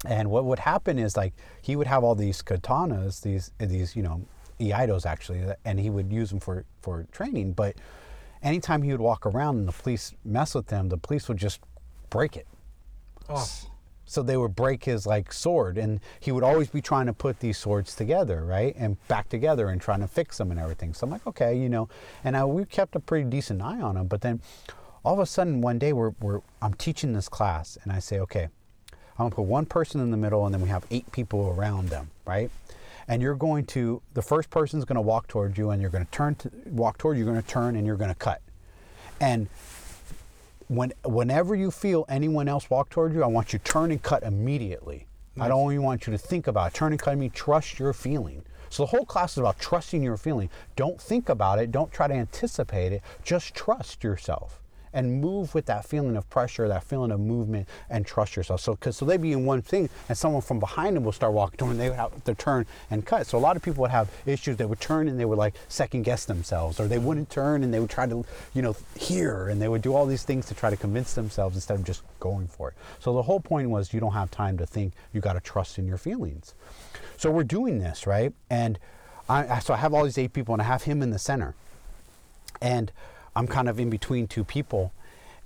and 0.06 0.30
what 0.30 0.46
would 0.46 0.60
happen 0.60 1.00
is 1.00 1.16
like 1.16 1.34
he 1.62 1.76
would 1.76 1.88
have 1.88 2.04
all 2.04 2.16
these 2.16 2.42
katanas, 2.42 3.22
these 3.22 3.52
these 3.58 3.96
you 3.96 4.04
know 4.04 4.26
iaitos 4.60 5.06
actually, 5.06 5.44
and 5.66 5.80
he 5.80 5.90
would 5.90 6.12
use 6.12 6.30
them 6.30 6.40
for 6.40 6.66
for 6.82 7.06
training. 7.12 7.54
But 7.54 7.76
anytime 8.42 8.82
he 8.82 8.92
would 8.92 9.02
walk 9.02 9.26
around 9.26 9.58
and 9.58 9.68
the 9.68 9.72
police 9.72 10.14
mess 10.24 10.56
with 10.56 10.70
him, 10.70 10.90
the 10.90 10.98
police 10.98 11.28
would 11.28 11.38
just 11.38 11.62
break 12.10 12.36
it. 12.36 12.48
Oh. 13.30 13.48
So 14.06 14.22
they 14.22 14.38
would 14.38 14.56
break 14.56 14.84
his 14.84 15.08
like 15.08 15.32
sword, 15.32 15.78
and 15.78 16.00
he 16.20 16.32
would 16.32 16.44
always 16.44 16.70
be 16.70 16.82
trying 16.82 17.06
to 17.08 17.14
put 17.14 17.40
these 17.40 17.58
swords 17.58 17.96
together, 17.96 18.44
right, 18.46 18.76
and 18.78 18.98
back 19.08 19.30
together, 19.30 19.70
and 19.70 19.82
trying 19.82 20.02
to 20.02 20.08
fix 20.08 20.38
them 20.38 20.52
and 20.52 20.60
everything. 20.60 20.94
So 20.94 21.06
I'm 21.06 21.12
like, 21.12 21.26
okay, 21.26 21.58
you 21.58 21.70
know, 21.70 21.88
and 22.24 22.36
I, 22.36 22.44
we 22.44 22.66
kept 22.66 22.96
a 22.96 23.00
pretty 23.00 23.30
decent 23.30 23.62
eye 23.62 23.80
on 23.80 23.98
him. 23.98 24.08
But 24.08 24.22
then, 24.22 24.42
all 25.04 25.14
of 25.14 25.20
a 25.20 25.26
sudden, 25.26 25.62
one 25.62 25.80
day 25.80 25.94
we're, 25.94 26.12
we're 26.20 26.42
I'm 26.62 26.74
teaching 26.74 27.14
this 27.14 27.30
class, 27.30 27.78
and 27.82 27.92
I 27.92 28.00
say, 28.00 28.20
okay, 28.20 28.50
I'm 29.18 29.26
gonna 29.26 29.36
put 29.36 29.44
one 29.44 29.66
person 29.66 30.02
in 30.02 30.12
the 30.12 30.18
middle, 30.18 30.46
and 30.46 30.54
then 30.54 30.62
we 30.62 30.70
have 30.70 30.86
eight 30.90 31.12
people 31.12 31.54
around 31.56 31.90
them, 31.90 32.10
right? 32.26 32.50
And 33.08 33.22
you're 33.22 33.36
going 33.36 33.66
to 33.68 34.02
the 34.14 34.22
first 34.22 34.50
person's 34.50 34.86
gonna 34.86 35.02
walk 35.02 35.28
towards 35.28 35.58
you, 35.58 35.70
and 35.70 35.82
you're 35.82 35.92
gonna 35.92 36.08
turn 36.12 36.36
to 36.36 36.52
walk 36.66 36.98
toward 36.98 37.18
you. 37.18 37.24
You're 37.24 37.34
gonna 37.34 37.46
turn, 37.46 37.76
and 37.76 37.86
you're 37.86 37.98
gonna 37.98 38.16
cut, 38.16 38.42
and 39.20 39.48
when 40.68 40.94
whenever 41.04 41.56
you 41.56 41.70
feel 41.70 42.06
anyone 42.10 42.48
else 42.48 42.70
walk 42.70 42.90
toward 42.90 43.14
you, 43.14 43.24
I 43.24 43.28
want 43.28 43.54
you 43.54 43.60
to 43.60 43.66
turn 43.66 43.92
and 43.92 44.02
cut 44.02 44.24
immediately. 44.24 45.08
I 45.40 45.48
don't 45.48 45.72
even 45.72 45.84
want 45.84 46.06
you 46.06 46.12
to 46.12 46.18
think 46.18 46.48
about 46.48 46.72
it. 46.72 46.74
Turn 46.76 46.92
and 46.92 47.02
cut 47.02 47.18
me. 47.18 47.30
Trust 47.30 47.80
your 47.80 47.92
feeling. 47.92 48.44
So 48.70 48.84
the 48.84 48.88
whole 48.88 49.06
class 49.06 49.34
is 49.34 49.40
about 49.40 49.60
trusting 49.60 50.02
your 50.02 50.18
feeling. 50.18 50.50
Don't 50.76 51.02
think 51.02 51.30
about 51.30 51.60
it. 51.60 51.72
Don't 51.72 51.92
try 51.92 52.08
to 52.08 52.14
anticipate 52.14 52.92
it. 52.92 53.02
Just 53.24 53.54
trust 53.54 54.04
yourself 54.04 54.63
and 54.94 55.22
move 55.22 55.54
with 55.54 55.66
that 55.66 55.86
feeling 55.86 56.16
of 56.16 56.30
pressure, 56.30 56.68
that 56.68 56.84
feeling 56.84 57.12
of 57.12 57.20
movement, 57.20 57.68
and 57.90 58.06
trust 58.06 58.36
yourself. 58.36 58.62
So, 58.62 58.76
because 58.76 58.98
so 58.98 59.06
they'd 59.06 59.22
be 59.22 59.34
in 59.34 59.46
one 59.46 59.62
thing, 59.62 59.90
and 60.10 60.18
someone 60.18 60.42
from 60.42 60.60
behind 60.60 60.96
them 60.96 61.04
will 61.04 61.12
start 61.12 61.34
walking 61.34 61.58
to 61.58 61.64
them, 61.66 61.72
and 61.72 61.80
they 61.80 61.90
would 61.90 61.98
have 61.98 62.24
to 62.24 62.36
turn 62.36 62.66
and 62.92 63.06
cut. 63.06 63.28
So 63.28 63.38
a 63.38 63.40
lot 63.40 63.56
of 63.56 63.64
people 63.64 63.82
would 63.82 63.92
have 63.92 64.10
issues. 64.26 64.58
They 64.58 64.66
would 64.66 64.80
turn 64.80 65.08
and 65.08 65.20
they 65.20 65.26
would 65.26 65.38
like 65.38 65.56
second 65.68 66.04
guess 66.04 66.26
themselves, 66.26 66.80
or 66.80 66.88
they 66.88 67.00
wouldn't 67.00 67.30
turn 67.30 67.64
and 67.64 67.74
they 67.74 67.80
would 67.80 67.90
try 67.90 68.06
to, 68.06 68.26
you 68.54 68.62
know, 68.62 68.76
hear, 68.98 69.50
and 69.50 69.62
they 69.62 69.68
would 69.68 69.82
do 69.82 69.96
all 69.96 70.06
these 70.06 70.24
things 70.24 70.46
to 70.48 70.54
try 70.54 70.70
to 70.70 70.78
convince 70.78 71.14
themselves 71.14 71.56
instead 71.56 71.80
of 71.80 71.84
just 71.84 72.04
going 72.20 72.48
for 72.48 72.70
it. 72.70 72.76
So 73.00 73.14
the 73.14 73.24
whole 73.24 73.40
point 73.40 73.70
was 73.70 73.94
you 73.94 74.00
don't 74.00 74.14
have 74.14 74.32
time 74.32 74.58
to 74.58 74.66
think. 74.66 74.94
You 75.14 75.22
got 75.22 75.34
to 75.34 75.40
trust 75.40 75.78
in 75.78 75.88
your 75.88 75.98
feelings. 75.98 76.54
So 77.18 77.32
we're 77.32 77.44
doing 77.44 77.80
this 77.80 78.06
right, 78.06 78.34
and 78.50 78.80
I 79.30 79.60
so 79.60 79.74
I 79.74 79.78
have 79.78 79.94
all 79.94 80.04
these 80.04 80.18
eight 80.18 80.34
people, 80.34 80.54
and 80.54 80.62
I 80.62 80.66
have 80.66 80.84
him 80.84 81.02
in 81.02 81.12
the 81.12 81.20
center, 81.20 81.56
and 82.62 82.92
I'm 83.36 83.48
kind 83.48 83.68
of 83.68 83.80
in 83.80 83.90
between 83.90 84.28
two 84.28 84.44
people, 84.44 84.94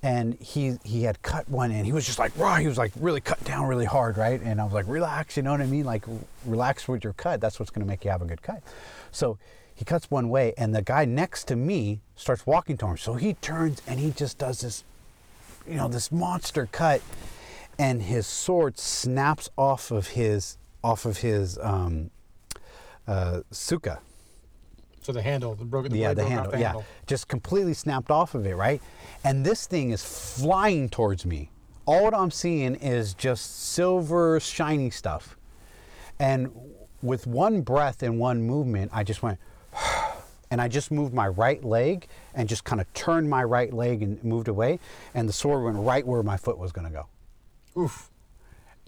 and 0.04 0.36
he 0.36 0.78
he 0.84 1.04
had 1.04 1.22
cut 1.22 1.50
one, 1.50 1.72
and 1.72 1.86
he 1.86 1.92
was 1.92 2.06
just 2.06 2.20
like 2.20 2.32
raw. 2.38 2.56
He 2.56 2.68
was 2.68 2.78
like 2.78 2.92
really 3.00 3.22
cut 3.22 3.44
down 3.44 3.68
really 3.68 3.86
hard, 3.86 4.18
right? 4.18 4.42
And 4.42 4.60
I 4.60 4.64
was 4.64 4.74
like, 4.74 4.88
relax, 4.88 5.38
you 5.38 5.44
know 5.44 5.52
what 5.52 5.62
I 5.62 5.66
mean? 5.66 5.86
Like 5.86 6.06
relax 6.46 6.88
with 6.88 7.04
your 7.04 7.14
cut. 7.14 7.42
That's 7.42 7.60
what's 7.60 7.72
to 7.72 7.80
make 7.86 8.04
you 8.04 8.12
have 8.12 8.22
a 8.22 8.26
good 8.26 8.42
cut. 8.42 8.62
So 9.12 9.38
he 9.74 9.86
cuts 9.86 10.10
one 10.10 10.30
way, 10.30 10.54
and 10.58 10.74
the 10.74 10.82
guy 10.82 11.06
next 11.06 11.48
to 11.50 11.56
me 11.56 12.02
starts 12.16 12.46
walking 12.46 12.78
to 12.78 12.88
him. 12.88 12.98
So 12.98 13.14
he 13.14 13.36
turns 13.36 13.82
and 13.86 14.00
he 14.00 14.12
just 14.12 14.38
does 14.40 14.62
this, 14.62 14.84
you 15.68 15.76
know, 15.76 15.88
this 15.88 16.12
monster 16.12 16.68
cut, 16.72 17.02
and 17.78 18.02
his 18.02 18.26
sword 18.26 18.80
snaps 18.80 19.50
off 19.56 19.92
of 19.92 20.08
his 20.10 20.58
off 20.84 21.06
of 21.06 21.18
his 21.18 21.60
um, 21.62 22.10
uh, 23.08 23.42
tsuka. 23.52 24.00
So 25.08 25.14
the 25.14 25.22
handle, 25.22 25.55
the 25.55 25.64
broken, 25.64 25.93
the 25.93 25.99
yeah, 25.99 26.14
the 26.14 26.24
off 26.24 26.28
handle, 26.28 26.60
yeah, 26.60 26.74
just 27.05 27.30
completely 27.30 27.74
snapped 27.74 28.12
off 28.12 28.36
of 28.36 28.45
it, 28.45 28.58
right? 28.58 28.82
And 29.24 29.45
this 29.45 29.66
thing 29.66 29.91
is 29.91 30.03
flying 30.03 30.89
towards 30.89 31.26
me. 31.26 31.49
All 31.86 32.03
what 32.03 32.14
I'm 32.14 32.30
seeing 32.30 32.76
is 32.76 33.14
just 33.14 33.70
silver, 33.72 34.38
shiny 34.41 34.89
stuff. 34.89 35.38
And 36.20 36.51
with 37.01 37.26
one 37.26 37.62
breath 37.62 38.03
and 38.03 38.20
one 38.20 38.41
movement, 38.41 38.91
I 38.93 39.05
just 39.05 39.24
went, 39.24 39.39
and 40.51 40.60
I 40.60 40.68
just 40.68 40.91
moved 40.91 41.14
my 41.14 41.30
right 41.30 41.64
leg 41.64 42.08
and 42.34 42.49
just 42.49 42.66
kind 42.66 42.82
of 42.82 42.93
turned 42.93 43.30
my 43.30 43.45
right 43.45 43.72
leg 43.72 44.03
and 44.03 44.22
moved 44.26 44.49
away, 44.49 44.78
and 45.14 45.30
the 45.30 45.32
sword 45.32 45.64
went 45.64 45.78
right 45.78 46.05
where 46.05 46.22
my 46.22 46.36
foot 46.36 46.58
was 46.58 46.74
going 46.74 46.86
to 46.86 46.93
go 46.93 47.05
Oof. 47.82 48.12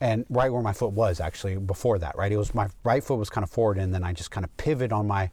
and 0.01 0.25
right 0.29 0.51
where 0.51 0.61
my 0.61 0.73
foot 0.73 0.91
was 0.91 1.21
actually 1.21 1.55
before 1.55 1.97
that 1.99 2.17
right 2.17 2.33
it 2.33 2.37
was 2.37 2.53
my 2.53 2.67
right 2.83 3.05
foot 3.05 3.15
was 3.15 3.29
kind 3.29 3.45
of 3.45 3.49
forward 3.49 3.77
and 3.77 3.93
then 3.93 4.03
i 4.03 4.11
just 4.11 4.31
kind 4.31 4.43
of 4.43 4.57
pivot 4.57 4.91
on 4.91 5.07
my 5.07 5.29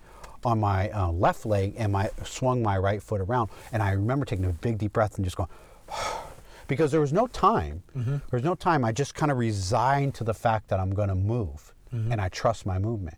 on 0.47 0.61
my 0.61 0.89
uh, 0.91 1.11
left 1.11 1.45
leg 1.45 1.75
and 1.77 1.93
my 1.93 2.09
swung 2.25 2.63
my 2.63 2.79
right 2.79 3.03
foot 3.03 3.21
around. 3.21 3.51
And 3.73 3.83
i 3.83 3.91
remember 3.93 4.25
taking 4.25 4.45
a 4.45 4.53
big 4.53 4.79
deep 4.79 4.93
breath 4.93 5.17
and 5.17 5.25
just 5.25 5.37
going 5.37 5.51
because 6.69 6.91
there 6.91 7.01
was 7.01 7.13
no 7.13 7.27
time. 7.27 7.83
There 8.31 8.39
was 8.39 8.45
no 8.45 8.55
time. 8.55 8.85
I 8.85 8.93
just 8.93 9.15
kind 9.15 9.31
of 9.33 9.39
resigned 9.39 10.15
to 10.17 10.25
the 10.25 10.35
fact 10.35 10.69
that 10.69 10.79
i'm 10.81 10.95
going 10.95 11.09
to 11.09 11.15
move 11.15 11.75
and 12.13 12.21
i 12.21 12.29
trust 12.29 12.67
my 12.67 12.79
movement. 12.79 13.17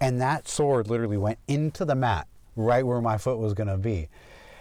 And 0.00 0.20
that 0.20 0.48
sword 0.48 0.88
literally 0.88 1.16
went 1.16 1.38
into 1.48 1.84
the 1.84 1.94
mat 1.94 2.26
right 2.56 2.84
where 2.86 3.00
my 3.00 3.18
foot 3.18 3.38
was 3.38 3.54
going 3.54 3.68
to 3.68 3.78
be. 3.78 4.08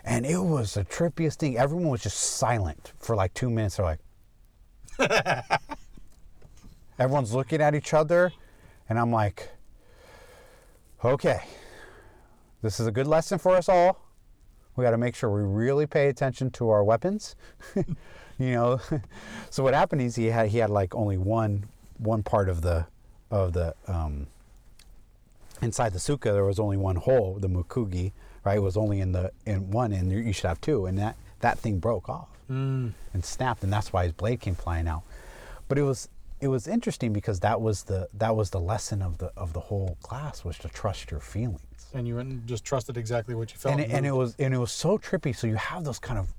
And 0.04 0.26
it 0.26 0.38
was 0.38 0.76
the 0.76 0.86
trippiest 0.86 1.36
thing. 1.36 1.58
Everyone 1.58 1.90
was 1.90 2.04
just 2.04 2.18
silent 2.18 2.94
for 3.00 3.16
like 3.16 3.34
two 3.34 3.50
minutes. 3.50 3.78
They're 3.78 3.86
like 3.86 4.00
Everyone's 7.00 7.34
looking 7.34 7.62
at 7.62 7.76
each 7.76 7.94
other, 7.94 8.34
and 8.90 8.98
I'm 8.98 9.12
like, 9.12 9.50
okay, 11.06 11.42
this 12.62 12.80
is 12.80 12.88
a 12.88 12.92
good 12.92 13.08
lesson 13.08 13.38
for 13.38 13.56
us 13.56 13.70
all. 13.70 14.00
We 14.76 14.84
got 14.84 14.92
to 14.92 14.98
make 14.98 15.16
sure 15.16 15.30
we 15.30 15.42
really 15.42 15.88
pay 15.88 16.08
attention 16.08 16.52
to 16.52 16.70
our 16.70 16.84
weapons. 16.84 17.36
you 17.76 17.86
know, 18.40 18.80
so 19.50 19.64
what 19.64 19.74
happened 19.74 20.02
is 20.02 20.16
he 20.16 20.28
had 20.28 20.50
he 20.50 20.60
had 20.60 20.70
like 20.70 20.94
only 20.96 21.18
one 21.18 21.66
one 21.98 22.24
part 22.24 22.50
of 22.50 22.62
the 22.62 22.86
of 23.32 23.54
the 23.54 23.74
um, 23.88 24.28
inside 25.62 25.94
the 25.94 26.00
tsuka 26.00 26.26
there 26.26 26.46
was 26.46 26.60
only 26.60 26.78
one 26.78 26.96
hole, 26.96 27.38
the 27.40 27.50
mekugi, 27.50 28.12
right? 28.44 28.58
It 28.58 28.62
was 28.62 28.78
only 28.78 29.02
in 29.02 29.12
the 29.12 29.32
in 29.46 29.72
one, 29.72 29.92
and 29.92 30.12
you 30.12 30.34
should 30.34 30.48
have 30.48 30.62
two, 30.62 30.86
and 30.86 30.98
that 31.00 31.16
that 31.40 31.58
thing 31.60 31.80
broke 31.80 32.10
off 32.10 32.30
and 33.14 33.26
snapped, 33.26 33.64
and 33.64 33.74
that's 33.74 33.92
why 33.92 34.04
his 34.04 34.14
blade 34.14 34.40
came 34.40 34.56
flying 34.56 34.88
out. 34.88 35.04
But 35.68 35.78
it 35.78 35.84
was 35.84 36.08
it 36.40 36.48
was 36.48 36.68
interesting 36.68 37.14
because 37.14 37.40
that 37.42 37.62
was 37.62 37.84
the 37.84 38.08
that 38.14 38.36
was 38.36 38.50
the 38.50 38.60
lesson 38.60 39.02
of 39.02 39.18
the 39.18 39.32
of 39.36 39.54
the 39.54 39.60
whole 39.60 39.98
class 40.02 40.44
was 40.44 40.58
to 40.60 40.70
trust 40.70 41.12
your 41.12 41.20
feelings. 41.20 41.62
And 41.94 42.08
you 42.08 42.16
went 42.16 42.30
and 42.30 42.48
just 42.48 42.64
trusted 42.64 42.98
exactly 42.98 43.34
what 43.34 43.52
you 43.52 43.58
felt. 43.58 43.74
And 43.74 43.82
it, 43.82 43.92
and 43.92 44.06
it 44.06 44.12
was 44.12 44.36
and 44.38 44.54
it 44.54 44.58
was 44.58 44.72
so 44.72 44.98
trippy. 44.98 45.36
So 45.36 45.48
you 45.48 45.56
have 45.56 45.84
those 45.84 46.00
kind 46.00 46.20
of 46.20 46.34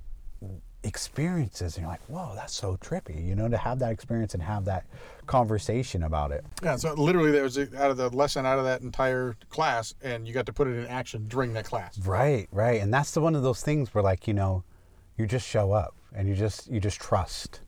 experiences, 0.84 1.76
and 1.76 1.82
you're 1.82 1.90
like, 1.90 2.04
"Whoa, 2.08 2.32
that's 2.34 2.54
so 2.54 2.76
trippy!" 2.76 3.26
You 3.26 3.34
know, 3.34 3.48
to 3.48 3.56
have 3.56 3.78
that 3.80 3.90
experience 3.92 4.34
and 4.34 4.42
have 4.42 4.64
that 4.66 4.84
conversation 5.26 6.04
about 6.04 6.30
it. 6.30 6.44
Yeah, 6.62 6.76
so 6.76 6.94
literally 6.94 7.32
there 7.32 7.42
was 7.42 7.58
a, 7.58 7.62
out 7.82 7.90
of 7.90 7.96
the 7.96 8.08
lesson 8.10 8.46
out 8.46 8.58
of 8.58 8.64
that 8.64 8.82
entire 8.82 9.36
class, 9.48 9.94
and 10.02 10.28
you 10.28 10.34
got 10.34 10.46
to 10.46 10.52
put 10.52 10.68
it 10.68 10.76
in 10.76 10.86
action 10.86 11.26
during 11.28 11.52
that 11.54 11.64
class. 11.64 11.98
Right, 11.98 12.48
right. 12.52 12.80
And 12.80 12.94
that's 12.94 13.12
the 13.12 13.20
one 13.20 13.34
of 13.34 13.42
those 13.42 13.62
things 13.62 13.92
where 13.94 14.04
like, 14.04 14.28
you 14.28 14.34
know, 14.34 14.64
you 15.16 15.26
just 15.26 15.46
show 15.46 15.72
up 15.72 15.94
and 16.14 16.28
you 16.28 16.34
just 16.34 16.70
you 16.70 16.80
just 16.80 17.00
trust. 17.00 17.60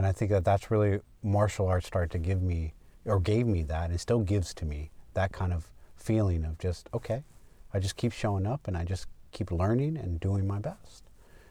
And 0.00 0.06
I 0.06 0.12
think 0.12 0.30
that 0.30 0.46
that's 0.46 0.70
really 0.70 1.00
martial 1.22 1.66
arts 1.66 1.86
started 1.86 2.10
to 2.12 2.18
give 2.18 2.40
me 2.40 2.72
or 3.04 3.20
gave 3.20 3.46
me 3.46 3.62
that 3.64 3.90
and 3.90 4.00
still 4.00 4.20
gives 4.20 4.54
to 4.54 4.64
me 4.64 4.92
that 5.12 5.30
kind 5.30 5.52
of 5.52 5.70
feeling 5.94 6.42
of 6.46 6.56
just 6.58 6.88
okay, 6.94 7.22
I 7.74 7.80
just 7.80 7.98
keep 7.98 8.10
showing 8.10 8.46
up 8.46 8.66
and 8.66 8.78
I 8.78 8.84
just 8.84 9.08
keep 9.30 9.52
learning 9.52 9.98
and 9.98 10.18
doing 10.18 10.46
my 10.46 10.58
best 10.58 11.04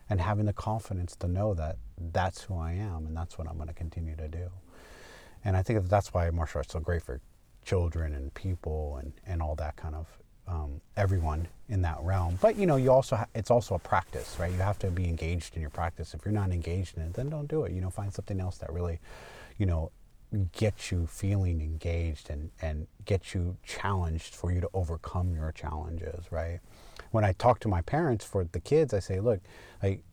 and 0.09 0.19
having 0.19 0.47
the 0.47 0.53
confidence 0.53 1.15
to 1.17 1.27
know 1.27 1.53
that 1.53 1.77
that's 2.11 2.41
who 2.41 2.57
I 2.57 2.71
am 2.71 3.05
and 3.05 3.15
that's 3.15 3.37
what 3.37 3.47
I'm 3.47 3.57
going 3.57 3.67
to 3.67 3.73
continue 3.75 4.15
to 4.15 4.27
do. 4.27 4.49
And 5.45 5.55
I 5.55 5.61
think 5.61 5.83
that 5.83 5.87
that's 5.87 6.11
why 6.11 6.27
martial 6.31 6.57
arts 6.57 6.69
is 6.69 6.73
so 6.73 6.79
great 6.79 7.03
for 7.03 7.21
children 7.63 8.15
and 8.15 8.33
people 8.33 8.97
and, 8.97 9.13
and 9.27 9.43
all 9.43 9.53
that 9.57 9.75
kind 9.75 9.93
of 9.93 10.07
um, 10.49 10.81
everyone 10.97 11.47
in 11.69 11.81
that 11.83 11.99
realm. 12.01 12.37
But 12.41 12.57
you 12.57 12.65
know, 12.65 12.75
you 12.75 12.91
also 12.91 13.17
ha- 13.17 13.27
it's 13.35 13.51
also 13.51 13.75
a 13.75 13.79
practice, 13.79 14.35
right? 14.39 14.51
You 14.51 14.57
have 14.57 14.79
to 14.79 14.87
be 14.89 15.07
engaged 15.07 15.55
in 15.55 15.61
your 15.61 15.69
practice. 15.69 16.13
If 16.13 16.25
you're 16.25 16.33
not 16.33 16.51
engaged 16.51 16.97
in 16.97 17.03
it, 17.03 17.13
then 17.13 17.29
don't 17.29 17.47
do 17.47 17.63
it. 17.63 17.71
You 17.71 17.81
know, 17.81 17.89
find 17.89 18.13
something 18.13 18.39
else 18.39 18.57
that 18.57 18.71
really, 18.73 18.99
you 19.57 19.65
know, 19.65 19.91
gets 20.51 20.91
you 20.91 21.07
feeling 21.07 21.61
engaged 21.61 22.29
and 22.29 22.51
and 22.61 22.87
get 23.05 23.33
you 23.33 23.57
challenged 23.63 24.35
for 24.35 24.51
you 24.51 24.59
to 24.61 24.69
overcome 24.73 25.35
your 25.35 25.51
challenges, 25.51 26.31
right? 26.31 26.59
When 27.11 27.23
I 27.23 27.33
talk 27.33 27.59
to 27.61 27.67
my 27.67 27.81
parents 27.81 28.25
for 28.25 28.43
the 28.43 28.59
kids, 28.59 28.93
I 28.93 28.99
say, 28.99 29.19
look, 29.19 29.41
like 29.83 30.03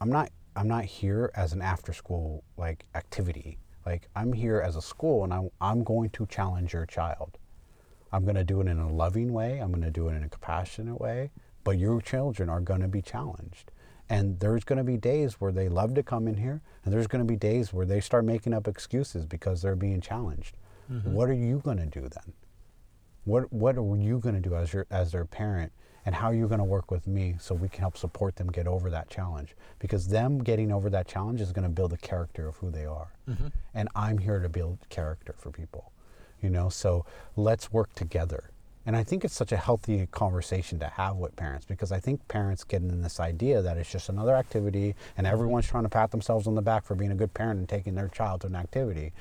I'm 0.00 0.10
not 0.10 0.30
I'm 0.54 0.68
not 0.68 0.84
here 0.84 1.30
as 1.34 1.52
an 1.52 1.60
after 1.60 1.92
school 1.92 2.44
like 2.56 2.84
activity. 2.94 3.58
Like 3.84 4.08
I'm 4.14 4.32
here 4.32 4.60
as 4.60 4.76
a 4.76 4.82
school 4.82 5.24
and 5.24 5.32
I'm 5.32 5.50
I'm 5.60 5.82
going 5.82 6.10
to 6.10 6.26
challenge 6.26 6.72
your 6.72 6.86
child. 6.86 7.38
I'm 8.16 8.24
going 8.24 8.36
to 8.36 8.44
do 8.44 8.62
it 8.62 8.66
in 8.66 8.78
a 8.78 8.90
loving 8.90 9.34
way. 9.34 9.58
I'm 9.58 9.70
going 9.70 9.82
to 9.82 9.90
do 9.90 10.08
it 10.08 10.14
in 10.14 10.24
a 10.24 10.28
compassionate 10.30 10.98
way. 10.98 11.30
But 11.64 11.76
your 11.76 12.00
children 12.00 12.48
are 12.48 12.60
going 12.60 12.80
to 12.80 12.88
be 12.88 13.02
challenged. 13.02 13.70
And 14.08 14.40
there's 14.40 14.64
going 14.64 14.78
to 14.78 14.84
be 14.84 14.96
days 14.96 15.34
where 15.34 15.52
they 15.52 15.68
love 15.68 15.94
to 15.96 16.02
come 16.02 16.26
in 16.26 16.36
here, 16.38 16.62
and 16.82 16.94
there's 16.94 17.08
going 17.08 17.20
to 17.20 17.30
be 17.30 17.36
days 17.36 17.74
where 17.74 17.84
they 17.84 18.00
start 18.00 18.24
making 18.24 18.54
up 18.54 18.66
excuses 18.66 19.26
because 19.26 19.60
they're 19.60 19.76
being 19.76 20.00
challenged. 20.00 20.56
Mm-hmm. 20.90 21.12
What 21.12 21.28
are 21.28 21.34
you 21.34 21.58
going 21.58 21.76
to 21.76 21.84
do 21.84 22.08
then? 22.08 22.32
What 23.24 23.52
What 23.52 23.76
are 23.76 23.96
you 23.96 24.18
going 24.18 24.40
to 24.40 24.48
do 24.48 24.54
as 24.54 24.72
your 24.72 24.86
as 24.90 25.12
their 25.12 25.26
parent, 25.26 25.72
and 26.06 26.14
how 26.14 26.28
are 26.28 26.34
you 26.34 26.46
going 26.46 26.60
to 26.60 26.64
work 26.64 26.90
with 26.90 27.06
me 27.06 27.34
so 27.38 27.54
we 27.54 27.68
can 27.68 27.80
help 27.80 27.98
support 27.98 28.36
them 28.36 28.46
get 28.46 28.66
over 28.66 28.88
that 28.90 29.10
challenge? 29.10 29.56
Because 29.78 30.06
them 30.08 30.38
getting 30.38 30.72
over 30.72 30.88
that 30.88 31.06
challenge 31.08 31.40
is 31.42 31.52
going 31.52 31.64
to 31.64 31.68
build 31.68 31.90
the 31.90 31.98
character 31.98 32.48
of 32.48 32.56
who 32.58 32.70
they 32.70 32.86
are, 32.86 33.12
mm-hmm. 33.28 33.48
and 33.74 33.88
I'm 33.94 34.18
here 34.18 34.38
to 34.38 34.48
build 34.48 34.78
character 34.88 35.34
for 35.36 35.50
people. 35.50 35.92
You 36.42 36.50
know, 36.50 36.68
so 36.68 37.04
let's 37.34 37.72
work 37.72 37.94
together. 37.94 38.50
And 38.84 38.96
I 38.96 39.02
think 39.02 39.24
it's 39.24 39.34
such 39.34 39.50
a 39.50 39.56
healthy 39.56 40.06
conversation 40.12 40.78
to 40.78 40.86
have 40.86 41.16
with 41.16 41.34
parents 41.34 41.66
because 41.66 41.90
I 41.90 41.98
think 41.98 42.26
parents 42.28 42.62
get 42.62 42.82
in 42.82 43.02
this 43.02 43.18
idea 43.18 43.60
that 43.60 43.76
it's 43.76 43.90
just 43.90 44.08
another 44.08 44.36
activity 44.36 44.94
and 45.16 45.26
everyone's 45.26 45.66
trying 45.66 45.82
to 45.82 45.88
pat 45.88 46.12
themselves 46.12 46.46
on 46.46 46.54
the 46.54 46.62
back 46.62 46.84
for 46.84 46.94
being 46.94 47.10
a 47.10 47.16
good 47.16 47.34
parent 47.34 47.58
and 47.58 47.68
taking 47.68 47.96
their 47.96 48.06
child 48.06 48.42
to 48.42 48.46
an 48.46 48.54
activity. 48.54 49.12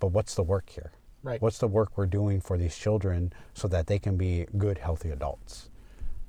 But 0.00 0.08
what's 0.08 0.34
the 0.34 0.42
work 0.42 0.68
here? 0.68 0.92
Right. 1.22 1.40
What's 1.40 1.58
the 1.58 1.68
work 1.68 1.96
we're 1.96 2.06
doing 2.06 2.42
for 2.42 2.58
these 2.58 2.76
children 2.76 3.32
so 3.54 3.68
that 3.68 3.86
they 3.86 3.98
can 3.98 4.16
be 4.16 4.46
good, 4.58 4.76
healthy 4.76 5.10
adults? 5.10 5.70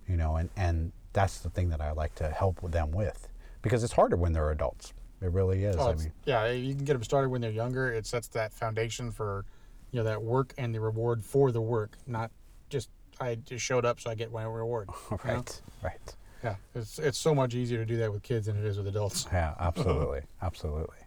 You 0.08 0.16
know, 0.16 0.38
and, 0.38 0.50
and 0.56 0.94
that's 1.12 1.40
the 1.40 1.50
thing 1.50 1.70
that 1.70 1.82
I 1.82 1.92
like 1.92 2.16
to 2.16 2.30
help 2.30 2.62
them 2.72 2.92
with 2.92 3.28
because 3.62 3.84
it's 3.84 3.94
harder 3.94 4.16
when 4.16 4.32
they're 4.32 4.52
adults. 4.52 4.94
It 5.22 5.32
really 5.32 5.66
is. 5.66 5.76
Oh, 5.78 5.92
I 5.92 5.96
mean, 5.96 6.12
yeah, 6.26 6.50
you 6.50 6.74
can 6.74 6.84
get 6.86 6.94
them 6.94 7.04
started 7.04 7.30
when 7.30 7.42
they're 7.42 7.52
younger. 7.52 7.92
It 7.92 8.06
sets 8.06 8.28
that 8.30 8.54
foundation 8.54 9.12
for, 9.12 9.46
you 9.92 10.00
know, 10.00 10.04
that 10.04 10.22
work 10.22 10.54
and 10.58 10.74
the 10.74 10.80
reward 10.80 11.24
for 11.24 11.52
the 11.52 11.62
work, 11.62 11.98
not 12.08 12.32
just 12.70 12.90
I 13.20 13.36
just 13.36 13.64
showed 13.64 13.86
up 13.86 14.00
so 14.00 14.10
I 14.10 14.16
get 14.16 14.32
my 14.32 14.44
reward. 14.44 14.90
you 15.12 15.18
know? 15.26 15.34
right, 15.34 15.62
right. 15.84 16.16
Yeah, 16.44 16.56
it's 16.74 16.98
it's 16.98 17.20
so 17.20 17.36
much 17.36 17.54
easier 17.54 17.78
to 17.78 17.86
do 17.86 17.98
that 17.98 18.12
with 18.12 18.24
kids 18.24 18.48
than 18.48 18.58
it 18.58 18.66
is 18.66 18.78
with 18.78 18.88
adults. 18.88 19.28
Yeah, 19.32 19.54
absolutely, 19.60 20.22
absolutely. 20.42 20.98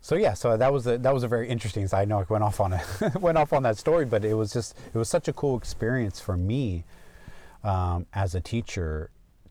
So 0.00 0.14
yeah, 0.16 0.34
so 0.34 0.56
that 0.56 0.72
was 0.72 0.86
a, 0.86 0.98
that 0.98 1.14
was 1.14 1.22
a 1.22 1.28
very 1.28 1.48
interesting. 1.48 1.88
I 1.92 2.04
know 2.04 2.20
I 2.20 2.24
went 2.28 2.44
off 2.44 2.60
on 2.60 2.74
a 2.74 2.82
went 3.18 3.38
off 3.38 3.52
on 3.52 3.62
that 3.62 3.78
story, 3.78 4.04
but 4.04 4.24
it 4.24 4.34
was 4.34 4.52
just 4.52 4.76
it 4.92 4.98
was 4.98 5.08
such 5.08 5.28
a 5.28 5.32
cool 5.32 5.56
experience 5.56 6.20
for 6.20 6.36
me 6.36 6.84
um, 7.64 8.06
as 8.12 8.34
a 8.34 8.40
teacher 8.40 9.10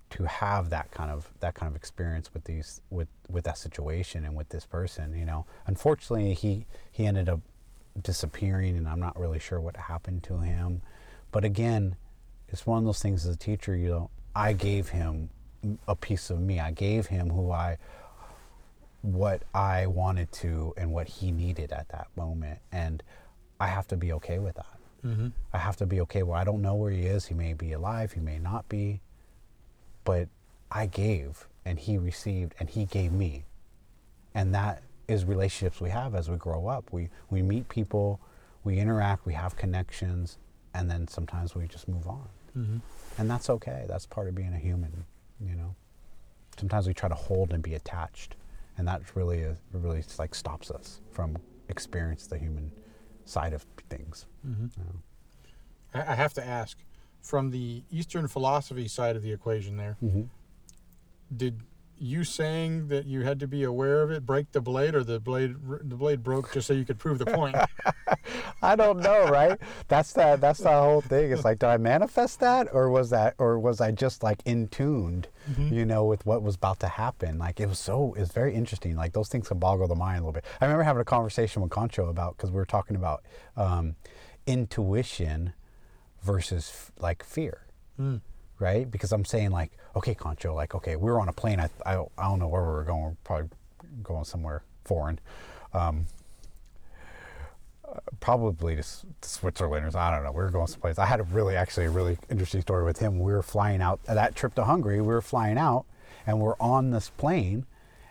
to 0.10 0.24
have 0.26 0.70
that 0.70 0.92
kind 0.92 1.12
of 1.12 1.30
that 1.40 1.56
kind 1.56 1.70
of 1.70 1.76
experience 1.76 2.34
with 2.34 2.44
these 2.46 2.82
with 2.90 3.08
with 3.30 3.44
that 3.46 3.58
situation 3.58 4.26
and 4.26 4.36
with 4.36 4.50
this 4.50 4.66
person. 4.66 5.18
You 5.18 5.26
know, 5.26 5.46
unfortunately, 5.66 6.34
he 6.34 6.66
he 6.92 7.06
ended 7.06 7.30
up 7.30 7.42
disappearing, 8.02 8.78
and 8.78 8.88
I'm 8.88 9.00
not 9.00 9.20
really 9.20 9.40
sure 9.40 9.60
what 9.60 9.76
happened 9.78 10.24
to 10.24 10.40
him. 10.40 10.82
But 11.32 11.44
again, 11.44 11.96
it's 12.50 12.66
one 12.66 12.80
of 12.80 12.86
those 12.86 13.02
things 13.02 13.26
as 13.26 13.36
a 13.36 13.38
teacher. 13.38 13.76
You 13.76 13.90
know, 13.90 14.10
I 14.36 14.54
gave 14.54 14.90
him 14.90 15.30
a 15.88 15.96
piece 15.96 16.30
of 16.30 16.40
me. 16.40 16.60
I 16.60 16.72
gave 16.72 17.08
him 17.08 17.30
who 17.30 17.52
I 17.52 17.78
what 19.02 19.44
I 19.54 19.88
wanted 19.88 20.32
to 20.34 20.74
and 20.76 20.92
what 20.92 21.08
he 21.08 21.32
needed 21.32 21.72
at 21.72 21.90
that 21.90 22.08
moment. 22.16 22.60
And 22.72 23.04
I 23.60 23.68
have 23.68 23.88
to 23.90 23.98
be 23.98 24.12
okay 24.14 24.40
with 24.40 24.56
that. 24.56 24.78
Mm-hmm. 25.06 25.28
I 25.54 25.58
have 25.58 25.78
to 25.78 25.86
be 25.86 26.02
okay. 26.02 26.24
Well, 26.24 26.38
I 26.38 26.44
don't 26.44 26.62
know 26.62 26.76
where 26.76 26.92
he 26.92 27.04
is. 27.04 27.26
He 27.26 27.34
may 27.34 27.54
be 27.54 27.74
alive, 27.74 28.14
he 28.14 28.20
may 28.20 28.40
not 28.40 28.68
be. 28.68 29.02
But 30.04 30.28
I 30.72 30.86
gave 30.86 31.48
and 31.66 31.80
he 31.80 31.98
received 31.98 32.56
and 32.60 32.70
he 32.70 32.86
gave 32.86 33.12
me. 33.12 33.46
And 34.34 34.54
that 34.54 34.84
is 35.08 35.26
relationships 35.26 35.80
we 35.80 35.90
have 35.90 36.16
as 36.16 36.30
we 36.30 36.38
grow 36.38 36.68
up. 36.68 36.92
We, 36.92 37.10
we 37.30 37.42
meet 37.42 37.70
people, 37.70 38.20
we 38.64 38.78
interact, 38.78 39.26
we 39.26 39.34
have 39.34 39.56
connections, 39.56 40.38
and 40.74 40.90
then 40.90 41.08
sometimes 41.08 41.56
we 41.56 41.68
just 41.68 41.88
move 41.88 42.08
on. 42.08 42.28
Mm-hmm. 42.58 42.78
And 43.18 43.30
that's 43.30 43.50
okay. 43.50 43.86
That's 43.88 44.06
part 44.06 44.28
of 44.28 44.36
being 44.36 44.54
a 44.54 44.58
human, 44.58 45.06
you 45.40 45.56
know. 45.56 45.76
Sometimes 46.58 46.88
we 46.88 46.94
try 46.94 47.08
to 47.08 47.16
hold 47.16 47.54
and 47.54 47.64
be 47.64 47.76
attached, 47.76 48.36
and 48.78 48.88
that 48.88 49.02
really 49.16 49.40
is 49.40 49.58
really 49.72 50.04
like 50.18 50.36
stops 50.36 50.72
us 50.72 51.02
from 51.12 51.38
experience 51.70 52.28
the 52.28 52.38
human 52.38 52.72
side 53.26 53.54
of 53.54 53.66
things. 53.90 54.26
Mm-hmm. 54.48 54.68
I, 55.94 56.12
I 56.12 56.16
have 56.16 56.34
to 56.34 56.46
ask, 56.46 56.78
from 57.22 57.52
the 57.52 57.84
Eastern 57.92 58.28
philosophy 58.28 58.88
side 58.88 59.16
of 59.16 59.22
the 59.22 59.32
equation, 59.32 59.78
there, 59.78 59.98
did 61.36 61.62
you 62.00 62.24
saying 62.24 62.88
that 62.90 63.06
you 63.06 63.22
had 63.22 63.40
to 63.40 63.48
be 63.48 63.64
aware 63.64 64.02
of 64.02 64.12
it 64.12 64.26
break 64.26 64.52
the 64.52 64.62
blade, 64.62 64.96
or 64.96 65.04
the 65.04 65.20
blade 65.20 65.56
the 65.84 65.96
blade 65.96 66.24
broke 66.24 66.54
just 66.54 66.68
so 66.68 66.74
you 66.74 66.86
could 66.86 67.00
prove 67.00 67.20
the 67.20 67.26
point? 67.26 67.56
I 68.62 68.76
don't 68.76 69.00
know, 69.00 69.28
right? 69.28 69.58
That's 69.88 70.14
that. 70.14 70.42
That's 70.42 70.60
the 70.60 70.72
whole 70.72 71.02
thing. 71.02 71.32
It's 71.32 71.46
like, 71.46 71.60
did 71.60 71.68
I 71.68 71.78
manifest 71.78 72.40
that, 72.40 72.68
or 72.74 72.90
was 72.90 73.10
that, 73.12 73.36
or 73.38 73.60
was 73.60 73.82
I 73.82 73.92
just 73.92 74.24
like 74.24 74.42
in 74.46 74.68
tuned, 74.68 75.28
you 75.58 75.86
know, 75.86 76.06
with 76.06 76.26
what 76.26 76.42
was 76.42 76.56
about 76.56 76.80
to 76.82 76.88
happen? 76.88 77.38
Like 77.38 77.60
it 77.60 77.68
was 77.68 77.80
so, 77.80 78.14
it's 78.18 78.32
very 78.32 78.54
interesting. 78.54 78.96
Like 78.96 79.14
those 79.14 79.30
things 79.30 79.48
can 79.48 79.60
boggle 79.60 79.88
the 79.88 79.96
mind 79.96 80.18
a 80.18 80.22
little 80.22 80.34
bit. 80.34 80.46
I 80.60 80.66
remember 80.66 80.84
having 80.84 81.02
a 81.02 81.06
conversation 81.06 81.62
with 81.62 81.72
Kancho 81.72 82.10
about 82.10 82.36
because 82.38 82.52
we 82.52 82.58
were 82.58 82.66
talking 82.66 82.96
about 82.96 83.24
um, 83.56 83.96
intuition 84.46 85.54
versus 86.22 86.72
f- 86.74 86.92
like 87.00 87.24
fear. 87.24 87.66
Mm. 88.00 88.22
Right? 88.60 88.90
Because 88.90 89.12
I'm 89.12 89.26
saying 89.26 89.52
like, 89.52 89.72
okay, 89.96 90.16
Kancho, 90.16 90.56
like, 90.56 90.74
okay, 90.74 90.96
we 90.96 91.12
were 91.12 91.20
on 91.20 91.30
a 91.30 91.34
plane. 91.34 91.60
I, 91.60 91.70
I, 91.86 92.04
I 92.18 92.24
don't 92.24 92.40
know 92.40 92.48
where 92.48 92.64
we 92.64 92.70
were 92.70 92.84
going. 92.84 93.04
We're 93.04 93.16
probably 93.24 93.50
going 94.02 94.26
somewhere 94.26 94.64
foreign. 94.84 95.20
Um, 95.74 96.08
uh, 97.88 98.00
probably 98.20 98.76
to, 98.76 98.82
to 98.82 99.30
Switzerland 99.30 99.86
or 99.86 99.98
I 99.98 100.12
don't 100.12 100.24
know. 100.24 100.32
We 100.32 100.44
were 100.44 100.50
going 100.50 100.68
someplace. 100.68 101.00
I 101.00 101.06
had 101.06 101.20
a 101.20 101.24
really, 101.24 101.56
actually, 101.56 101.86
a 101.86 101.90
really 101.90 102.18
interesting 102.30 102.62
story 102.62 102.84
with 102.84 103.00
him. 103.00 103.20
We 103.20 103.32
were 103.32 103.44
flying 103.44 103.82
out 103.82 104.04
that 104.04 104.36
trip 104.36 104.56
to 104.56 104.66
Hungary. 104.66 105.00
We 105.02 105.08
were 105.08 105.22
flying 105.22 105.58
out, 105.58 105.86
and 106.26 106.42
we're 106.42 106.58
on 106.60 106.92
this 106.92 107.10
plane, 107.12 107.66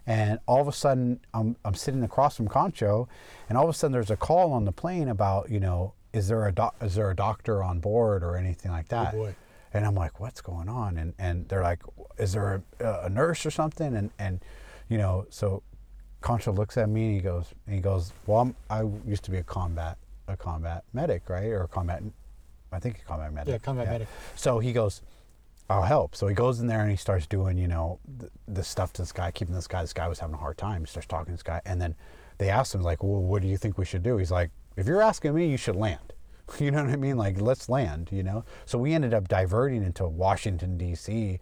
and 0.06 0.38
all 0.46 0.62
of 0.62 0.68
a 0.68 0.72
sudden, 0.72 1.20
I'm, 1.34 1.56
I'm 1.64 1.74
sitting 1.74 2.02
across 2.04 2.36
from 2.36 2.48
Kancho, 2.48 3.08
and 3.48 3.58
all 3.58 3.64
of 3.64 3.70
a 3.70 3.74
sudden, 3.74 3.92
there's 3.92 4.10
a 4.10 4.16
call 4.16 4.52
on 4.52 4.64
the 4.64 4.72
plane 4.72 5.08
about, 5.08 5.50
you 5.50 5.60
know, 5.60 5.92
is 6.12 6.28
there 6.28 6.46
a 6.46 6.72
is 6.80 6.94
there 6.94 7.10
a 7.10 7.16
doctor 7.16 7.62
on 7.62 7.80
board 7.80 8.22
or 8.22 8.36
anything 8.36 8.70
like 8.70 8.88
that? 8.88 9.12
boy. 9.12 9.34
And 9.76 9.86
I'm 9.86 9.94
like, 9.94 10.20
what's 10.20 10.40
going 10.40 10.68
on? 10.68 10.98
And 10.98 11.14
and 11.18 11.48
they're 11.48 11.62
like, 11.62 11.82
is 12.18 12.32
there 12.32 12.62
a, 12.80 13.00
a 13.04 13.08
nurse 13.08 13.46
or 13.46 13.50
something? 13.50 13.94
And 13.94 14.10
and 14.18 14.40
you 14.88 14.98
know, 14.98 15.26
so 15.30 15.62
Kancho 16.22 16.56
looks 16.56 16.76
at 16.76 16.88
me 16.88 17.06
and 17.06 17.14
he 17.14 17.20
goes, 17.20 17.46
and 17.66 17.74
he 17.74 17.80
goes, 17.80 18.12
well, 18.26 18.40
I'm, 18.40 18.56
I 18.70 18.82
used 19.08 19.24
to 19.24 19.30
be 19.30 19.38
a 19.38 19.42
combat 19.42 19.98
a 20.28 20.36
combat 20.36 20.84
medic, 20.92 21.28
right, 21.28 21.46
or 21.46 21.62
a 21.62 21.68
combat, 21.68 22.02
I 22.72 22.78
think 22.78 22.98
a 22.98 23.02
combat 23.02 23.32
medic. 23.32 23.52
Yeah, 23.52 23.58
combat 23.58 23.88
medic. 23.88 24.08
So 24.34 24.58
he 24.58 24.72
goes, 24.72 25.02
I'll 25.68 25.82
help. 25.82 26.14
So 26.14 26.26
he 26.28 26.34
goes 26.34 26.60
in 26.60 26.66
there 26.66 26.80
and 26.82 26.90
he 26.90 26.96
starts 26.96 27.26
doing, 27.26 27.58
you 27.58 27.68
know, 27.68 27.98
the, 28.18 28.30
the 28.46 28.62
stuff 28.62 28.92
to 28.94 29.02
this 29.02 29.12
guy, 29.12 29.30
keeping 29.30 29.54
this 29.54 29.66
guy. 29.66 29.82
This 29.82 29.92
guy 29.92 30.08
was 30.08 30.18
having 30.18 30.34
a 30.34 30.38
hard 30.38 30.58
time. 30.58 30.82
He 30.82 30.86
starts 30.86 31.06
talking 31.06 31.26
to 31.26 31.32
this 31.32 31.42
guy, 31.42 31.60
and 31.64 31.80
then 31.80 31.94
they 32.38 32.48
asked 32.50 32.74
him 32.74 32.82
like, 32.82 33.02
well, 33.02 33.22
what 33.22 33.42
do 33.42 33.48
you 33.48 33.56
think 33.56 33.78
we 33.78 33.84
should 33.84 34.02
do? 34.02 34.16
He's 34.16 34.30
like, 34.30 34.50
if 34.76 34.86
you're 34.86 35.02
asking 35.02 35.34
me, 35.34 35.48
you 35.48 35.56
should 35.56 35.76
land. 35.76 36.12
You 36.60 36.70
know 36.70 36.84
what 36.84 36.92
I 36.92 36.96
mean? 36.96 37.16
Like, 37.16 37.40
let's 37.40 37.68
land, 37.68 38.08
you 38.12 38.22
know? 38.22 38.44
So 38.66 38.78
we 38.78 38.94
ended 38.94 39.12
up 39.12 39.28
diverting 39.28 39.82
into 39.84 40.06
Washington, 40.06 40.78
D.C., 40.78 41.40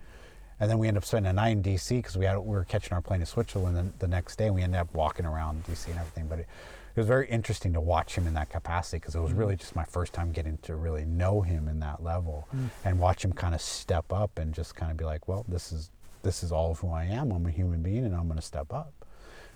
and 0.61 0.71
then 0.71 0.79
we 0.79 0.89
ended 0.89 1.03
up 1.03 1.07
spending 1.07 1.31
a 1.31 1.33
night 1.33 1.51
in 1.51 1.63
D.C. 1.63 1.97
because 1.97 2.17
we, 2.17 2.25
had 2.25 2.39
we 2.39 2.55
were 2.55 2.65
catching 2.65 2.93
our 2.95 3.03
plane 3.03 3.21
to 3.21 3.27
Switzerland 3.27 3.77
the, 3.77 4.07
the 4.07 4.09
next 4.09 4.37
day. 4.37 4.47
And 4.47 4.55
we 4.55 4.63
ended 4.63 4.81
up 4.81 4.95
walking 4.95 5.27
around 5.27 5.65
D.C. 5.65 5.91
and 5.91 5.99
everything. 6.01 6.27
But 6.29 6.39
it, 6.41 6.47
it 6.95 7.01
was 7.01 7.09
very 7.09 7.29
interesting 7.29 7.73
to 7.73 7.81
watch 7.81 8.15
him 8.15 8.27
in 8.29 8.35
that 8.35 8.51
capacity 8.51 8.99
because 8.99 9.17
it 9.17 9.21
was 9.21 9.31
mm-hmm. 9.31 9.41
really 9.41 9.57
just 9.57 9.75
my 9.75 9.85
first 9.85 10.13
time 10.13 10.31
getting 10.31 10.59
to 10.59 10.77
really 10.77 11.05
know 11.05 11.43
him 11.43 11.67
in 11.67 11.81
that 11.81 12.05
level 12.05 12.47
mm. 12.55 12.69
and 12.85 13.01
watch 13.01 13.25
him 13.25 13.33
kind 13.33 13.53
of 13.55 13.61
step 13.61 14.13
up 14.13 14.39
and 14.39 14.55
just 14.55 14.77
kind 14.77 14.93
of 14.93 14.97
be 14.97 15.05
like, 15.05 15.27
well, 15.27 15.45
this 15.49 15.73
is 15.73 15.91
this 16.23 16.43
is 16.43 16.53
all 16.53 16.71
of 16.71 16.79
who 16.79 16.91
I 16.91 17.05
am. 17.05 17.33
I'm 17.33 17.45
a 17.47 17.51
human 17.51 17.83
being 17.83 18.05
and 18.05 18.15
I'm 18.15 18.27
going 18.27 18.39
to 18.39 18.43
step 18.43 18.73
up, 18.73 18.93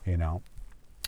you 0.05 0.17
know? 0.17 0.43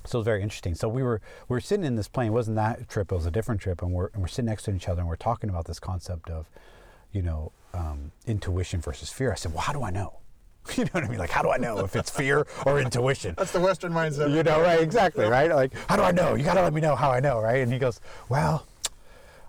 So 0.04 0.18
it 0.18 0.20
was 0.20 0.24
very 0.24 0.42
interesting. 0.42 0.74
So 0.74 0.88
we 0.88 1.02
were 1.02 1.20
we 1.48 1.54
were 1.54 1.60
sitting 1.60 1.84
in 1.84 1.96
this 1.96 2.08
plane. 2.08 2.28
It 2.28 2.32
wasn't 2.32 2.56
that 2.56 2.88
trip. 2.88 3.12
It 3.12 3.14
was 3.14 3.26
a 3.26 3.30
different 3.30 3.60
trip, 3.60 3.82
and 3.82 3.92
we're 3.92 4.08
and 4.08 4.22
we're 4.22 4.28
sitting 4.28 4.46
next 4.46 4.64
to 4.64 4.74
each 4.74 4.88
other, 4.88 5.00
and 5.00 5.08
we're 5.08 5.16
talking 5.16 5.50
about 5.50 5.66
this 5.66 5.78
concept 5.78 6.30
of, 6.30 6.48
you 7.12 7.22
know, 7.22 7.52
um, 7.74 8.12
intuition 8.26 8.80
versus 8.80 9.10
fear. 9.10 9.30
I 9.32 9.34
said, 9.34 9.52
"Well, 9.52 9.62
how 9.62 9.72
do 9.72 9.82
I 9.82 9.90
know?" 9.90 10.16
You 10.76 10.84
know 10.84 10.90
what 10.92 11.04
I 11.04 11.08
mean? 11.08 11.18
Like, 11.18 11.30
how 11.30 11.42
do 11.42 11.50
I 11.50 11.56
know 11.56 11.78
if 11.80 11.96
it's 11.96 12.10
fear 12.10 12.46
or 12.66 12.78
intuition? 12.80 13.34
That's 13.36 13.52
the 13.52 13.60
Western 13.60 13.92
mindset. 13.92 14.34
you 14.34 14.42
know, 14.42 14.60
right? 14.60 14.80
Exactly, 14.80 15.24
right? 15.24 15.50
Like, 15.50 15.72
how 15.88 15.96
do 15.96 16.02
I 16.02 16.12
know? 16.12 16.34
You 16.34 16.44
got 16.44 16.54
to 16.54 16.62
let 16.62 16.74
me 16.74 16.80
know 16.80 16.94
how 16.94 17.10
I 17.10 17.18
know, 17.20 17.40
right? 17.40 17.58
And 17.60 17.72
he 17.72 17.78
goes, 17.78 18.00
"Well, 18.28 18.66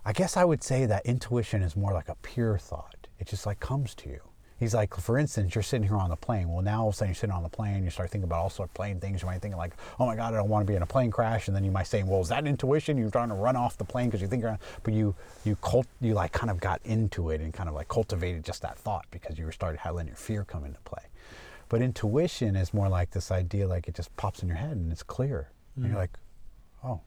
I 0.06 0.14
guess 0.14 0.36
I 0.38 0.44
would 0.46 0.64
say 0.64 0.86
that 0.86 1.06
intuition 1.06 1.62
is 1.62 1.76
more 1.76 1.94
like 1.94 2.10
a 2.10 2.16
pure 2.22 2.58
thought. 2.58 3.08
It 3.20 3.28
just 3.28 3.46
like 3.46 3.60
comes 3.60 3.94
to 3.96 4.10
you." 4.10 4.22
He's 4.62 4.76
like, 4.76 4.94
for 4.94 5.18
instance, 5.18 5.56
you're 5.56 5.64
sitting 5.64 5.88
here 5.88 5.98
on 5.98 6.12
the 6.12 6.16
plane. 6.16 6.48
Well, 6.48 6.62
now 6.62 6.84
all 6.84 6.90
of 6.90 6.94
a 6.94 6.98
sudden 6.98 7.10
you're 7.10 7.16
sitting 7.16 7.36
on 7.36 7.42
the 7.42 7.50
plane, 7.50 7.84
you 7.84 7.90
start 7.90 8.12
thinking 8.12 8.26
about 8.26 8.44
all 8.44 8.50
sorts 8.52 8.70
of 8.70 8.76
plane 8.76 9.00
things. 9.00 9.24
You 9.24 9.26
might 9.26 9.42
think 9.42 9.56
like, 9.58 9.74
oh 10.00 10.06
my 10.06 10.16
God, 10.16 10.36
I 10.36 10.38
don't 10.38 10.50
want 10.50 10.68
to 10.68 10.72
be 10.72 10.76
in 10.76 10.84
a 10.84 10.86
plane 10.86 11.10
crash. 11.10 11.48
And 11.48 11.58
then 11.58 11.64
you 11.64 11.72
might 11.72 11.88
say, 11.88 12.04
well, 12.04 12.22
is 12.22 12.28
that 12.28 12.46
intuition? 12.46 12.96
You're 12.96 13.10
trying 13.10 13.30
to 13.30 13.34
run 13.34 13.56
off 13.56 13.76
the 13.76 13.84
plane 13.84 14.06
because 14.06 14.22
you 14.22 14.28
think 14.28 14.44
you're, 14.44 14.60
but 14.84 14.94
you, 14.94 15.16
you 15.46 15.56
cult, 15.64 15.88
you 16.00 16.14
like 16.14 16.32
kind 16.32 16.52
of 16.52 16.60
got 16.60 16.80
into 16.86 17.32
it 17.32 17.42
and 17.42 17.52
kind 17.52 17.70
of 17.70 17.74
like 17.74 17.88
cultivated 17.88 18.46
just 18.46 18.62
that 18.62 18.78
thought 18.78 19.08
because 19.10 19.40
you 19.40 19.46
were 19.46 19.52
started 19.52 19.80
letting 19.84 20.10
your 20.10 20.16
fear 20.16 20.44
come 20.44 20.64
into 20.64 20.80
play. 20.82 21.06
But 21.68 21.82
intuition 21.82 22.56
is 22.56 22.72
more 22.72 22.88
like 22.88 23.10
this 23.10 23.32
idea, 23.32 23.68
like 23.68 23.88
it 23.88 23.96
just 23.96 24.16
pops 24.16 24.44
in 24.44 24.48
your 24.48 24.58
head 24.58 24.78
and 24.78 24.92
it's 24.92 25.02
clear. 25.02 25.50
And 25.76 25.86
you're 25.86 25.96
mm. 25.96 26.02
like, 26.02 26.20
oh, 26.84 27.02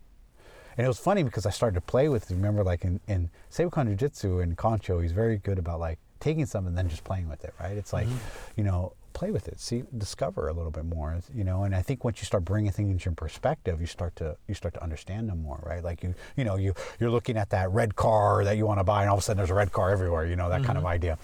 and 0.77 0.85
it 0.85 0.89
was 0.89 0.99
funny 0.99 1.23
because 1.23 1.47
I 1.47 1.51
started 1.51 1.77
to 1.77 1.81
play 1.83 2.09
with. 2.09 2.29
Remember, 2.33 2.65
like 2.65 2.85
in 2.85 2.99
in 3.07 3.31
Seibukan 3.49 3.87
Jiu 3.87 3.95
Jitsu 3.95 4.41
and 4.41 4.57
Kancho, 4.57 5.01
he's 5.01 5.13
very 5.13 5.39
good 5.39 5.61
about 5.61 5.79
like 5.79 6.01
taking 6.25 6.47
something 6.47 6.69
and 6.69 6.79
then 6.79 6.89
just 6.89 7.05
playing 7.05 7.29
with 7.29 7.45
it. 7.45 7.55
Right? 7.61 7.77
It's 7.77 7.93
like, 7.93 8.09
you 8.57 8.65
know, 8.65 8.95
play 9.13 9.31
with 9.31 9.47
it, 9.47 9.61
see, 9.61 9.85
discover 9.97 10.49
a 10.49 10.53
little 10.53 10.71
bit 10.71 10.85
more, 10.85 11.19
you 11.35 11.45
know. 11.45 11.63
And 11.63 11.75
I 11.75 11.83
think 11.83 12.05
once 12.05 12.21
you 12.21 12.27
start 12.27 12.45
bringing 12.45 12.73
things 12.73 12.91
into 12.91 13.13
perspective, 13.13 13.81
you 13.81 13.87
start 13.87 14.17
to 14.17 14.37
you 14.49 14.55
start 14.55 14.75
to 14.75 14.83
understand 14.83 15.29
them 15.29 15.43
more, 15.43 15.61
right? 15.65 15.83
Like 15.83 16.03
you 16.03 16.15
you 16.37 16.45
know 16.45 16.57
you 16.57 16.75
you're 16.99 17.11
looking 17.11 17.37
at 17.37 17.51
that 17.51 17.71
red 17.71 17.95
car 17.95 18.45
that 18.45 18.57
you 18.57 18.67
want 18.67 18.81
to 18.81 18.85
buy, 18.85 19.03
and 19.03 19.11
all 19.11 19.17
of 19.17 19.21
a 19.21 19.23
sudden 19.23 19.39
there's 19.39 19.51
a 19.51 19.55
red 19.55 19.73
car 19.73 19.91
everywhere, 19.91 20.27
you 20.27 20.37
know 20.37 20.49
that 20.49 20.57
mm-hmm. 20.57 20.67
kind 20.67 20.79
of 20.79 20.85
mm-hmm. 20.85 20.93
idea. 20.93 21.19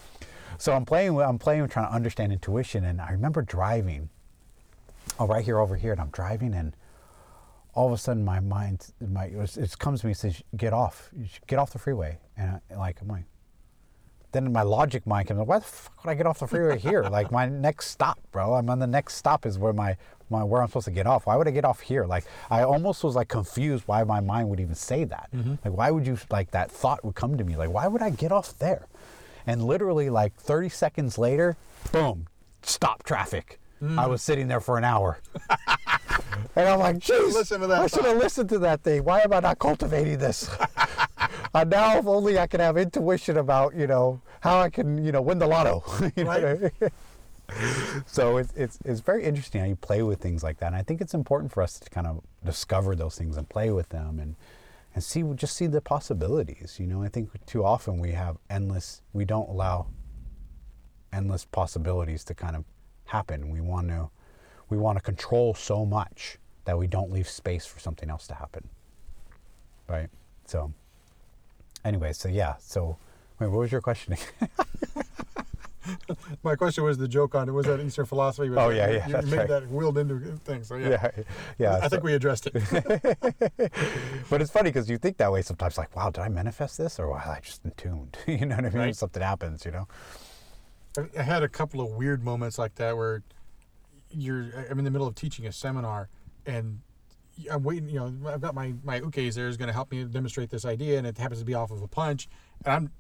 So 0.59 0.73
I'm 0.73 0.85
playing 0.85 1.15
with 1.15 1.27
I'm 1.27 1.39
playing 1.39 1.63
with 1.63 1.73
trying 1.73 1.89
to 1.89 1.95
understand 1.95 2.33
intuition, 2.33 2.85
and 2.85 3.01
I 3.01 3.11
remember 3.11 3.43
driving, 3.43 4.09
oh 5.19 5.27
right 5.27 5.45
here 5.45 5.59
over 5.59 5.77
here, 5.77 5.93
and 5.93 6.01
I'm 6.01 6.11
driving, 6.11 6.55
and 6.55 6.77
all 7.75 7.87
of 7.87 7.93
a 7.93 7.99
sudden 7.99 8.25
my 8.25 8.41
mind 8.41 8.93
my 9.01 9.25
it 9.25 9.79
comes 9.79 10.01
to 10.01 10.07
me 10.07 10.11
and 10.11 10.17
says 10.17 10.43
get 10.57 10.73
off, 10.73 11.11
get 11.47 11.59
off 11.59 11.73
the 11.73 11.79
freeway, 11.79 12.19
and 12.37 12.61
I, 12.71 12.75
like 12.77 13.01
I'm 13.01 13.09
like 13.09 13.25
then 14.33 14.53
my 14.53 14.63
logic 14.63 15.07
mind 15.07 15.29
comes, 15.29 15.41
why 15.47 15.59
the 15.59 15.65
fuck 15.65 16.05
would 16.05 16.11
I 16.11 16.15
get 16.15 16.27
off 16.27 16.39
the 16.39 16.47
freeway 16.47 16.79
here? 16.79 17.03
like 17.05 17.31
my 17.31 17.47
next 17.67 17.89
stop, 17.91 18.19
bro. 18.33 18.55
I'm 18.55 18.69
on 18.71 18.79
the 18.79 18.87
next 18.87 19.15
stop 19.15 19.47
is 19.47 19.59
where 19.59 19.73
my, 19.73 19.97
my 20.29 20.45
where 20.45 20.63
I'm 20.63 20.69
supposed 20.69 20.85
to 20.87 20.91
get 20.93 21.07
off. 21.07 21.27
Why 21.27 21.37
would 21.37 21.49
I 21.49 21.51
get 21.51 21.65
off 21.65 21.81
here? 21.81 22.07
Like 22.07 22.25
I 22.51 22.63
almost 22.63 23.03
was 23.03 23.17
like 23.17 23.29
confused 23.29 23.85
why 23.87 24.05
my 24.05 24.21
mind 24.21 24.49
would 24.49 24.61
even 24.61 24.75
say 24.75 25.05
that. 25.05 25.29
Mm-hmm. 25.35 25.55
Like 25.65 25.77
why 25.77 25.91
would 25.91 26.07
you 26.07 26.19
like 26.31 26.53
that 26.53 26.71
thought 26.71 27.05
would 27.05 27.15
come 27.15 27.37
to 27.37 27.45
me? 27.45 27.57
Like 27.57 27.71
why 27.71 27.87
would 27.87 28.03
I 28.03 28.11
get 28.11 28.33
off 28.33 28.59
there? 28.59 28.87
And 29.47 29.65
literally 29.65 30.11
like 30.11 30.35
30 30.37 30.69
seconds 30.69 31.19
later, 31.19 31.57
boom, 31.93 32.29
stop 32.63 33.03
traffic. 33.03 33.59
Mm. 33.83 33.99
I 33.99 34.07
was 34.07 34.23
sitting 34.23 34.49
there 34.49 34.61
for 34.61 34.77
an 34.77 34.85
hour. 34.85 35.19
and 36.57 36.69
I'm 36.69 36.79
like, 36.79 36.97
jeez, 36.97 37.37
I 37.37 37.87
should 37.87 38.05
have 38.05 38.17
listened 38.17 38.49
to 38.51 38.59
that 38.61 38.83
thing. 38.83 39.05
Why 39.05 39.21
am 39.21 39.33
I 39.33 39.41
not 39.41 39.59
cultivating 39.59 40.19
this? 40.19 40.49
uh, 41.55 41.65
now, 41.65 41.97
if 41.97 42.07
only 42.07 42.39
I 42.39 42.47
can 42.47 42.61
have 42.61 42.77
intuition 42.77 43.37
about, 43.37 43.75
you 43.75 43.87
know, 43.87 44.21
how 44.41 44.61
I 44.61 44.71
can, 44.71 45.05
you 45.05 45.13
know, 45.13 45.23
win 45.23 45.39
the 45.39 45.47
lotto. 45.47 45.85
you 46.17 46.25
know 46.25 46.31
right. 46.31 46.93
so 48.07 48.37
it's, 48.39 48.53
it's, 48.55 48.79
it's 48.85 49.01
very 49.01 49.25
interesting 49.25 49.61
how 49.61 49.67
you 49.67 49.77
play 49.77 50.03
with 50.03 50.21
things 50.21 50.43
like 50.43 50.59
that. 50.59 50.69
And 50.69 50.77
I 50.77 50.83
think 50.83 51.01
it's 51.01 51.15
important 51.15 51.53
for 51.53 51.63
us 51.63 51.79
to 51.79 51.91
kind 51.91 52.07
of 52.07 52.23
discover 52.45 52.97
those 52.97 53.17
things 53.17 53.37
and 53.37 53.49
play 53.49 53.71
with 53.71 53.91
them 53.91 54.19
and, 54.19 54.35
and 54.95 55.05
see, 55.05 55.23
just 55.35 55.57
see 55.57 55.69
the 55.69 55.81
possibilities. 55.81 56.79
You 56.81 56.87
know, 56.87 57.03
I 57.03 57.09
think 57.09 57.31
too 57.47 57.65
often 57.65 57.99
we 57.99 58.13
have 58.13 58.39
endless, 58.49 59.03
we 59.13 59.25
don't 59.25 59.49
allow 59.49 59.87
endless 61.13 61.45
possibilities 61.45 62.25
to 62.25 62.35
kind 62.35 62.57
of 62.57 62.65
happen. 63.05 63.51
We 63.51 63.61
want 63.61 63.89
to, 63.89 64.11
we 64.71 64.79
want 64.79 64.97
to 64.97 65.03
control 65.03 65.53
so 65.55 65.85
much 65.85 66.39
that 66.65 66.79
we 66.79 66.87
don't 66.87 67.11
leave 67.11 67.29
space 67.29 67.67
for 67.67 67.81
something 67.81 68.09
else 68.09 68.27
to 68.29 68.35
happen. 68.35 68.69
Right? 69.89 70.09
So, 70.47 70.73
anyway, 71.85 72.13
so 72.13 72.29
yeah, 72.29 72.55
so 72.61 72.97
wait, 73.39 73.49
what 73.49 73.59
was 73.59 73.73
your 73.73 73.81
question? 73.81 74.17
My 76.45 76.55
question 76.55 76.85
was 76.85 76.99
the 76.99 77.09
joke 77.09 77.35
on 77.35 77.49
it 77.49 77.53
was 77.53 77.67
that 77.67 77.81
Eastern 77.81 78.07
philosophy. 78.07 78.51
Oh 78.55 78.69
yeah, 78.69 78.91
yeah, 78.91 79.09
you, 79.09 79.17
you 79.17 79.23
made 79.23 79.37
right. 79.37 79.49
that 79.49 79.71
wheeled 79.71 79.99
into 79.99 80.19
things. 80.45 80.69
So 80.69 80.77
yeah, 80.77 80.89
yeah, 80.89 81.11
yeah 81.59 81.77
I 81.77 81.81
so. 81.83 81.89
think 81.89 82.05
we 82.05 82.15
addressed 82.15 82.47
it. 82.47 82.53
but 84.31 84.41
it's 84.41 84.51
funny 84.51 84.71
because 84.71 84.89
you 84.89 84.99
think 84.99 85.17
that 85.17 85.33
way 85.33 85.43
sometimes. 85.43 85.79
Like, 85.79 85.97
wow, 85.97 86.11
did 86.11 86.21
I 86.21 86.29
manifest 86.29 86.79
this, 86.79 87.01
or 87.01 87.09
was 87.09 87.23
I 87.27 87.41
just 87.43 87.63
tuned? 87.77 88.19
you 88.27 88.47
know 88.47 88.57
what 88.57 88.67
I 88.67 88.69
mean? 88.69 88.79
Right. 88.79 88.97
Something 88.97 89.23
happens, 89.23 89.65
you 89.65 89.73
know. 89.73 89.89
I 91.19 91.23
had 91.23 91.43
a 91.43 91.49
couple 91.49 91.81
of 91.81 91.93
weird 91.93 92.23
moments 92.25 92.59
like 92.59 92.75
that 92.77 92.97
where 92.97 93.23
you're. 94.11 94.51
I'm 94.71 94.79
in 94.79 94.85
the 94.85 94.91
middle 94.91 95.07
of 95.07 95.15
teaching 95.15 95.47
a 95.47 95.53
seminar, 95.53 96.09
and 96.47 96.81
I'm 97.51 97.63
waiting, 97.63 97.89
you 97.89 97.99
know, 98.01 98.13
I've 98.29 98.41
got 98.41 98.55
my, 98.55 98.75
my 98.83 99.01
ukes 99.01 99.35
there 99.35 99.49
is 99.49 99.57
going 99.57 99.69
to 99.69 99.73
help 99.73 99.91
me 99.91 100.05
demonstrate 100.05 100.51
this 100.51 100.65
idea, 100.65 100.99
and 100.99 101.07
it 101.07 101.17
happens 101.19 101.41
to 101.41 101.47
be 101.47 101.55
off 101.55 101.71
of 101.71 101.83
a 101.83 101.89
punch. 101.89 102.29
And 102.65 102.75
I'm 102.75 102.91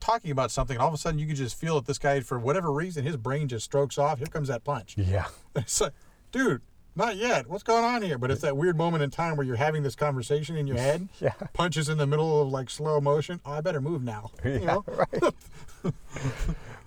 talking 0.00 0.30
about 0.30 0.50
something, 0.50 0.76
and 0.76 0.82
all 0.82 0.88
of 0.88 0.94
a 0.94 0.98
sudden 0.98 1.18
you 1.18 1.26
can 1.26 1.36
just 1.36 1.58
feel 1.58 1.76
that 1.76 1.86
this 1.86 1.98
guy, 1.98 2.20
for 2.20 2.38
whatever 2.38 2.72
reason, 2.72 3.04
his 3.04 3.16
brain 3.16 3.48
just 3.48 3.64
strokes 3.64 3.98
off. 3.98 4.18
Here 4.18 4.26
comes 4.26 4.48
that 4.48 4.64
punch. 4.64 4.96
Yeah. 4.96 5.26
It's 5.56 5.80
like, 5.80 5.94
dude, 6.32 6.60
not 6.94 7.16
yet. 7.16 7.48
What's 7.48 7.62
going 7.62 7.82
on 7.82 8.02
here? 8.02 8.18
But 8.18 8.30
it's 8.30 8.42
that 8.42 8.58
weird 8.58 8.76
moment 8.76 9.02
in 9.02 9.08
time 9.08 9.36
where 9.36 9.46
you're 9.46 9.56
having 9.56 9.82
this 9.82 9.94
conversation 9.94 10.54
in 10.54 10.66
your 10.66 10.76
head. 10.76 11.08
yeah. 11.20 11.32
Punches 11.54 11.88
in 11.88 11.96
the 11.96 12.06
middle 12.06 12.42
of 12.42 12.48
like 12.48 12.68
slow 12.68 13.00
motion. 13.00 13.40
Oh, 13.46 13.52
I 13.52 13.62
better 13.62 13.80
move 13.80 14.02
now. 14.02 14.30
Yeah, 14.44 14.58
you 14.58 14.66
know? 14.66 14.84
right. 14.86 15.34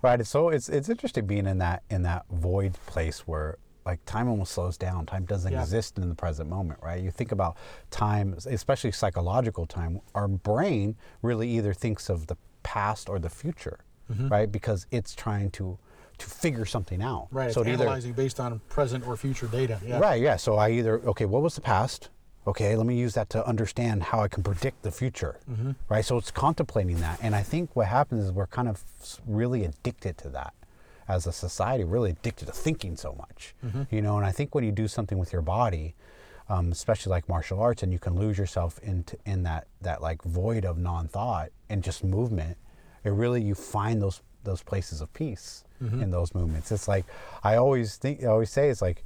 right. 0.04 0.28
So 0.28 0.50
it's 0.50 0.70
it's 0.70 0.88
interesting 0.88 1.26
being 1.26 1.48
in 1.48 1.58
that 1.58 1.84
in 1.90 2.04
that 2.04 2.26
void 2.32 2.74
place 2.86 3.28
where 3.28 3.58
like 3.90 4.06
time 4.06 4.30
almost 4.30 4.54
slows 4.54 4.78
down. 4.78 5.06
Time 5.06 5.26
doesn't 5.26 5.52
yeah. 5.52 5.62
exist 5.62 5.98
in 5.98 6.08
the 6.08 6.16
present 6.16 6.50
moment, 6.50 6.80
right? 6.84 7.02
You 7.02 7.12
think 7.12 7.32
about 7.32 7.58
time, 7.90 8.36
especially 8.46 8.92
psychological 8.92 9.66
time. 9.66 10.02
Our 10.14 10.28
brain 10.28 10.96
really 11.22 11.50
either 11.50 11.74
thinks 11.74 12.10
of 12.10 12.28
the 12.28 12.38
past 12.64 13.10
or 13.10 13.20
the 13.20 13.30
future, 13.30 13.80
mm-hmm. 14.12 14.28
right? 14.28 14.52
Because 14.52 14.86
it's 14.92 15.16
trying 15.16 15.52
to 15.52 15.78
to 16.20 16.26
figure 16.26 16.66
something 16.66 17.02
out. 17.02 17.30
Right. 17.32 17.54
So 17.54 17.62
it's 17.62 17.70
analyzing 17.70 18.12
either, 18.12 18.24
based 18.24 18.42
on 18.42 18.60
present 18.68 19.08
or 19.08 19.16
future 19.16 19.48
data. 19.48 19.80
Yeah. 19.86 20.00
Right. 20.00 20.22
Yeah. 20.22 20.36
So 20.36 20.56
I 20.56 20.70
either 20.72 21.00
okay, 21.12 21.26
what 21.26 21.42
was 21.42 21.56
the 21.56 21.62
past? 21.62 22.10
Okay, 22.46 22.76
let 22.76 22.86
me 22.86 22.98
use 22.98 23.14
that 23.14 23.30
to 23.32 23.46
understand 23.46 24.02
how 24.04 24.22
I 24.22 24.28
can 24.28 24.44
predict 24.44 24.82
the 24.84 24.92
future. 24.92 25.40
Mm-hmm. 25.50 25.72
Right. 25.88 26.06
So 26.06 26.18
it's 26.18 26.32
contemplating 26.32 27.00
that, 27.00 27.20
and 27.22 27.36
I 27.36 27.44
think 27.44 27.76
what 27.76 27.88
happens 27.88 28.26
is 28.26 28.32
we're 28.32 28.48
kind 28.48 28.68
of 28.68 28.84
really 29.26 29.66
addicted 29.66 30.18
to 30.20 30.30
that 30.30 30.54
as 31.10 31.26
a 31.28 31.34
society 31.34 31.84
really 31.84 32.12
addicted 32.12 32.46
to 32.46 32.54
thinking 32.54 32.96
so 32.96 33.14
much. 33.18 33.56
Mm-hmm. 33.66 33.94
You 33.94 34.02
know, 34.02 34.16
and 34.18 34.26
I 34.26 34.32
think 34.32 34.56
when 34.56 34.64
you 34.64 34.72
do 34.72 34.88
something 34.88 35.18
with 35.18 35.34
your 35.34 35.42
body, 35.42 35.96
um, 36.48 36.72
especially 36.72 37.10
like 37.10 37.28
martial 37.28 37.60
arts, 37.60 37.84
and 37.84 37.92
you 37.92 38.00
can 38.00 38.16
lose 38.16 38.38
yourself 38.38 38.80
into 38.84 39.18
in 39.26 39.44
that 39.44 39.68
that 39.82 40.02
like 40.02 40.22
void 40.24 40.66
of 40.66 40.78
non-thought 40.78 41.50
and 41.70 41.84
just 41.84 42.04
movement. 42.04 42.58
It 43.04 43.10
really 43.10 43.42
you 43.42 43.56
find 43.56 44.02
those 44.02 44.22
those 44.44 44.64
places 44.64 45.02
of 45.02 45.12
peace 45.14 45.66
mm-hmm. 45.82 46.02
in 46.02 46.12
those 46.12 46.34
movements. 46.34 46.72
It's 46.72 46.88
like 46.88 47.06
I 47.44 47.56
always 47.56 47.98
think 47.98 48.24
I 48.24 48.28
always 48.28 48.52
say 48.52 48.70
it's 48.70 48.82
like 48.82 49.04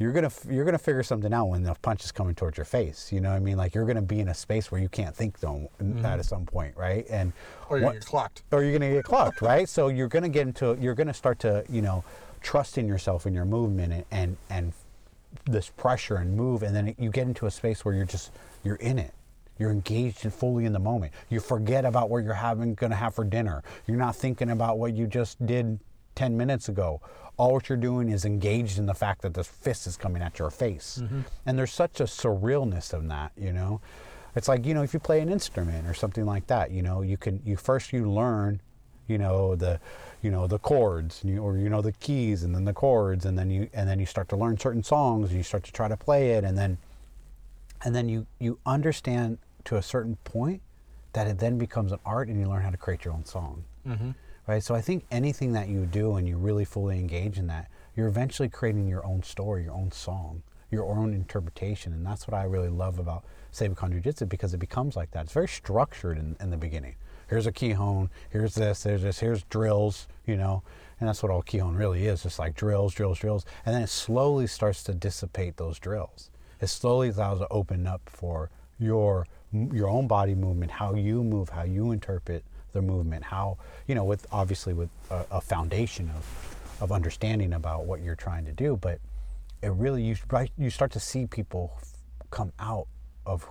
you're 0.00 0.12
gonna 0.12 0.30
you're 0.48 0.64
gonna 0.64 0.78
figure 0.78 1.02
something 1.02 1.32
out 1.32 1.44
when 1.50 1.62
the 1.62 1.74
punch 1.82 2.04
is 2.04 2.10
coming 2.10 2.34
towards 2.34 2.56
your 2.56 2.64
face. 2.64 3.12
You 3.12 3.20
know 3.20 3.28
what 3.28 3.36
I 3.36 3.40
mean? 3.40 3.58
Like 3.58 3.74
you're 3.74 3.84
gonna 3.84 4.00
be 4.00 4.18
in 4.20 4.28
a 4.28 4.34
space 4.34 4.72
where 4.72 4.80
you 4.80 4.88
can't 4.88 5.14
think 5.14 5.38
though 5.38 5.70
mm-hmm. 5.80 6.04
at 6.04 6.24
some 6.24 6.46
point, 6.46 6.74
right? 6.74 7.06
And 7.10 7.34
or 7.68 7.76
you're 7.76 7.84
what, 7.84 7.90
gonna 7.90 8.00
get 8.00 8.08
clocked. 8.08 8.42
Or 8.50 8.64
you're 8.64 8.72
gonna 8.72 8.90
get 8.90 9.04
clocked, 9.04 9.42
right? 9.42 9.68
So 9.68 9.88
you're 9.88 10.08
gonna 10.08 10.30
get 10.30 10.46
into 10.46 10.76
you're 10.80 10.94
gonna 10.94 11.12
start 11.12 11.38
to 11.40 11.64
you 11.68 11.82
know 11.82 12.02
trust 12.40 12.78
in 12.78 12.88
yourself 12.88 13.26
and 13.26 13.34
your 13.34 13.44
movement 13.44 13.92
and 13.92 14.04
and, 14.10 14.36
and 14.48 14.72
this 15.44 15.68
pressure 15.68 16.16
and 16.16 16.34
move, 16.34 16.62
and 16.62 16.74
then 16.74 16.94
you 16.98 17.10
get 17.10 17.26
into 17.26 17.44
a 17.44 17.50
space 17.50 17.84
where 17.84 17.94
you're 17.94 18.06
just 18.06 18.32
you're 18.64 18.76
in 18.76 18.98
it. 18.98 19.12
You're 19.58 19.70
engaged 19.70 20.24
and 20.24 20.32
fully 20.32 20.64
in 20.64 20.72
the 20.72 20.78
moment. 20.78 21.12
You 21.28 21.40
forget 21.40 21.84
about 21.84 22.08
what 22.08 22.24
you're 22.24 22.32
having 22.32 22.74
to 22.76 22.88
have 22.88 23.14
for 23.14 23.24
dinner. 23.24 23.62
You're 23.86 23.98
not 23.98 24.16
thinking 24.16 24.48
about 24.48 24.78
what 24.78 24.94
you 24.94 25.06
just 25.06 25.44
did 25.44 25.78
10 26.14 26.34
minutes 26.36 26.70
ago 26.70 27.02
all 27.40 27.54
what 27.54 27.70
you're 27.70 27.78
doing 27.78 28.10
is 28.10 28.26
engaged 28.26 28.78
in 28.78 28.84
the 28.84 28.92
fact 28.92 29.22
that 29.22 29.32
this 29.32 29.48
fist 29.48 29.86
is 29.86 29.96
coming 29.96 30.20
at 30.20 30.38
your 30.38 30.50
face. 30.50 31.00
Mm-hmm. 31.02 31.22
And 31.46 31.58
there's 31.58 31.72
such 31.72 31.98
a 31.98 32.04
surrealness 32.04 32.92
in 32.92 33.08
that, 33.08 33.32
you 33.34 33.50
know. 33.50 33.80
It's 34.36 34.46
like, 34.46 34.66
you 34.66 34.74
know, 34.74 34.82
if 34.82 34.92
you 34.92 35.00
play 35.00 35.20
an 35.20 35.30
instrument 35.30 35.88
or 35.88 35.94
something 35.94 36.26
like 36.26 36.46
that, 36.48 36.70
you 36.70 36.82
know, 36.82 37.00
you 37.00 37.16
can 37.16 37.40
you 37.42 37.56
first 37.56 37.94
you 37.94 38.10
learn, 38.10 38.60
you 39.08 39.16
know, 39.16 39.56
the 39.56 39.80
you 40.20 40.30
know, 40.30 40.46
the 40.46 40.58
chords 40.58 41.22
you, 41.24 41.38
or 41.38 41.56
you 41.56 41.70
know 41.70 41.80
the 41.80 41.92
keys 41.92 42.42
and 42.42 42.54
then 42.54 42.66
the 42.66 42.74
chords 42.74 43.24
and 43.24 43.38
then 43.38 43.50
you 43.50 43.70
and 43.72 43.88
then 43.88 43.98
you 43.98 44.04
start 44.04 44.28
to 44.28 44.36
learn 44.36 44.58
certain 44.58 44.82
songs 44.82 45.30
and 45.30 45.38
you 45.38 45.42
start 45.42 45.64
to 45.64 45.72
try 45.72 45.88
to 45.88 45.96
play 45.96 46.32
it 46.32 46.44
and 46.44 46.58
then 46.58 46.76
and 47.86 47.94
then 47.94 48.06
you 48.06 48.26
you 48.38 48.58
understand 48.66 49.38
to 49.64 49.76
a 49.76 49.82
certain 49.82 50.16
point 50.24 50.60
that 51.14 51.26
it 51.26 51.38
then 51.38 51.56
becomes 51.56 51.90
an 51.90 52.00
art 52.04 52.28
and 52.28 52.38
you 52.38 52.46
learn 52.46 52.60
how 52.60 52.70
to 52.70 52.76
create 52.76 53.02
your 53.02 53.14
own 53.14 53.24
song. 53.24 53.64
Mm-hmm 53.88 54.10
right? 54.50 54.64
So 54.64 54.74
I 54.74 54.80
think 54.80 55.04
anything 55.12 55.52
that 55.52 55.68
you 55.68 55.86
do 55.86 56.16
and 56.16 56.26
you 56.26 56.36
really 56.36 56.64
fully 56.64 56.98
engage 56.98 57.38
in 57.38 57.46
that, 57.46 57.70
you're 57.94 58.08
eventually 58.08 58.48
creating 58.48 58.88
your 58.88 59.06
own 59.06 59.22
story, 59.22 59.62
your 59.62 59.74
own 59.74 59.92
song, 59.92 60.42
your 60.72 60.86
own 60.86 61.14
interpretation. 61.14 61.92
And 61.92 62.04
that's 62.04 62.26
what 62.26 62.36
I 62.36 62.42
really 62.42 62.68
love 62.68 62.98
about 62.98 63.24
Seibukan 63.52 63.92
Jiu-Jitsu 63.92 64.26
because 64.26 64.52
it 64.52 64.58
becomes 64.58 64.96
like 64.96 65.12
that. 65.12 65.26
It's 65.26 65.32
very 65.32 65.46
structured 65.46 66.18
in, 66.18 66.36
in 66.40 66.50
the 66.50 66.56
beginning. 66.56 66.96
Here's 67.28 67.46
a 67.46 67.52
kihon, 67.52 68.08
here's 68.30 68.56
this, 68.56 68.82
there's 68.82 69.02
this, 69.02 69.20
here's 69.20 69.44
drills, 69.44 70.08
you 70.26 70.36
know, 70.36 70.64
and 70.98 71.08
that's 71.08 71.22
what 71.22 71.30
all 71.30 71.44
kihon 71.44 71.78
really 71.78 72.06
is, 72.06 72.24
just 72.24 72.40
like 72.40 72.56
drills, 72.56 72.92
drills, 72.92 73.20
drills. 73.20 73.44
And 73.64 73.72
then 73.72 73.82
it 73.82 73.88
slowly 73.88 74.48
starts 74.48 74.82
to 74.84 74.94
dissipate 74.94 75.58
those 75.58 75.78
drills. 75.78 76.28
It 76.60 76.66
slowly 76.66 77.10
allows 77.10 77.38
to 77.38 77.46
open 77.52 77.86
up 77.86 78.02
for 78.06 78.50
your 78.80 79.28
your 79.52 79.88
own 79.88 80.06
body 80.06 80.34
movement, 80.34 80.70
how 80.70 80.94
you 80.94 81.24
move, 81.24 81.48
how 81.48 81.64
you 81.64 81.90
interpret 81.90 82.44
the 82.72 82.82
movement, 82.82 83.24
how, 83.24 83.58
you 83.86 83.94
know, 83.94 84.04
with 84.04 84.26
obviously 84.32 84.72
with 84.72 84.90
a, 85.10 85.24
a 85.30 85.40
foundation 85.40 86.10
of, 86.16 86.56
of 86.80 86.92
understanding 86.92 87.52
about 87.52 87.84
what 87.84 88.02
you're 88.02 88.16
trying 88.16 88.44
to 88.44 88.52
do, 88.52 88.76
but 88.76 89.00
it 89.62 89.72
really, 89.72 90.02
you, 90.02 90.16
you 90.56 90.70
start 90.70 90.92
to 90.92 91.00
see 91.00 91.26
people 91.26 91.78
come 92.30 92.52
out 92.58 92.86
of 93.26 93.46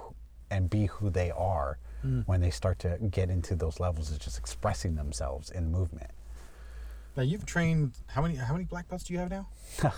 and 0.51 0.69
be 0.69 0.87
who 0.87 1.09
they 1.09 1.31
are 1.31 1.77
mm. 2.05 2.25
when 2.27 2.41
they 2.41 2.49
start 2.49 2.79
to 2.79 2.97
get 3.11 3.29
into 3.29 3.55
those 3.55 3.79
levels 3.79 4.11
of 4.11 4.19
just 4.19 4.37
expressing 4.37 4.95
themselves 4.95 5.51
in 5.51 5.71
movement. 5.71 6.09
Now 7.15 7.23
you've 7.23 7.45
trained 7.45 7.93
how 8.07 8.21
many 8.21 8.35
how 8.35 8.53
many 8.53 8.65
black 8.65 8.87
belts 8.87 9.03
do 9.03 9.13
you 9.13 9.19
have 9.19 9.29
now? 9.29 9.47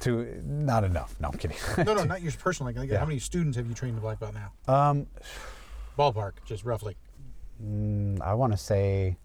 to 0.00 0.40
not 0.44 0.84
enough. 0.84 1.14
No, 1.20 1.28
I'm 1.28 1.38
kidding. 1.38 1.56
no, 1.78 1.94
no, 1.94 2.04
not 2.04 2.22
yours 2.22 2.36
personally. 2.36 2.74
Like, 2.74 2.90
yeah. 2.90 2.98
How 2.98 3.06
many 3.06 3.18
students 3.18 3.56
have 3.56 3.66
you 3.66 3.74
trained 3.74 3.96
to 3.96 4.00
black 4.00 4.20
belt 4.20 4.34
now? 4.34 4.52
Um, 4.72 5.06
ballpark, 5.98 6.32
just 6.44 6.64
roughly 6.64 6.96
mm, 7.64 8.20
I 8.20 8.34
want 8.34 8.52
to 8.52 8.56
say 8.58 9.16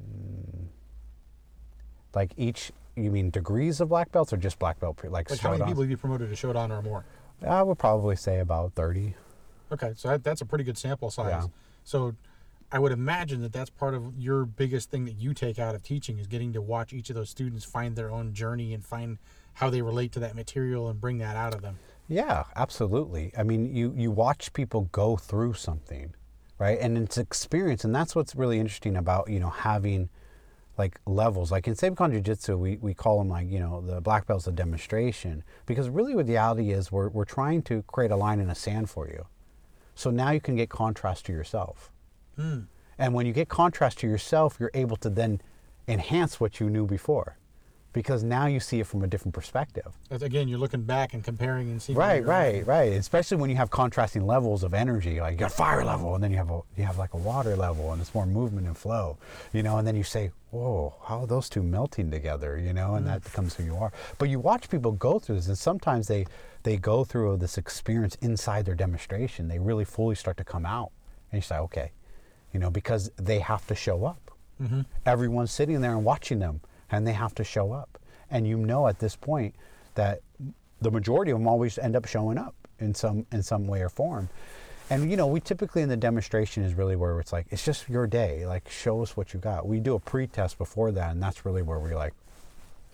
mm, 0.00 0.66
Like 2.14 2.32
each, 2.36 2.72
you 2.94 3.10
mean 3.10 3.30
degrees 3.30 3.80
of 3.80 3.88
black 3.88 4.12
belts 4.12 4.32
or 4.32 4.36
just 4.36 4.58
black 4.58 4.80
belt? 4.80 4.96
pre- 4.96 5.08
Like, 5.08 5.30
Like 5.30 5.40
how 5.40 5.50
many 5.50 5.64
people 5.64 5.82
have 5.82 5.90
you 5.90 5.96
promoted 5.96 6.34
to 6.34 6.46
Shodan 6.46 6.70
or 6.70 6.82
more? 6.82 7.04
I 7.46 7.62
would 7.62 7.78
probably 7.78 8.16
say 8.16 8.40
about 8.40 8.72
30. 8.74 9.14
Okay, 9.72 9.92
so 9.96 10.08
that, 10.08 10.24
that's 10.24 10.40
a 10.40 10.46
pretty 10.46 10.64
good 10.64 10.78
sample 10.78 11.10
size. 11.10 11.30
Yeah. 11.30 11.46
So 11.84 12.14
I 12.72 12.78
would 12.78 12.92
imagine 12.92 13.42
that 13.42 13.52
that's 13.52 13.70
part 13.70 13.94
of 13.94 14.16
your 14.16 14.44
biggest 14.44 14.90
thing 14.90 15.04
that 15.04 15.12
you 15.16 15.34
take 15.34 15.58
out 15.58 15.74
of 15.74 15.82
teaching 15.82 16.18
is 16.18 16.26
getting 16.26 16.52
to 16.54 16.62
watch 16.62 16.92
each 16.92 17.10
of 17.10 17.16
those 17.16 17.30
students 17.30 17.64
find 17.64 17.94
their 17.96 18.10
own 18.10 18.32
journey 18.32 18.72
and 18.74 18.84
find 18.84 19.18
how 19.54 19.70
they 19.70 19.82
relate 19.82 20.12
to 20.12 20.20
that 20.20 20.34
material 20.34 20.88
and 20.88 21.00
bring 21.00 21.18
that 21.18 21.36
out 21.36 21.54
of 21.54 21.62
them. 21.62 21.78
Yeah, 22.08 22.44
absolutely. 22.54 23.32
I 23.36 23.42
mean, 23.42 23.74
you 23.74 23.92
you 23.96 24.10
watch 24.10 24.52
people 24.52 24.82
go 24.92 25.16
through 25.16 25.54
something, 25.54 26.14
right? 26.58 26.78
And 26.80 26.96
it's 26.96 27.18
experience, 27.18 27.84
and 27.84 27.94
that's 27.94 28.14
what's 28.14 28.34
really 28.34 28.58
interesting 28.58 28.96
about 28.96 29.28
you 29.28 29.40
know 29.40 29.50
having 29.50 30.08
like 30.78 31.00
levels. 31.06 31.50
Like 31.50 31.66
in 31.66 31.74
Seibukan 31.74 32.12
Jiu-Jitsu, 32.12 32.56
we, 32.56 32.76
we 32.76 32.94
call 32.94 33.18
them 33.18 33.28
like 33.28 33.48
you 33.48 33.58
know 33.58 33.80
the 33.80 34.00
black 34.00 34.26
belts 34.26 34.46
a 34.46 34.52
demonstration 34.52 35.44
because 35.66 35.88
really 35.88 36.14
what 36.14 36.26
the 36.26 36.32
reality 36.32 36.70
is 36.70 36.90
we're 36.92 37.08
we're 37.08 37.24
trying 37.24 37.62
to 37.62 37.82
create 37.82 38.10
a 38.10 38.16
line 38.16 38.40
in 38.40 38.48
the 38.48 38.54
sand 38.54 38.90
for 38.90 39.08
you, 39.08 39.26
so 39.94 40.10
now 40.10 40.30
you 40.30 40.40
can 40.40 40.56
get 40.56 40.68
contrast 40.68 41.26
to 41.26 41.32
yourself, 41.32 41.90
hmm. 42.36 42.60
and 42.98 43.14
when 43.14 43.26
you 43.26 43.32
get 43.32 43.48
contrast 43.48 43.98
to 43.98 44.06
yourself, 44.06 44.56
you're 44.58 44.70
able 44.74 44.96
to 44.96 45.10
then 45.10 45.40
enhance 45.88 46.40
what 46.40 46.58
you 46.58 46.68
knew 46.68 46.86
before, 46.86 47.38
because 47.96 48.22
now 48.22 48.44
you 48.44 48.60
see 48.60 48.78
it 48.78 48.86
from 48.86 49.02
a 49.04 49.06
different 49.06 49.32
perspective. 49.32 49.90
Again, 50.10 50.48
you're 50.48 50.58
looking 50.58 50.82
back 50.82 51.14
and 51.14 51.24
comparing 51.24 51.70
and 51.70 51.80
seeing. 51.80 51.96
Right, 51.96 52.22
right, 52.22 52.64
right. 52.66 52.92
Especially 52.92 53.38
when 53.38 53.48
you 53.48 53.56
have 53.56 53.70
contrasting 53.70 54.26
levels 54.26 54.62
of 54.62 54.74
energy, 54.74 55.18
like 55.18 55.32
you 55.32 55.38
got 55.38 55.52
fire 55.52 55.82
level, 55.82 56.14
and 56.14 56.22
then 56.22 56.30
you 56.30 56.36
have 56.36 56.50
a 56.50 56.60
you 56.76 56.84
have 56.84 56.98
like 56.98 57.14
a 57.14 57.16
water 57.16 57.56
level, 57.56 57.92
and 57.92 58.02
it's 58.02 58.14
more 58.14 58.26
movement 58.26 58.66
and 58.66 58.76
flow, 58.76 59.16
you 59.54 59.62
know. 59.62 59.78
And 59.78 59.88
then 59.88 59.96
you 59.96 60.02
say, 60.02 60.30
"Whoa, 60.50 60.94
how 61.04 61.20
are 61.20 61.26
those 61.26 61.48
two 61.48 61.62
melting 61.62 62.10
together?" 62.10 62.58
You 62.58 62.74
know, 62.74 62.96
and 62.96 63.06
that 63.06 63.22
mm. 63.22 63.24
becomes 63.24 63.54
who 63.54 63.64
you 63.64 63.76
are. 63.76 63.90
But 64.18 64.28
you 64.28 64.40
watch 64.40 64.68
people 64.68 64.92
go 64.92 65.18
through 65.18 65.36
this, 65.36 65.48
and 65.48 65.56
sometimes 65.56 66.06
they 66.06 66.26
they 66.64 66.76
go 66.76 67.02
through 67.02 67.38
this 67.38 67.56
experience 67.56 68.18
inside 68.20 68.66
their 68.66 68.74
demonstration. 68.74 69.48
They 69.48 69.58
really 69.58 69.86
fully 69.86 70.16
start 70.16 70.36
to 70.36 70.44
come 70.44 70.66
out, 70.66 70.90
and 71.32 71.38
you 71.38 71.42
say, 71.42 71.56
"Okay," 71.56 71.92
you 72.52 72.60
know, 72.60 72.68
because 72.68 73.10
they 73.16 73.38
have 73.38 73.66
to 73.68 73.74
show 73.74 74.04
up. 74.04 74.30
Mm-hmm. 74.62 74.82
Everyone's 75.06 75.50
sitting 75.50 75.80
there 75.80 75.92
and 75.92 76.04
watching 76.04 76.40
them, 76.40 76.60
and 76.90 77.06
they 77.06 77.12
have 77.12 77.34
to 77.36 77.44
show 77.44 77.72
up. 77.72 77.98
And 78.30 78.46
you 78.46 78.56
know 78.56 78.88
at 78.88 78.98
this 78.98 79.16
point 79.16 79.54
that 79.94 80.20
the 80.80 80.90
majority 80.90 81.30
of 81.30 81.38
them 81.38 81.48
always 81.48 81.78
end 81.78 81.96
up 81.96 82.06
showing 82.06 82.38
up 82.38 82.54
in 82.78 82.94
some 82.94 83.26
in 83.32 83.42
some 83.42 83.66
way 83.66 83.80
or 83.82 83.88
form. 83.88 84.28
And 84.88 85.10
you 85.10 85.16
know, 85.16 85.26
we 85.26 85.40
typically 85.40 85.82
in 85.82 85.88
the 85.88 85.96
demonstration 85.96 86.62
is 86.62 86.74
really 86.74 86.94
where 86.96 87.18
it's 87.18 87.32
like 87.32 87.46
it's 87.50 87.64
just 87.64 87.88
your 87.88 88.06
day. 88.06 88.46
Like, 88.46 88.68
show 88.70 89.02
us 89.02 89.16
what 89.16 89.34
you 89.34 89.40
got. 89.40 89.66
We 89.66 89.80
do 89.80 89.94
a 89.94 90.00
pre-test 90.00 90.58
before 90.58 90.92
that, 90.92 91.10
and 91.10 91.22
that's 91.22 91.44
really 91.44 91.62
where 91.62 91.78
we 91.80 91.94
like, 91.94 92.14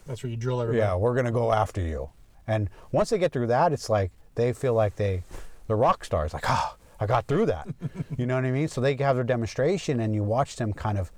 That's 0.06 0.22
where 0.22 0.30
you 0.30 0.36
drill 0.36 0.60
everybody. 0.62 0.78
yeah, 0.78 0.94
we're 0.94 1.14
gonna 1.14 1.32
go 1.32 1.52
after 1.52 1.80
you. 1.82 2.08
And 2.46 2.70
once 2.92 3.10
they 3.10 3.18
get 3.18 3.32
through 3.32 3.48
that, 3.48 3.72
it's 3.72 3.90
like 3.90 4.10
they 4.34 4.52
feel 4.52 4.74
like 4.74 4.96
they, 4.96 5.22
the 5.66 5.74
rock 5.76 6.04
stars. 6.04 6.32
Like, 6.32 6.44
oh, 6.48 6.76
I 6.98 7.06
got 7.06 7.26
through 7.26 7.46
that. 7.46 7.68
you 8.16 8.24
know 8.26 8.36
what 8.36 8.44
I 8.44 8.50
mean? 8.50 8.68
So 8.68 8.80
they 8.80 8.96
have 8.96 9.16
their 9.16 9.24
demonstration, 9.24 10.00
and 10.00 10.14
you 10.14 10.22
watch 10.24 10.56
them 10.56 10.72
kind 10.72 10.96
of, 10.98 11.12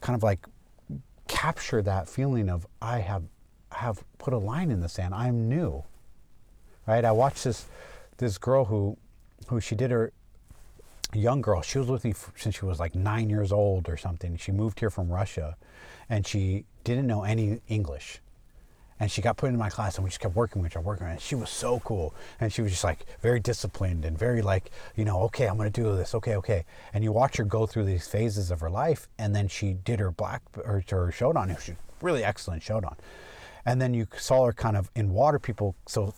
kind 0.00 0.16
of 0.16 0.22
like, 0.22 0.46
capture 1.28 1.82
that 1.82 2.08
feeling 2.08 2.48
of 2.48 2.66
I 2.80 2.98
have, 2.98 3.24
have 3.72 4.04
put 4.18 4.32
a 4.32 4.38
line 4.38 4.70
in 4.70 4.80
the 4.80 4.88
sand. 4.88 5.14
I'm 5.14 5.48
new. 5.48 5.84
Right? 6.86 7.04
I 7.04 7.12
watched 7.12 7.44
this, 7.44 7.66
this 8.18 8.38
girl 8.38 8.66
who, 8.66 8.96
who 9.48 9.60
she 9.60 9.74
did 9.74 9.90
her 9.90 10.12
young 11.12 11.40
girl. 11.40 11.62
She 11.62 11.78
was 11.78 11.88
with 11.88 12.04
me 12.04 12.14
since 12.36 12.56
she 12.56 12.64
was 12.64 12.80
like 12.80 12.94
nine 12.94 13.30
years 13.30 13.52
old 13.52 13.88
or 13.88 13.96
something. 13.96 14.36
She 14.36 14.52
moved 14.52 14.80
here 14.80 14.90
from 14.90 15.08
Russia, 15.08 15.56
and 16.08 16.26
she 16.26 16.64
didn't 16.82 17.06
know 17.06 17.22
any 17.22 17.60
English. 17.68 18.20
And 19.04 19.10
she 19.10 19.20
got 19.20 19.36
put 19.36 19.48
into 19.48 19.58
my 19.58 19.68
class, 19.68 19.96
and 19.96 20.04
we 20.04 20.08
just 20.08 20.20
kept 20.20 20.34
working 20.34 20.62
with 20.62 20.72
her, 20.72 20.80
working 20.80 21.04
her. 21.04 21.12
And 21.12 21.20
she 21.20 21.34
was 21.34 21.50
so 21.50 21.78
cool, 21.80 22.14
and 22.40 22.50
she 22.50 22.62
was 22.62 22.70
just 22.70 22.84
like 22.84 23.04
very 23.20 23.38
disciplined 23.38 24.06
and 24.06 24.18
very 24.18 24.40
like, 24.40 24.70
you 24.96 25.04
know, 25.04 25.20
okay, 25.24 25.46
I'm 25.46 25.58
gonna 25.58 25.68
do 25.68 25.94
this, 25.94 26.14
okay, 26.14 26.36
okay. 26.36 26.64
And 26.94 27.04
you 27.04 27.12
watch 27.12 27.36
her 27.36 27.44
go 27.44 27.66
through 27.66 27.84
these 27.84 28.08
phases 28.08 28.50
of 28.50 28.60
her 28.60 28.70
life, 28.70 29.06
and 29.18 29.36
then 29.36 29.46
she 29.46 29.74
did 29.74 30.00
her 30.00 30.10
black 30.10 30.40
or 30.56 30.82
her 30.88 31.12
Shodan. 31.12 31.50
It 31.50 31.56
was 31.56 31.70
really 32.00 32.24
excellent 32.24 32.62
Shodan. 32.62 32.96
And 33.66 33.78
then 33.78 33.92
you 33.92 34.06
saw 34.16 34.46
her 34.46 34.54
kind 34.54 34.74
of 34.74 34.90
in 34.94 35.12
water. 35.12 35.38
People 35.38 35.76
so 35.86 36.14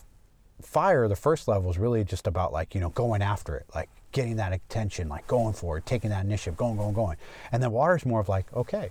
fire 0.62 1.08
the 1.08 1.16
first 1.16 1.48
level 1.48 1.68
is 1.68 1.78
really 1.78 2.04
just 2.04 2.28
about 2.28 2.52
like 2.52 2.72
you 2.72 2.80
know 2.80 2.90
going 2.90 3.20
after 3.20 3.56
it 3.56 3.66
like 3.74 3.90
getting 4.12 4.36
that 4.36 4.52
attention 4.52 5.06
like 5.06 5.26
going 5.26 5.52
for 5.52 5.76
it 5.76 5.84
taking 5.84 6.08
that 6.08 6.24
initiative 6.24 6.56
going 6.56 6.76
going 6.76 6.94
going 6.94 7.16
and 7.52 7.62
then 7.62 7.70
water 7.70 7.94
is 7.94 8.06
more 8.06 8.20
of 8.20 8.28
like 8.30 8.50
okay 8.54 8.88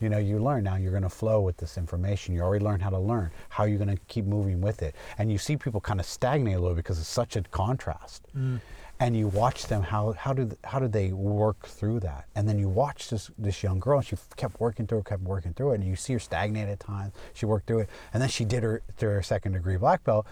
you 0.00 0.08
know 0.08 0.18
you 0.18 0.38
learn. 0.38 0.64
Now 0.64 0.76
you're 0.76 0.90
going 0.90 1.02
to 1.02 1.08
flow 1.08 1.40
with 1.40 1.56
this 1.56 1.78
information. 1.78 2.34
You 2.34 2.42
already 2.42 2.64
learned 2.64 2.82
how 2.82 2.90
to 2.90 2.98
learn. 2.98 3.30
How 3.48 3.64
you're 3.64 3.78
going 3.78 3.96
to 3.96 4.02
keep 4.08 4.24
moving 4.24 4.60
with 4.60 4.82
it? 4.82 4.94
And 5.18 5.30
you 5.30 5.38
see 5.38 5.56
people 5.56 5.80
kind 5.80 6.00
of 6.00 6.06
stagnate 6.06 6.56
a 6.56 6.60
little 6.60 6.74
because 6.74 6.98
it's 6.98 7.08
such 7.08 7.36
a 7.36 7.42
contrast. 7.42 8.26
Mm. 8.36 8.60
And 9.00 9.16
you 9.16 9.28
watch 9.28 9.66
them 9.66 9.82
how 9.82 10.12
how 10.12 10.32
do 10.32 10.50
how 10.62 10.78
do 10.78 10.88
they 10.88 11.12
work 11.12 11.66
through 11.66 12.00
that? 12.00 12.26
And 12.34 12.48
then 12.48 12.58
you 12.58 12.68
watch 12.68 13.10
this 13.10 13.30
this 13.36 13.62
young 13.62 13.80
girl 13.80 13.98
and 13.98 14.06
she 14.06 14.16
kept 14.36 14.60
working 14.60 14.86
through 14.86 14.98
it 14.98 15.06
kept 15.06 15.22
working 15.22 15.52
through 15.52 15.72
it 15.72 15.74
and 15.76 15.84
you 15.84 15.96
see 15.96 16.12
her 16.12 16.18
stagnate 16.18 16.68
at 16.68 16.80
times. 16.80 17.12
She 17.32 17.44
worked 17.44 17.66
through 17.66 17.80
it. 17.80 17.90
And 18.12 18.22
then 18.22 18.28
she 18.28 18.44
did 18.44 18.62
her 18.62 18.82
to 18.98 19.06
her 19.06 19.22
second 19.22 19.52
degree 19.52 19.76
black 19.76 20.04
belt. 20.04 20.26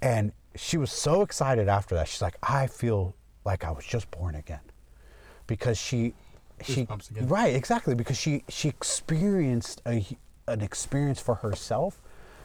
And 0.00 0.32
she 0.54 0.78
was 0.78 0.90
so 0.90 1.22
excited 1.22 1.68
after 1.68 1.94
that. 1.94 2.08
She's 2.08 2.22
like, 2.22 2.36
I 2.42 2.66
feel 2.66 3.14
like 3.44 3.64
I 3.64 3.70
was 3.70 3.84
just 3.84 4.10
born 4.10 4.34
again. 4.34 4.60
Because 5.46 5.78
she 5.78 6.14
she 6.62 6.86
right, 7.22 7.54
exactly, 7.54 7.94
because 7.94 8.16
she 8.16 8.44
she 8.48 8.68
experienced 8.68 9.82
a 9.86 10.04
an 10.48 10.60
experience 10.60 11.20
for 11.20 11.36
herself 11.36 12.00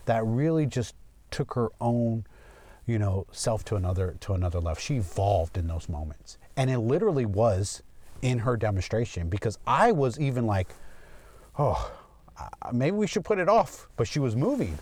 that 0.06 0.26
really 0.26 0.66
just 0.66 0.96
took 1.30 1.54
her 1.54 1.70
own 1.80 2.26
you 2.86 3.00
know 3.00 3.26
self 3.32 3.64
to 3.66 3.76
another 3.76 4.18
to 4.20 4.34
another 4.34 4.60
level. 4.60 4.80
She 4.80 4.98
evolved 4.98 5.58
in 5.58 5.68
those 5.68 5.88
moments. 5.88 6.38
And 6.58 6.70
it 6.70 6.80
literally 6.80 7.26
was 7.26 7.82
in 8.22 8.40
her 8.40 8.58
demonstration 8.58 9.30
because 9.30 9.58
I 9.66 9.92
was 9.92 10.20
even 10.20 10.46
like, 10.46 10.68
oh, 11.58 11.92
maybe 12.74 12.96
we 12.96 13.08
should 13.08 13.24
put 13.24 13.40
it 13.40 13.50
off. 13.50 13.88
But 13.96 14.08
she 14.08 14.20
was 14.20 14.36
moving. 14.36 14.78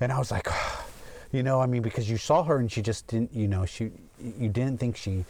And 0.00 0.12
I 0.12 0.18
was 0.18 0.30
like, 0.30 0.48
you 1.32 1.42
know, 1.42 1.60
I 1.60 1.66
mean, 1.66 1.82
because 1.82 2.08
you 2.08 2.16
saw 2.16 2.42
her 2.44 2.58
and 2.58 2.70
she 2.70 2.82
just 2.82 3.06
didn't, 3.06 3.34
you 3.34 3.48
know, 3.48 3.66
she, 3.66 3.90
you 4.20 4.48
didn't 4.48 4.78
think 4.78 4.96
she, 4.96 5.24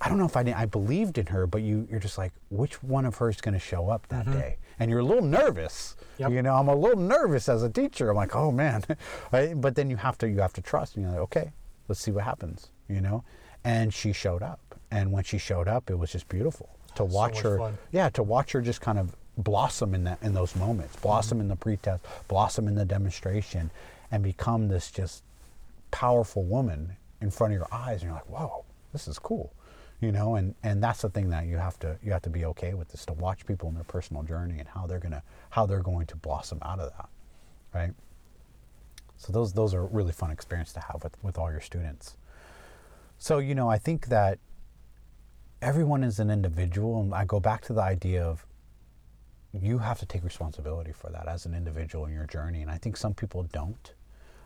I 0.00 0.08
don't 0.08 0.18
know 0.18 0.26
if 0.26 0.36
I 0.36 0.42
didn't, 0.42 0.58
I 0.58 0.66
believed 0.66 1.18
in 1.18 1.26
her, 1.26 1.46
but 1.46 1.62
you, 1.62 1.86
you're 1.90 2.00
just 2.00 2.18
like, 2.18 2.32
which 2.50 2.82
one 2.82 3.04
of 3.04 3.16
her 3.16 3.28
is 3.28 3.40
going 3.40 3.54
to 3.54 3.60
show 3.60 3.88
up 3.88 4.06
that 4.08 4.26
mm-hmm. 4.26 4.38
day? 4.38 4.56
And 4.78 4.90
you're 4.90 5.00
a 5.00 5.04
little 5.04 5.24
nervous. 5.24 5.96
Yep. 6.18 6.32
You 6.32 6.42
know, 6.42 6.54
I'm 6.54 6.68
a 6.68 6.74
little 6.74 7.00
nervous 7.00 7.48
as 7.48 7.62
a 7.62 7.70
teacher. 7.70 8.10
I'm 8.10 8.16
like, 8.16 8.36
oh 8.36 8.52
man. 8.52 8.84
Right? 9.32 9.58
But 9.58 9.74
then 9.74 9.90
you 9.90 9.96
have 9.96 10.18
to, 10.18 10.28
you 10.28 10.40
have 10.40 10.52
to 10.54 10.60
trust. 10.60 10.96
And 10.96 11.04
you're 11.04 11.12
like, 11.12 11.22
okay, 11.22 11.52
let's 11.88 12.00
see 12.00 12.10
what 12.10 12.24
happens, 12.24 12.70
you 12.88 13.00
know? 13.00 13.24
And 13.64 13.92
she 13.92 14.12
showed 14.12 14.42
up. 14.42 14.60
And 14.90 15.12
when 15.12 15.24
she 15.24 15.38
showed 15.38 15.66
up, 15.66 15.90
it 15.90 15.98
was 15.98 16.12
just 16.12 16.28
beautiful 16.28 16.76
to 16.96 17.04
watch 17.04 17.34
much 17.34 17.42
her 17.42 17.58
fun. 17.58 17.78
yeah 17.92 18.08
to 18.08 18.22
watch 18.22 18.52
her 18.52 18.60
just 18.60 18.80
kind 18.80 18.98
of 18.98 19.14
blossom 19.38 19.94
in 19.94 20.04
that 20.04 20.18
in 20.22 20.32
those 20.32 20.56
moments 20.56 20.96
blossom 20.96 21.36
mm-hmm. 21.36 21.42
in 21.42 21.48
the 21.48 21.56
pretest 21.56 22.04
blossom 22.26 22.66
in 22.66 22.74
the 22.74 22.84
demonstration 22.84 23.70
and 24.10 24.22
become 24.22 24.68
this 24.68 24.90
just 24.90 25.22
powerful 25.90 26.42
woman 26.42 26.96
in 27.20 27.30
front 27.30 27.52
of 27.52 27.58
your 27.58 27.68
eyes 27.70 28.02
and 28.02 28.10
you're 28.10 28.12
like 28.12 28.28
whoa 28.28 28.64
this 28.92 29.06
is 29.06 29.18
cool 29.18 29.52
you 30.00 30.12
know 30.12 30.34
and 30.34 30.54
and 30.62 30.82
that's 30.82 31.02
the 31.02 31.08
thing 31.08 31.30
that 31.30 31.46
you 31.46 31.56
have 31.56 31.78
to 31.78 31.98
you 32.02 32.12
have 32.12 32.22
to 32.22 32.30
be 32.30 32.44
okay 32.44 32.74
with 32.74 32.92
is 32.94 33.06
to 33.06 33.12
watch 33.14 33.46
people 33.46 33.68
in 33.68 33.74
their 33.74 33.84
personal 33.84 34.22
journey 34.22 34.58
and 34.58 34.68
how 34.68 34.86
they're 34.86 34.98
gonna 34.98 35.22
how 35.50 35.64
they're 35.66 35.82
going 35.82 36.06
to 36.06 36.16
blossom 36.16 36.58
out 36.62 36.78
of 36.78 36.92
that 36.96 37.08
right? 37.76 37.92
So 39.18 39.32
those 39.32 39.52
those 39.52 39.74
are 39.74 39.84
really 39.86 40.12
fun 40.12 40.30
experience 40.30 40.72
to 40.74 40.80
have 40.80 41.02
with 41.02 41.16
with 41.22 41.38
all 41.38 41.50
your 41.50 41.60
students. 41.60 42.16
So 43.18 43.38
you 43.38 43.54
know 43.54 43.68
i 43.70 43.78
think 43.78 44.06
that 44.06 44.38
everyone 45.62 46.04
is 46.04 46.18
an 46.18 46.30
individual 46.30 47.00
and 47.00 47.14
i 47.14 47.24
go 47.24 47.40
back 47.40 47.62
to 47.62 47.72
the 47.72 47.80
idea 47.80 48.22
of 48.22 48.44
you 49.54 49.78
have 49.78 49.98
to 49.98 50.04
take 50.04 50.22
responsibility 50.22 50.92
for 50.92 51.08
that 51.10 51.26
as 51.26 51.46
an 51.46 51.54
individual 51.54 52.04
in 52.04 52.12
your 52.12 52.26
journey 52.26 52.60
and 52.60 52.70
i 52.70 52.76
think 52.76 52.96
some 52.96 53.14
people 53.14 53.42
don't. 53.52 53.92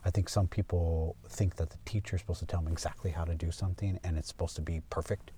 I 0.02 0.10
think 0.10 0.30
some 0.30 0.46
people 0.46 1.16
think 1.28 1.56
that 1.56 1.68
the 1.70 1.76
teacher 1.84 2.16
is 2.16 2.22
supposed 2.22 2.40
to 2.40 2.46
tell 2.46 2.62
them 2.62 2.72
exactly 2.72 3.10
how 3.10 3.24
to 3.24 3.34
do 3.34 3.50
something 3.50 4.00
and 4.02 4.16
it's 4.16 4.28
supposed 4.28 4.56
to 4.56 4.62
be 4.62 4.80
perfect 4.88 5.30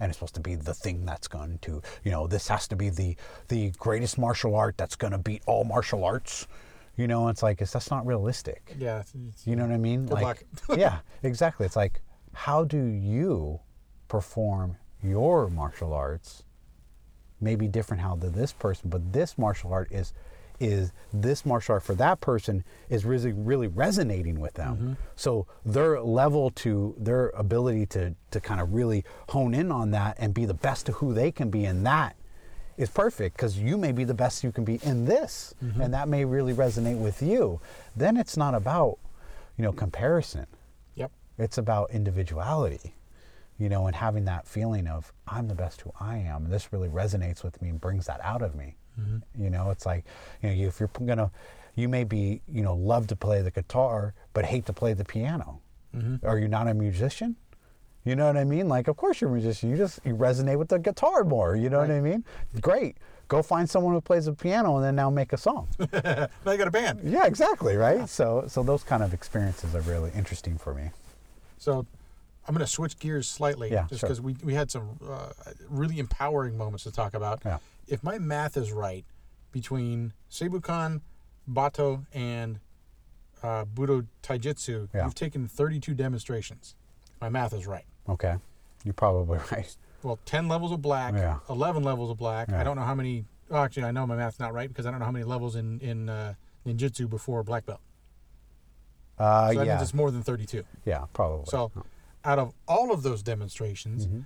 and 0.00 0.10
it's 0.10 0.18
supposed 0.18 0.34
to 0.34 0.40
be 0.40 0.54
the 0.54 0.74
thing 0.74 1.04
that's 1.04 1.28
going 1.28 1.58
to 1.62 1.80
you 2.02 2.10
know 2.10 2.26
this 2.26 2.48
has 2.48 2.66
to 2.68 2.76
be 2.76 2.90
the 2.90 3.16
the 3.48 3.70
greatest 3.78 4.18
martial 4.18 4.54
art 4.56 4.76
that's 4.76 4.96
going 4.96 5.12
to 5.12 5.18
beat 5.18 5.42
all 5.46 5.64
martial 5.64 6.04
arts 6.04 6.46
you 6.96 7.06
know 7.08 7.28
it's 7.28 7.42
like 7.42 7.60
it's, 7.60 7.72
that's 7.72 7.90
not 7.90 8.04
realistic 8.06 8.74
Yeah. 8.78 9.00
it's- 9.00 9.14
it's- 9.14 9.46
you 9.46 9.56
know 9.56 9.64
what 9.66 9.72
I 9.74 9.78
mean? 9.78 10.06
Good 10.06 10.20
like, 10.22 10.46
yeah, 10.76 10.98
exactly. 11.22 11.66
It's 11.66 11.76
like, 11.76 12.00
how 12.32 12.64
do 12.64 12.78
you 12.84 13.60
perform 14.08 14.76
your 15.02 15.48
martial 15.48 15.92
arts? 15.92 16.44
Maybe 17.40 17.66
different 17.68 18.00
how 18.02 18.14
to 18.16 18.30
this 18.30 18.52
person, 18.52 18.90
but 18.90 19.12
this 19.12 19.36
martial 19.36 19.72
art 19.72 19.90
is 19.92 20.12
is 20.60 20.92
this 21.12 21.44
martial 21.44 21.74
art 21.74 21.82
for 21.82 21.94
that 21.96 22.20
person 22.20 22.64
is 22.88 23.04
really 23.04 23.32
really 23.32 23.66
resonating 23.68 24.40
with 24.40 24.54
them. 24.54 24.96
So 25.16 25.46
their 25.64 26.00
level 26.00 26.50
to 26.52 26.94
their 26.98 27.28
ability 27.30 27.86
to 27.86 28.14
to 28.30 28.40
kind 28.40 28.60
of 28.60 28.72
really 28.74 29.04
hone 29.30 29.54
in 29.54 29.70
on 29.72 29.90
that 29.92 30.16
and 30.18 30.32
be 30.34 30.44
the 30.46 30.54
best 30.54 30.88
of 30.88 30.96
who 30.96 31.12
they 31.14 31.30
can 31.32 31.50
be 31.50 31.64
in 31.64 31.82
that 31.84 32.16
is 32.76 32.90
perfect 32.90 33.36
because 33.36 33.56
you 33.58 33.76
may 33.78 33.92
be 33.92 34.02
the 34.04 34.14
best 34.14 34.42
you 34.42 34.50
can 34.50 34.64
be 34.64 34.80
in 34.82 35.04
this, 35.04 35.54
Mm-hmm. 35.64 35.80
and 35.80 35.94
that 35.94 36.08
may 36.08 36.24
really 36.24 36.52
resonate 36.52 36.98
with 36.98 37.22
you. 37.22 37.60
Then 37.94 38.16
it's 38.16 38.36
not 38.36 38.52
about, 38.54 38.98
you 39.56 39.62
know, 39.62 39.70
comparison. 39.72 40.46
Yep. 40.96 41.12
It's 41.38 41.56
about 41.56 41.92
individuality, 41.92 42.94
you 43.58 43.68
know, 43.68 43.86
and 43.86 43.94
having 43.94 44.24
that 44.24 44.46
feeling 44.48 44.88
of 44.88 45.12
I'm 45.28 45.46
the 45.46 45.54
best 45.54 45.82
who 45.82 45.92
I 46.00 46.16
am. 46.18 46.48
This 46.50 46.72
really 46.72 46.88
resonates 46.88 47.44
with 47.44 47.62
me 47.62 47.68
and 47.68 47.80
brings 47.80 48.06
that 48.06 48.20
out 48.24 48.42
of 48.42 48.56
me. 48.56 48.74
You 49.38 49.50
know, 49.50 49.70
it's 49.70 49.86
like, 49.86 50.04
you 50.42 50.50
know, 50.50 50.68
if 50.68 50.78
you're 50.80 50.90
gonna, 51.04 51.30
you 51.74 51.88
may 51.88 52.04
be, 52.04 52.40
you 52.48 52.62
know, 52.62 52.74
love 52.74 53.06
to 53.08 53.16
play 53.16 53.42
the 53.42 53.50
guitar 53.50 54.14
but 54.32 54.44
hate 54.44 54.66
to 54.66 54.72
play 54.72 54.92
the 54.94 55.04
piano. 55.04 55.60
Are 56.24 56.38
you 56.38 56.48
not 56.48 56.66
a 56.68 56.74
musician? 56.74 57.36
You 58.04 58.16
know 58.16 58.26
what 58.26 58.36
I 58.36 58.44
mean? 58.44 58.68
Like, 58.68 58.88
of 58.88 58.96
course 58.96 59.20
you're 59.20 59.30
a 59.30 59.32
musician. 59.32 59.70
You 59.70 59.76
just 59.76 59.98
you 60.04 60.14
resonate 60.14 60.58
with 60.58 60.68
the 60.68 60.78
guitar 60.78 61.24
more. 61.24 61.56
You 61.56 61.70
know 61.70 61.78
what 61.80 61.90
I 61.90 62.00
mean? 62.00 62.24
Great. 62.60 62.96
Go 63.28 63.42
find 63.42 63.68
someone 63.70 63.94
who 63.94 64.00
plays 64.02 64.26
the 64.26 64.34
piano 64.34 64.76
and 64.76 64.84
then 64.84 64.94
now 64.94 65.08
make 65.08 65.32
a 65.32 65.38
song. 65.38 65.66
now 65.78 66.28
you 66.52 66.56
got 66.58 66.68
a 66.68 66.70
band. 66.70 67.00
yeah, 67.04 67.24
exactly. 67.26 67.76
Right. 67.76 68.06
So, 68.08 68.44
so 68.48 68.62
those 68.62 68.82
kind 68.84 69.02
of 69.02 69.14
experiences 69.14 69.74
are 69.74 69.80
really 69.80 70.10
interesting 70.14 70.58
for 70.58 70.74
me. 70.74 70.90
So 71.58 71.86
I'm 72.46 72.54
going 72.54 72.64
to 72.66 72.70
switch 72.70 72.98
gears 72.98 73.26
slightly 73.26 73.70
Yeah, 73.72 73.86
just 73.88 74.00
sure. 74.00 74.08
because 74.08 74.20
we, 74.20 74.36
we 74.44 74.52
had 74.52 74.70
some 74.70 74.98
uh, 75.08 75.30
really 75.70 75.98
empowering 75.98 76.58
moments 76.58 76.84
to 76.84 76.92
talk 76.92 77.14
about. 77.14 77.40
Yeah. 77.46 77.58
If 77.88 78.02
my 78.02 78.18
math 78.18 78.56
is 78.56 78.72
right, 78.72 79.04
between 79.52 80.12
Seibukan, 80.30 81.00
Batto, 81.46 82.06
and 82.12 82.58
uh, 83.42 83.64
Budo 83.66 84.06
Taijutsu, 84.22 84.88
Yeah. 84.94 85.04
you've 85.04 85.14
taken 85.14 85.46
32 85.46 85.94
demonstrations. 85.94 86.74
My 87.20 87.28
math 87.28 87.52
is 87.52 87.66
right. 87.66 87.84
Okay. 88.08 88.36
You're 88.84 88.94
probably 88.94 89.38
right. 89.52 89.76
Well, 90.02 90.18
10 90.26 90.48
levels 90.48 90.72
of 90.72 90.82
black, 90.82 91.14
Yeah. 91.14 91.38
11 91.48 91.82
levels 91.82 92.10
of 92.10 92.16
black. 92.18 92.48
Yeah. 92.50 92.60
I 92.60 92.64
don't 92.64 92.76
know 92.76 92.82
how 92.84 92.94
many. 92.94 93.24
Well, 93.48 93.62
actually, 93.62 93.84
I 93.84 93.90
know 93.92 94.06
my 94.06 94.16
math's 94.16 94.40
not 94.40 94.52
right 94.54 94.68
because 94.68 94.86
I 94.86 94.90
don't 94.90 94.98
know 95.00 95.06
how 95.06 95.12
many 95.12 95.24
levels 95.24 95.54
in, 95.56 95.78
in 95.80 96.08
uh, 96.08 96.34
ninjutsu 96.66 97.08
before 97.08 97.42
black 97.42 97.66
belt. 97.66 97.80
Uh, 99.18 99.52
So 99.52 99.58
that 99.58 99.66
yeah. 99.66 99.72
means 99.74 99.82
it's 99.82 99.94
more 99.94 100.10
than 100.10 100.22
32. 100.22 100.64
Yeah, 100.84 101.04
probably. 101.12 101.44
So, 101.46 101.70
out 102.24 102.38
of 102.38 102.52
all 102.66 102.92
of 102.92 103.02
those 103.02 103.22
demonstrations, 103.22 104.06
Mm-hmm. 104.06 104.20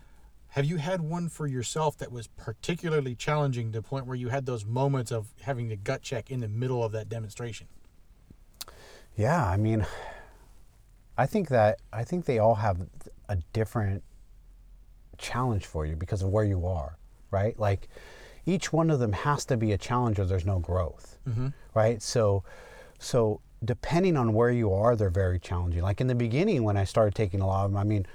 Have 0.50 0.64
you 0.64 0.76
had 0.76 1.00
one 1.00 1.28
for 1.28 1.46
yourself 1.46 1.98
that 1.98 2.10
was 2.10 2.26
particularly 2.26 3.14
challenging 3.14 3.72
to 3.72 3.78
the 3.78 3.82
point 3.82 4.06
where 4.06 4.16
you 4.16 4.28
had 4.28 4.46
those 4.46 4.64
moments 4.64 5.12
of 5.12 5.28
having 5.42 5.68
the 5.68 5.76
gut 5.76 6.02
check 6.02 6.30
in 6.30 6.40
the 6.40 6.48
middle 6.48 6.82
of 6.82 6.92
that 6.92 7.08
demonstration? 7.08 7.66
Yeah, 9.14 9.44
I 9.44 9.56
mean, 9.56 9.86
I 11.16 11.26
think 11.26 11.48
that 11.48 11.80
I 11.92 12.04
think 12.04 12.24
they 12.24 12.38
all 12.38 12.54
have 12.54 12.78
a 13.28 13.36
different 13.52 14.02
challenge 15.18 15.66
for 15.66 15.84
you 15.84 15.96
because 15.96 16.22
of 16.22 16.30
where 16.30 16.44
you 16.44 16.66
are, 16.66 16.96
right? 17.30 17.58
Like 17.58 17.88
each 18.46 18.72
one 18.72 18.90
of 18.90 19.00
them 19.00 19.12
has 19.12 19.44
to 19.46 19.56
be 19.56 19.72
a 19.72 19.78
challenge 19.78 20.18
or 20.18 20.24
there's 20.24 20.46
no 20.46 20.60
growth, 20.60 21.18
mm-hmm. 21.28 21.48
right? 21.74 22.00
So, 22.00 22.44
so 22.98 23.40
depending 23.64 24.16
on 24.16 24.32
where 24.32 24.50
you 24.50 24.72
are, 24.72 24.96
they're 24.96 25.10
very 25.10 25.38
challenging. 25.38 25.82
Like 25.82 26.00
in 26.00 26.06
the 26.06 26.14
beginning, 26.14 26.62
when 26.62 26.76
I 26.76 26.84
started 26.84 27.14
taking 27.14 27.40
a 27.40 27.46
lot 27.46 27.66
of 27.66 27.72
them, 27.72 27.78
I 27.78 27.84
mean, 27.84 28.06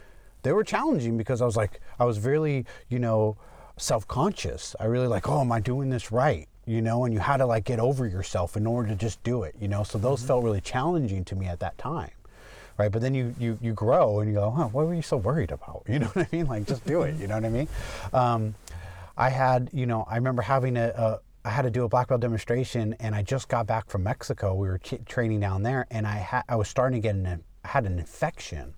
they 0.44 0.52
were 0.52 0.64
challenging 0.64 1.18
because 1.18 1.42
I 1.42 1.46
was 1.46 1.58
like, 1.58 1.82
I 2.00 2.06
was 2.06 2.20
really, 2.20 2.66
you 2.90 3.00
know, 3.00 3.38
self-conscious. 3.78 4.76
I 4.80 4.86
really 4.86 5.08
like, 5.08 5.28
oh, 5.28 5.42
am 5.42 5.52
I 5.52 5.60
doing 5.60 5.90
this 5.90 6.12
right? 6.12 6.48
You 6.66 6.82
know, 6.82 7.06
and 7.06 7.14
you 7.14 7.20
had 7.20 7.38
to 7.38 7.46
like 7.46 7.66
get 7.66 7.80
over 7.80 8.08
yourself 8.08 8.56
in 8.56 8.68
order 8.68 8.90
to 8.90 8.96
just 8.96 9.22
do 9.24 9.44
it. 9.44 9.56
You 9.60 9.68
know, 9.68 9.84
so 9.84 9.98
those 9.98 10.24
felt 10.24 10.44
really 10.44 10.62
challenging 10.62 11.26
to 11.26 11.36
me 11.36 11.48
at 11.48 11.60
that 11.60 11.78
time 11.78 12.12
right? 12.78 12.92
But 12.92 13.02
then 13.02 13.14
you 13.14 13.36
you 13.40 13.58
you 13.62 13.74
grow 13.74 14.20
and 14.20 14.30
you 14.30 14.36
go, 14.36 14.50
huh, 14.50 14.68
what 14.68 14.88
were 14.88 14.94
you 14.94 15.02
so 15.02 15.18
worried 15.18 15.52
about? 15.52 15.84
You 15.94 16.00
know 16.00 16.08
what 16.08 16.28
I 16.32 16.36
mean? 16.36 16.48
Like 16.48 16.66
just 16.66 16.86
do 16.86 17.04
it. 17.04 17.16
You 17.16 17.28
know 17.28 17.36
what 17.36 17.46
I 17.46 17.50
mean? 17.50 17.68
Um, 18.14 18.56
I 19.16 19.30
had, 19.30 19.70
you 19.74 19.86
know, 19.86 20.06
I 20.10 20.16
remember 20.16 20.42
having 20.42 20.76
a, 20.76 20.88
a 20.88 21.20
I 21.46 21.50
had 21.50 21.64
to 21.64 21.70
do 21.70 21.84
a 21.84 21.90
black 21.90 22.08
belt 22.08 22.22
demonstration, 22.22 22.96
and 23.00 23.14
I 23.14 23.22
just 23.22 23.50
got 23.50 23.68
back 23.68 23.90
from 23.90 24.04
Mexico. 24.04 24.56
We 24.56 24.70
were 24.70 24.78
ch- 24.80 25.06
training 25.06 25.42
down 25.42 25.62
there, 25.62 25.86
and 25.92 26.08
I 26.08 26.16
had 26.16 26.44
I 26.50 26.56
was 26.56 26.68
starting 26.68 27.02
to 27.02 27.08
get 27.08 27.16
an 27.16 27.44
I 27.64 27.68
had 27.68 27.86
an 27.86 28.00
infection 28.00 28.74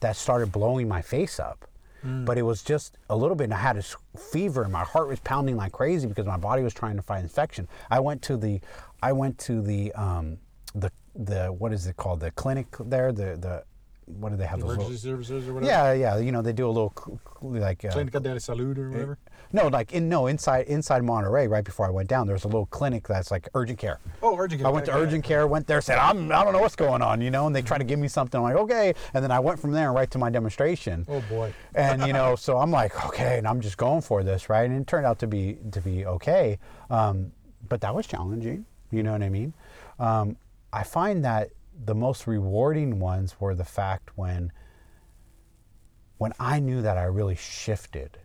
that 0.00 0.16
started 0.16 0.50
blowing 0.52 0.88
my 0.88 1.02
face 1.02 1.38
up. 1.38 1.66
But 2.02 2.38
it 2.38 2.42
was 2.42 2.62
just 2.62 2.96
a 3.10 3.14
little 3.16 3.36
bit, 3.36 3.44
and 3.44 3.52
I 3.52 3.58
had 3.58 3.76
a 3.76 3.82
fever, 4.18 4.62
and 4.62 4.72
my 4.72 4.84
heart 4.84 5.08
was 5.08 5.20
pounding 5.20 5.56
like 5.58 5.72
crazy 5.72 6.08
because 6.08 6.24
my 6.24 6.38
body 6.38 6.62
was 6.62 6.72
trying 6.72 6.96
to 6.96 7.02
fight 7.02 7.20
infection. 7.22 7.68
I 7.90 8.00
went 8.00 8.22
to 8.22 8.38
the, 8.38 8.58
I 9.02 9.12
went 9.12 9.36
to 9.40 9.60
the, 9.60 9.92
um, 9.92 10.38
the, 10.74 10.90
the 11.14 11.48
what 11.48 11.74
is 11.74 11.86
it 11.86 11.98
called? 11.98 12.20
The 12.20 12.30
clinic 12.30 12.68
there. 12.80 13.12
The 13.12 13.36
the, 13.36 13.64
what 14.06 14.30
do 14.30 14.36
they 14.36 14.46
have? 14.46 14.60
those 14.60 14.68
little- 14.70 14.84
Emergency 14.84 15.08
services 15.08 15.46
or 15.46 15.52
whatever? 15.52 15.70
yeah, 15.70 15.92
yeah. 15.92 16.16
You 16.18 16.32
know, 16.32 16.40
they 16.40 16.54
do 16.54 16.66
a 16.66 16.72
little 16.72 16.94
like 17.42 17.84
uh, 17.84 17.90
Clínica 17.90 18.22
de 18.22 18.34
Salud 18.36 18.78
or 18.78 18.90
whatever? 18.90 19.18
No, 19.52 19.68
like 19.68 19.92
in 19.92 20.08
no 20.08 20.26
inside 20.26 20.66
inside 20.66 21.02
Monterey. 21.02 21.48
Right 21.48 21.64
before 21.64 21.86
I 21.86 21.90
went 21.90 22.08
down, 22.08 22.26
there's 22.26 22.44
a 22.44 22.48
little 22.48 22.66
clinic 22.66 23.08
that's 23.08 23.30
like 23.30 23.48
urgent 23.54 23.78
care. 23.78 23.98
Oh, 24.22 24.36
urgent 24.36 24.60
care. 24.60 24.68
I 24.68 24.72
went 24.72 24.86
to 24.86 24.94
urgent 24.94 25.24
care, 25.24 25.46
went 25.46 25.66
there, 25.66 25.80
said 25.80 25.98
I'm 25.98 26.30
I 26.30 26.44
don't 26.44 26.52
know 26.52 26.60
what's 26.60 26.76
going 26.76 27.02
on, 27.02 27.20
you 27.20 27.30
know, 27.30 27.46
and 27.46 27.54
they 27.54 27.62
tried 27.62 27.78
to 27.78 27.84
give 27.84 27.98
me 27.98 28.08
something. 28.08 28.38
I'm 28.38 28.44
like 28.44 28.56
okay, 28.56 28.94
and 29.14 29.22
then 29.22 29.30
I 29.30 29.40
went 29.40 29.58
from 29.58 29.72
there 29.72 29.92
right 29.92 30.10
to 30.10 30.18
my 30.18 30.30
demonstration. 30.30 31.06
Oh, 31.08 31.22
boy. 31.28 31.52
and 31.74 32.02
you 32.06 32.12
know, 32.12 32.36
so 32.36 32.58
I'm 32.58 32.70
like 32.70 33.04
okay, 33.06 33.38
and 33.38 33.46
I'm 33.46 33.60
just 33.60 33.76
going 33.76 34.02
for 34.02 34.22
this, 34.22 34.48
right? 34.48 34.68
And 34.70 34.80
it 34.80 34.86
turned 34.86 35.06
out 35.06 35.18
to 35.20 35.26
be 35.26 35.58
to 35.72 35.80
be 35.80 36.06
okay, 36.06 36.58
um, 36.88 37.32
but 37.68 37.80
that 37.80 37.94
was 37.94 38.06
challenging. 38.06 38.64
You 38.90 39.02
know 39.02 39.12
what 39.12 39.22
I 39.22 39.28
mean? 39.28 39.54
Um, 39.98 40.36
I 40.72 40.82
find 40.82 41.24
that 41.24 41.50
the 41.84 41.94
most 41.94 42.26
rewarding 42.26 42.98
ones 42.98 43.40
were 43.40 43.54
the 43.54 43.64
fact 43.64 44.10
when 44.16 44.52
when 46.18 46.32
I 46.38 46.60
knew 46.60 46.82
that 46.82 46.98
I 46.98 47.04
really 47.04 47.34
shifted, 47.34 48.18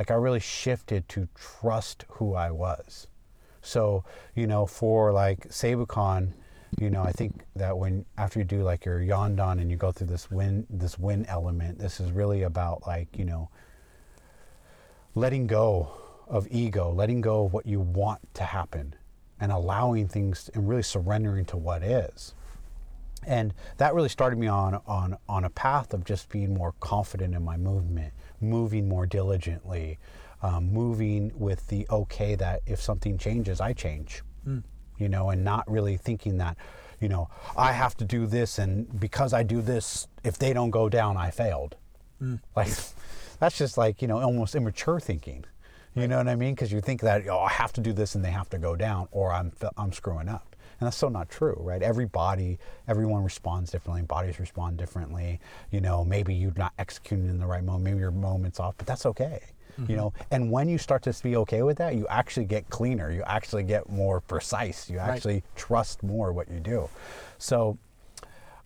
like 0.00 0.10
I 0.10 0.14
really 0.14 0.40
shifted 0.40 1.06
to 1.10 1.28
trust 1.34 2.06
who 2.08 2.32
I 2.32 2.50
was. 2.50 3.06
So, 3.60 4.02
you 4.34 4.46
know, 4.46 4.64
for 4.64 5.12
like 5.12 5.50
Seibukan, 5.50 6.32
you 6.80 6.88
know, 6.88 7.02
I 7.02 7.12
think 7.12 7.44
that 7.54 7.76
when 7.76 8.06
after 8.16 8.38
you 8.38 8.46
do 8.46 8.62
like 8.62 8.86
your 8.86 9.00
Yondan 9.00 9.60
and 9.60 9.70
you 9.70 9.76
go 9.76 9.92
through 9.92 10.06
this 10.06 10.30
win 10.30 10.66
this 10.70 10.98
win 10.98 11.26
element, 11.26 11.78
this 11.78 12.00
is 12.00 12.12
really 12.12 12.44
about 12.44 12.86
like, 12.86 13.08
you 13.18 13.26
know, 13.26 13.50
letting 15.14 15.46
go 15.46 15.90
of 16.26 16.48
ego, 16.50 16.90
letting 16.90 17.20
go 17.20 17.44
of 17.44 17.52
what 17.52 17.66
you 17.66 17.80
want 17.80 18.20
to 18.32 18.44
happen 18.44 18.94
and 19.38 19.52
allowing 19.52 20.08
things 20.08 20.48
and 20.54 20.66
really 20.66 20.82
surrendering 20.82 21.44
to 21.44 21.58
what 21.58 21.82
is 21.82 22.32
and 23.26 23.52
that 23.76 23.94
really 23.94 24.08
started 24.08 24.38
me 24.38 24.46
on 24.46 24.80
on 24.86 25.16
on 25.28 25.44
a 25.44 25.50
path 25.50 25.92
of 25.92 26.04
just 26.04 26.30
being 26.30 26.54
more 26.54 26.72
confident 26.80 27.34
in 27.34 27.44
my 27.44 27.56
movement 27.56 28.14
moving 28.40 28.88
more 28.88 29.06
diligently 29.06 29.98
um, 30.42 30.72
moving 30.72 31.32
with 31.38 31.66
the 31.68 31.86
okay 31.90 32.34
that 32.34 32.60
if 32.66 32.80
something 32.80 33.18
changes 33.18 33.60
i 33.60 33.72
change 33.72 34.22
you 34.98 35.08
know 35.08 35.30
and 35.30 35.44
not 35.44 35.70
really 35.70 35.96
thinking 35.96 36.38
that 36.38 36.56
you 37.00 37.08
know 37.08 37.28
i 37.56 37.72
have 37.72 37.96
to 37.96 38.04
do 38.04 38.26
this 38.26 38.58
and 38.58 38.98
because 39.00 39.32
i 39.32 39.42
do 39.42 39.60
this 39.62 40.08
if 40.24 40.38
they 40.38 40.52
don't 40.52 40.70
go 40.70 40.88
down 40.88 41.16
i 41.16 41.30
failed. 41.30 41.76
Like 42.54 42.68
that's 43.40 43.56
just 43.58 43.76
like 43.78 44.02
you 44.02 44.08
know 44.08 44.18
almost 44.20 44.54
immature 44.54 45.00
thinking. 45.00 45.44
You 45.94 46.06
know 46.06 46.18
what 46.18 46.28
i 46.28 46.36
mean? 46.36 46.54
Because 46.54 46.70
you 46.70 46.80
think 46.80 47.00
that 47.00 47.26
oh 47.28 47.40
i 47.40 47.50
have 47.50 47.72
to 47.74 47.80
do 47.80 47.92
this 47.92 48.14
and 48.14 48.24
they 48.24 48.30
have 48.30 48.48
to 48.50 48.58
go 48.58 48.76
down 48.76 49.08
or 49.10 49.32
i'm 49.32 49.52
i'm 49.76 49.92
screwing 49.92 50.28
up 50.28 50.49
and 50.80 50.86
that's 50.86 50.96
so 50.96 51.08
not 51.08 51.28
true 51.28 51.56
right? 51.58 51.82
Every 51.82 52.06
body 52.06 52.58
everyone 52.88 53.22
responds 53.22 53.70
differently 53.70 54.02
bodies 54.02 54.40
respond 54.40 54.76
differently. 54.76 55.40
You 55.70 55.80
know 55.80 56.04
maybe 56.04 56.34
you're 56.34 56.52
not 56.56 56.72
executing 56.78 57.28
in 57.28 57.38
the 57.38 57.46
right 57.46 57.64
moment 57.64 57.84
maybe 57.84 57.98
your 57.98 58.10
moment's 58.10 58.60
off 58.60 58.74
but 58.78 58.86
that's 58.86 59.06
okay. 59.06 59.40
You 59.88 59.96
know 59.96 60.10
mm-hmm. 60.10 60.34
and 60.34 60.50
when 60.50 60.68
you 60.68 60.76
start 60.78 61.02
to 61.04 61.14
be 61.22 61.36
okay 61.36 61.62
with 61.62 61.78
that 61.78 61.94
you 61.94 62.06
actually 62.08 62.46
get 62.46 62.68
cleaner 62.68 63.10
you 63.10 63.22
actually 63.22 63.62
get 63.62 63.88
more 63.88 64.20
precise 64.20 64.90
you 64.90 64.98
actually 64.98 65.42
trust 65.56 66.02
more 66.02 66.32
what 66.32 66.50
you 66.50 66.60
do. 66.60 66.88
So 67.38 67.78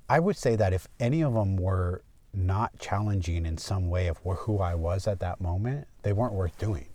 I 0.09 0.19
would 0.21 0.37
say 0.37 0.57
that 0.57 0.73
if 0.73 0.89
any 1.01 1.23
of 1.23 1.35
them 1.35 1.57
were 1.57 2.03
not 2.33 2.79
challenging 2.79 3.47
in 3.47 3.57
some 3.57 3.89
way 3.89 4.09
of 4.09 4.19
who 4.19 4.59
I 4.59 4.75
was 4.75 5.07
at 5.07 5.21
that 5.21 5.41
moment, 5.41 5.87
they 6.03 6.13
weren't 6.13 6.35
worth 6.35 6.59
doing. 6.59 6.87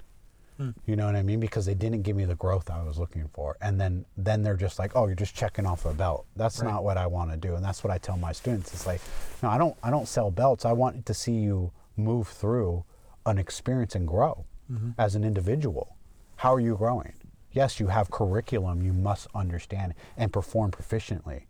You 0.85 0.95
know 0.95 1.05
what 1.05 1.15
I 1.15 1.23
mean? 1.23 1.39
Because 1.39 1.65
they 1.65 1.73
didn't 1.73 2.01
give 2.01 2.15
me 2.15 2.25
the 2.25 2.35
growth 2.35 2.69
I 2.69 2.83
was 2.83 2.97
looking 2.97 3.29
for. 3.33 3.55
And 3.61 3.79
then 3.79 4.05
then 4.17 4.43
they're 4.43 4.57
just 4.57 4.77
like, 4.77 4.91
"Oh, 4.95 5.05
you're 5.05 5.15
just 5.15 5.35
checking 5.35 5.65
off 5.65 5.85
a 5.85 5.93
belt." 5.93 6.25
That's 6.35 6.59
Right. 6.59 6.71
not 6.71 6.83
what 6.83 6.97
I 6.97 7.07
want 7.07 7.31
to 7.31 7.37
do. 7.37 7.55
And 7.55 7.63
that's 7.63 7.83
what 7.83 7.91
I 7.91 7.97
tell 7.97 8.17
my 8.17 8.33
students. 8.33 8.73
It's 8.73 8.85
like, 8.85 9.01
"No, 9.41 9.49
I 9.49 9.57
don't 9.57 9.75
I 9.81 9.89
don't 9.89 10.07
sell 10.07 10.31
belts. 10.31 10.65
I 10.65 10.73
want 10.73 11.05
to 11.05 11.13
see 11.13 11.33
you 11.33 11.71
move 11.95 12.27
through 12.27 12.83
an 13.25 13.37
experience 13.37 13.95
and 13.95 14.07
grow 14.07 14.45
mm-hmm. 14.71 14.91
as 14.97 15.15
an 15.15 15.23
individual. 15.23 15.95
How 16.37 16.53
are 16.53 16.59
you 16.59 16.75
growing? 16.75 17.13
Yes, 17.51 17.79
you 17.79 17.87
have 17.87 18.11
curriculum 18.11 18.81
you 18.81 18.93
must 18.93 19.27
understand 19.33 19.93
and 20.17 20.31
perform 20.31 20.71
proficiently. 20.71 21.43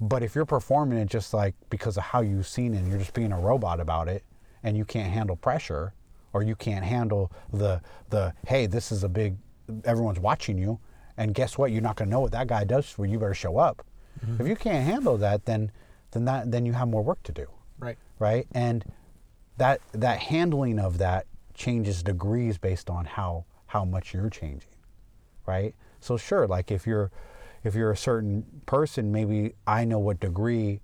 But 0.00 0.22
if 0.22 0.34
you're 0.34 0.46
performing 0.46 0.98
it 0.98 1.08
just 1.08 1.32
like 1.32 1.54
because 1.70 1.96
of 1.96 2.02
how 2.02 2.20
you've 2.22 2.48
seen 2.48 2.74
it 2.74 2.78
and 2.78 2.88
you're 2.88 2.98
just 2.98 3.14
being 3.14 3.32
a 3.32 3.38
robot 3.38 3.78
about 3.78 4.08
it 4.08 4.24
and 4.62 4.76
you 4.76 4.84
can't 4.84 5.12
handle 5.12 5.36
pressure 5.36 5.94
or 6.32 6.42
you 6.42 6.54
can't 6.54 6.84
handle 6.84 7.30
the 7.52 7.80
the 8.10 8.34
hey, 8.46 8.66
this 8.66 8.92
is 8.92 9.04
a 9.04 9.08
big 9.08 9.36
everyone's 9.84 10.20
watching 10.20 10.58
you 10.58 10.78
and 11.16 11.34
guess 11.34 11.58
what? 11.58 11.70
You're 11.72 11.82
not 11.82 11.96
gonna 11.96 12.10
know 12.10 12.20
what 12.20 12.32
that 12.32 12.46
guy 12.46 12.64
does 12.64 12.88
for 12.88 13.06
you 13.06 13.18
better 13.18 13.34
show 13.34 13.58
up. 13.58 13.84
Mm-hmm. 14.24 14.42
If 14.42 14.48
you 14.48 14.56
can't 14.56 14.84
handle 14.84 15.16
that 15.18 15.44
then 15.44 15.70
then 16.12 16.24
that 16.26 16.50
then 16.50 16.66
you 16.66 16.72
have 16.72 16.88
more 16.88 17.02
work 17.02 17.22
to 17.24 17.32
do. 17.32 17.46
Right. 17.78 17.98
Right? 18.18 18.46
And 18.52 18.84
that 19.56 19.80
that 19.92 20.18
handling 20.18 20.78
of 20.78 20.98
that 20.98 21.26
changes 21.54 22.02
degrees 22.02 22.58
based 22.58 22.88
on 22.88 23.04
how 23.04 23.44
how 23.66 23.84
much 23.84 24.12
you're 24.12 24.30
changing, 24.30 24.74
right? 25.46 25.74
So 26.00 26.16
sure, 26.16 26.46
like 26.46 26.70
if 26.70 26.86
you're 26.86 27.10
if 27.64 27.74
you're 27.74 27.92
a 27.92 27.96
certain 27.96 28.44
person, 28.66 29.12
maybe 29.12 29.54
I 29.66 29.84
know 29.84 29.98
what 29.98 30.20
degree 30.20 30.80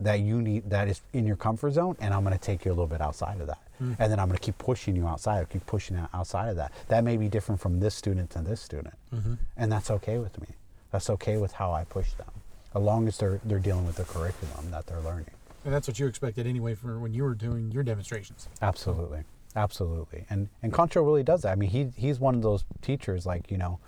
that 0.00 0.20
you 0.20 0.40
need 0.40 0.70
that 0.70 0.88
is 0.88 1.00
in 1.12 1.26
your 1.26 1.36
comfort 1.36 1.72
zone, 1.72 1.96
and 2.00 2.14
I'm 2.14 2.22
going 2.22 2.36
to 2.36 2.42
take 2.42 2.64
you 2.64 2.70
a 2.70 2.74
little 2.74 2.86
bit 2.86 3.00
outside 3.00 3.40
of 3.40 3.46
that, 3.48 3.62
hmm. 3.78 3.94
and 3.98 4.10
then 4.10 4.18
I'm 4.18 4.28
going 4.28 4.38
to 4.38 4.44
keep 4.44 4.58
pushing 4.58 4.94
you 4.96 5.06
outside, 5.06 5.48
keep 5.50 5.66
pushing 5.66 5.96
you 5.96 6.08
outside 6.14 6.48
of 6.48 6.56
that. 6.56 6.72
That 6.88 7.04
may 7.04 7.16
be 7.16 7.28
different 7.28 7.60
from 7.60 7.80
this 7.80 7.94
student 7.94 8.30
to 8.30 8.40
this 8.40 8.60
student, 8.60 8.94
mm-hmm. 9.14 9.34
and 9.56 9.72
that's 9.72 9.90
okay 9.90 10.18
with 10.18 10.40
me. 10.40 10.48
That's 10.92 11.10
okay 11.10 11.36
with 11.36 11.52
how 11.52 11.72
I 11.72 11.84
push 11.84 12.12
them, 12.12 12.30
as 12.74 12.82
long 12.82 13.08
as 13.08 13.18
they're 13.18 13.40
they're 13.44 13.58
dealing 13.58 13.86
with 13.86 13.96
the 13.96 14.04
curriculum 14.04 14.70
that 14.70 14.86
they're 14.86 15.00
learning. 15.00 15.30
And 15.64 15.74
that's 15.74 15.88
what 15.88 15.98
you 15.98 16.06
expected 16.06 16.46
anyway 16.46 16.74
for 16.74 16.98
when 16.98 17.12
you 17.12 17.24
were 17.24 17.34
doing 17.34 17.72
your 17.72 17.82
demonstrations. 17.82 18.48
Absolutely, 18.62 19.24
absolutely. 19.56 20.24
And 20.30 20.48
and 20.62 20.72
Kancho 20.72 21.04
really 21.04 21.24
does 21.24 21.42
that. 21.42 21.52
I 21.52 21.54
mean, 21.56 21.70
he 21.70 21.88
he's 21.96 22.20
one 22.20 22.34
of 22.36 22.42
those 22.42 22.64
teachers 22.80 23.26
like 23.26 23.50
you 23.50 23.58
know, 23.58 23.80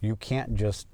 you 0.00 0.16
can't 0.16 0.56
just 0.56 0.88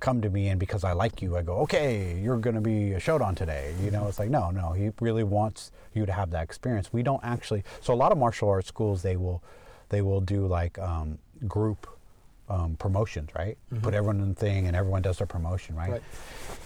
come 0.00 0.20
to 0.22 0.30
me 0.30 0.48
and 0.48 0.60
because 0.60 0.84
I 0.84 0.92
like 0.92 1.22
you, 1.22 1.36
I 1.36 1.42
go, 1.42 1.58
okay, 1.58 2.18
you're 2.18 2.38
going 2.38 2.54
to 2.54 2.60
be 2.60 2.92
a 2.92 3.00
Shodan 3.00 3.36
today. 3.36 3.74
You 3.82 3.90
know, 3.90 4.06
it's 4.08 4.18
like 4.18 4.30
no, 4.30 4.50
no. 4.50 4.72
He 4.72 4.90
really 5.00 5.24
wants 5.24 5.72
you 5.94 6.06
to 6.06 6.12
have 6.12 6.30
that 6.30 6.42
experience. 6.42 6.92
We 6.92 7.02
don't 7.02 7.22
actually. 7.24 7.64
So 7.80 7.92
a 7.92 7.96
lot 7.96 8.12
of 8.12 8.18
martial 8.18 8.48
arts 8.48 8.68
schools 8.68 9.02
they 9.02 9.16
will 9.16 9.42
they 9.88 10.02
will 10.02 10.20
do 10.20 10.46
like 10.46 10.78
um, 10.78 11.18
group. 11.46 11.86
Um, 12.50 12.76
promotions, 12.76 13.28
right? 13.36 13.58
Put 13.82 13.92
everyone 13.92 14.22
in 14.22 14.30
the 14.30 14.34
thing, 14.34 14.68
and 14.68 14.74
everyone 14.74 15.02
does 15.02 15.18
their 15.18 15.26
promotion, 15.26 15.76
right? 15.76 15.90
Right. 15.90 16.02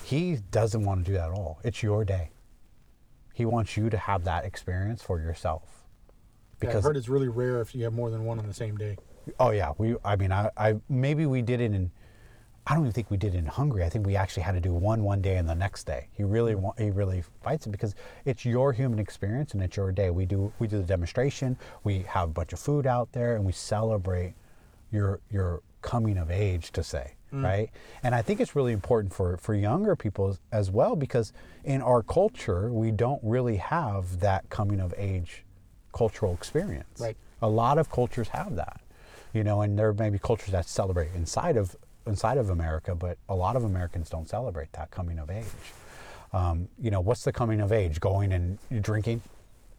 He 0.04 0.36
doesn't 0.52 0.84
want 0.84 1.04
to 1.04 1.10
do 1.10 1.16
that 1.16 1.30
at 1.30 1.34
all. 1.36 1.58
It's 1.64 1.82
your 1.82 2.04
day. 2.04 2.30
He 3.34 3.44
wants 3.44 3.76
you 3.76 3.90
to 3.90 3.96
have 3.96 4.22
that 4.22 4.44
experience 4.44 5.02
for 5.02 5.18
yourself. 5.18 5.82
Yeah, 6.62 6.76
I've 6.76 6.84
heard 6.84 6.96
it's 6.96 7.08
really 7.08 7.26
rare 7.26 7.60
if 7.60 7.74
you 7.74 7.82
have 7.82 7.92
more 7.94 8.10
than 8.10 8.24
one 8.24 8.38
on 8.38 8.46
the 8.46 8.54
same 8.54 8.76
day. 8.76 8.96
Oh 9.40 9.50
yeah, 9.50 9.72
we. 9.76 9.96
I 10.04 10.14
mean, 10.14 10.30
I, 10.30 10.50
I. 10.56 10.76
Maybe 10.88 11.26
we 11.26 11.42
did 11.42 11.60
it 11.60 11.72
in. 11.72 11.90
I 12.66 12.74
don't 12.74 12.84
even 12.84 12.92
think 12.92 13.10
we 13.10 13.16
did 13.16 13.34
it 13.34 13.38
in 13.38 13.46
Hungary. 13.46 13.82
I 13.82 13.88
think 13.88 14.06
we 14.06 14.14
actually 14.14 14.44
had 14.44 14.52
to 14.52 14.60
do 14.60 14.72
one 14.72 15.02
one 15.02 15.20
day 15.20 15.36
and 15.36 15.48
the 15.48 15.54
next 15.54 15.84
day. 15.84 16.08
He 16.12 16.22
really 16.22 16.56
he 16.78 16.90
really 16.90 17.24
fights 17.42 17.66
it 17.66 17.70
because 17.70 17.94
it's 18.24 18.44
your 18.44 18.72
human 18.72 18.98
experience 18.98 19.54
and 19.54 19.62
it's 19.62 19.76
your 19.76 19.90
day. 19.90 20.10
We 20.10 20.26
do 20.26 20.52
we 20.60 20.68
do 20.68 20.78
the 20.78 20.84
demonstration. 20.84 21.56
We 21.82 22.00
have 22.08 22.28
a 22.28 22.32
bunch 22.32 22.52
of 22.52 22.60
food 22.60 22.86
out 22.86 23.10
there 23.12 23.34
and 23.34 23.44
we 23.44 23.52
celebrate 23.52 24.34
your 24.92 25.20
your 25.30 25.62
coming 25.80 26.18
of 26.18 26.30
age 26.30 26.70
to 26.72 26.84
say 26.84 27.14
mm. 27.32 27.42
right. 27.42 27.70
And 28.02 28.14
I 28.14 28.22
think 28.22 28.40
it's 28.40 28.54
really 28.54 28.72
important 28.72 29.12
for 29.12 29.36
for 29.38 29.54
younger 29.54 29.96
people 29.96 30.28
as, 30.28 30.40
as 30.52 30.70
well 30.70 30.94
because 30.94 31.32
in 31.64 31.82
our 31.82 32.02
culture 32.02 32.70
we 32.70 32.90
don't 32.90 33.20
really 33.22 33.56
have 33.56 34.20
that 34.20 34.48
coming 34.50 34.80
of 34.80 34.94
age 34.96 35.44
cultural 35.92 36.32
experience. 36.32 37.00
Right. 37.00 37.16
A 37.42 37.48
lot 37.48 37.78
of 37.78 37.90
cultures 37.90 38.28
have 38.28 38.54
that, 38.56 38.80
you 39.32 39.42
know, 39.42 39.62
and 39.62 39.76
there 39.78 39.92
may 39.92 40.10
be 40.10 40.18
cultures 40.18 40.52
that 40.52 40.68
celebrate 40.68 41.12
inside 41.14 41.56
of 41.56 41.76
inside 42.06 42.38
of 42.38 42.50
America, 42.50 42.94
but 42.94 43.18
a 43.28 43.34
lot 43.34 43.56
of 43.56 43.64
Americans 43.64 44.08
don't 44.10 44.28
celebrate 44.28 44.72
that 44.72 44.90
coming 44.90 45.18
of 45.18 45.30
age. 45.30 45.44
Um, 46.32 46.68
you 46.80 46.90
know, 46.90 47.00
what's 47.00 47.24
the 47.24 47.32
coming 47.32 47.60
of 47.60 47.72
age? 47.72 48.00
Going 48.00 48.32
and 48.32 48.58
drinking, 48.82 49.20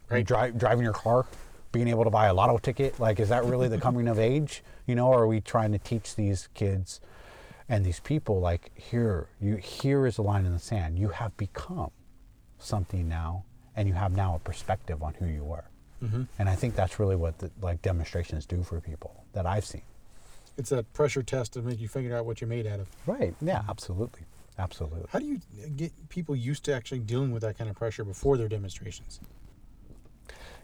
Right. 0.09 0.25
drive, 0.25 0.57
driving 0.57 0.83
your 0.83 0.93
car, 0.93 1.25
being 1.71 1.87
able 1.87 2.03
to 2.03 2.09
buy 2.11 2.27
a 2.27 2.33
lotto 2.33 2.57
ticket. 2.59 2.99
Like, 2.99 3.19
is 3.19 3.29
that 3.29 3.43
really 3.45 3.67
the 3.67 3.79
coming 3.87 4.07
of 4.07 4.19
age? 4.19 4.63
You 4.85 4.95
know, 4.95 5.07
or 5.07 5.23
are 5.23 5.27
we 5.27 5.41
trying 5.41 5.71
to 5.71 5.79
teach 5.79 6.15
these 6.15 6.49
kids 6.53 6.99
and 7.69 7.83
these 7.85 7.99
people 7.99 8.39
like 8.39 8.71
here, 8.75 9.27
you 9.41 9.55
here 9.55 10.05
is 10.05 10.17
a 10.17 10.21
line 10.21 10.45
in 10.45 10.51
the 10.53 10.59
sand. 10.59 10.99
You 10.99 11.09
have 11.09 11.35
become 11.37 11.91
something 12.59 13.07
now, 13.09 13.45
and 13.75 13.87
you 13.87 13.93
have 13.95 14.11
now 14.15 14.35
a 14.35 14.39
perspective 14.39 15.01
on 15.01 15.13
who 15.15 15.25
you 15.25 15.43
were. 15.43 15.65
And 16.37 16.49
I 16.49 16.55
think 16.55 16.75
that's 16.75 16.99
really 16.99 17.15
what 17.15 17.37
the, 17.39 17.49
like 17.61 17.81
demonstrations 17.81 18.45
do 18.45 18.61
for 18.61 18.81
people 18.81 19.23
that 19.31 19.45
I've 19.45 19.63
seen. 19.65 19.83
It's 20.57 20.69
that 20.69 20.91
pressure 20.93 21.23
test 21.23 21.53
to 21.53 21.61
make 21.61 21.79
you 21.79 21.87
figure 21.87 22.15
out 22.15 22.25
what 22.25 22.41
you're 22.41 22.47
made 22.47 22.67
out 22.67 22.79
of. 22.79 22.87
Right. 23.05 23.33
Yeah. 23.41 23.63
Absolutely. 23.69 24.21
Absolutely. 24.59 25.05
How 25.09 25.19
do 25.19 25.25
you 25.25 25.39
get 25.75 25.91
people 26.09 26.35
used 26.35 26.63
to 26.65 26.73
actually 26.75 26.99
dealing 26.99 27.31
with 27.31 27.41
that 27.41 27.57
kind 27.57 27.69
of 27.69 27.75
pressure 27.75 28.03
before 28.03 28.37
their 28.37 28.47
demonstrations? 28.47 29.19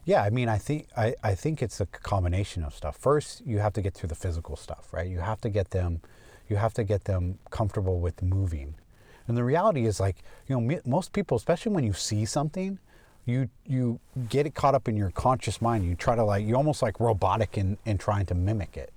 Yeah, 0.05 0.23
I 0.23 0.29
mean, 0.29 0.47
I 0.47 0.57
think 0.57 0.87
I, 0.95 1.15
I 1.23 1.35
think 1.35 1.61
it's 1.61 1.81
a 1.81 1.85
combination 1.85 2.63
of 2.63 2.73
stuff. 2.73 2.97
First, 2.97 3.45
you 3.45 3.59
have 3.59 3.73
to 3.73 3.81
get 3.81 3.93
through 3.93 4.09
the 4.09 4.15
physical 4.15 4.55
stuff, 4.55 4.93
right? 4.93 5.07
You 5.07 5.19
have 5.19 5.41
to 5.41 5.49
get 5.49 5.71
them, 5.71 6.01
you 6.47 6.55
have 6.55 6.73
to 6.75 6.83
get 6.83 7.03
them 7.03 7.39
comfortable 7.49 7.99
with 7.99 8.21
moving. 8.23 8.75
And 9.27 9.37
the 9.37 9.43
reality 9.43 9.85
is, 9.85 9.99
like, 9.99 10.23
you 10.47 10.59
know, 10.59 10.79
most 10.85 11.13
people, 11.13 11.37
especially 11.37 11.73
when 11.73 11.83
you 11.83 11.93
see 11.93 12.25
something, 12.25 12.79
you 13.25 13.49
you 13.65 13.99
get 14.29 14.47
it 14.47 14.55
caught 14.55 14.73
up 14.73 14.87
in 14.87 14.95
your 14.95 15.11
conscious 15.11 15.61
mind. 15.61 15.85
You 15.85 15.95
try 15.95 16.15
to 16.15 16.23
like, 16.23 16.45
you're 16.45 16.57
almost 16.57 16.81
like 16.81 16.99
robotic 16.99 17.57
in, 17.57 17.77
in 17.85 17.97
trying 17.97 18.25
to 18.27 18.35
mimic 18.35 18.77
it, 18.77 18.91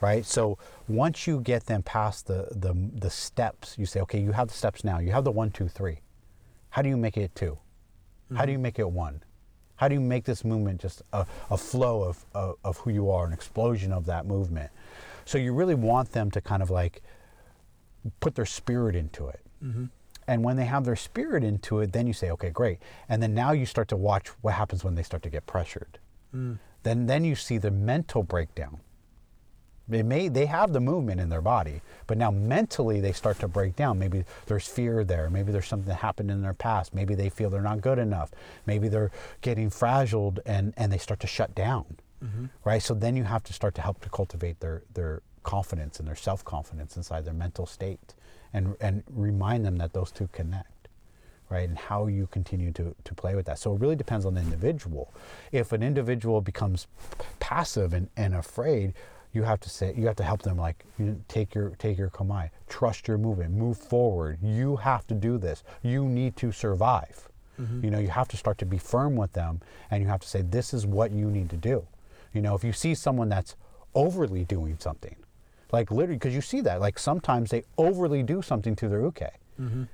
right? 0.00 0.24
So 0.24 0.58
once 0.86 1.26
you 1.26 1.40
get 1.40 1.66
them 1.66 1.82
past 1.82 2.26
the 2.26 2.48
the 2.50 2.74
the 2.94 3.10
steps, 3.10 3.76
you 3.78 3.86
say, 3.86 4.00
okay, 4.00 4.20
you 4.20 4.32
have 4.32 4.48
the 4.48 4.54
steps 4.54 4.84
now. 4.84 4.98
You 4.98 5.12
have 5.12 5.24
the 5.24 5.32
one, 5.32 5.50
two, 5.50 5.68
three. 5.68 6.00
How 6.70 6.82
do 6.82 6.88
you 6.88 6.96
make 6.96 7.16
it 7.16 7.34
2 7.34 7.58
How 8.36 8.44
do 8.44 8.52
you 8.52 8.56
mm-hmm. 8.56 8.62
make 8.62 8.78
it 8.78 8.90
one? 8.90 9.22
How 9.76 9.88
do 9.88 9.94
you 9.94 10.00
make 10.00 10.24
this 10.24 10.44
movement 10.44 10.80
just 10.80 11.02
a, 11.12 11.24
a 11.50 11.56
flow 11.56 12.02
of, 12.02 12.24
of, 12.34 12.56
of 12.64 12.78
who 12.78 12.90
you 12.90 13.10
are, 13.10 13.26
an 13.26 13.32
explosion 13.32 13.92
of 13.92 14.06
that 14.06 14.26
movement? 14.26 14.70
So 15.24 15.38
you 15.38 15.52
really 15.52 15.74
want 15.74 16.12
them 16.12 16.30
to 16.32 16.40
kind 16.40 16.62
of 16.62 16.70
like 16.70 17.02
put 18.20 18.34
their 18.34 18.46
spirit 18.46 18.96
into 18.96 19.28
it. 19.28 19.40
Mm-hmm. 19.64 19.84
And 20.26 20.44
when 20.44 20.56
they 20.56 20.66
have 20.66 20.84
their 20.84 20.96
spirit 20.96 21.42
into 21.42 21.80
it, 21.80 21.92
then 21.92 22.06
you 22.06 22.12
say, 22.12 22.30
okay, 22.32 22.50
great. 22.50 22.78
And 23.08 23.22
then 23.22 23.34
now 23.34 23.52
you 23.52 23.64
start 23.64 23.88
to 23.88 23.96
watch 23.96 24.28
what 24.42 24.54
happens 24.54 24.84
when 24.84 24.94
they 24.94 25.02
start 25.02 25.22
to 25.22 25.30
get 25.30 25.46
pressured. 25.46 25.98
Mm. 26.34 26.58
Then, 26.82 27.06
then 27.06 27.24
you 27.24 27.34
see 27.34 27.56
the 27.56 27.70
mental 27.70 28.22
breakdown. 28.22 28.80
They 29.88 30.02
may 30.02 30.28
they 30.28 30.46
have 30.46 30.72
the 30.72 30.80
movement 30.80 31.20
in 31.20 31.28
their 31.28 31.40
body, 31.40 31.80
but 32.06 32.18
now 32.18 32.30
mentally 32.30 33.00
they 33.00 33.12
start 33.12 33.38
to 33.40 33.48
break 33.48 33.74
down. 33.76 33.98
Maybe 33.98 34.24
there's 34.46 34.66
fear 34.66 35.04
there. 35.04 35.30
Maybe 35.30 35.50
there's 35.50 35.66
something 35.66 35.88
that 35.88 35.96
happened 35.96 36.30
in 36.30 36.42
their 36.42 36.54
past. 36.54 36.94
Maybe 36.94 37.14
they 37.14 37.28
feel 37.30 37.50
they're 37.50 37.62
not 37.62 37.80
good 37.80 37.98
enough. 37.98 38.30
Maybe 38.66 38.88
they're 38.88 39.10
getting 39.40 39.70
frazzled 39.70 40.40
and, 40.44 40.74
and 40.76 40.92
they 40.92 40.98
start 40.98 41.20
to 41.20 41.26
shut 41.26 41.54
down. 41.54 41.96
Mm-hmm. 42.22 42.46
Right? 42.64 42.82
So 42.82 42.94
then 42.94 43.16
you 43.16 43.24
have 43.24 43.44
to 43.44 43.52
start 43.52 43.74
to 43.76 43.82
help 43.82 44.00
to 44.02 44.10
cultivate 44.10 44.60
their, 44.60 44.82
their 44.92 45.22
confidence 45.42 45.98
and 45.98 46.06
their 46.06 46.16
self 46.16 46.44
confidence 46.44 46.96
inside 46.96 47.24
their 47.24 47.34
mental 47.34 47.64
state 47.64 48.14
and 48.52 48.76
and 48.80 49.02
remind 49.08 49.64
them 49.64 49.76
that 49.76 49.92
those 49.92 50.10
two 50.10 50.28
connect 50.32 50.78
right? 51.50 51.68
And 51.68 51.78
how 51.78 52.06
you 52.06 52.26
continue 52.26 52.72
to, 52.72 52.94
to 53.04 53.14
play 53.14 53.34
with 53.34 53.46
that. 53.46 53.58
So 53.58 53.74
it 53.74 53.80
really 53.80 53.96
depends 53.96 54.26
on 54.26 54.34
the 54.34 54.40
individual. 54.40 55.12
If 55.52 55.72
an 55.72 55.82
individual 55.82 56.40
becomes 56.40 56.86
passive 57.40 57.94
and, 57.94 58.10
and 58.16 58.34
afraid, 58.34 58.94
you 59.32 59.42
have 59.42 59.60
to 59.60 59.70
say 59.70 59.94
you 59.96 60.06
have 60.06 60.16
to 60.16 60.22
help 60.22 60.42
them 60.42 60.56
like 60.56 60.84
you 60.98 61.06
know, 61.06 61.16
take 61.28 61.54
your 61.54 61.70
take 61.78 61.98
your 61.98 62.10
kamae, 62.10 62.50
trust 62.68 63.08
your 63.08 63.18
movement, 63.18 63.52
move 63.52 63.78
forward. 63.78 64.38
You 64.42 64.76
have 64.76 65.06
to 65.08 65.14
do 65.14 65.38
this. 65.38 65.62
You 65.82 66.04
need 66.04 66.36
to 66.36 66.52
survive. 66.52 67.28
Mm-hmm. 67.60 67.84
You 67.84 67.90
know, 67.90 67.98
you 67.98 68.08
have 68.08 68.28
to 68.28 68.36
start 68.36 68.58
to 68.58 68.66
be 68.66 68.78
firm 68.78 69.16
with 69.16 69.32
them 69.32 69.60
and 69.90 70.02
you 70.02 70.08
have 70.08 70.20
to 70.20 70.28
say 70.28 70.42
this 70.42 70.72
is 70.72 70.86
what 70.86 71.10
you 71.10 71.30
need 71.30 71.50
to 71.50 71.56
do. 71.56 71.86
You 72.32 72.40
know, 72.40 72.54
if 72.54 72.62
you 72.62 72.72
see 72.72 72.94
someone 72.94 73.28
that's 73.28 73.56
overly 73.94 74.44
doing 74.44 74.76
something, 74.78 75.16
like 75.72 75.90
literally 75.90 76.16
because 76.16 76.34
you 76.34 76.40
see 76.40 76.60
that 76.62 76.80
like 76.80 76.98
sometimes 76.98 77.50
they 77.50 77.64
overly 77.76 78.22
do 78.22 78.42
something 78.42 78.76
to 78.76 78.88
their 78.88 79.00
uke. 79.00 79.22
Mm-hmm. 79.60 79.84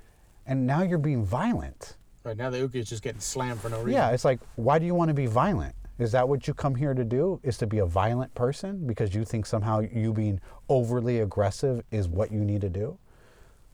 And 0.47 0.67
now 0.67 0.83
you're 0.83 0.99
being 0.99 1.25
violent. 1.25 1.97
Right 2.23 2.37
now, 2.37 2.49
the 2.49 2.59
uke 2.59 2.75
is 2.75 2.89
just 2.89 3.03
getting 3.03 3.19
slammed 3.19 3.59
for 3.59 3.69
no 3.69 3.77
reason. 3.77 3.93
Yeah, 3.93 4.09
it's 4.09 4.25
like, 4.25 4.39
why 4.55 4.79
do 4.79 4.85
you 4.85 4.95
want 4.95 5.09
to 5.09 5.13
be 5.13 5.27
violent? 5.27 5.75
Is 5.97 6.11
that 6.11 6.27
what 6.27 6.47
you 6.47 6.53
come 6.53 6.75
here 6.75 6.93
to 6.93 7.03
do? 7.03 7.39
Is 7.43 7.57
to 7.59 7.67
be 7.67 7.79
a 7.79 7.85
violent 7.85 8.33
person 8.35 8.85
because 8.85 9.15
you 9.15 9.23
think 9.23 9.45
somehow 9.45 9.79
you 9.79 10.13
being 10.13 10.41
overly 10.67 11.19
aggressive 11.19 11.83
is 11.91 12.07
what 12.07 12.31
you 12.31 12.39
need 12.39 12.61
to 12.61 12.69
do? 12.69 12.97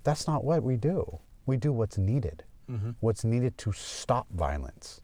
That's 0.03 0.27
not 0.27 0.43
what 0.43 0.63
we 0.63 0.77
do. 0.77 1.19
We 1.45 1.57
do 1.57 1.71
what's 1.71 1.97
needed. 1.97 2.43
Mm-hmm. 2.69 2.91
What's 2.99 3.23
needed 3.23 3.57
to 3.59 3.71
stop 3.71 4.27
violence 4.31 5.01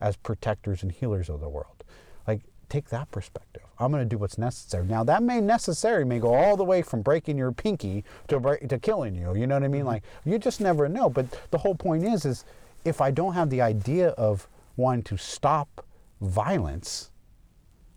as 0.00 0.16
protectors 0.16 0.82
and 0.82 0.90
healers 0.90 1.28
of 1.28 1.40
the 1.40 1.48
world. 1.48 1.84
Like, 2.26 2.40
take 2.70 2.88
that 2.88 3.10
perspective. 3.10 3.62
I'm 3.78 3.92
going 3.92 4.02
to 4.02 4.08
do 4.08 4.18
what's 4.18 4.38
necessary. 4.38 4.86
Now, 4.86 5.04
that 5.04 5.22
may 5.22 5.40
necessary 5.40 6.04
may 6.04 6.18
go 6.18 6.34
all 6.34 6.56
the 6.56 6.64
way 6.64 6.80
from 6.80 7.02
breaking 7.02 7.36
your 7.36 7.52
pinky 7.52 8.04
to 8.28 8.40
break, 8.40 8.66
to 8.68 8.78
killing 8.78 9.14
you. 9.14 9.36
You 9.36 9.46
know 9.46 9.56
what 9.56 9.64
I 9.64 9.68
mean? 9.68 9.80
Mm-hmm. 9.80 9.88
Like, 9.88 10.02
you 10.24 10.38
just 10.38 10.60
never 10.60 10.88
know. 10.88 11.10
But 11.10 11.26
the 11.50 11.58
whole 11.58 11.74
point 11.74 12.04
is, 12.04 12.24
is 12.24 12.44
if 12.84 13.00
I 13.00 13.10
don't 13.10 13.34
have 13.34 13.50
the 13.50 13.60
idea 13.60 14.08
of 14.10 14.48
wanting 14.76 15.02
to 15.04 15.18
stop 15.18 15.84
violence, 16.20 17.10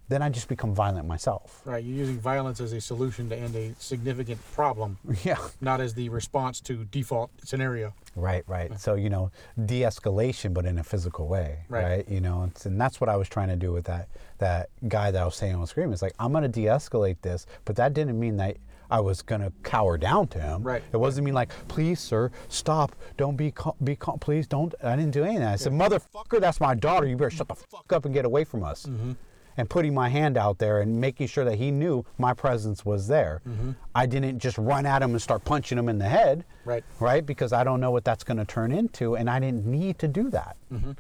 then 0.10 0.22
I 0.22 0.30
just 0.30 0.48
become 0.48 0.76
violent 0.76 1.08
myself. 1.08 1.62
Right, 1.66 1.84
you're 1.84 1.96
using 1.98 2.20
violence 2.20 2.60
as 2.60 2.74
a 2.74 2.82
solution 2.82 3.30
to 3.30 3.38
end 3.38 3.56
a 3.56 3.74
significant 3.80 4.40
problem, 4.54 4.98
Yeah. 5.24 5.38
not 5.62 5.80
as 5.82 5.94
the 5.94 6.10
response 6.10 6.60
to 6.62 6.86
default 6.86 7.32
scenario. 7.44 7.94
Right, 8.16 8.44
right. 8.48 8.80
So 8.80 8.96
you 8.96 9.10
know, 9.10 9.32
de-escalation, 9.66 10.54
but 10.54 10.66
in 10.66 10.78
a 10.78 10.84
physical 10.84 11.28
way, 11.28 11.60
Right. 11.70 11.84
right? 11.84 12.10
You 12.10 12.22
know, 12.22 12.44
it's, 12.44 12.66
and 12.66 12.80
that's 12.80 13.02
what 13.02 13.10
I 13.10 13.16
was 13.16 13.28
trying 13.30 13.48
to 13.50 13.56
do 13.56 13.72
with 13.72 13.86
that 13.86 14.10
that 14.40 14.70
guy 14.90 15.10
that 15.10 15.22
I 15.22 15.26
was 15.26 15.36
saying 15.36 15.56
on 15.56 15.62
the 15.62 15.68
screen. 15.68 15.92
It's 15.94 16.02
like 16.02 16.14
I'm 16.20 16.32
going 16.32 16.44
to 16.44 16.50
de-escalate 16.50 17.22
this, 17.22 17.46
but 17.66 17.76
that 17.78 17.94
didn't 17.94 18.20
mean 18.20 18.38
that 18.38 18.58
I 18.90 19.00
was 19.00 19.22
going 19.22 19.42
to 19.42 19.52
cower 19.64 19.98
down 19.98 20.28
to 20.28 20.40
him. 20.40 20.64
Right. 20.64 20.84
It 20.92 20.98
wasn't 20.98 21.26
mean 21.26 21.34
like, 21.34 21.52
please, 21.68 22.00
sir, 22.00 22.32
stop, 22.50 22.96
don't 23.18 23.36
be, 23.36 23.54
be, 23.84 23.96
cal- 23.96 24.18
please, 24.18 24.48
don't. 24.48 24.74
I 24.84 24.96
didn't 24.96 25.12
do 25.12 25.24
anything. 25.24 25.44
I 25.44 25.56
said, 25.56 25.74
motherfucker, 25.74 26.40
that's 26.40 26.60
my 26.60 26.76
daughter. 26.76 27.08
You 27.08 27.16
better 27.18 27.30
shut 27.30 27.48
the 27.48 27.56
fuck 27.56 27.92
up 27.92 28.06
and 28.06 28.14
get 28.14 28.26
away 28.26 28.44
from 28.44 28.64
us. 28.64 28.86
Mm-hmm. 28.86 29.14
and 29.56 29.70
putting 29.70 29.94
my 29.94 30.10
hand 30.10 30.36
out 30.36 30.58
there 30.58 30.82
and 30.82 31.00
making 31.00 31.28
sure 31.28 31.46
that 31.46 31.56
he 31.56 31.70
knew 31.70 32.04
my 32.18 32.34
presence 32.34 32.84
was 32.84 33.08
there. 33.08 33.42
Mm-hmm. 33.48 33.72
I 33.94 34.08
didn't 34.08 34.40
just 34.40 34.58
run 34.58 34.86
at 34.88 35.04
him 35.04 35.12
and 35.12 35.22
start 35.22 35.46
punching 35.46 35.78
him 35.78 35.90
in 35.90 36.00
the 36.00 36.10
head, 36.10 36.44
Right. 36.66 36.84
Right, 37.00 37.24
because 37.26 37.54
I 37.54 37.64
don't 37.64 37.80
know 37.80 37.92
what 37.92 38.04
that's 38.04 38.24
going 38.24 38.38
to 38.38 38.46
turn 38.46 38.72
into, 38.72 39.16
and 39.16 39.30
I 39.30 39.40
didn't 39.40 39.66
need 39.66 40.00
to 40.00 40.08
do 40.08 40.30
that. 40.32 40.58
Mm-hmm. 40.72 40.92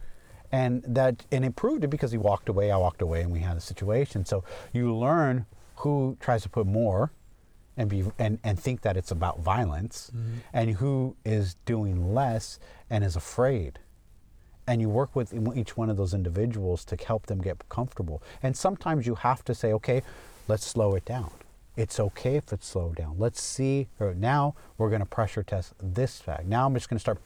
And 0.52 0.84
that, 0.88 1.26
and 1.32 1.44
it 1.44 1.56
proved 1.56 1.84
it 1.84 1.88
because 1.88 2.12
he 2.12 2.20
walked 2.20 2.48
away, 2.48 2.70
I 2.70 2.78
walked 2.78 3.02
away, 3.02 3.22
and 3.22 3.32
we 3.32 3.40
had 3.40 3.58
a 3.58 3.62
situation. 3.62 4.24
So 4.24 4.44
you 4.72 4.96
learn 4.96 5.48
who 5.78 6.16
tries 6.20 6.44
to 6.44 6.50
put 6.50 6.68
more, 6.68 7.12
and 7.78 7.90
be 7.90 8.04
and, 8.20 8.40
and 8.44 8.60
think 8.60 8.82
that 8.82 8.98
it's 8.98 9.12
about 9.12 9.40
violence, 9.40 10.12
mm-hmm. 10.16 10.38
and 10.54 10.72
who 10.72 11.16
is 11.26 11.56
doing 11.66 12.14
less 12.14 12.60
and 12.90 13.04
is 13.04 13.16
afraid 13.16 13.80
and 14.68 14.82
you 14.82 14.90
work 14.90 15.16
with 15.16 15.34
each 15.56 15.76
one 15.76 15.90
of 15.90 15.98
those 15.98 16.14
individuals 16.14 16.86
to 16.86 16.96
help 16.96 17.26
them 17.26 17.42
get 17.42 17.68
comfortable. 17.70 18.22
And 18.42 18.56
sometimes 18.56 19.06
you 19.06 19.16
have 19.16 19.44
to 19.46 19.56
say, 19.56 19.74
okay, 19.74 20.04
let's 20.48 20.66
slow 20.66 20.96
it 20.96 21.06
down. 21.06 21.32
It's 21.76 22.00
okay 22.00 22.36
if 22.36 22.54
it's 22.54 22.68
slowed 22.68 22.96
down. 22.96 23.16
Let's 23.18 23.42
see. 23.42 23.88
Or 24.00 24.14
now 24.14 24.56
we're 24.78 24.90
going 24.90 25.02
to 25.02 25.06
pressure 25.06 25.44
test 25.44 25.74
this 25.82 26.22
fact. 26.22 26.46
Now 26.46 26.66
I'm 26.66 26.74
just 26.74 26.88
going 26.88 26.98
to 26.98 27.02
start 27.02 27.20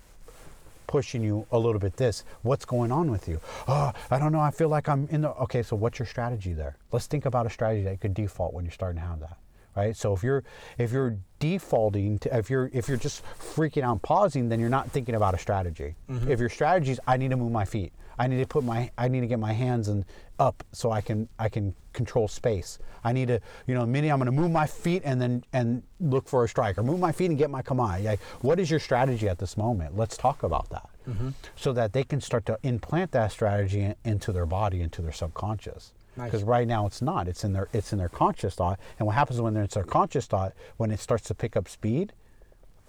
pushing 0.88 1.22
you 1.22 1.46
a 1.52 1.60
little 1.60 1.80
bit. 1.80 1.98
This, 1.98 2.24
what's 2.44 2.64
going 2.64 2.92
on 2.92 3.12
with 3.12 3.28
you? 3.28 3.42
Oh, 3.68 3.92
I 4.10 4.20
don't 4.20 4.32
know. 4.32 4.40
I 4.40 4.52
feel 4.52 4.70
like 4.70 4.88
I'm 4.88 5.08
in 5.12 5.22
the. 5.22 5.32
Okay, 5.32 5.64
so 5.64 5.76
what's 5.76 6.00
your 6.00 6.06
strategy 6.06 6.54
there? 6.54 6.78
Let's 6.94 7.08
think 7.08 7.26
about 7.26 7.46
a 7.46 7.50
strategy 7.50 7.84
that 7.84 7.92
you 7.92 7.98
could 7.98 8.14
default 8.14 8.54
when 8.54 8.64
you're 8.64 8.72
starting 8.72 9.02
to 9.02 9.08
have 9.08 9.20
that 9.20 9.38
right? 9.78 9.96
So 9.96 10.14
if 10.14 10.24
you're 10.24 10.44
if 10.78 10.92
you're 10.92 11.18
defaulting 11.40 12.18
to, 12.20 12.36
if 12.36 12.50
you're 12.50 12.70
if 12.74 12.88
you're 12.88 12.98
just 12.98 13.24
freaking 13.40 13.84
out 13.84 13.92
and 13.92 14.02
pausing 14.02 14.50
then 14.50 14.60
you're 14.60 14.70
not 14.70 14.92
thinking 14.92 15.16
about 15.16 15.36
a 15.36 15.38
strategy. 15.38 15.96
Mm-hmm. 16.10 16.32
If 16.32 16.40
your 16.40 16.50
strategy 16.50 16.92
is 16.92 17.00
i 17.08 17.16
need 17.16 17.30
to 17.32 17.38
move 17.38 17.52
my 17.52 17.66
feet. 17.66 17.94
I 18.20 18.26
need 18.26 18.40
to 18.40 18.48
put 18.48 18.64
my 18.64 18.90
i 18.98 19.08
need 19.08 19.22
to 19.22 19.28
get 19.28 19.40
my 19.40 19.54
hands 19.54 19.88
and 19.88 20.04
up 20.40 20.64
so 20.72 20.92
i 20.92 21.02
can 21.02 21.30
i 21.38 21.48
can 21.48 21.76
control 21.94 22.28
space. 22.28 22.80
I 23.04 23.14
need 23.14 23.28
to 23.28 23.40
you 23.68 23.76
know 23.76 23.86
mini 23.86 24.12
i'm 24.12 24.18
going 24.18 24.26
to 24.26 24.32
move 24.32 24.52
my 24.52 24.66
feet 24.66 25.04
and 25.06 25.22
then 25.22 25.44
and 25.54 25.84
look 26.00 26.28
for 26.28 26.44
a 26.44 26.50
strike 26.50 26.78
or 26.80 26.84
move 26.84 27.00
my 27.00 27.12
feet 27.12 27.30
and 27.30 27.38
get 27.38 27.52
my 27.52 27.62
kamae. 27.62 28.04
Like, 28.04 28.20
what 28.42 28.60
is 28.60 28.72
your 28.72 28.80
strategy 28.80 29.30
at 29.30 29.38
this 29.38 29.56
moment? 29.58 29.96
Let's 29.96 30.18
talk 30.18 30.42
about 30.42 30.70
that. 30.72 30.90
Mm-hmm. 31.08 31.30
So 31.56 31.72
that 31.74 31.94
they 31.94 32.04
can 32.04 32.20
start 32.20 32.46
to 32.48 32.58
implant 32.64 33.12
that 33.12 33.32
strategy 33.32 33.94
into 34.04 34.32
their 34.32 34.48
body 34.48 34.82
into 34.82 35.02
their 35.04 35.14
subconscious 35.14 35.94
Nice. 36.18 36.32
because 36.32 36.44
right 36.44 36.68
now 36.68 36.86
it's 36.86 37.02
not 37.02 37.28
it's 37.28 37.44
in 37.44 37.54
their 37.54 37.68
it's 37.74 37.92
in 37.92 38.00
their 38.00 38.10
conscious 38.10 38.56
thought 38.56 38.80
and 39.00 39.06
what 39.06 39.16
happens 39.16 39.40
when 39.40 39.56
it's 39.58 39.76
their 39.76 39.84
conscious 39.84 40.26
thought 40.26 40.54
when 40.78 40.92
it 40.92 41.00
starts 41.00 41.28
to 41.28 41.36
pick 41.36 41.56
up 41.56 41.68
speed 41.68 42.14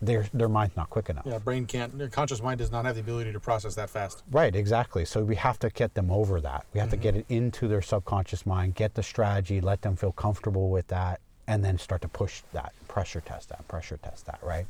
their 0.00 0.26
their 0.32 0.48
mind's 0.48 0.76
not 0.76 0.88
quick 0.90 1.10
enough 1.10 1.24
Yeah, 1.26 1.38
brain 1.38 1.66
can't. 1.66 1.98
Their 1.98 2.08
conscious 2.08 2.40
mind 2.40 2.58
does 2.58 2.70
not 2.70 2.84
have 2.84 2.94
the 2.94 3.00
ability 3.00 3.32
to 3.32 3.40
process 3.40 3.74
that 3.74 3.90
fast. 3.90 4.22
right 4.30 4.54
exactly 4.54 5.04
so 5.04 5.22
we 5.22 5.36
have 5.36 5.58
to 5.60 5.70
get 5.70 5.94
them 5.94 6.10
over 6.10 6.40
that 6.40 6.64
we 6.72 6.80
have 6.80 6.90
to 6.90 6.96
get 6.96 7.14
mm-hmm. 7.14 7.32
it 7.32 7.36
into 7.36 7.68
their 7.68 7.82
subconscious 7.82 8.46
mind 8.46 8.74
get 8.74 8.94
the 8.94 9.02
strategy 9.02 9.60
let 9.60 9.82
them 9.82 9.96
feel 9.96 10.12
comfortable 10.12 10.70
with 10.70 10.86
that 10.88 11.20
and 11.48 11.64
then 11.64 11.78
start 11.78 12.02
to 12.02 12.08
push 12.08 12.42
that 12.52 12.72
pressure 12.86 13.20
test 13.20 13.48
that 13.48 13.66
pressure 13.68 13.98
test 14.02 14.26
that 14.26 14.38
right 14.42 14.66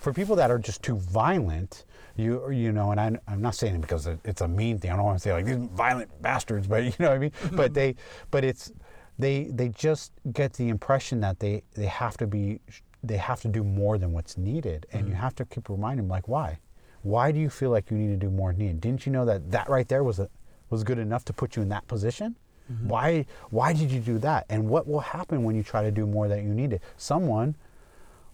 for 0.00 0.12
people 0.12 0.34
that 0.36 0.50
are 0.50 0.58
just 0.58 0.82
too 0.82 0.96
violent 0.96 1.84
you 2.16 2.50
you 2.50 2.72
know 2.72 2.90
and 2.90 3.00
I, 3.00 3.18
i'm 3.26 3.40
not 3.40 3.54
saying 3.54 3.76
it 3.76 3.80
because 3.80 4.06
it's 4.06 4.40
a 4.40 4.48
mean 4.48 4.78
thing. 4.78 4.90
I 4.90 4.96
don't 4.96 5.04
want 5.04 5.18
to 5.18 5.22
say 5.22 5.32
like 5.32 5.46
these 5.46 5.56
violent 5.56 6.10
bastards 6.20 6.66
but 6.66 6.84
you 6.84 6.92
know 6.98 7.08
what 7.08 7.16
i 7.16 7.18
mean? 7.18 7.32
But 7.52 7.74
they 7.74 7.96
but 8.30 8.44
it's 8.44 8.72
they 9.18 9.44
they 9.44 9.68
just 9.68 10.12
get 10.32 10.52
the 10.54 10.68
impression 10.68 11.20
that 11.20 11.38
they 11.38 11.62
they 11.74 11.86
have 11.86 12.16
to 12.18 12.26
be 12.26 12.60
they 13.02 13.16
have 13.16 13.40
to 13.42 13.48
do 13.48 13.64
more 13.64 13.98
than 13.98 14.12
what's 14.12 14.38
needed. 14.38 14.86
And 14.92 15.06
you 15.06 15.12
mm-hmm. 15.12 15.22
have 15.22 15.34
to 15.36 15.44
keep 15.44 15.68
reminding 15.68 16.04
them 16.04 16.08
like 16.08 16.28
why? 16.28 16.58
Why 17.02 17.32
do 17.32 17.40
you 17.40 17.50
feel 17.50 17.70
like 17.70 17.90
you 17.90 17.96
need 17.96 18.08
to 18.10 18.16
do 18.16 18.30
more 18.30 18.52
than 18.52 18.60
needed 18.60 18.80
didn't 18.80 19.06
you 19.06 19.12
know 19.12 19.24
that 19.24 19.50
that 19.50 19.68
right 19.68 19.88
there 19.88 20.04
was 20.04 20.18
a, 20.18 20.28
was 20.70 20.84
good 20.84 20.98
enough 20.98 21.24
to 21.26 21.32
put 21.32 21.56
you 21.56 21.62
in 21.62 21.68
that 21.70 21.86
position? 21.88 22.36
Mm-hmm. 22.72 22.88
Why 22.88 23.26
why 23.50 23.72
did 23.72 23.90
you 23.90 24.00
do 24.00 24.18
that? 24.18 24.46
And 24.48 24.68
what 24.68 24.86
will 24.86 25.00
happen 25.00 25.42
when 25.42 25.56
you 25.56 25.62
try 25.62 25.82
to 25.82 25.90
do 25.90 26.06
more 26.06 26.28
that 26.28 26.42
you 26.42 26.48
needed? 26.48 26.80
Someone 26.96 27.56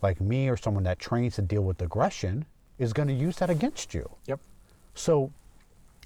like 0.03 0.21
me 0.21 0.49
or 0.49 0.57
someone 0.57 0.85
that 0.85 0.99
trains 0.99 1.37
to 1.37 1.43
deal 1.43 1.63
with 1.63 1.81
aggression 1.83 2.47
is 2.79 2.93
going 2.93 3.09
to 3.09 3.15
use 3.15 3.37
that 3.37 3.51
against 3.51 3.95
you 3.95 4.09
Yep. 4.27 4.41
so 4.95 5.33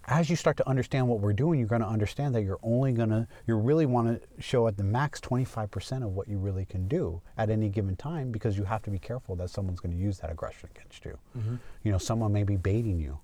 as 0.07 0.29
you 0.29 0.37
start 0.37 0.57
to 0.57 0.69
understand 0.69 1.07
what 1.07 1.21
we're 1.21 1.33
doing, 1.33 1.61
you're 1.61 1.69
going 1.69 1.83
to 1.83 1.87
understand 1.89 2.35
that 2.35 2.43
you're 2.43 2.59
only 2.63 2.93
going 2.93 3.11
to, 3.11 3.27
you 3.47 3.57
really 3.57 3.87
want 3.87 4.09
to 4.09 4.43
show 4.43 4.67
at 4.67 4.77
the 4.77 4.83
max 4.83 5.21
25% 5.21 6.03
of 6.03 6.11
what 6.13 6.27
you 6.29 6.39
really 6.39 6.65
can 6.65 6.89
do 6.89 7.21
at 7.39 7.51
any 7.51 7.69
given 7.69 7.95
time 7.95 8.33
because 8.33 8.59
you 8.59 8.65
have 8.65 8.83
to 8.83 8.91
be 8.91 8.99
careful 8.99 9.37
that 9.37 9.49
someone's 9.51 9.81
going 9.81 9.95
to 9.95 10.01
use 10.01 10.19
that 10.19 10.31
aggression 10.31 10.69
against 10.75 11.05
you. 11.05 11.17
Mm-hmm. 11.39 11.55
You 11.85 11.93
know, 11.93 11.99
someone 11.99 12.33
may 12.33 12.43
be 12.43 12.57
baiting 12.57 12.99
you. 12.99 13.19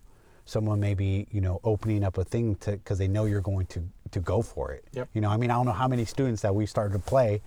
Someone 0.45 0.81
may 0.81 0.95
be, 0.95 1.27
you 1.31 1.41
know, 1.41 1.61
opening 1.65 2.05
up 2.05 2.17
a 2.17 2.25
thing 2.25 2.55
to, 2.57 2.73
because 2.73 2.97
they 2.97 3.09
know 3.09 3.25
you're 3.25 3.41
going 3.41 3.67
to, 3.67 3.83
to 4.13 4.21
go 4.21 4.41
for 4.41 4.73
it. 4.73 4.85
Yep. 4.93 5.09
You 5.15 5.21
know, 5.21 5.31
I 5.31 5.37
mean, 5.37 5.51
I 5.51 5.55
don't 5.55 5.67
know 5.67 5.73
how 5.73 5.89
many 5.89 6.05
students 6.05 6.43
that 6.43 6.55
we 6.55 6.65
started 6.65 6.93
to 6.93 7.01
play 7.01 7.43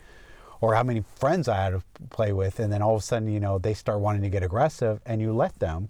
or 0.62 0.76
how 0.76 0.84
many 0.84 1.04
friends 1.16 1.48
I 1.48 1.58
had 1.58 1.72
to 1.72 1.84
play 2.12 2.32
with, 2.32 2.60
and 2.60 2.72
then 2.72 2.82
all 2.82 2.96
of 2.96 3.02
a 3.02 3.04
sudden, 3.04 3.28
you 3.28 3.40
know, 3.40 3.58
they 3.58 3.74
start 3.74 4.00
wanting 4.00 4.22
to 4.22 4.30
get 4.30 4.44
aggressive, 4.44 5.02
and 5.06 5.20
you 5.20 5.34
let 5.34 5.58
them, 5.60 5.90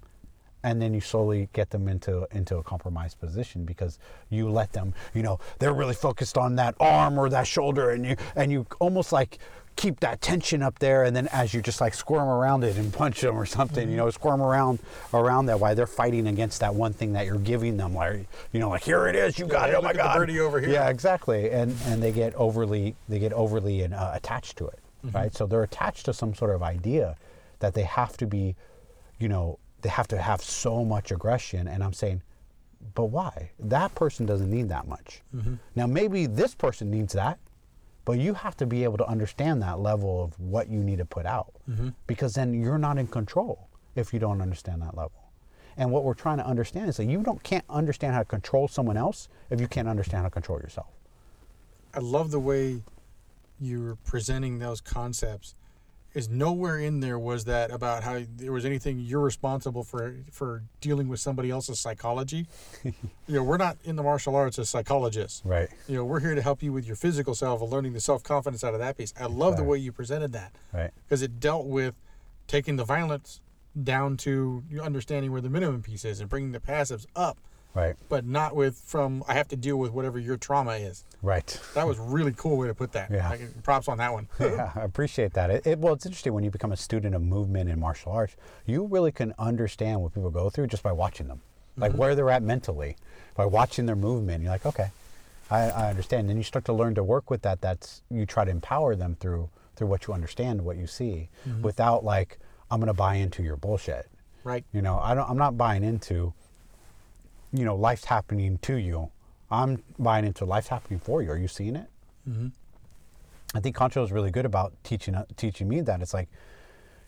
and 0.64 0.82
then 0.82 0.94
you 0.94 1.02
slowly 1.02 1.50
get 1.54 1.70
them 1.72 1.88
into 1.88 2.28
into 2.32 2.58
a 2.58 2.64
compromised 2.64 3.20
position 3.20 3.66
because 3.66 4.00
you 4.30 4.50
let 4.50 4.72
them, 4.74 4.94
you 5.14 5.24
know, 5.24 5.40
they're 5.60 5.74
really 5.74 5.94
focused 5.94 6.38
on 6.38 6.56
that 6.56 6.76
arm 6.80 7.20
or 7.20 7.30
that 7.30 7.48
shoulder, 7.48 7.92
and 7.92 8.06
you 8.06 8.16
and 8.36 8.52
you 8.52 8.66
almost 8.80 9.12
like 9.12 9.40
keep 9.76 10.00
that 10.02 10.22
tension 10.22 10.62
up 10.62 10.80
there, 10.80 11.04
and 11.04 11.16
then 11.16 11.28
as 11.30 11.54
you 11.54 11.62
just 11.62 11.82
like 11.82 11.94
squirm 11.94 12.28
around 12.28 12.64
it 12.64 12.78
and 12.78 12.94
punch 12.94 13.22
them 13.22 13.36
or 13.38 13.46
something, 13.46 13.90
you 13.90 13.96
mm-hmm. 13.96 14.06
know, 14.06 14.10
squirm 14.12 14.42
around 14.42 14.80
around 15.14 15.48
that 15.48 15.60
while 15.60 15.76
they're 15.76 15.88
fighting 15.88 16.28
against 16.28 16.60
that 16.60 16.76
one 16.76 16.94
thing 16.94 17.14
that 17.14 17.26
you're 17.26 17.38
giving 17.38 17.78
them, 17.78 17.94
like 17.94 18.26
you 18.52 18.60
know, 18.60 18.70
like 18.70 18.84
here 18.84 19.08
it 19.08 19.16
is, 19.16 19.38
you 19.40 19.46
got 19.46 19.70
Yeah, 19.70 19.76
it, 19.76 19.78
oh 19.80 19.82
my 19.82 19.88
look 19.90 19.98
at 19.98 20.04
the 20.04 20.04
god, 20.04 20.18
birdie 20.18 20.40
over 20.40 20.60
here. 20.60 20.70
yeah, 20.70 20.90
exactly 20.90 21.50
and 21.52 21.76
and 21.86 22.02
they 22.02 22.12
get 22.12 22.34
overly 22.36 22.96
they 23.10 23.20
get 23.20 23.34
overly 23.34 23.84
uh, 23.84 24.16
attached 24.16 24.58
to 24.58 24.68
it 24.68 24.80
mm-hmm. 25.06 25.16
right? 25.16 25.34
So 25.34 25.46
they're 25.46 25.64
attached 25.64 26.06
to 26.06 26.14
some 26.14 26.34
sort 26.34 26.52
of 26.52 26.64
idea 26.64 27.16
that 27.60 27.74
they 27.74 27.84
have 27.84 28.18
to 28.18 28.26
be 28.26 28.56
you 29.20 29.28
know 29.30 29.60
they 29.82 29.90
have 29.90 30.08
to 30.10 30.18
have 30.18 30.42
so 30.42 30.86
much 30.86 31.12
aggression 31.12 31.68
and 31.68 31.84
i'm 31.84 31.94
saying 31.94 32.22
but 32.96 33.06
why? 33.06 33.52
That 33.60 33.94
person 33.96 34.26
doesn't 34.26 34.50
need 34.50 34.70
that 34.70 34.88
much. 34.88 35.22
Mm-hmm. 35.36 35.56
Now 35.76 35.88
maybe 35.88 36.26
this 36.26 36.56
person 36.56 36.90
needs 36.90 37.14
that 37.14 37.40
but 38.06 38.14
you 38.20 38.34
have 38.34 38.58
to 38.58 38.66
be 38.66 38.84
able 38.84 38.98
to 38.98 39.08
understand 39.08 39.62
that 39.62 39.80
level 39.80 40.24
of 40.24 40.40
what 40.40 40.70
you 40.70 40.80
need 40.80 40.98
to 40.98 41.06
put 41.06 41.26
out 41.26 41.54
mm-hmm. 41.70 41.90
because 42.08 42.34
then 42.34 42.54
you're 42.54 42.78
not 42.78 42.98
in 42.98 43.08
control 43.08 43.68
if 43.96 44.14
you 44.14 44.20
don't 44.20 44.42
understand 44.42 44.82
that 44.82 44.96
level 44.96 45.12
and 45.78 45.90
what 45.90 46.04
we're 46.04 46.14
trying 46.14 46.38
to 46.38 46.46
understand 46.46 46.90
is 46.90 46.98
that 46.98 47.06
you 47.06 47.22
don't 47.24 47.42
can't 47.44 47.66
understand 47.70 48.14
how 48.14 48.20
to 48.20 48.26
control 48.26 48.68
someone 48.68 48.98
else 48.98 49.30
if 49.50 49.62
you 49.62 49.68
can't 49.68 49.88
understand 49.88 50.22
how 50.22 50.28
to 50.28 50.34
control 50.34 50.60
yourself 50.60 50.88
I 51.94 52.00
love 52.00 52.32
the 52.32 52.40
way 52.40 52.84
you're 53.60 53.96
presenting 54.06 54.60
those 54.60 54.82
concepts. 54.82 55.56
Is 56.14 56.28
nowhere 56.28 56.78
in 56.78 57.00
there 57.00 57.18
was 57.18 57.46
that 57.46 57.72
about 57.72 58.04
how 58.04 58.22
there 58.36 58.52
was 58.52 58.66
anything 58.66 59.00
you're 59.00 59.22
responsible 59.22 59.84
for 59.84 60.16
for 60.32 60.64
dealing 60.82 61.08
with 61.08 61.22
somebody 61.22 61.50
else's 61.50 61.80
psychology. 61.80 62.48
you 62.84 62.94
know, 63.28 63.44
we're 63.44 63.58
not 63.58 63.78
in 63.86 63.96
the 63.96 64.04
martial 64.04 64.36
arts 64.36 64.60
as 64.60 64.70
psychologists. 64.70 65.42
right 65.46 65.70
You 65.88 65.96
know, 65.96 66.06
we're 66.06 66.20
here 66.20 66.36
to 66.36 66.42
help 66.42 66.62
you 66.62 66.74
with 66.74 66.86
your 66.86 66.98
physical 66.98 67.34
self 67.34 67.62
and 67.62 67.72
learning 67.72 67.94
the 67.94 68.02
self 68.02 68.24
confidence 68.24 68.64
out 68.64 68.74
of 68.74 68.82
that 68.82 68.98
piece. 68.98 69.14
I 69.20 69.28
love 69.28 69.56
the 69.56 69.64
way 69.64 69.78
you 69.78 69.92
presented 69.94 70.34
that 70.34 70.54
right 70.74 70.92
because 71.08 71.22
it 71.22 71.40
dealt 71.40 71.66
with 71.66 71.96
taking 72.48 72.76
the 72.76 72.84
violence 72.84 73.40
down 73.82 74.18
to 74.18 74.64
understanding 74.84 75.32
where 75.32 75.42
the 75.42 75.50
minimum 75.50 75.82
piece 75.82 76.04
is 76.04 76.20
and 76.20 76.30
bringing 76.30 76.52
the 76.52 76.60
passives 76.60 77.06
up, 77.16 77.38
right 77.74 77.96
but 78.10 78.26
not 78.26 78.56
with 78.56 78.76
from 78.86 79.24
I 79.28 79.34
have 79.34 79.48
to 79.50 79.56
deal 79.56 79.78
with 79.78 79.92
whatever 79.92 80.20
your 80.20 80.38
trauma 80.38 80.74
is. 80.74 81.06
right 81.22 81.60
That 81.74 81.88
was 81.88 82.00
a 82.00 82.04
really 82.04 82.34
cool 82.36 82.58
way 82.58 82.68
to 82.68 82.76
put 82.76 82.92
that. 82.94 83.12
Yeah. 83.12 83.30
Like, 83.30 83.64
props 83.64 83.88
on 83.88 83.98
that 84.00 84.14
one. 84.14 84.28
yeah 84.40 84.72
i 84.76 84.82
appreciate 84.82 85.34
that 85.34 85.50
it, 85.50 85.68
it, 85.68 85.80
well 85.80 85.94
it's 85.94 86.06
interesting 86.06 86.34
when 86.34 86.44
you 86.44 86.52
become 86.52 86.72
a 86.72 86.78
student 86.78 87.16
of 87.16 87.22
movement 87.22 87.70
and 87.70 87.80
martial 87.80 88.12
arts 88.12 88.36
you 88.66 88.86
really 88.86 89.12
can 89.12 89.34
understand 89.40 90.02
what 90.02 90.14
people 90.14 90.30
go 90.30 90.50
through 90.50 90.68
just 90.68 90.84
by 90.84 90.92
watching 90.92 91.28
them 91.28 91.42
like 91.78 91.92
mm-hmm. 91.92 92.00
where 92.00 92.16
they're 92.16 92.30
at 92.30 92.44
mentally 92.44 92.96
by 93.36 93.46
watching 93.46 93.86
their 93.86 93.96
movement 93.96 94.44
you're 94.44 94.52
like 94.52 94.66
okay 94.66 94.92
I, 95.50 95.70
I 95.70 95.90
understand 95.90 96.30
and 96.30 96.40
you 96.40 96.44
start 96.44 96.66
to 96.66 96.74
learn 96.74 96.96
to 96.96 97.04
work 97.04 97.30
with 97.30 97.42
that 97.44 97.62
that's 97.62 98.02
you 98.10 98.26
try 98.26 98.46
to 98.46 98.52
empower 98.52 98.96
them 98.96 99.18
through 99.20 99.50
through 99.76 99.88
what 99.88 100.08
you 100.08 100.14
understand 100.14 100.62
what 100.62 100.78
you 100.78 100.88
see 100.88 101.30
mm-hmm. 101.48 101.62
without 101.62 102.04
like 102.04 102.40
i'm 102.70 102.80
going 102.80 102.88
to 102.88 102.94
buy 102.94 103.16
into 103.16 103.44
your 103.44 103.58
bullshit 103.58 104.08
Right. 104.44 104.66
You 104.74 104.82
know, 104.82 105.00
I 105.00 105.14
don't. 105.14 105.30
I'm 105.30 105.38
not 105.38 105.58
buying 105.58 105.84
into. 105.84 106.34
You 107.54 107.66
know, 107.66 107.76
life's 107.76 108.06
happening 108.06 108.58
to 108.60 108.76
you. 108.76 109.12
I'm 109.50 109.84
buying 110.00 110.26
into 110.26 110.46
life's 110.46 110.70
happening 110.70 111.00
for 111.00 111.22
you. 111.22 111.32
Are 111.32 111.38
you 111.38 111.48
seeing 111.48 111.76
it? 111.76 111.88
Mm-hmm. 112.30 112.48
I 113.54 113.60
think 113.60 113.76
Kancho 113.76 114.04
is 114.04 114.12
really 114.12 114.32
good 114.32 114.46
about 114.46 114.74
teaching 114.84 115.16
uh, 115.16 115.26
teaching 115.36 115.68
me 115.68 115.82
that. 115.82 116.02
It's 116.02 116.14
like, 116.14 116.30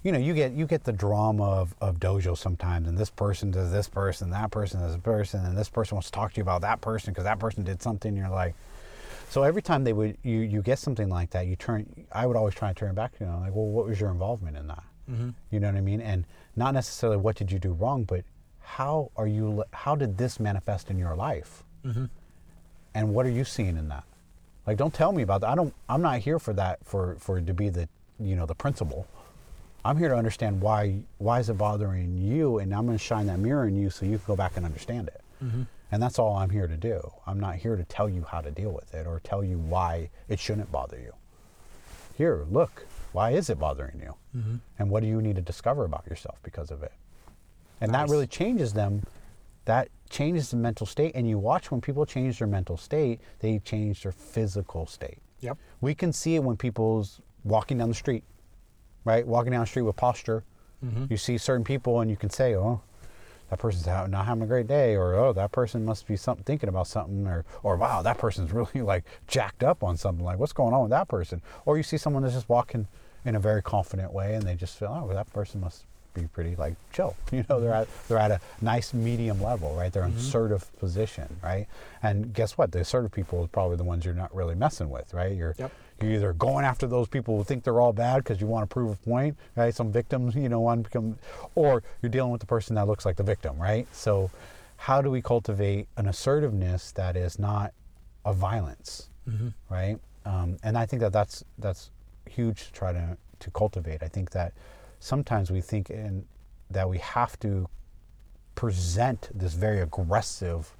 you 0.04 0.12
know, 0.12 0.20
you 0.20 0.34
get 0.34 0.52
you 0.52 0.68
get 0.68 0.84
the 0.84 0.92
drama 0.92 1.46
of, 1.46 1.74
of 1.80 2.00
dojo 2.00 2.38
sometimes, 2.38 2.88
and 2.88 2.98
this 2.98 3.10
person 3.10 3.52
does 3.52 3.72
this 3.72 3.88
person, 3.88 4.30
that 4.32 4.52
person 4.52 4.82
does 4.82 4.92
this 4.92 5.02
person, 5.02 5.46
and 5.46 5.58
this 5.58 5.70
person 5.70 5.96
wants 5.96 6.10
to 6.10 6.12
talk 6.12 6.34
to 6.34 6.38
you 6.38 6.44
about 6.44 6.62
that 6.62 6.82
person 6.82 7.14
because 7.14 7.24
that 7.24 7.40
person 7.40 7.64
did 7.64 7.82
something. 7.82 8.18
You're 8.18 8.30
like, 8.30 8.56
so 9.30 9.44
every 9.44 9.62
time 9.62 9.86
they 9.86 9.94
would 9.94 10.18
you 10.24 10.40
you 10.40 10.62
get 10.62 10.80
something 10.80 11.08
like 11.08 11.30
that, 11.30 11.48
you 11.48 11.56
turn. 11.56 11.88
I 12.12 12.28
would 12.28 12.36
always 12.36 12.56
try 12.56 12.68
and 12.68 12.78
turn 12.78 12.94
back 12.94 13.18
to 13.18 13.24
you 13.24 13.30
know, 13.30 13.40
like, 13.40 13.56
well, 13.56 13.68
what 13.68 13.86
was 13.86 14.00
your 14.00 14.12
involvement 14.12 14.58
in 14.58 14.68
that? 14.68 14.84
Mm-hmm. 15.10 15.30
You 15.52 15.60
know 15.62 15.68
what 15.68 15.78
I 15.78 15.82
mean? 15.82 16.02
And 16.02 16.26
not 16.58 16.74
necessarily 16.74 17.18
what 17.18 17.38
did 17.38 17.52
you 17.52 17.60
do 17.60 17.72
wrong, 17.72 18.04
but 18.04 18.26
how 18.64 19.12
are 19.16 19.28
you? 19.28 19.64
How 19.72 19.96
did 19.96 20.18
this 20.18 20.40
manifest 20.40 20.90
in 20.90 20.98
your 20.98 21.16
life? 21.16 21.64
Mm-hmm. 21.86 22.06
And 22.96 23.14
what 23.14 23.26
are 23.26 23.32
you 23.32 23.44
seeing 23.44 23.78
in 23.78 23.88
that? 23.90 24.04
Like, 24.66 24.78
don't 24.78 24.94
tell 24.94 25.12
me 25.12 25.24
about 25.24 25.42
that. 25.42 25.50
I 25.50 25.56
don't. 25.56 25.74
I'm 25.90 26.02
not 26.02 26.20
here 26.20 26.40
for 26.40 26.54
that. 26.54 26.80
For 26.86 27.16
for 27.20 27.40
to 27.42 27.54
be 27.54 27.70
the 27.70 27.88
you 28.20 28.36
know 28.36 28.46
the 28.46 28.56
principal. 28.56 29.08
I'm 29.86 29.98
here 29.98 30.08
to 30.10 30.16
understand 30.16 30.62
why 30.62 31.00
why 31.18 31.40
is 31.40 31.50
it 31.50 31.58
bothering 31.58 32.18
you, 32.18 32.60
and 32.60 32.74
I'm 32.74 32.86
going 32.86 32.98
to 32.98 33.04
shine 33.04 33.28
that 33.28 33.40
mirror 33.40 33.68
in 33.68 33.76
you 33.76 33.90
so 33.90 34.06
you 34.06 34.18
can 34.18 34.26
go 34.28 34.36
back 34.36 34.54
and 34.56 34.66
understand 34.66 35.10
it. 35.10 35.22
And 35.92 36.02
that's 36.02 36.18
all 36.18 36.38
I'm 36.38 36.50
here 36.50 36.68
to 36.68 36.78
do. 36.78 37.12
I'm 37.28 37.40
not 37.40 37.56
here 37.58 37.76
to 37.76 37.84
tell 37.84 38.10
you 38.10 38.24
how 38.24 38.42
to 38.42 38.50
deal 38.50 38.72
with 38.72 38.94
it 38.96 39.06
or 39.06 39.20
tell 39.20 39.44
you 39.44 39.58
why 39.60 40.10
it 40.30 40.40
shouldn't 40.40 40.72
bother 40.72 40.98
you. 40.98 41.14
Here, 42.18 42.46
look, 42.50 42.86
why 43.12 43.32
is 43.32 43.50
it 43.50 43.60
bothering 43.60 44.00
you? 44.00 44.16
And 44.80 44.90
what 44.90 45.04
do 45.04 45.08
you 45.10 45.22
need 45.22 45.36
to 45.36 45.42
discover 45.42 45.84
about 45.84 46.08
yourself 46.08 46.40
because 46.44 46.72
of 46.72 46.82
it? 46.82 46.94
And 47.84 47.92
Nice. 47.92 48.08
that 48.08 48.12
really 48.12 48.28
changes 48.28 48.74
them. 48.74 49.04
That 49.66 49.90
changes 50.10 50.52
the 50.52 50.58
mental 50.58 50.86
state. 50.88 51.12
And 51.16 51.28
you 51.28 51.38
watch 51.38 51.70
when 51.70 51.82
people 51.82 52.06
change 52.06 52.40
their 52.40 52.48
mental 52.48 52.78
state, 52.78 53.20
they 53.40 53.60
change 53.60 54.04
their 54.04 54.14
physical 54.14 54.86
state. 54.86 55.20
Yep. 55.42 55.58
We 55.82 55.94
can 55.94 56.14
see 56.14 56.36
it 56.36 56.44
when 56.44 56.56
people's 56.56 57.20
walking 57.44 57.78
down 57.78 57.90
the 57.90 57.96
street, 57.96 58.24
right? 59.04 59.28
Walking 59.28 59.52
down 59.52 59.62
the 59.62 59.68
street 59.68 59.82
with 59.82 59.98
posture. 59.98 60.46
Mm-hmm. 60.84 61.06
You 61.10 61.18
see 61.18 61.38
certain 61.38 61.66
people 61.66 62.00
and 62.00 62.10
you 62.10 62.16
can 62.16 62.30
say, 62.30 62.56
oh, 62.56 62.82
that 63.50 63.60
person's 63.60 63.88
out, 63.88 64.10
not 64.10 64.26
having 64.26 64.44
a 64.44 64.48
great 64.48 64.68
day, 64.68 64.96
or 64.96 65.16
oh, 65.16 65.34
that 65.34 65.52
person 65.52 65.84
must 65.84 66.08
be 66.08 66.16
something 66.16 66.44
thinking 66.44 66.70
about 66.70 66.88
something, 66.88 67.28
or 67.28 67.46
or 67.62 67.76
wow, 67.76 68.02
that 68.02 68.18
person's 68.18 68.52
really 68.60 68.82
like 68.82 69.04
jacked 69.28 69.62
up 69.62 69.84
on 69.84 69.98
something. 69.98 70.24
Like 70.26 70.40
what's 70.40 70.54
going 70.54 70.74
on 70.74 70.84
with 70.84 70.92
that 70.92 71.08
person? 71.10 71.42
Or 71.66 71.78
you 71.78 71.84
see 71.84 71.98
someone 71.98 72.24
that's 72.24 72.34
just 72.34 72.50
walking 72.50 72.88
in 73.26 73.36
a 73.36 73.40
very 73.40 73.62
confident 73.62 74.12
way, 74.14 74.34
and 74.36 74.44
they 74.44 74.56
just 74.56 74.80
feel, 74.80 74.88
oh, 74.88 75.06
well, 75.06 75.16
that 75.16 75.32
person 75.34 75.60
must 75.62 75.86
be 76.14 76.28
pretty 76.28 76.56
like 76.56 76.76
chill. 76.92 77.16
You 77.32 77.44
know, 77.50 77.60
they're 77.60 77.74
at 77.74 77.88
they're 78.08 78.18
at 78.20 78.32
a 78.32 78.40
nice 78.62 78.94
medium 78.94 79.42
level, 79.42 79.76
right? 79.76 79.92
They're 79.92 80.04
in 80.06 80.14
assertive 80.14 80.76
position, 80.80 81.38
right? 81.44 81.68
And 82.02 82.34
guess 82.34 82.58
what? 82.58 82.72
The 82.72 82.80
assertive 82.82 83.12
people 83.12 83.44
are 83.44 83.48
probably 83.48 83.78
the 83.78 83.84
ones 83.84 84.06
you're 84.06 84.14
not 84.14 84.34
really 84.36 84.56
messing 84.56 84.90
with, 84.90 85.14
right? 85.14 85.36
You're 85.36 85.56
Yep. 85.58 85.72
you're 86.02 86.12
either 86.12 86.34
going 86.34 86.66
after 86.66 86.86
those 86.88 87.08
people 87.08 87.38
who 87.38 87.44
think 87.44 87.64
they're 87.64 87.80
all 87.82 87.94
bad 87.94 88.18
because 88.24 88.40
you 88.42 88.48
want 88.48 88.70
to 88.70 88.74
prove 88.74 88.92
a 88.92 88.96
point, 89.10 89.38
right? 89.56 89.74
Some 89.74 89.92
victims, 89.92 90.36
you 90.36 90.50
know, 90.50 90.60
want 90.60 90.84
to 90.84 90.90
become, 90.90 91.18
or 91.56 91.82
you're 92.02 92.10
dealing 92.10 92.32
with 92.32 92.42
the 92.42 92.48
person 92.48 92.76
that 92.76 92.88
looks 92.88 93.06
like 93.06 93.16
the 93.16 93.24
victim, 93.24 93.58
right? 93.58 93.88
So, 93.94 94.30
how 94.78 95.02
do 95.02 95.10
we 95.10 95.22
cultivate 95.22 95.88
an 95.98 96.08
assertiveness 96.08 96.92
that 96.94 97.16
is 97.16 97.40
not 97.40 97.74
a 98.26 98.34
violence, 98.34 99.10
right? 99.70 99.98
Um, 100.26 100.58
and 100.64 100.78
I 100.78 100.86
think 100.86 101.02
that 101.02 101.14
that's 101.14 101.44
that's 101.58 101.90
huge 102.30 102.68
to 102.68 102.72
try 102.74 102.92
to 102.94 103.18
to 103.40 103.52
cultivate. 103.52 104.04
I 104.04 104.08
think 104.08 104.32
that 104.32 104.54
sometimes 105.04 105.52
we 105.52 105.60
think 105.60 105.90
in 105.90 106.26
that 106.72 106.90
we 106.90 106.98
have 106.98 107.38
to 107.38 107.68
present 108.56 109.30
this 109.34 109.54
very 109.54 109.82
aggressive 109.82 110.76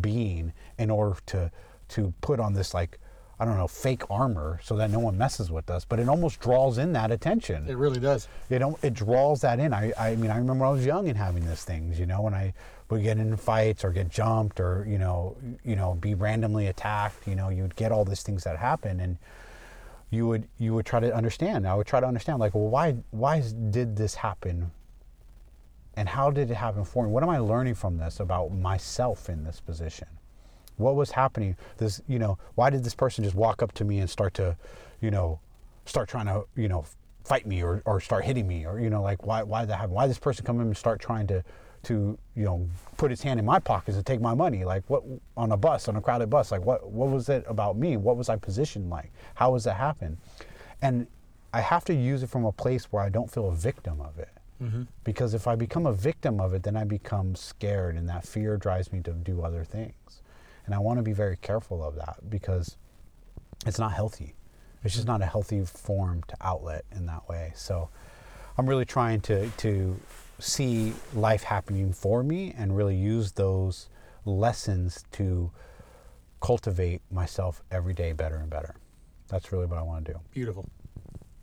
being 0.00 0.52
in 0.78 0.90
order 0.90 1.16
to 1.26 1.50
to 1.88 2.12
put 2.22 2.40
on 2.40 2.54
this 2.54 2.74
like 2.74 2.98
I 3.38 3.44
don't 3.44 3.56
know 3.56 3.68
fake 3.68 4.02
armor 4.10 4.60
so 4.62 4.76
that 4.76 4.90
no 4.90 4.98
one 4.98 5.16
messes 5.16 5.50
with 5.50 5.70
us. 5.70 5.84
But 5.84 6.00
it 6.00 6.08
almost 6.08 6.40
draws 6.40 6.78
in 6.78 6.92
that 6.92 7.10
attention. 7.10 7.68
It 7.68 7.76
really 7.76 8.00
does. 8.00 8.28
You 8.50 8.58
know, 8.58 8.78
it 8.82 8.94
draws 8.94 9.40
that 9.40 9.58
in. 9.58 9.72
I, 9.72 9.92
I 9.98 10.16
mean, 10.16 10.30
I 10.30 10.38
remember 10.38 10.62
when 10.62 10.68
I 10.68 10.72
was 10.72 10.86
young 10.86 11.08
and 11.08 11.16
having 11.16 11.46
these 11.46 11.64
things, 11.64 11.98
you 11.98 12.06
know, 12.06 12.22
when 12.22 12.34
I 12.34 12.54
would 12.88 13.02
get 13.02 13.18
in 13.18 13.36
fights 13.36 13.84
or 13.84 13.90
get 13.90 14.10
jumped 14.10 14.60
or, 14.60 14.86
you 14.88 14.98
know, 14.98 15.36
you 15.64 15.74
know, 15.74 15.94
be 15.94 16.14
randomly 16.14 16.68
attacked, 16.68 17.26
you 17.26 17.34
know, 17.34 17.48
you'd 17.48 17.74
get 17.74 17.90
all 17.90 18.04
these 18.04 18.22
things 18.22 18.44
that 18.44 18.58
happen 18.58 19.00
and 19.00 19.18
you 20.12 20.26
would, 20.26 20.46
you 20.58 20.74
would 20.74 20.84
try 20.84 21.00
to 21.00 21.12
understand. 21.12 21.66
I 21.66 21.74
would 21.74 21.86
try 21.86 21.98
to 21.98 22.06
understand 22.06 22.38
like, 22.38 22.54
well, 22.54 22.68
why, 22.68 22.96
why 23.10 23.42
did 23.70 23.96
this 23.96 24.14
happen? 24.14 24.70
And 25.96 26.06
how 26.06 26.30
did 26.30 26.50
it 26.50 26.54
happen 26.54 26.84
for 26.84 27.06
me? 27.06 27.10
What 27.10 27.22
am 27.22 27.30
I 27.30 27.38
learning 27.38 27.74
from 27.74 27.96
this 27.96 28.20
about 28.20 28.52
myself 28.52 29.30
in 29.30 29.42
this 29.42 29.58
position? 29.58 30.06
What 30.76 30.96
was 30.96 31.10
happening? 31.10 31.56
This, 31.78 32.02
you 32.06 32.18
know, 32.18 32.36
why 32.56 32.68
did 32.68 32.84
this 32.84 32.94
person 32.94 33.24
just 33.24 33.34
walk 33.34 33.62
up 33.62 33.72
to 33.72 33.84
me 33.84 34.00
and 34.00 34.08
start 34.08 34.34
to, 34.34 34.54
you 35.00 35.10
know, 35.10 35.40
start 35.86 36.10
trying 36.10 36.26
to, 36.26 36.44
you 36.56 36.68
know, 36.68 36.84
fight 37.24 37.46
me 37.46 37.62
or, 37.62 37.82
or 37.86 37.98
start 37.98 38.24
hitting 38.24 38.46
me 38.46 38.66
or, 38.66 38.78
you 38.78 38.90
know, 38.90 39.00
like 39.00 39.26
why, 39.26 39.42
why 39.42 39.60
did 39.60 39.70
that 39.70 39.76
happen? 39.76 39.94
Why 39.94 40.04
did 40.04 40.10
this 40.10 40.18
person 40.18 40.44
come 40.44 40.60
in 40.60 40.66
and 40.66 40.76
start 40.76 41.00
trying 41.00 41.26
to, 41.28 41.42
to, 41.84 42.18
you 42.34 42.44
know, 42.44 42.68
put 42.96 43.10
his 43.10 43.22
hand 43.22 43.40
in 43.40 43.46
my 43.46 43.58
pockets 43.58 43.96
and 43.96 44.06
take 44.06 44.20
my 44.20 44.34
money? 44.34 44.64
Like 44.64 44.82
what, 44.88 45.02
on 45.36 45.52
a 45.52 45.56
bus, 45.56 45.88
on 45.88 45.96
a 45.96 46.00
crowded 46.00 46.30
bus, 46.30 46.52
like 46.52 46.64
what, 46.64 46.90
what 46.90 47.08
was 47.08 47.28
it 47.28 47.44
about 47.46 47.76
me? 47.76 47.96
What 47.96 48.16
was 48.16 48.28
I 48.28 48.36
positioned 48.36 48.90
like? 48.90 49.12
How 49.34 49.52
was 49.52 49.64
that 49.64 49.74
happen? 49.74 50.18
And 50.80 51.06
I 51.52 51.60
have 51.60 51.84
to 51.84 51.94
use 51.94 52.22
it 52.22 52.28
from 52.28 52.44
a 52.44 52.52
place 52.52 52.86
where 52.86 53.02
I 53.02 53.08
don't 53.08 53.30
feel 53.30 53.48
a 53.48 53.54
victim 53.54 54.00
of 54.00 54.18
it. 54.18 54.30
Mm-hmm. 54.62 54.82
Because 55.04 55.34
if 55.34 55.46
I 55.46 55.56
become 55.56 55.86
a 55.86 55.92
victim 55.92 56.40
of 56.40 56.54
it, 56.54 56.62
then 56.62 56.76
I 56.76 56.84
become 56.84 57.34
scared, 57.34 57.96
and 57.96 58.08
that 58.08 58.26
fear 58.26 58.56
drives 58.56 58.92
me 58.92 59.00
to 59.02 59.10
do 59.12 59.42
other 59.42 59.64
things. 59.64 60.22
And 60.66 60.74
I 60.74 60.78
want 60.78 60.98
to 60.98 61.02
be 61.02 61.12
very 61.12 61.36
careful 61.36 61.82
of 61.82 61.96
that 61.96 62.18
because 62.30 62.76
it's 63.66 63.78
not 63.78 63.92
healthy. 63.92 64.34
It's 64.84 64.94
just 64.94 65.06
not 65.06 65.20
a 65.20 65.26
healthy 65.26 65.64
form 65.64 66.22
to 66.28 66.36
outlet 66.40 66.84
in 66.92 67.06
that 67.06 67.28
way. 67.28 67.52
So 67.56 67.88
I'm 68.56 68.68
really 68.68 68.84
trying 68.84 69.20
to, 69.22 69.48
to 69.48 70.00
see 70.38 70.92
life 71.14 71.42
happening 71.44 71.92
for 71.92 72.22
me 72.22 72.54
and 72.56 72.76
really 72.76 72.96
use 72.96 73.32
those 73.32 73.88
lessons 74.24 75.04
to 75.12 75.50
cultivate 76.40 77.00
myself 77.10 77.62
every 77.70 77.94
day 77.94 78.12
better 78.12 78.36
and 78.36 78.50
better. 78.50 78.74
That's 79.28 79.52
really 79.52 79.66
what 79.66 79.78
I 79.78 79.82
want 79.82 80.04
to 80.06 80.12
do. 80.14 80.18
Beautiful. 80.32 80.68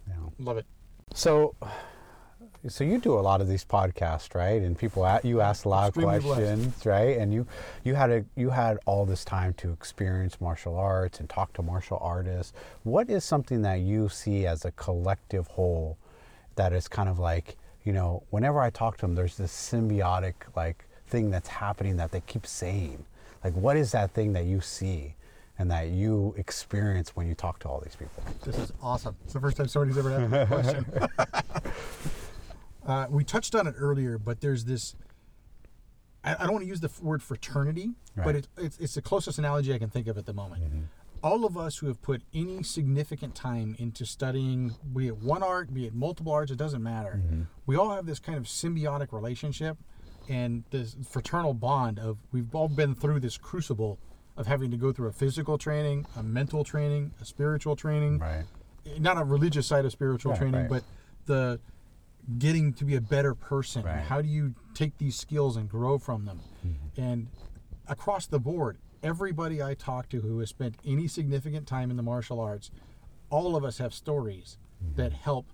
Know. 0.07 0.33
Love 0.39 0.57
it. 0.57 0.65
So, 1.13 1.55
so 2.67 2.83
you 2.83 2.97
do 2.99 3.17
a 3.17 3.21
lot 3.21 3.41
of 3.41 3.47
these 3.47 3.63
podcasts, 3.63 4.35
right? 4.35 4.61
And 4.61 4.77
people, 4.77 5.05
a- 5.05 5.21
you 5.23 5.39
ask 5.41 5.65
a 5.65 5.69
lot 5.69 5.87
Extremely 5.89 6.17
of 6.17 6.23
blessed. 6.23 6.41
questions, 6.41 6.85
right? 6.85 7.17
And 7.17 7.33
you, 7.33 7.47
you 7.83 7.95
had 7.95 8.11
a, 8.11 8.25
you 8.35 8.49
had 8.49 8.77
all 8.85 9.05
this 9.05 9.23
time 9.23 9.53
to 9.55 9.71
experience 9.71 10.41
martial 10.41 10.77
arts 10.77 11.19
and 11.19 11.29
talk 11.29 11.53
to 11.53 11.61
martial 11.61 11.97
artists. 12.01 12.53
What 12.83 13.09
is 13.09 13.23
something 13.23 13.61
that 13.61 13.79
you 13.79 14.09
see 14.09 14.45
as 14.45 14.65
a 14.65 14.71
collective 14.71 15.47
whole 15.47 15.97
that 16.55 16.73
is 16.73 16.87
kind 16.87 17.07
of 17.07 17.19
like, 17.19 17.55
you 17.83 17.93
know, 17.93 18.23
whenever 18.29 18.59
I 18.61 18.69
talk 18.69 18.97
to 18.97 19.01
them, 19.01 19.15
there's 19.15 19.37
this 19.37 19.51
symbiotic 19.51 20.33
like 20.55 20.85
thing 21.07 21.31
that's 21.31 21.49
happening 21.49 21.97
that 21.97 22.11
they 22.11 22.21
keep 22.21 22.45
saying. 22.45 23.05
Like, 23.43 23.53
what 23.53 23.77
is 23.77 23.91
that 23.93 24.11
thing 24.11 24.33
that 24.33 24.45
you 24.45 24.61
see 24.61 25.15
and 25.57 25.71
that 25.71 25.89
you 25.89 26.33
experience 26.37 27.15
when 27.15 27.27
you 27.27 27.35
talk 27.35 27.59
to 27.59 27.69
all 27.69 27.79
these 27.79 27.95
people? 27.95 28.23
This 28.43 28.57
is 28.57 28.73
awesome. 28.81 29.15
It's 29.23 29.33
the 29.33 29.39
first 29.39 29.57
time 29.57 29.67
somebody's 29.67 29.97
ever 29.97 30.11
asked 30.11 30.31
me 30.31 30.37
a 30.37 30.45
question. 30.45 30.85
uh, 32.85 33.07
we 33.09 33.23
touched 33.23 33.55
on 33.55 33.67
it 33.67 33.75
earlier, 33.77 34.17
but 34.17 34.41
there's 34.41 34.65
this. 34.65 34.95
I, 36.23 36.35
I 36.35 36.43
don't 36.43 36.51
want 36.51 36.63
to 36.63 36.67
use 36.69 36.81
the 36.81 36.91
word 37.01 37.23
fraternity, 37.23 37.91
but 38.25 38.35
it, 38.35 38.47
it's, 38.57 38.77
it's 38.77 38.95
the 38.95 39.01
closest 39.01 39.39
analogy 39.39 39.73
I 39.73 39.77
can 39.79 39.89
think 39.89 40.07
of 40.07 40.17
at 40.17 40.25
the 40.25 40.33
moment. 40.33 40.63
All 41.21 41.43
of 41.45 41.57
us 41.57 41.77
who 41.77 41.87
have 41.87 42.01
put 42.01 42.21
any 42.33 42.63
significant 42.63 43.35
time 43.35 43.75
into 43.77 44.05
studying, 44.05 44.75
be 44.95 45.07
it 45.07 45.17
one 45.17 45.43
art, 45.43 45.73
be 45.73 45.85
it 45.85 45.93
multiple 45.93 46.31
arts, 46.31 46.51
it 46.51 46.57
doesn't 46.57 46.81
matter. 46.83 47.21
We 47.65 47.75
all 47.75 47.89
have 47.91 48.05
this 48.05 48.19
kind 48.19 48.37
of 48.37 48.45
symbiotic 48.45 49.11
relationship 49.11 49.77
and 50.29 50.63
this 50.69 50.95
fraternal 51.07 51.53
bond 51.53 51.99
of 51.99 52.17
we've 52.31 52.53
all 52.53 52.67
been 52.69 52.93
through 52.95 53.19
this 53.19 53.37
crucible 53.37 53.97
of 54.37 54.47
having 54.47 54.71
to 54.71 54.77
go 54.77 54.93
through 54.93 55.07
a 55.07 55.11
physical 55.11 55.57
training, 55.57 56.05
a 56.15 56.23
mental 56.23 56.63
training, 56.63 57.11
a 57.19 57.25
spiritual 57.25 57.75
training 57.75 58.19
Right. 58.19 58.45
not 58.99 59.17
a 59.17 59.23
religious 59.23 59.67
side 59.67 59.85
of 59.85 59.91
spiritual 59.91 60.31
Right, 60.31 60.39
training, 60.39 60.61
right. 60.61 60.69
but 60.69 60.83
the 61.25 61.59
getting 62.37 62.73
to 62.73 62.85
be 62.85 62.95
a 62.95 63.01
better 63.01 63.33
person. 63.33 63.83
How 63.83 64.21
do 64.21 64.29
you 64.29 64.53
take 64.75 64.97
these 64.99 65.15
skills 65.17 65.57
and 65.57 65.67
grow 65.67 65.97
from 65.97 66.25
them? 66.25 66.39
Mm-hmm. 66.65 67.01
And 67.01 67.27
across 67.87 68.27
the 68.27 68.39
board, 68.39 68.77
everybody 69.03 69.61
I 69.61 69.73
talk 69.73 70.09
to 70.09 70.21
who 70.21 70.39
has 70.39 70.49
spent 70.49 70.75
any 70.85 71.07
significant 71.07 71.67
time 71.67 71.89
in 71.91 71.97
the 71.97 72.03
martial 72.03 72.39
arts, 72.39 72.71
all 73.29 73.55
of 73.55 73.63
us 73.63 73.77
have 73.77 73.93
stories 73.93 74.57
Mm-hmm. 74.81 74.95
that 75.01 75.11
help. 75.11 75.45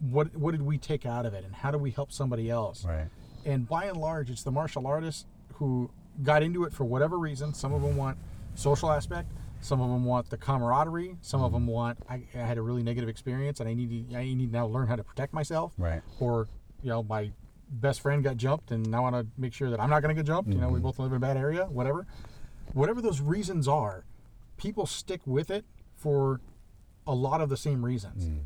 What 0.00 0.34
what 0.34 0.50
did 0.50 0.62
we 0.62 0.76
take 0.76 1.06
out 1.06 1.24
of 1.24 1.34
it, 1.34 1.44
and 1.44 1.54
how 1.54 1.70
do 1.70 1.78
we 1.78 1.92
help 1.92 2.10
somebody 2.10 2.50
else? 2.50 2.84
Right. 2.84 3.06
And 3.44 3.68
by 3.68 3.84
and 3.84 3.96
large, 3.96 4.28
it's 4.28 4.42
the 4.42 4.50
martial 4.50 4.88
artists 4.88 5.24
who 5.54 5.88
got 6.24 6.42
into 6.42 6.64
it 6.64 6.72
for 6.72 6.82
whatever 6.82 7.16
reason. 7.16 7.54
Some 7.54 7.72
of 7.72 7.80
them 7.82 7.96
want 7.96 8.18
social 8.56 8.90
aspect. 8.90 9.30
Some 9.60 9.80
of 9.80 9.88
them 9.88 10.04
want 10.04 10.30
the 10.30 10.36
camaraderie. 10.36 11.16
Some 11.20 11.42
of 11.44 11.52
them 11.52 11.68
want 11.68 11.98
I, 12.08 12.22
I 12.34 12.38
had 12.38 12.58
a 12.58 12.62
really 12.62 12.82
negative 12.82 13.08
experience 13.08 13.60
and 13.60 13.68
I 13.68 13.74
need 13.74 14.10
to, 14.10 14.16
I 14.16 14.24
need 14.34 14.50
now 14.50 14.66
learn 14.66 14.88
how 14.88 14.96
to 14.96 15.04
protect 15.04 15.32
myself. 15.32 15.72
Right. 15.78 16.02
Or 16.18 16.48
you 16.82 16.88
know 16.88 17.04
my 17.04 17.30
best 17.70 18.00
friend 18.00 18.24
got 18.24 18.36
jumped 18.36 18.72
and 18.72 18.96
I 18.96 18.98
want 18.98 19.14
to 19.14 19.26
make 19.38 19.52
sure 19.52 19.70
that 19.70 19.78
I'm 19.78 19.90
not 19.90 20.02
going 20.02 20.12
to 20.16 20.20
get 20.20 20.26
jumped. 20.26 20.50
You 20.52 20.58
know 20.60 20.70
we 20.70 20.80
both 20.80 20.98
live 20.98 21.12
in 21.12 21.16
a 21.18 21.20
bad 21.20 21.36
area. 21.36 21.66
Whatever, 21.66 22.04
whatever 22.72 23.00
those 23.00 23.20
reasons 23.20 23.68
are, 23.68 24.04
people 24.56 24.86
stick 24.86 25.20
with 25.26 25.50
it 25.50 25.64
for 25.94 26.40
a 27.06 27.14
lot 27.14 27.40
of 27.40 27.48
the 27.48 27.56
same 27.56 27.84
reasons. 27.84 28.26
Mm. 28.26 28.40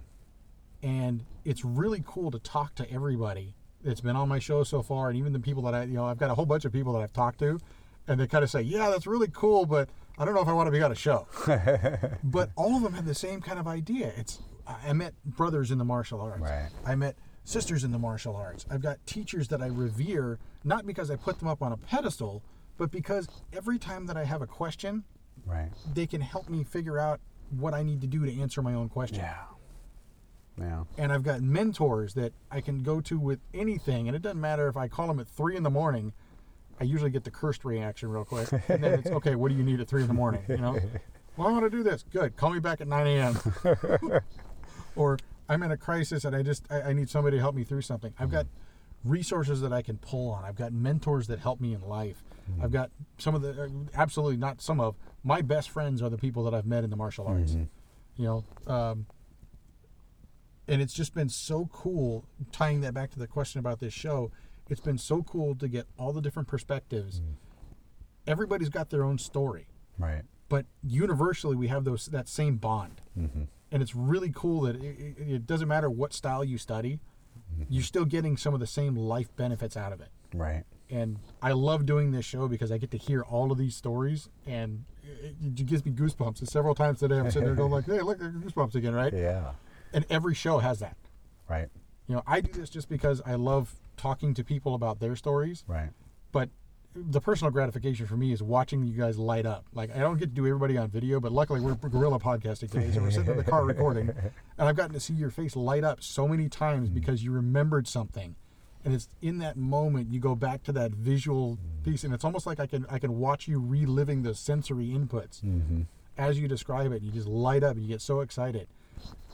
And 0.83 1.25
it's 1.45 1.65
really 1.65 2.03
cool 2.07 2.31
to 2.31 2.39
talk 2.39 2.75
to 2.77 2.91
everybody 2.91 3.55
that's 3.85 4.01
been 4.01 4.17
on 4.17 4.29
my 4.29 4.39
show 4.39 4.65
so 4.65 4.83
far 4.83 5.11
and 5.11 5.19
even 5.19 5.33
the 5.33 5.39
people 5.39 5.63
that 5.63 5.75
i 5.75 5.85
you 5.85 5.95
know 5.95 6.07
i've 6.07 6.19
got 6.19 6.31
a 6.31 6.35
whole 6.35 6.47
bunch 6.47 6.65
of 6.65 6.73
people 6.73 6.93
that 6.95 7.03
i've 7.03 7.13
talked 7.13 7.39
to 7.39 7.61
and 8.09 8.19
they 8.19 8.27
kind 8.27 8.43
of 8.43 8.51
say 8.51 8.63
yeah 8.63 8.91
that's 8.91 9.07
really 9.07 9.29
cool 9.33 9.67
but 9.67 9.89
i 10.19 10.25
don't 10.25 10.35
know 10.35 10.41
if 10.41 10.49
i 10.49 10.53
want 10.53 10.67
to 10.67 10.71
be 10.73 10.83
on 10.83 10.91
a 10.91 10.95
show. 10.95 11.27
But 12.25 12.51
all 12.57 12.77
of 12.77 12.83
them 12.83 12.95
have 12.95 13.05
the 13.05 13.15
same 13.15 13.41
kind 13.41 13.59
of 13.59 13.67
idea. 13.67 14.13
It's 14.17 14.41
i 14.67 14.93
met 14.95 15.13
brothers 15.25 15.71
in 15.71 15.77
the 15.79 15.85
martial 15.85 16.21
arts. 16.21 16.41
Right. 16.41 16.71
i 16.87 16.95
met 16.95 17.17
sisters 17.45 17.85
in 17.85 17.93
the 17.93 17.99
martial 17.99 18.35
arts. 18.35 18.65
I've 18.71 18.81
got 18.81 19.05
teachers 19.07 19.49
that 19.49 19.61
i 19.61 19.67
revere 19.67 20.39
not 20.65 20.87
because 20.87 21.11
i 21.11 21.17
put 21.17 21.39
them 21.39 21.49
up 21.49 21.63
on 21.63 21.73
a 21.73 21.77
pedestal 21.77 22.43
but 22.77 22.91
because 22.91 23.29
every 23.53 23.79
time 23.79 24.07
that 24.07 24.17
i 24.17 24.25
have 24.25 24.43
a 24.43 24.47
question 24.47 25.05
Right. 25.47 25.71
they 25.93 26.07
can 26.07 26.21
help 26.21 26.49
me 26.49 26.65
figure 26.65 26.99
out 26.99 27.21
what 27.51 27.75
I 27.75 27.83
need 27.83 28.01
to 28.01 28.07
do 28.07 28.25
to 28.25 28.41
answer 28.41 28.63
my 28.63 28.75
own 28.75 28.89
question. 28.89 29.19
Yeah. 29.19 29.37
Yeah. 30.59 30.85
And 30.97 31.13
I've 31.13 31.25
got 31.25 31.41
mentors 31.41 32.15
that 32.15 32.33
I 32.51 32.61
can 32.61 32.83
go 32.83 33.01
to 33.03 33.19
with 33.19 33.41
anything, 33.53 34.07
and 34.07 34.15
it 34.15 34.23
doesn't 34.23 34.41
matter 34.41 34.69
if 34.69 34.77
I 34.77 34.87
call 34.87 35.09
them 35.09 35.19
at 35.19 35.27
three 35.27 35.57
in 35.57 35.65
the 35.65 35.71
morning. 35.71 36.13
I 36.81 36.85
usually 36.85 37.11
get 37.11 37.25
the 37.25 37.31
cursed 37.31 37.65
reaction 37.65 38.09
real 38.09 38.25
quick, 38.25 38.49
and 38.69 38.83
then 38.83 39.01
it's 39.01 39.11
okay. 39.11 39.35
What 39.35 39.51
do 39.51 39.57
you 39.57 39.65
need 39.65 39.81
at 39.81 39.89
three 39.89 40.03
in 40.03 40.09
the 40.09 40.15
morning? 40.15 40.43
You 40.49 40.59
know, 40.59 40.79
well, 41.37 41.49
I 41.49 41.53
want 41.53 41.65
to 41.65 41.71
do 41.71 41.83
this. 41.83 42.05
Good. 42.13 42.37
Call 42.37 42.51
me 42.51 42.61
back 42.61 42.81
at 42.81 42.87
nine 42.87 43.07
a.m. 43.07 43.37
or 44.97 45.19
I'm 45.49 45.63
in 45.65 45.73
a 45.73 45.77
crisis 45.77 46.25
and 46.25 46.37
I 46.37 46.43
just 46.43 46.65
I, 46.71 46.83
I 46.83 46.93
need 46.93 47.11
somebody 47.11 47.37
to 47.37 47.41
help 47.41 47.57
me 47.57 47.65
through 47.65 47.83
something. 47.83 48.15
I've 48.19 48.31
got 48.31 48.47
mm-hmm. 48.47 49.11
resources 49.11 49.61
that 49.61 49.73
I 49.73 49.83
can 49.83 49.99
pull 49.99 50.31
on. 50.31 50.45
I've 50.45 50.57
got 50.57 50.73
mentors 50.73 51.27
that 51.29 51.41
help 51.41 51.61
me 51.61 51.75
in 51.75 51.81
life. 51.81 52.23
I've 52.62 52.71
got 52.73 52.91
some 53.19 53.35
of 53.35 53.43
the 53.43 53.65
uh, 53.65 53.69
absolutely 53.95 54.37
not 54.37 54.61
some 54.61 54.81
of 54.81 54.97
my 55.23 55.41
best 55.43 55.71
friends 55.71 56.03
are 56.03 56.11
the 56.11 56.19
people 56.19 56.45
that 56.45 56.55
I've 56.55 56.66
met 56.66 56.85
in 56.85 56.91
the 56.91 56.97
martial 56.97 57.27
arts. 57.27 57.57
You 58.16 58.25
know, 58.25 58.45
um, 58.66 59.07
and 60.69 60.81
it's 60.81 60.95
just 60.95 61.15
been 61.15 61.29
so 61.29 61.69
cool 61.73 62.25
tying 62.53 62.81
that 62.83 62.95
back 62.95 63.11
to 63.12 63.19
the 63.19 63.27
question 63.27 63.59
about 63.59 63.81
this 63.81 63.93
show. 63.93 64.31
It's 64.71 64.81
been 64.81 64.99
so 64.99 65.23
cool 65.23 65.55
to 65.57 65.69
get 65.69 65.87
all 65.99 66.12
the 66.12 66.23
different 66.23 66.49
perspectives. 66.49 67.21
Everybody's 68.27 68.71
got 68.71 68.89
their 68.91 69.05
own 69.05 69.19
story 69.19 69.66
Right. 69.99 70.23
but 70.49 70.65
universally 70.83 71.55
we 71.57 71.69
have 71.69 71.85
those 71.85 72.07
that 72.07 72.29
same 72.29 72.57
bond 72.57 73.01
and 73.71 73.83
it's 73.83 73.95
really 73.95 74.33
cool 74.35 74.62
that 74.62 74.77
it, 74.77 74.85
it, 75.19 75.31
it 75.35 75.47
doesn't 75.47 75.69
matter 75.69 75.89
what 75.91 76.12
style 76.12 76.43
you 76.43 76.57
study 76.59 77.01
you're 77.69 77.83
still 77.85 78.05
getting 78.05 78.37
some 78.37 78.55
of 78.55 78.61
the 78.61 78.66
same 78.66 78.97
life 78.97 79.35
benefits 79.37 79.77
out 79.77 79.93
of 79.93 80.01
it 80.01 80.09
Right. 80.35 80.65
And 80.90 81.19
i 81.43 81.52
love 81.52 81.86
doing 81.86 82.12
this 82.12 82.24
show 82.24 82.47
because 82.47 82.70
i 82.70 82.78
get 82.78 82.90
to 82.93 82.98
hear 82.98 83.23
all 83.23 83.51
of 83.51 83.59
these 83.59 83.74
stories 83.74 84.28
and 84.47 84.85
it, 85.02 85.35
it 85.43 85.66
gives 85.66 85.85
me 85.85 85.93
goosebumps 85.93 86.40
and 86.40 86.48
several 86.48 86.74
times 86.74 87.01
today 87.01 87.19
i'm 87.19 87.31
sitting 87.31 87.47
there 87.47 87.55
going 87.55 87.73
like 87.73 87.86
hey 87.86 88.01
look 88.01 88.20
at 88.20 88.32
goosebumps 88.32 88.74
again 88.74 88.94
right 88.94 89.12
Yeah. 89.12 89.52
and 89.93 90.05
every 90.11 90.35
show 90.35 90.59
has 90.59 90.78
that 90.81 90.97
Right. 91.48 91.69
you 92.06 92.15
know 92.15 92.23
i 92.27 92.40
do 92.40 92.52
this 92.52 92.70
just 92.70 92.89
because 92.89 93.23
i 93.27 93.35
love 93.35 93.74
talking 93.97 94.35
to 94.35 94.44
people 94.44 94.74
about 94.74 95.01
their 95.01 95.16
stories 95.16 95.65
Right. 95.66 95.90
but 96.32 96.51
the 96.97 97.20
personal 97.20 97.51
gratification 97.51 98.06
for 98.06 98.16
me 98.16 98.32
is 98.32 98.40
watching 98.40 98.85
you 98.85 98.97
guys 98.97 99.19
light 99.19 99.47
up. 99.47 99.65
Like 99.74 99.90
I 99.97 99.98
don't 99.98 100.16
get 100.16 100.27
to 100.27 100.35
do 100.35 100.47
everybody 100.47 100.78
on 100.78 100.89
video, 100.89 101.19
but 101.19 101.32
luckily 101.32 101.61
we're 101.61 101.74
guerrilla 101.74 102.20
podcasting 102.20 102.70
today, 102.70 102.89
so 102.93 103.01
we're 103.01 103.11
sitting 103.11 103.32
in 103.32 103.36
the 103.36 103.43
car 103.43 103.65
recording, 103.65 104.11
and 104.59 104.69
I've 104.69 104.77
gotten 104.77 104.93
to 104.93 105.01
see 105.01 105.12
your 105.15 105.31
face 105.31 105.56
light 105.56 105.82
up 105.82 106.05
so 106.05 106.28
many 106.28 106.48
times 106.48 106.89
hmm. 106.89 106.94
because 106.94 107.24
you 107.24 107.32
remembered 107.32 107.89
something, 107.89 108.36
and 108.85 108.94
it's 108.94 109.09
in 109.23 109.39
that 109.39 109.56
moment 109.56 110.11
you 110.11 110.20
go 110.20 110.35
back 110.35 110.62
to 110.65 110.73
that 110.73 110.93
visual 110.93 111.59
piece, 111.85 112.05
and 112.05 112.12
it's 112.15 112.24
almost 112.24 112.47
like 112.47 112.61
I 112.61 112.66
can 112.66 112.86
I 112.90 112.98
can 112.98 113.19
watch 113.19 113.48
you 113.48 113.59
reliving 113.61 114.23
the 114.23 114.35
sensory 114.35 114.89
inputs 114.89 115.43
as 116.16 116.39
you 116.39 116.48
describe 116.48 116.93
it. 116.93 117.02
You 117.02 117.11
just 117.11 117.28
light 117.28 117.62
up, 117.62 117.77
you 117.77 117.89
get 117.89 118.01
so 118.01 118.20
excited. 118.20 118.69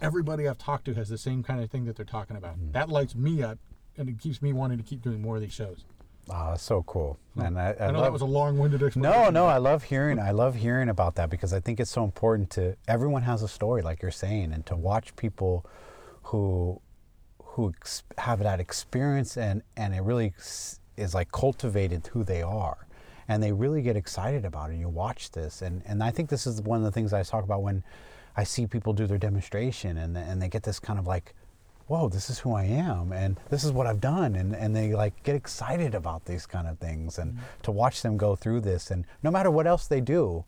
Everybody 0.00 0.48
I've 0.48 0.58
talked 0.58 0.86
to 0.86 0.94
has 0.94 1.08
the 1.08 1.18
same 1.18 1.42
kind 1.42 1.62
of 1.62 1.70
thing 1.70 1.84
that 1.84 1.96
they're 1.96 2.04
talking 2.04 2.36
about. 2.36 2.54
That 2.72 2.88
lights 2.88 3.14
me 3.14 3.42
up, 3.42 3.58
and 3.96 4.08
it 4.08 4.18
keeps 4.18 4.40
me 4.40 4.52
wanting 4.52 4.78
to 4.78 4.84
keep 4.84 5.02
doing 5.02 5.20
more 5.20 5.36
of 5.36 5.42
these 5.42 5.52
shows. 5.52 5.84
Ah, 6.30 6.50
that's 6.50 6.62
so 6.62 6.82
cool. 6.84 7.18
And 7.36 7.58
I, 7.58 7.74
I, 7.78 7.88
I 7.88 7.90
know 7.90 7.98
love, 7.98 8.04
that 8.04 8.12
was 8.12 8.22
a 8.22 8.26
long-winded 8.26 8.82
explanation. 8.82 9.22
No, 9.22 9.30
no, 9.30 9.46
I 9.46 9.58
love 9.58 9.84
hearing. 9.84 10.18
I 10.18 10.30
love 10.30 10.54
hearing 10.54 10.88
about 10.88 11.16
that 11.16 11.28
because 11.28 11.52
I 11.52 11.60
think 11.60 11.80
it's 11.80 11.90
so 11.90 12.04
important 12.04 12.50
to. 12.50 12.76
Everyone 12.86 13.22
has 13.22 13.42
a 13.42 13.48
story, 13.48 13.82
like 13.82 14.00
you're 14.00 14.10
saying, 14.10 14.52
and 14.52 14.64
to 14.66 14.76
watch 14.76 15.16
people 15.16 15.66
who 16.24 16.80
who 17.52 17.70
ex- 17.70 18.02
have 18.18 18.38
that 18.40 18.60
experience 18.60 19.36
and 19.36 19.62
and 19.76 19.94
it 19.94 20.02
really 20.02 20.32
is 20.96 21.14
like 21.14 21.32
cultivated 21.32 22.06
who 22.08 22.24
they 22.24 22.42
are, 22.42 22.86
and 23.28 23.42
they 23.42 23.52
really 23.52 23.82
get 23.82 23.96
excited 23.96 24.44
about 24.44 24.70
it. 24.70 24.76
You 24.76 24.88
watch 24.88 25.30
this, 25.32 25.62
and 25.62 25.82
and 25.86 26.02
I 26.02 26.10
think 26.10 26.30
this 26.30 26.46
is 26.46 26.62
one 26.62 26.78
of 26.78 26.84
the 26.84 26.92
things 26.92 27.12
I 27.12 27.22
talk 27.22 27.44
about 27.44 27.62
when 27.62 27.82
I 28.36 28.44
see 28.44 28.66
people 28.66 28.92
do 28.92 29.06
their 29.06 29.18
demonstration, 29.18 29.96
and 29.98 30.16
and 30.16 30.40
they 30.40 30.48
get 30.48 30.62
this 30.62 30.78
kind 30.78 30.98
of 30.98 31.06
like 31.06 31.34
whoa, 31.90 32.08
this 32.08 32.30
is 32.30 32.38
who 32.38 32.54
I 32.54 32.62
am 32.62 33.12
and 33.12 33.36
this 33.48 33.64
is 33.64 33.72
what 33.72 33.88
I've 33.88 34.00
done. 34.00 34.36
And, 34.36 34.54
and 34.54 34.76
they 34.76 34.94
like 34.94 35.24
get 35.24 35.34
excited 35.34 35.92
about 35.92 36.24
these 36.24 36.46
kind 36.46 36.68
of 36.68 36.78
things 36.78 37.18
and 37.18 37.32
mm-hmm. 37.32 37.42
to 37.62 37.72
watch 37.72 38.02
them 38.02 38.16
go 38.16 38.36
through 38.36 38.60
this. 38.60 38.92
And 38.92 39.04
no 39.24 39.30
matter 39.32 39.50
what 39.50 39.66
else 39.66 39.88
they 39.88 40.00
do, 40.00 40.44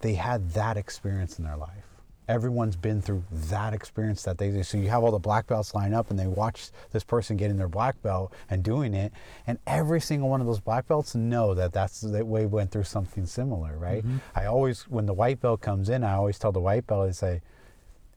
they 0.00 0.12
had 0.14 0.50
that 0.50 0.76
experience 0.76 1.38
in 1.38 1.46
their 1.46 1.56
life. 1.56 1.87
Everyone's 2.28 2.76
been 2.76 3.00
through 3.00 3.24
that 3.30 3.72
experience 3.72 4.22
that 4.24 4.36
they 4.36 4.50
do. 4.50 4.62
So 4.62 4.76
you 4.76 4.88
have 4.90 5.02
all 5.02 5.10
the 5.10 5.18
black 5.18 5.46
belts 5.46 5.74
line 5.74 5.94
up 5.94 6.10
and 6.10 6.18
they 6.18 6.26
watch 6.26 6.70
this 6.92 7.02
person 7.02 7.36
getting 7.36 7.56
their 7.56 7.68
black 7.68 8.00
belt 8.02 8.32
and 8.50 8.62
doing 8.62 8.92
it. 8.92 9.12
And 9.46 9.58
every 9.66 10.00
single 10.00 10.28
one 10.28 10.40
of 10.42 10.46
those 10.46 10.60
black 10.60 10.86
belts 10.86 11.14
know 11.14 11.54
that 11.54 11.72
that's 11.72 12.02
the 12.02 12.24
way 12.24 12.44
went 12.44 12.70
through 12.70 12.84
something 12.84 13.24
similar, 13.24 13.78
right? 13.78 14.04
Mm-hmm. 14.04 14.18
I 14.36 14.44
always, 14.44 14.82
when 14.82 15.06
the 15.06 15.14
white 15.14 15.40
belt 15.40 15.62
comes 15.62 15.88
in, 15.88 16.04
I 16.04 16.12
always 16.14 16.38
tell 16.38 16.52
the 16.52 16.60
white 16.60 16.86
belt, 16.86 17.08
I 17.08 17.12
say, 17.12 17.40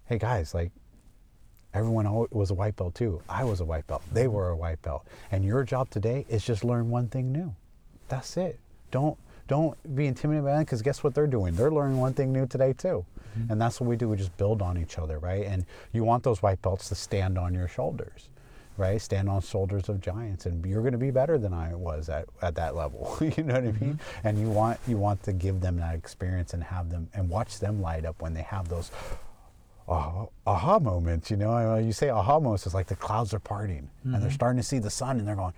hey 0.08 0.18
guys, 0.18 0.54
like 0.54 0.72
everyone 1.74 2.28
was 2.32 2.52
a 2.52 2.54
white 2.54 2.76
belt 2.76 2.96
too. 2.96 3.22
I 3.30 3.46
was 3.46 3.62
a 3.62 3.66
white 3.66 3.88
belt. 3.88 4.04
They 4.12 4.28
were 4.28 4.50
a 4.50 4.58
white 4.58 4.82
belt. 4.82 5.08
And 5.32 5.46
your 5.46 5.64
job 5.64 5.90
today 5.90 6.26
is 6.30 6.46
just 6.46 6.64
learn 6.64 6.90
one 6.90 7.08
thing 7.08 7.32
new. 7.32 7.56
That's 8.10 8.36
it. 8.36 8.60
Don't 8.92 9.18
don't 9.48 9.96
be 9.96 10.08
intimidated 10.08 10.46
by 10.46 10.54
that 10.54 10.60
because 10.60 10.82
guess 10.82 11.04
what 11.04 11.14
they're 11.14 11.28
doing? 11.28 11.56
They're 11.56 11.72
learning 11.72 11.98
one 11.98 12.14
thing 12.14 12.32
new 12.32 12.46
today 12.46 12.74
too. 12.74 13.06
And 13.50 13.62
that's 13.62 13.80
what 13.80 13.88
we 13.90 13.96
do. 13.96 14.10
We 14.10 14.18
just 14.18 14.36
build 14.38 14.62
on 14.62 14.78
each 14.78 14.98
other, 14.98 15.20
right? 15.20 15.46
And 15.46 15.66
you 15.94 16.04
want 16.04 16.24
those 16.24 16.42
white 16.42 16.62
belts 16.62 16.90
to 16.90 16.96
stand 16.96 17.38
on 17.38 17.54
your 17.54 17.68
shoulders, 17.68 18.30
right? 18.78 19.02
Stand 19.02 19.30
on 19.30 19.42
shoulders 19.42 19.90
of 19.90 20.02
giants, 20.02 20.46
and 20.46 20.66
you're 20.66 20.82
going 20.82 20.92
to 20.94 20.98
be 20.98 21.12
better 21.12 21.38
than 21.38 21.54
I 21.54 21.74
was 21.76 22.10
at, 22.10 22.26
at 22.42 22.56
that 22.56 22.76
level. 22.76 23.18
you 23.22 23.44
know 23.44 23.54
what 23.56 23.64
I 23.64 23.72
mean? 23.72 24.00
And 24.24 24.38
you 24.40 24.50
want 24.50 24.80
you 24.88 24.98
want 24.98 25.24
to 25.24 25.34
give 25.34 25.62
them 25.62 25.78
that 25.78 25.96
experience 25.96 26.54
and 26.54 26.64
have 26.64 26.90
them 26.90 27.10
and 27.14 27.30
watch 27.30 27.60
them 27.60 27.82
light 27.82 28.06
up 28.06 28.22
when 28.22 28.34
they 28.34 28.44
have 28.44 28.68
those 28.70 28.92
ah- 29.88 30.26
aha 30.46 30.80
moments. 30.80 31.30
You 31.32 31.38
know, 31.38 31.78
you 31.78 31.94
say 31.94 32.10
aha 32.10 32.40
moments, 32.40 32.66
it's 32.66 32.76
like 32.76 32.88
the 32.88 32.96
clouds 32.96 33.34
are 33.34 33.40
parting 33.40 33.90
and 34.04 34.22
they're 34.22 34.32
starting 34.32 34.58
to 34.58 34.64
see 34.68 34.80
the 34.80 34.90
sun, 34.90 35.20
and 35.20 35.28
they're 35.28 35.36
going, 35.36 35.54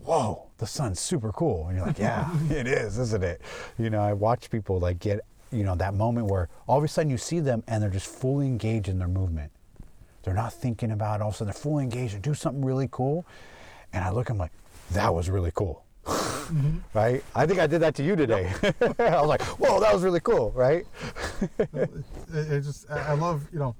"Whoa, 0.00 0.46
the 0.58 0.66
sun's 0.66 1.00
super 1.00 1.32
cool!" 1.32 1.68
And 1.68 1.76
you're 1.76 1.86
like, 1.86 1.98
"Yeah, 1.98 2.30
it 2.50 2.66
is, 2.66 2.98
isn't 2.98 3.24
it?" 3.24 3.40
You 3.78 3.90
know, 3.90 4.00
I 4.00 4.12
watch 4.12 4.50
people 4.50 4.78
like 4.78 4.98
get 4.98 5.20
you 5.54 5.64
know 5.64 5.74
that 5.76 5.94
moment 5.94 6.26
where 6.26 6.48
all 6.66 6.78
of 6.78 6.84
a 6.84 6.88
sudden 6.88 7.10
you 7.10 7.18
see 7.18 7.40
them 7.40 7.62
and 7.66 7.82
they're 7.82 7.90
just 7.90 8.06
fully 8.06 8.46
engaged 8.46 8.88
in 8.88 8.98
their 8.98 9.08
movement. 9.08 9.52
They're 10.22 10.34
not 10.34 10.52
thinking 10.52 10.90
about 10.90 11.20
it. 11.20 11.22
All 11.22 11.28
of 11.28 11.34
a 11.34 11.38
sudden 11.38 11.52
they're 11.52 11.60
fully 11.60 11.84
engaged 11.84 12.14
and 12.14 12.22
do 12.22 12.34
something 12.34 12.64
really 12.64 12.88
cool, 12.90 13.26
and 13.92 14.04
I 14.04 14.10
look, 14.10 14.30
I'm 14.30 14.38
like, 14.38 14.52
"That 14.92 15.14
was 15.14 15.30
really 15.30 15.52
cool." 15.54 15.84
Mm-hmm. 16.04 16.78
Right? 16.92 17.24
I 17.34 17.46
think 17.46 17.58
I 17.60 17.66
did 17.66 17.80
that 17.80 17.94
to 17.96 18.02
you 18.02 18.16
today. 18.16 18.52
I 18.98 19.20
was 19.20 19.28
like, 19.28 19.42
"Whoa, 19.42 19.80
that 19.80 19.92
was 19.92 20.02
really 20.02 20.20
cool!" 20.20 20.50
Right? 20.50 20.86
it, 21.58 22.60
just 22.60 22.90
I 22.90 23.10
I 23.10 23.12
love 23.14 23.48
you 23.52 23.58
know 23.58 23.76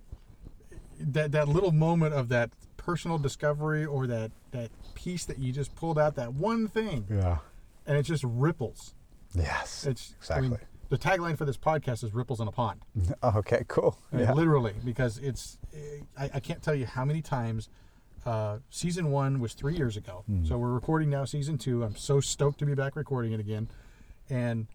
that 1.00 1.32
that 1.32 1.48
little 1.48 1.72
moment 1.72 2.14
of 2.14 2.28
that 2.30 2.50
personal 2.76 3.18
discovery 3.18 3.84
or 3.84 4.06
that 4.06 4.30
that 4.52 4.70
piece 4.94 5.24
that 5.24 5.38
you 5.38 5.52
just 5.52 5.74
pulled 5.74 5.98
out 5.98 6.14
that 6.16 6.32
one 6.32 6.68
thing 6.68 7.06
yeah. 7.10 7.38
and 7.86 7.96
it 7.96 8.04
just 8.04 8.24
ripples. 8.24 8.94
Yes. 9.34 9.86
It's 9.86 10.12
I 10.12 10.16
exactly. 10.18 10.48
mean, 10.48 10.58
the 10.88 10.98
tagline 10.98 11.36
for 11.38 11.44
this 11.44 11.56
podcast 11.56 12.04
is 12.04 12.12
ripples 12.14 12.40
in 12.40 12.48
a 12.48 12.52
pond. 12.52 12.80
okay. 13.22 13.64
Cool. 13.68 13.96
I 14.12 14.16
mean, 14.16 14.24
Yeah. 14.26 14.32
literally 14.34 14.74
because 14.84 15.18
it's 15.18 15.58
I, 16.18 16.30
I 16.34 16.40
can't 16.40 16.62
tell 16.62 16.74
you 16.74 16.86
how 16.86 17.04
many 17.04 17.22
times 17.22 17.68
uh, 18.26 18.58
season 18.70 19.10
one 19.10 19.38
was 19.40 19.52
three 19.52 19.76
years 19.76 19.96
ago 19.98 20.24
so 20.48 20.56
we're 20.56 20.72
recording 20.72 21.10
now 21.10 21.26
season 21.26 21.58
two 21.58 21.84
i'm 21.84 21.94
so 21.94 22.20
stoked 22.20 22.58
to 22.60 22.64
be 22.64 22.74
back 22.74 22.96
recording 22.96 23.32
it 23.32 23.40
again 23.40 23.68
and 24.30 24.66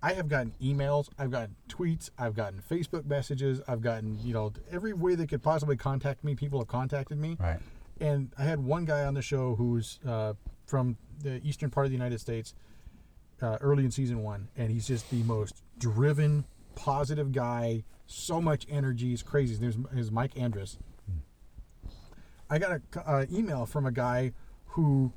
i 0.00 0.12
have 0.12 0.28
gotten 0.28 0.54
emails 0.62 1.08
i've 1.18 1.32
gotten 1.32 1.56
tweets 1.68 2.10
i've 2.16 2.36
gotten 2.36 2.62
facebook 2.70 3.04
messages 3.04 3.60
i've 3.66 3.80
gotten 3.82 4.20
you 4.24 4.32
know 4.32 4.52
every 4.70 4.92
way 4.92 5.16
they 5.16 5.26
could 5.26 5.42
possibly 5.42 5.76
contact 5.76 6.22
me 6.22 6.36
people 6.36 6.60
have 6.60 6.68
contacted 6.68 7.18
me 7.18 7.36
Right. 7.40 7.58
and 8.00 8.30
I 8.38 8.44
had 8.44 8.60
one 8.60 8.84
guy 8.84 9.04
on 9.04 9.14
the 9.14 9.22
show 9.22 9.56
who's 9.56 9.98
uh, 10.06 10.34
from 10.66 10.96
the 11.24 11.40
eastern 11.44 11.70
part 11.70 11.86
of 11.86 11.90
the 11.90 11.96
United 11.96 12.20
States, 12.20 12.54
uh, 13.42 13.58
early 13.60 13.84
in 13.84 13.90
season 13.90 14.22
one, 14.22 14.48
and 14.56 14.70
he's 14.70 14.86
just 14.86 15.10
the 15.10 15.22
most 15.24 15.62
driven, 15.78 16.44
positive 16.74 17.32
guy. 17.32 17.84
So 18.06 18.40
much 18.40 18.66
energy, 18.70 19.10
he's 19.10 19.22
crazy. 19.22 19.56
There's 19.56 19.76
his 19.94 20.10
Mike 20.10 20.36
Andrus. 20.36 20.78
I 22.48 22.58
got 22.58 22.80
a 22.94 23.10
uh, 23.10 23.26
email 23.32 23.64
from 23.64 23.86
a 23.86 23.92
guy 23.92 24.32
who 24.66 25.12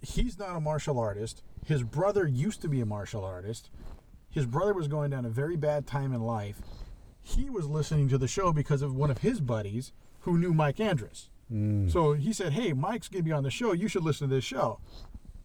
he's 0.00 0.38
not 0.38 0.56
a 0.56 0.60
martial 0.60 0.98
artist. 0.98 1.42
His 1.64 1.82
brother 1.82 2.26
used 2.26 2.62
to 2.62 2.68
be 2.68 2.80
a 2.80 2.86
martial 2.86 3.24
artist. 3.24 3.70
His 4.30 4.46
brother 4.46 4.72
was 4.72 4.88
going 4.88 5.10
down 5.10 5.24
a 5.24 5.30
very 5.30 5.56
bad 5.56 5.86
time 5.86 6.12
in 6.14 6.20
life. 6.22 6.62
He 7.22 7.50
was 7.50 7.66
listening 7.66 8.08
to 8.08 8.18
the 8.18 8.28
show 8.28 8.52
because 8.52 8.82
of 8.82 8.94
one 8.94 9.10
of 9.10 9.18
his 9.18 9.40
buddies 9.40 9.92
who 10.20 10.38
knew 10.38 10.54
Mike 10.54 10.80
Andrus. 10.80 11.28
So 11.88 12.14
he 12.14 12.32
said, 12.32 12.52
Hey, 12.52 12.72
Mike's 12.72 13.08
going 13.08 13.22
to 13.22 13.28
be 13.28 13.32
on 13.32 13.42
the 13.44 13.50
show. 13.50 13.72
You 13.72 13.88
should 13.88 14.02
listen 14.02 14.28
to 14.28 14.34
this 14.34 14.44
show. 14.44 14.80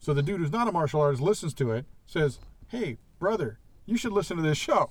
So 0.01 0.13
the 0.13 0.21
dude 0.23 0.39
who's 0.41 0.51
not 0.51 0.67
a 0.67 0.71
martial 0.71 0.99
artist 0.99 1.21
listens 1.21 1.53
to 1.53 1.71
it, 1.71 1.85
says, 2.05 2.39
Hey, 2.67 2.97
brother, 3.19 3.59
you 3.85 3.95
should 3.97 4.11
listen 4.11 4.35
to 4.35 4.43
this 4.43 4.57
show. 4.57 4.89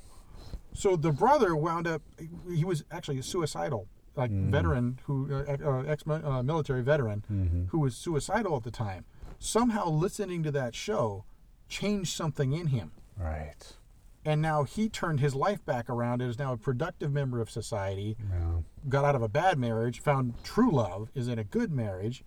So 0.72 0.96
the 0.96 1.10
brother 1.12 1.54
wound 1.56 1.86
up, 1.88 2.00
he 2.48 2.64
was 2.64 2.84
actually 2.92 3.18
a 3.18 3.22
suicidal, 3.24 3.88
like 4.14 4.30
veteran, 4.30 5.00
who 5.04 5.28
uh, 5.34 5.56
uh, 5.64 5.82
ex 5.82 6.04
uh, 6.06 6.42
military 6.44 6.82
veteran, 6.82 7.66
who 7.70 7.80
was 7.80 7.96
suicidal 7.96 8.56
at 8.56 8.62
the 8.62 8.70
time. 8.70 9.04
Somehow 9.40 9.88
listening 9.90 10.42
to 10.44 10.50
that 10.52 10.74
show 10.74 11.24
changed 11.68 12.12
something 12.14 12.52
in 12.52 12.68
him. 12.68 12.92
Right. 13.18 13.76
and 14.24 14.40
now 14.40 14.62
he 14.64 14.88
turned 14.88 15.20
his 15.20 15.34
life 15.34 15.62
back 15.66 15.90
around 15.90 16.22
and 16.22 16.30
is 16.30 16.38
now 16.38 16.52
a 16.52 16.56
productive 16.56 17.10
member 17.12 17.40
of 17.40 17.50
society. 17.50 18.16
Yeah. 18.30 18.60
Got 18.88 19.04
out 19.04 19.14
of 19.16 19.22
a 19.22 19.28
bad 19.28 19.58
marriage, 19.58 20.00
found 20.00 20.34
true 20.44 20.70
love, 20.70 21.08
is 21.14 21.26
in 21.28 21.38
a 21.38 21.44
good 21.44 21.70
marriage, 21.72 22.22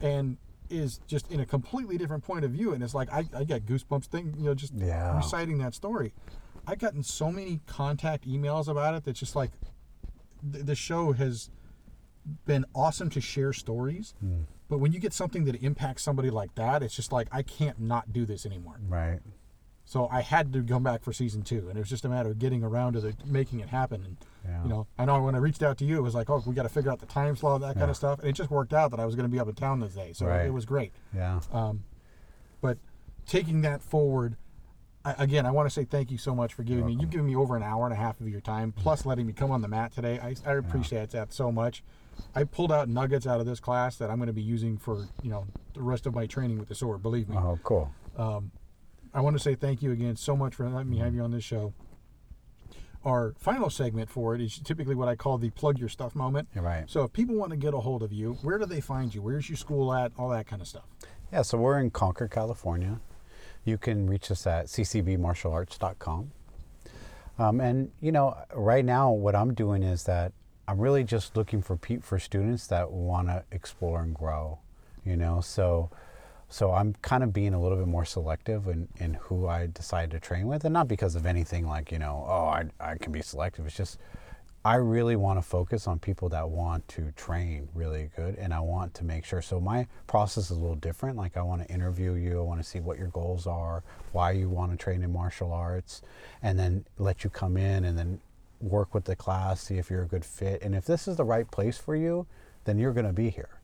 and 0.00 0.36
is 0.70 1.00
just 1.06 1.30
in 1.30 1.40
a 1.40 1.46
completely 1.46 1.98
different 1.98 2.24
point 2.24 2.44
of 2.44 2.50
view. 2.52 2.72
And 2.72 2.82
it's 2.82 2.94
like 2.94 3.12
I, 3.12 3.24
I 3.34 3.44
get 3.44 3.66
goosebumps 3.66 4.06
thing, 4.06 4.34
you 4.38 4.44
know, 4.44 4.54
just 4.54 4.72
Yeah. 4.74 5.16
reciting 5.16 5.58
that 5.58 5.74
story. 5.74 6.12
I've 6.66 6.78
gotten 6.78 7.02
so 7.02 7.32
many 7.32 7.60
contact 7.66 8.26
emails 8.28 8.68
about 8.68 8.94
it 8.94 9.04
that's 9.04 9.18
just 9.18 9.34
like 9.34 9.50
th- 10.52 10.64
the 10.64 10.74
show 10.74 11.12
has 11.12 11.50
been 12.46 12.64
awesome 12.74 13.10
to 13.10 13.20
share 13.20 13.52
stories. 13.52 14.14
Hmm. 14.20 14.42
But 14.68 14.78
when 14.78 14.92
you 14.92 15.00
get 15.00 15.12
something 15.12 15.46
that 15.46 15.60
impacts 15.62 16.02
somebody 16.02 16.30
like 16.30 16.54
that, 16.54 16.82
it's 16.82 16.94
just 16.94 17.10
like 17.12 17.26
I 17.32 17.42
can't 17.42 17.80
not 17.80 18.12
do 18.12 18.24
this 18.24 18.46
anymore. 18.46 18.78
Right. 18.88 19.20
So 19.90 20.06
I 20.08 20.20
had 20.20 20.52
to 20.52 20.62
come 20.62 20.84
back 20.84 21.02
for 21.02 21.12
season 21.12 21.42
two, 21.42 21.66
and 21.68 21.76
it 21.76 21.80
was 21.80 21.88
just 21.88 22.04
a 22.04 22.08
matter 22.08 22.30
of 22.30 22.38
getting 22.38 22.62
around 22.62 22.92
to 22.92 23.00
the, 23.00 23.12
making 23.26 23.58
it 23.58 23.68
happen. 23.70 24.04
And 24.04 24.16
Yeah. 24.46 24.62
you 24.62 24.68
know, 24.68 24.86
I 24.96 25.04
know 25.04 25.20
when 25.20 25.34
I 25.34 25.38
reached 25.38 25.64
out 25.64 25.78
to 25.78 25.84
you, 25.84 25.98
it 25.98 26.02
was 26.02 26.14
like, 26.14 26.30
oh, 26.30 26.40
we 26.46 26.54
got 26.54 26.62
to 26.62 26.68
figure 26.68 26.92
out 26.92 27.00
the 27.00 27.06
time 27.06 27.34
slot, 27.34 27.60
that 27.62 27.74
kind 27.74 27.90
of 27.90 27.96
stuff. 27.96 28.20
And 28.20 28.28
it 28.28 28.34
just 28.34 28.52
worked 28.52 28.72
out 28.72 28.92
that 28.92 29.00
I 29.00 29.04
was 29.04 29.16
going 29.16 29.28
to 29.28 29.32
be 29.32 29.40
up 29.40 29.48
in 29.48 29.54
town 29.56 29.80
this 29.80 29.94
day, 29.94 30.12
so 30.12 30.26
Right. 30.26 30.46
it 30.46 30.52
was 30.52 30.64
great. 30.64 30.92
Yeah. 31.12 31.40
Um, 31.50 31.82
but 32.60 32.78
taking 33.26 33.62
that 33.62 33.82
forward, 33.82 34.36
I, 35.04 35.16
again, 35.18 35.44
I 35.44 35.50
want 35.50 35.66
to 35.66 35.70
say 35.70 35.84
thank 35.84 36.12
you 36.12 36.18
so 36.18 36.36
much 36.36 36.54
for 36.54 36.62
giving 36.62 36.86
me. 36.86 36.92
You've 36.92 37.10
given 37.10 37.26
me 37.26 37.34
over 37.34 37.56
an 37.56 37.64
hour 37.64 37.84
and 37.84 37.92
a 37.92 37.96
half 37.96 38.20
of 38.20 38.28
your 38.28 38.40
time, 38.40 38.70
plus 38.70 39.04
letting 39.04 39.26
me 39.26 39.32
come 39.32 39.50
on 39.50 39.60
the 39.60 39.66
mat 39.66 39.92
today. 39.92 40.20
I, 40.20 40.36
I 40.48 40.52
appreciate 40.54 41.10
that 41.10 41.32
so 41.32 41.50
much. 41.50 41.82
I 42.36 42.44
pulled 42.44 42.70
out 42.70 42.88
nuggets 42.88 43.26
out 43.26 43.40
of 43.40 43.46
this 43.46 43.58
class 43.58 43.96
that 43.96 44.08
I'm 44.08 44.18
going 44.18 44.28
to 44.28 44.32
be 44.32 44.40
using 44.42 44.78
for 44.78 45.08
you 45.20 45.30
know 45.30 45.48
the 45.74 45.82
rest 45.82 46.06
of 46.06 46.14
my 46.14 46.26
training 46.26 46.60
with 46.60 46.68
the 46.68 46.76
sword. 46.76 47.02
Believe 47.02 47.28
me. 47.28 47.36
Oh, 47.36 47.58
cool. 47.64 47.90
I 49.12 49.20
want 49.20 49.36
to 49.36 49.42
say 49.42 49.54
thank 49.54 49.82
you 49.82 49.90
again 49.92 50.16
so 50.16 50.36
much 50.36 50.54
for 50.54 50.68
letting 50.68 50.90
me 50.90 50.98
have 50.98 51.14
you 51.14 51.22
on 51.22 51.32
this 51.32 51.44
show. 51.44 51.74
Our 53.04 53.34
final 53.38 53.70
segment 53.70 54.10
for 54.10 54.34
it 54.34 54.40
is 54.42 54.58
typically 54.58 54.94
what 54.94 55.08
I 55.08 55.16
call 55.16 55.38
the 55.38 55.50
plug 55.50 55.78
your 55.78 55.88
stuff 55.88 56.14
moment. 56.14 56.48
You're 56.54 56.62
right. 56.62 56.88
So 56.88 57.02
if 57.02 57.12
people 57.12 57.34
want 57.34 57.50
to 57.50 57.56
get 57.56 57.72
a 57.72 57.80
hold 57.80 58.02
of 58.02 58.12
you, 58.12 58.34
where 58.42 58.58
do 58.58 58.66
they 58.66 58.80
find 58.80 59.14
you? 59.14 59.22
Where's 59.22 59.48
your 59.48 59.56
school 59.56 59.92
at? 59.92 60.12
All 60.18 60.28
that 60.28 60.46
kind 60.46 60.60
of 60.60 60.68
stuff. 60.68 60.84
Yeah, 61.32 61.42
so 61.42 61.58
we're 61.58 61.78
in 61.78 61.90
Concord, 61.90 62.30
California. 62.30 63.00
You 63.64 63.78
can 63.78 64.06
reach 64.06 64.30
us 64.30 64.46
at 64.46 64.66
ccbmartialarts.com. 64.66 66.30
Um, 67.38 67.60
and 67.60 67.90
you 68.00 68.12
know, 68.12 68.36
right 68.54 68.84
now, 68.84 69.10
what 69.10 69.34
I'm 69.34 69.54
doing 69.54 69.82
is 69.82 70.04
that 70.04 70.32
I'm 70.68 70.78
really 70.78 71.04
just 71.04 71.36
looking 71.36 71.62
for 71.62 71.76
pe- 71.76 71.98
for 72.00 72.18
students 72.18 72.66
that 72.66 72.90
want 72.90 73.28
to 73.28 73.44
explore 73.50 74.02
and 74.02 74.14
grow. 74.14 74.58
You 75.04 75.16
know, 75.16 75.40
so 75.40 75.90
so 76.50 76.72
I'm 76.72 76.94
kind 77.00 77.22
of 77.22 77.32
being 77.32 77.54
a 77.54 77.60
little 77.60 77.78
bit 77.78 77.86
more 77.86 78.04
selective 78.04 78.66
in, 78.66 78.88
in 78.98 79.14
who 79.14 79.46
I 79.46 79.68
decide 79.68 80.10
to 80.10 80.20
train 80.20 80.46
with, 80.46 80.64
and 80.64 80.74
not 80.74 80.88
because 80.88 81.14
of 81.14 81.24
anything 81.24 81.66
like 81.66 81.90
you 81.90 81.98
know, 81.98 82.26
oh, 82.28 82.46
I 82.46 82.64
I 82.80 82.98
can 82.98 83.12
be 83.12 83.22
selective. 83.22 83.66
It's 83.66 83.76
just 83.76 83.98
I 84.62 84.74
really 84.74 85.16
want 85.16 85.38
to 85.38 85.42
focus 85.42 85.86
on 85.86 85.98
people 85.98 86.28
that 86.30 86.50
want 86.50 86.86
to 86.88 87.12
train 87.12 87.70
really 87.74 88.10
good 88.14 88.34
and 88.34 88.52
I 88.52 88.60
want 88.60 88.92
to 88.94 89.04
make 89.04 89.24
sure. 89.24 89.40
So 89.40 89.58
my 89.58 89.86
process 90.06 90.50
is 90.50 90.50
a 90.50 90.60
little 90.60 90.76
different. 90.76 91.16
Like 91.16 91.38
I 91.38 91.42
want 91.42 91.66
to 91.66 91.72
interview 91.72 92.12
you, 92.12 92.40
I 92.40 92.42
want 92.42 92.60
to 92.60 92.68
see 92.68 92.78
what 92.78 92.98
your 92.98 93.08
goals 93.08 93.46
are, 93.46 93.82
why 94.12 94.32
you 94.32 94.50
want 94.50 94.70
to 94.72 94.76
train 94.76 95.02
in 95.02 95.14
martial 95.14 95.50
arts, 95.50 96.02
and 96.42 96.58
then 96.58 96.84
let 96.98 97.24
you 97.24 97.30
come 97.30 97.56
in 97.56 97.84
and 97.86 97.96
then 97.96 98.20
work 98.60 98.92
with 98.92 99.04
the 99.04 99.16
class, 99.16 99.62
see 99.62 99.78
if 99.78 99.88
you're 99.88 100.02
a 100.02 100.06
good 100.06 100.26
fit. 100.26 100.60
And 100.60 100.74
if 100.74 100.84
this 100.84 101.08
is 101.08 101.16
the 101.16 101.24
right 101.24 101.50
place 101.50 101.78
for 101.78 101.96
you, 101.96 102.26
then 102.64 102.78
you're 102.78 102.92
going 102.92 103.06
to 103.06 103.14
be 103.14 103.30
here. 103.30 103.60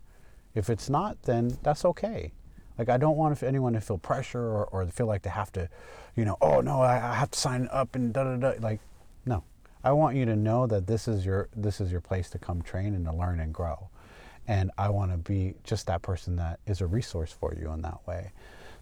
If 0.54 0.70
it's 0.70 0.88
not, 0.88 1.20
then 1.24 1.58
that's 1.62 1.84
okay. 1.84 2.32
Like 2.78 2.88
I 2.88 2.96
don't 2.96 3.16
want 3.16 3.42
anyone 3.42 3.72
to 3.74 3.80
feel 3.80 3.98
pressure 3.98 4.40
or, 4.40 4.64
or 4.66 4.86
feel 4.86 5.06
like 5.06 5.22
they 5.22 5.30
have 5.30 5.52
to, 5.52 5.68
you 6.14 6.24
know, 6.24 6.36
oh 6.40 6.60
no, 6.60 6.80
I, 6.80 6.96
I 6.96 7.14
have 7.14 7.30
to 7.30 7.38
sign 7.38 7.68
up 7.70 7.94
and 7.94 8.12
da 8.12 8.24
da 8.24 8.36
da. 8.36 8.52
Like, 8.60 8.80
no. 9.24 9.44
I 9.84 9.92
want 9.92 10.16
you 10.16 10.24
to 10.26 10.34
know 10.34 10.66
that 10.66 10.86
this 10.86 11.06
is 11.06 11.24
your 11.24 11.48
this 11.54 11.80
is 11.80 11.92
your 11.92 12.00
place 12.00 12.28
to 12.30 12.38
come 12.38 12.62
train 12.62 12.94
and 12.94 13.04
to 13.06 13.12
learn 13.12 13.40
and 13.40 13.54
grow. 13.54 13.88
And 14.48 14.70
I 14.78 14.90
want 14.90 15.10
to 15.12 15.16
be 15.16 15.54
just 15.64 15.86
that 15.86 16.02
person 16.02 16.36
that 16.36 16.60
is 16.66 16.80
a 16.80 16.86
resource 16.86 17.32
for 17.32 17.54
you 17.54 17.72
in 17.72 17.82
that 17.82 18.06
way. 18.06 18.32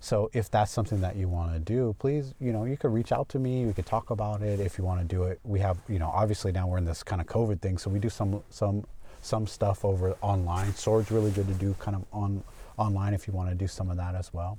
So 0.00 0.30
if 0.34 0.50
that's 0.50 0.70
something 0.70 1.00
that 1.00 1.16
you 1.16 1.28
want 1.28 1.54
to 1.54 1.58
do, 1.58 1.96
please, 1.98 2.34
you 2.38 2.52
know, 2.52 2.64
you 2.64 2.76
could 2.76 2.92
reach 2.92 3.10
out 3.10 3.30
to 3.30 3.38
me. 3.38 3.64
We 3.64 3.72
could 3.72 3.86
talk 3.86 4.10
about 4.10 4.42
it 4.42 4.60
if 4.60 4.76
you 4.76 4.84
want 4.84 5.00
to 5.00 5.06
do 5.06 5.24
it. 5.24 5.40
We 5.44 5.60
have, 5.60 5.78
you 5.88 5.98
know, 5.98 6.10
obviously 6.12 6.52
now 6.52 6.66
we're 6.66 6.76
in 6.76 6.84
this 6.84 7.02
kind 7.02 7.22
of 7.22 7.26
COVID 7.26 7.60
thing, 7.62 7.78
so 7.78 7.88
we 7.90 7.98
do 7.98 8.10
some 8.10 8.42
some 8.50 8.84
some 9.22 9.46
stuff 9.46 9.82
over 9.84 10.14
online. 10.20 10.74
Sword's 10.74 11.10
really 11.10 11.30
good 11.30 11.48
to 11.48 11.54
do 11.54 11.74
kind 11.78 11.96
of 11.96 12.04
on 12.12 12.44
online 12.76 13.14
if 13.14 13.26
you 13.26 13.32
want 13.32 13.48
to 13.50 13.54
do 13.54 13.66
some 13.66 13.90
of 13.90 13.96
that 13.96 14.14
as 14.14 14.32
well. 14.32 14.58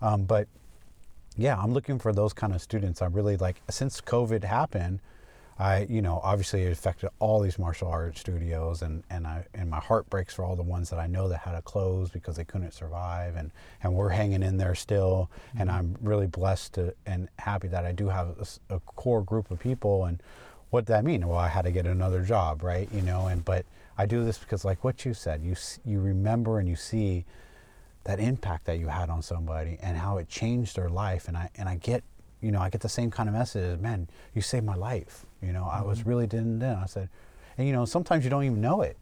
Um, 0.00 0.24
but 0.24 0.48
yeah, 1.36 1.56
I'm 1.56 1.72
looking 1.72 1.98
for 1.98 2.12
those 2.12 2.32
kind 2.32 2.54
of 2.54 2.60
students. 2.60 3.00
I'm 3.02 3.12
really 3.12 3.36
like 3.36 3.60
since 3.70 4.00
COVID 4.00 4.44
happened, 4.44 5.00
I 5.58 5.86
you 5.88 6.02
know 6.02 6.20
obviously 6.22 6.62
it 6.62 6.72
affected 6.72 7.10
all 7.18 7.40
these 7.40 7.58
martial 7.58 7.88
arts 7.88 8.20
studios, 8.20 8.82
and 8.82 9.04
and 9.10 9.26
I 9.26 9.44
and 9.54 9.70
my 9.70 9.80
heart 9.80 10.08
breaks 10.10 10.34
for 10.34 10.44
all 10.44 10.56
the 10.56 10.62
ones 10.62 10.90
that 10.90 10.98
I 10.98 11.06
know 11.06 11.28
that 11.28 11.38
had 11.38 11.52
to 11.52 11.62
close 11.62 12.10
because 12.10 12.36
they 12.36 12.44
couldn't 12.44 12.72
survive, 12.72 13.36
and 13.36 13.50
and 13.82 13.94
we're 13.94 14.08
hanging 14.08 14.42
in 14.42 14.56
there 14.56 14.74
still. 14.74 15.30
And 15.58 15.70
I'm 15.70 15.96
really 16.00 16.26
blessed 16.26 16.74
to, 16.74 16.94
and 17.06 17.28
happy 17.38 17.68
that 17.68 17.84
I 17.84 17.92
do 17.92 18.08
have 18.08 18.58
a 18.70 18.80
core 18.80 19.22
group 19.22 19.50
of 19.50 19.60
people. 19.60 20.06
And 20.06 20.22
what 20.70 20.86
did 20.86 20.92
that 20.92 21.04
mean? 21.04 21.26
Well, 21.28 21.38
I 21.38 21.48
had 21.48 21.62
to 21.62 21.70
get 21.70 21.86
another 21.86 22.22
job, 22.22 22.62
right? 22.62 22.88
You 22.92 23.02
know, 23.02 23.26
and 23.26 23.44
but 23.44 23.64
I 23.96 24.06
do 24.06 24.24
this 24.24 24.38
because 24.38 24.64
like 24.64 24.82
what 24.82 25.04
you 25.04 25.14
said, 25.14 25.42
you 25.44 25.54
you 25.84 26.00
remember 26.00 26.58
and 26.58 26.68
you 26.68 26.76
see 26.76 27.24
that 28.04 28.18
impact 28.18 28.66
that 28.66 28.78
you 28.78 28.88
had 28.88 29.10
on 29.10 29.22
somebody 29.22 29.78
and 29.80 29.96
how 29.96 30.18
it 30.18 30.28
changed 30.28 30.76
their 30.76 30.88
life. 30.88 31.28
And 31.28 31.36
I 31.36 31.50
and 31.56 31.68
I 31.68 31.76
get 31.76 32.02
you 32.40 32.50
know 32.50 32.60
I 32.60 32.70
get 32.70 32.80
the 32.80 32.88
same 32.88 33.10
kind 33.10 33.28
of 33.28 33.34
message 33.34 33.78
man 33.80 34.08
you 34.34 34.42
saved 34.42 34.64
my 34.64 34.74
life. 34.74 35.26
You 35.40 35.52
know 35.52 35.68
I 35.70 35.82
was 35.82 36.00
mm-hmm. 36.00 36.08
really 36.08 36.26
didn't 36.26 36.58
then. 36.58 36.76
I 36.76 36.86
said 36.86 37.08
and 37.56 37.66
you 37.66 37.72
know 37.72 37.84
sometimes 37.84 38.24
you 38.24 38.30
don't 38.30 38.44
even 38.44 38.60
know 38.60 38.82
it. 38.82 38.96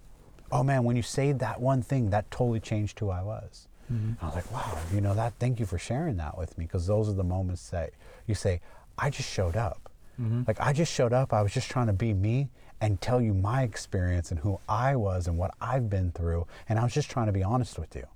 Oh 0.53 0.63
man 0.63 0.85
when 0.85 0.97
you 0.97 1.03
saved 1.03 1.41
that 1.41 1.61
one 1.61 1.83
thing 1.83 2.11
that 2.11 2.31
totally 2.31 2.61
changed 2.61 2.99
who 2.99 3.11
I 3.11 3.23
was. 3.23 3.69
And 3.89 4.17
I 4.23 4.27
was 4.27 4.35
like 4.35 4.53
wow 4.53 4.79
you 4.93 5.01
know 5.01 5.15
that 5.15 5.35
thank 5.39 5.59
you 5.59 5.67
for 5.67 5.79
sharing 5.79 6.17
that 6.19 6.37
with 6.37 6.57
me. 6.59 6.67
Because 6.67 6.87
those 6.87 7.09
are 7.09 7.15
the 7.15 7.25
moments 7.25 7.71
that 7.71 7.91
you 8.27 8.35
say 8.35 8.61
I 8.99 9.09
just 9.09 9.31
showed 9.31 9.57
up. 9.57 9.91
Mm-hmm. 10.21 10.43
Like 10.47 10.61
I 10.61 10.73
just 10.75 10.93
showed 10.93 11.15
up. 11.15 11.33
I 11.33 11.41
was 11.43 11.53
just 11.53 11.71
trying 11.71 11.87
to 11.87 11.95
be 11.95 12.13
me 12.13 12.51
and 12.83 13.01
tell 13.01 13.21
you 13.21 13.35
my 13.35 13.63
experience 13.63 14.31
and 14.31 14.41
who 14.41 14.59
I 14.69 14.97
was 14.97 15.27
and 15.27 15.37
what 15.37 15.55
I've 15.61 15.91
been 15.91 16.13
through. 16.13 16.47
And 16.69 16.79
I 16.79 16.85
was 16.85 16.95
just 16.95 17.11
trying 17.11 17.27
to 17.27 17.33
be 17.33 17.43
honest 17.43 17.79
with 17.79 17.95
you 17.95 18.07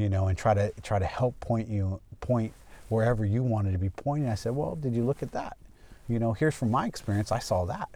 you 0.00 0.08
know, 0.08 0.28
and 0.28 0.38
try 0.38 0.54
to 0.54 0.72
try 0.82 0.98
to 0.98 1.04
help 1.04 1.38
point 1.40 1.68
you 1.68 2.00
point 2.20 2.52
wherever 2.88 3.24
you 3.24 3.42
wanted 3.42 3.72
to 3.72 3.78
be 3.78 3.90
pointing. 3.90 4.30
I 4.30 4.34
said, 4.34 4.56
well, 4.56 4.74
did 4.74 4.94
you 4.94 5.04
look 5.04 5.22
at 5.22 5.30
that? 5.32 5.58
You 6.08 6.18
know, 6.18 6.32
here's 6.32 6.54
from 6.54 6.70
my 6.70 6.86
experience, 6.86 7.30
I 7.30 7.38
saw 7.38 7.66
that. 7.66 7.90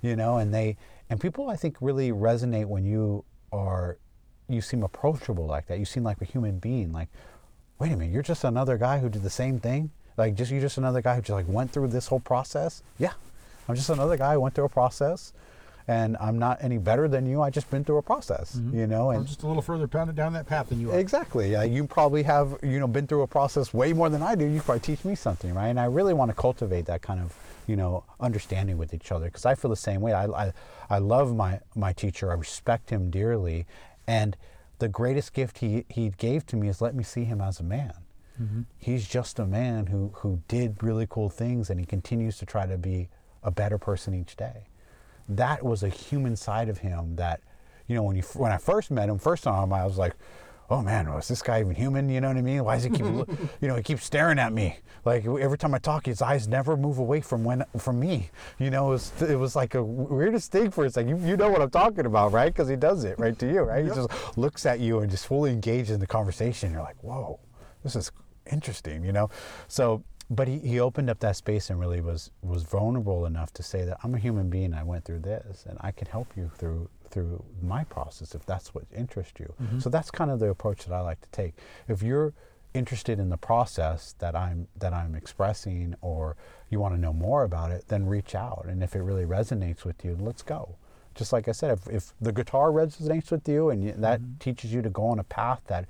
You 0.00 0.14
know, 0.14 0.38
and 0.38 0.54
they 0.54 0.76
and 1.10 1.20
people 1.20 1.50
I 1.50 1.56
think 1.56 1.76
really 1.80 2.12
resonate 2.12 2.66
when 2.66 2.84
you 2.84 3.24
are 3.52 3.98
you 4.48 4.60
seem 4.60 4.84
approachable 4.84 5.46
like 5.46 5.66
that. 5.66 5.78
You 5.78 5.84
seem 5.84 6.04
like 6.04 6.20
a 6.22 6.24
human 6.24 6.58
being. 6.58 6.92
Like, 6.92 7.08
wait 7.80 7.92
a 7.92 7.96
minute, 7.96 8.12
you're 8.12 8.22
just 8.22 8.44
another 8.44 8.78
guy 8.78 9.00
who 9.00 9.08
did 9.08 9.22
the 9.22 9.30
same 9.30 9.58
thing. 9.58 9.90
Like, 10.16 10.36
just 10.36 10.52
you're 10.52 10.60
just 10.60 10.78
another 10.78 11.02
guy 11.02 11.16
who 11.16 11.20
just 11.20 11.30
like 11.30 11.48
went 11.48 11.72
through 11.72 11.88
this 11.88 12.06
whole 12.06 12.20
process. 12.20 12.82
Yeah, 12.98 13.12
I'm 13.68 13.74
just 13.74 13.90
another 13.90 14.16
guy 14.16 14.34
who 14.34 14.40
went 14.40 14.54
through 14.54 14.66
a 14.66 14.68
process, 14.68 15.32
and 15.90 16.16
I'm 16.20 16.38
not 16.38 16.62
any 16.62 16.78
better 16.78 17.08
than 17.08 17.26
you. 17.26 17.42
I 17.42 17.50
just 17.50 17.68
been 17.68 17.82
through 17.82 17.96
a 17.96 18.02
process. 18.02 18.54
Mm-hmm. 18.54 18.78
You 18.78 18.86
know, 18.86 19.10
I'm 19.10 19.18
and 19.18 19.26
just 19.26 19.42
a 19.42 19.48
little 19.48 19.60
further 19.60 19.88
down, 19.88 20.14
down 20.14 20.32
that 20.34 20.46
path 20.46 20.68
than 20.68 20.80
you 20.80 20.92
are. 20.92 20.98
Exactly. 20.98 21.50
Yeah, 21.50 21.64
you 21.64 21.84
probably 21.84 22.22
have 22.22 22.56
you 22.62 22.78
know 22.78 22.86
been 22.86 23.08
through 23.08 23.22
a 23.22 23.26
process 23.26 23.74
way 23.74 23.92
more 23.92 24.08
than 24.08 24.22
I 24.22 24.36
do. 24.36 24.46
You 24.46 24.60
probably 24.60 24.80
teach 24.80 25.04
me 25.04 25.16
something, 25.16 25.52
right? 25.52 25.66
And 25.66 25.80
I 25.80 25.86
really 25.86 26.14
want 26.14 26.30
to 26.30 26.34
cultivate 26.36 26.86
that 26.86 27.02
kind 27.02 27.18
of 27.18 27.34
you 27.66 27.74
know 27.74 28.04
understanding 28.20 28.78
with 28.78 28.94
each 28.94 29.10
other 29.10 29.26
because 29.26 29.44
I 29.44 29.56
feel 29.56 29.68
the 29.68 29.76
same 29.76 30.00
way. 30.00 30.12
I, 30.12 30.26
I 30.26 30.52
I 30.88 30.98
love 30.98 31.34
my 31.34 31.58
my 31.74 31.92
teacher. 31.92 32.30
I 32.30 32.34
respect 32.34 32.90
him 32.90 33.10
dearly, 33.10 33.66
and 34.06 34.36
the 34.78 34.88
greatest 34.88 35.32
gift 35.32 35.58
he 35.58 35.86
he 35.88 36.10
gave 36.10 36.46
to 36.46 36.56
me 36.56 36.68
is 36.68 36.80
let 36.80 36.94
me 36.94 37.02
see 37.02 37.24
him 37.24 37.40
as 37.40 37.58
a 37.58 37.64
man. 37.64 37.94
Mm-hmm. 38.40 38.60
He's 38.78 39.08
just 39.08 39.40
a 39.40 39.44
man 39.44 39.86
who 39.86 40.12
who 40.18 40.40
did 40.46 40.84
really 40.84 41.08
cool 41.10 41.30
things, 41.30 41.68
and 41.68 41.80
he 41.80 41.84
continues 41.84 42.38
to 42.38 42.46
try 42.46 42.66
to 42.66 42.78
be 42.78 43.08
a 43.42 43.50
better 43.50 43.76
person 43.76 44.14
each 44.14 44.36
day 44.36 44.66
that 45.36 45.64
was 45.64 45.82
a 45.82 45.88
human 45.88 46.36
side 46.36 46.68
of 46.68 46.78
him 46.78 47.16
that 47.16 47.40
you 47.86 47.94
know 47.94 48.02
when 48.02 48.16
you 48.16 48.22
when 48.34 48.52
I 48.52 48.58
first 48.58 48.90
met 48.90 49.08
him 49.08 49.18
first 49.18 49.44
time 49.44 49.72
I 49.72 49.84
was 49.84 49.98
like 49.98 50.14
oh 50.70 50.82
man 50.82 51.12
was 51.12 51.28
this 51.28 51.42
guy 51.42 51.60
even 51.60 51.74
human? 51.74 52.08
You 52.08 52.20
know 52.20 52.28
what 52.28 52.36
I 52.36 52.42
mean? 52.42 52.64
Why 52.64 52.76
does 52.76 52.84
he 52.84 52.90
keep 52.90 53.00
you 53.60 53.68
know 53.68 53.74
he 53.76 53.82
keeps 53.82 54.04
staring 54.04 54.38
at 54.38 54.52
me? 54.52 54.78
Like 55.04 55.26
every 55.26 55.58
time 55.58 55.74
I 55.74 55.78
talk 55.78 56.06
his 56.06 56.22
eyes 56.22 56.46
never 56.46 56.76
move 56.76 56.98
away 56.98 57.20
from 57.20 57.44
when 57.44 57.64
from 57.78 57.98
me. 57.98 58.30
You 58.58 58.70
know 58.70 58.88
it 58.88 58.90
was, 58.90 59.22
it 59.22 59.38
was 59.38 59.56
like 59.56 59.74
a 59.74 59.82
weirdest 59.82 60.52
thing 60.52 60.70
for 60.70 60.84
it's 60.84 60.96
like 60.96 61.08
you, 61.08 61.18
you 61.18 61.36
know 61.36 61.50
what 61.50 61.60
I'm 61.60 61.70
talking 61.70 62.06
about 62.06 62.32
right? 62.32 62.52
Because 62.52 62.68
he 62.68 62.76
does 62.76 63.04
it 63.04 63.18
right 63.18 63.38
to 63.38 63.46
you 63.46 63.60
right? 63.60 63.84
He 63.84 63.90
just 63.90 64.10
looks 64.38 64.66
at 64.66 64.80
you 64.80 65.00
and 65.00 65.10
just 65.10 65.26
fully 65.26 65.50
engaged 65.52 65.90
in 65.90 66.00
the 66.00 66.06
conversation. 66.06 66.72
You're 66.72 66.82
like 66.82 67.02
whoa 67.02 67.40
this 67.82 67.96
is 67.96 68.12
interesting 68.50 69.04
you 69.04 69.12
know? 69.12 69.30
So 69.68 70.04
but 70.30 70.46
he, 70.46 70.60
he 70.60 70.78
opened 70.78 71.10
up 71.10 71.18
that 71.20 71.36
space 71.36 71.70
and 71.70 71.80
really 71.80 72.00
was 72.00 72.30
was 72.40 72.62
vulnerable 72.62 73.26
enough 73.26 73.52
to 73.54 73.62
say 73.62 73.84
that 73.84 73.98
I'm 74.04 74.14
a 74.14 74.18
human 74.18 74.48
being. 74.48 74.72
I 74.72 74.84
went 74.84 75.04
through 75.04 75.20
this, 75.20 75.66
and 75.68 75.76
I 75.80 75.90
can 75.90 76.06
help 76.06 76.28
you 76.36 76.50
through 76.56 76.88
through 77.10 77.42
my 77.60 77.82
process 77.84 78.34
if 78.36 78.46
that's 78.46 78.72
what 78.72 78.84
interests 78.96 79.40
you. 79.40 79.52
So 79.80 79.90
that's 79.90 80.12
kind 80.12 80.30
of 80.30 80.38
the 80.38 80.48
approach 80.48 80.84
that 80.86 80.94
I 80.94 81.00
like 81.00 81.20
to 81.22 81.28
take. 81.30 81.54
If 81.88 82.02
you're 82.02 82.32
interested 82.72 83.18
in 83.18 83.30
the 83.30 83.36
process 83.36 84.14
that 84.20 84.36
I'm 84.36 84.68
that 84.78 84.92
I'm 84.92 85.16
expressing 85.16 85.96
or 86.00 86.36
you 86.68 86.78
want 86.78 86.94
to 86.94 87.00
know 87.00 87.12
more 87.12 87.42
about 87.42 87.72
it, 87.72 87.86
then 87.88 88.06
reach 88.06 88.36
out. 88.36 88.66
And 88.68 88.82
if 88.82 88.94
it 88.94 89.00
really 89.02 89.24
resonates 89.24 89.84
with 89.84 90.04
you, 90.04 90.16
let's 90.20 90.42
go. 90.42 90.76
Just 91.16 91.32
like 91.32 91.48
I 91.48 91.52
said, 91.52 91.72
if, 91.72 91.88
if 91.88 92.12
the 92.20 92.32
guitar 92.32 92.70
resonates 92.70 93.32
with 93.32 93.48
you 93.48 93.70
and 93.70 93.88
that 94.02 94.20
mm-hmm. 94.20 94.38
teaches 94.38 94.72
you 94.72 94.80
to 94.82 94.90
go 94.90 95.06
on 95.06 95.18
a 95.18 95.24
path 95.24 95.62
that 95.66 95.86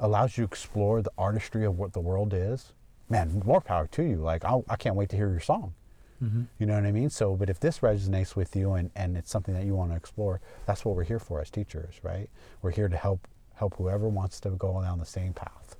allows 0.00 0.36
you 0.36 0.44
to 0.44 0.50
explore 0.50 1.00
the 1.00 1.12
artistry 1.16 1.64
of 1.64 1.78
what 1.78 1.92
the 1.92 2.00
world 2.00 2.34
is, 2.34 2.72
man, 3.08 3.42
more 3.44 3.60
power 3.60 3.86
to 3.88 4.02
you. 4.02 4.16
Like, 4.16 4.44
I'll, 4.44 4.64
I 4.68 4.76
can 4.76 4.90
not 4.90 4.96
wait 4.96 5.08
to 5.10 5.16
hear 5.16 5.30
your 5.30 5.40
song. 5.40 5.74
Mm-hmm. 6.22 6.42
You 6.58 6.66
know 6.66 6.74
what 6.74 6.84
I 6.84 6.92
mean? 6.92 7.10
So, 7.10 7.36
but 7.36 7.50
if 7.50 7.60
this 7.60 7.80
resonates 7.80 8.36
with 8.36 8.56
you 8.56 8.72
and, 8.72 8.90
and 8.96 9.16
it's 9.16 9.30
something 9.30 9.54
that 9.54 9.64
you 9.64 9.74
want 9.74 9.90
to 9.90 9.96
explore, 9.96 10.40
that's 10.64 10.84
what 10.84 10.96
we're 10.96 11.04
here 11.04 11.18
for 11.18 11.40
as 11.40 11.50
teachers, 11.50 11.96
right? 12.02 12.30
We're 12.62 12.70
here 12.70 12.88
to 12.88 12.96
help 12.96 13.28
help 13.54 13.74
whoever 13.76 14.06
wants 14.08 14.38
to 14.40 14.50
go 14.50 14.82
down 14.82 14.98
the 14.98 15.06
same 15.06 15.32
path. 15.32 15.76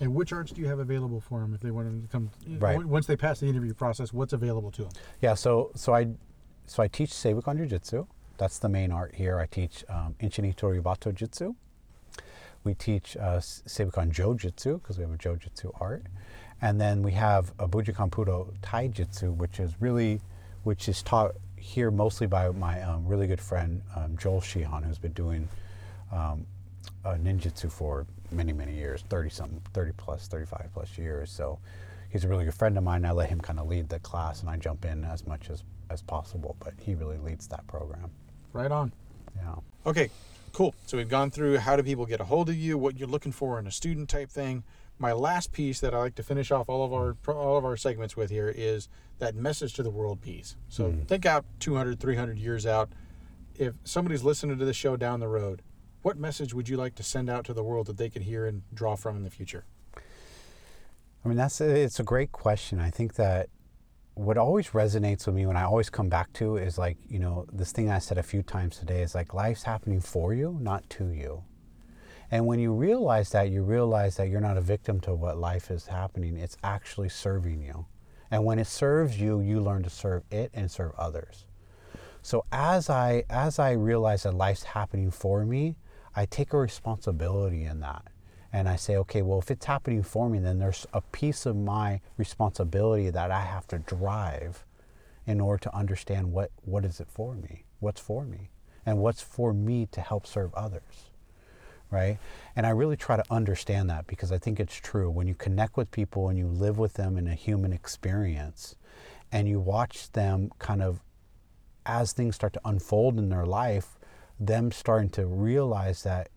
And 0.00 0.14
which 0.14 0.32
arts 0.32 0.50
do 0.50 0.60
you 0.60 0.66
have 0.66 0.78
available 0.78 1.20
for 1.20 1.40
them 1.40 1.54
if 1.54 1.60
they 1.60 1.70
want 1.70 2.02
to 2.02 2.08
come? 2.10 2.30
Right. 2.58 2.82
Once 2.84 3.06
they 3.06 3.16
pass 3.16 3.40
the 3.40 3.46
interview 3.46 3.74
process, 3.74 4.12
what's 4.12 4.32
available 4.32 4.70
to 4.72 4.82
them? 4.82 4.92
Yeah. 5.20 5.34
So 5.34 5.70
so 5.74 5.94
I 5.94 6.08
so 6.66 6.82
I 6.82 6.88
teach 6.88 7.10
Seibukan 7.10 7.56
Jiu-Jitsu. 7.56 8.06
That's 8.38 8.58
the 8.58 8.68
main 8.68 8.92
art 8.92 9.14
here. 9.16 9.38
I 9.38 9.46
teach 9.46 9.84
um, 9.88 10.14
Inshin 10.20 10.46
Ito 10.46 10.68
Ryu 10.68 10.82
Batto 10.82 11.12
Jutsu. 11.12 11.54
We 12.62 12.74
teach 12.74 13.16
uh, 13.16 13.38
Seibukan 13.38 14.10
Jo-Jitsu 14.10 14.78
because 14.78 14.96
we 14.98 15.02
have 15.02 15.12
a 15.12 15.18
Jo-Jitsu 15.18 15.72
art. 15.80 16.04
And 16.62 16.80
then 16.80 17.02
we 17.02 17.12
have 17.12 17.52
a 17.58 17.66
Bujinkan 17.66 18.10
Budo 18.10 18.52
Tai 18.62 18.88
which 19.30 19.60
is 19.60 19.72
really, 19.80 20.20
which 20.62 20.88
is 20.88 21.02
taught 21.02 21.34
here 21.56 21.90
mostly 21.90 22.26
by 22.26 22.48
my 22.50 22.82
um, 22.82 23.06
really 23.06 23.26
good 23.26 23.40
friend 23.40 23.82
um, 23.96 24.16
Joel 24.16 24.40
Shihan, 24.40 24.84
who's 24.84 24.98
been 24.98 25.12
doing 25.12 25.48
um, 26.12 26.46
uh, 27.04 27.14
ninjutsu 27.14 27.70
for 27.70 28.06
many, 28.30 28.52
many 28.52 28.74
years 28.74 29.04
30 29.08 29.30
something, 29.30 29.62
30 29.72 29.92
plus, 29.96 30.26
35 30.26 30.68
plus 30.72 30.98
years. 30.98 31.30
So 31.30 31.58
he's 32.10 32.24
a 32.24 32.28
really 32.28 32.44
good 32.44 32.54
friend 32.54 32.76
of 32.76 32.84
mine. 32.84 33.04
I 33.04 33.12
let 33.12 33.28
him 33.28 33.40
kind 33.40 33.58
of 33.58 33.66
lead 33.68 33.88
the 33.88 33.98
class 34.00 34.40
and 34.40 34.50
I 34.50 34.56
jump 34.56 34.84
in 34.84 35.04
as 35.04 35.26
much 35.26 35.50
as, 35.50 35.62
as 35.88 36.02
possible, 36.02 36.56
but 36.60 36.74
he 36.78 36.94
really 36.94 37.18
leads 37.18 37.46
that 37.48 37.66
program. 37.66 38.10
Right 38.52 38.70
on. 38.70 38.92
Yeah. 39.36 39.54
Okay, 39.86 40.10
cool. 40.52 40.74
So 40.86 40.96
we've 40.96 41.08
gone 41.08 41.30
through 41.30 41.58
how 41.58 41.76
do 41.76 41.82
people 41.82 42.06
get 42.06 42.20
a 42.20 42.24
hold 42.24 42.48
of 42.48 42.56
you, 42.56 42.76
what 42.76 42.98
you're 42.98 43.08
looking 43.08 43.32
for 43.32 43.58
in 43.58 43.66
a 43.66 43.70
student 43.70 44.08
type 44.08 44.30
thing. 44.30 44.64
My 45.00 45.12
last 45.12 45.50
piece 45.50 45.80
that 45.80 45.94
I 45.94 45.98
like 45.98 46.14
to 46.16 46.22
finish 46.22 46.52
off 46.52 46.68
all 46.68 46.84
of 46.84 46.92
our 46.92 47.16
all 47.34 47.56
of 47.56 47.64
our 47.64 47.76
segments 47.76 48.16
with 48.16 48.30
here 48.30 48.52
is 48.54 48.88
that 49.18 49.34
message 49.34 49.72
to 49.74 49.82
the 49.82 49.90
world 49.90 50.20
piece. 50.20 50.56
So 50.68 50.92
mm. 50.92 51.08
think 51.08 51.26
out 51.26 51.44
200, 51.58 51.98
300 51.98 52.38
years 52.38 52.66
out. 52.66 52.90
If 53.56 53.74
somebody's 53.84 54.22
listening 54.22 54.58
to 54.58 54.64
this 54.64 54.76
show 54.76 54.96
down 54.96 55.20
the 55.20 55.28
road, 55.28 55.62
what 56.02 56.18
message 56.18 56.54
would 56.54 56.68
you 56.68 56.76
like 56.76 56.94
to 56.96 57.02
send 57.02 57.28
out 57.28 57.44
to 57.46 57.54
the 57.54 57.64
world 57.64 57.86
that 57.86 57.96
they 57.96 58.08
could 58.08 58.22
hear 58.22 58.46
and 58.46 58.62
draw 58.72 58.94
from 58.94 59.16
in 59.16 59.24
the 59.24 59.30
future? 59.30 59.64
I 61.24 61.28
mean, 61.28 61.36
that's 61.36 61.60
a, 61.60 61.68
it's 61.68 62.00
a 62.00 62.04
great 62.04 62.32
question. 62.32 62.80
I 62.80 62.90
think 62.90 63.14
that 63.14 63.50
what 64.14 64.36
always 64.38 64.68
resonates 64.68 65.26
with 65.26 65.34
me 65.34 65.46
when 65.46 65.56
I 65.56 65.64
always 65.64 65.90
come 65.90 66.08
back 66.08 66.32
to 66.34 66.56
is 66.56 66.78
like, 66.78 66.96
you 67.08 67.18
know, 67.18 67.46
this 67.52 67.72
thing 67.72 67.90
I 67.90 67.98
said 67.98 68.18
a 68.18 68.22
few 68.22 68.42
times 68.42 68.78
today 68.78 69.02
is 69.02 69.14
like 69.14 69.34
life's 69.34 69.62
happening 69.62 70.00
for 70.00 70.34
you, 70.34 70.58
not 70.60 70.88
to 70.90 71.08
you. 71.08 71.44
And 72.30 72.46
when 72.46 72.60
you 72.60 72.72
realize 72.72 73.30
that, 73.30 73.50
you 73.50 73.62
realize 73.62 74.16
that 74.16 74.28
you're 74.28 74.40
not 74.40 74.56
a 74.56 74.60
victim 74.62 75.00
to 75.00 75.14
what 75.14 75.38
life 75.38 75.70
is 75.70 75.86
happening. 75.86 76.36
It's 76.36 76.56
actually 76.62 77.08
serving 77.08 77.62
you. 77.62 77.86
And 78.30 78.44
when 78.44 78.58
it 78.60 78.68
serves 78.68 79.20
you, 79.20 79.40
you 79.40 79.60
learn 79.60 79.82
to 79.82 79.90
serve 79.90 80.22
it 80.30 80.50
and 80.54 80.70
serve 80.70 80.92
others. 80.96 81.46
So 82.22 82.44
as 82.52 82.88
I 82.88 83.24
as 83.28 83.58
I 83.58 83.72
realize 83.72 84.22
that 84.22 84.34
life's 84.34 84.62
happening 84.62 85.10
for 85.10 85.44
me, 85.44 85.76
I 86.14 86.26
take 86.26 86.52
a 86.52 86.58
responsibility 86.58 87.64
in 87.64 87.80
that. 87.80 88.04
And 88.52 88.68
I 88.68 88.76
say, 88.76 88.96
okay, 88.96 89.22
well, 89.22 89.38
if 89.38 89.50
it's 89.50 89.66
happening 89.66 90.02
for 90.02 90.28
me, 90.28 90.38
then 90.38 90.58
there's 90.58 90.86
a 90.92 91.00
piece 91.00 91.46
of 91.46 91.56
my 91.56 92.00
responsibility 92.16 93.10
that 93.10 93.30
I 93.30 93.42
have 93.42 93.66
to 93.68 93.78
drive 93.78 94.64
in 95.26 95.40
order 95.40 95.62
to 95.62 95.74
understand 95.74 96.32
what, 96.32 96.50
what 96.62 96.84
is 96.84 97.00
it 97.00 97.08
for 97.08 97.34
me? 97.34 97.64
What's 97.78 98.00
for 98.00 98.24
me? 98.24 98.50
And 98.84 98.98
what's 98.98 99.22
for 99.22 99.52
me 99.52 99.86
to 99.92 100.00
help 100.00 100.26
serve 100.26 100.52
others? 100.54 101.09
Right? 101.90 102.18
And 102.54 102.66
I 102.66 102.70
really 102.70 102.96
try 102.96 103.16
to 103.16 103.24
understand 103.30 103.90
that 103.90 104.06
because 104.06 104.30
I 104.30 104.38
think 104.38 104.60
it's 104.60 104.76
true. 104.76 105.10
When 105.10 105.26
you 105.26 105.34
connect 105.34 105.76
with 105.76 105.90
people 105.90 106.28
and 106.28 106.38
you 106.38 106.46
live 106.46 106.78
with 106.78 106.94
them 106.94 107.16
in 107.16 107.26
a 107.26 107.34
human 107.34 107.72
experience 107.72 108.76
and 109.32 109.48
you 109.48 109.58
watch 109.58 110.12
them 110.12 110.50
kind 110.58 110.82
of 110.82 111.00
as 111.86 112.12
things 112.12 112.36
start 112.36 112.52
to 112.52 112.60
unfold 112.64 113.18
in 113.18 113.28
their 113.28 113.46
life, 113.46 113.98
them 114.38 114.70
starting 114.70 115.10
to 115.10 115.26
realize 115.26 116.02
that 116.04 116.28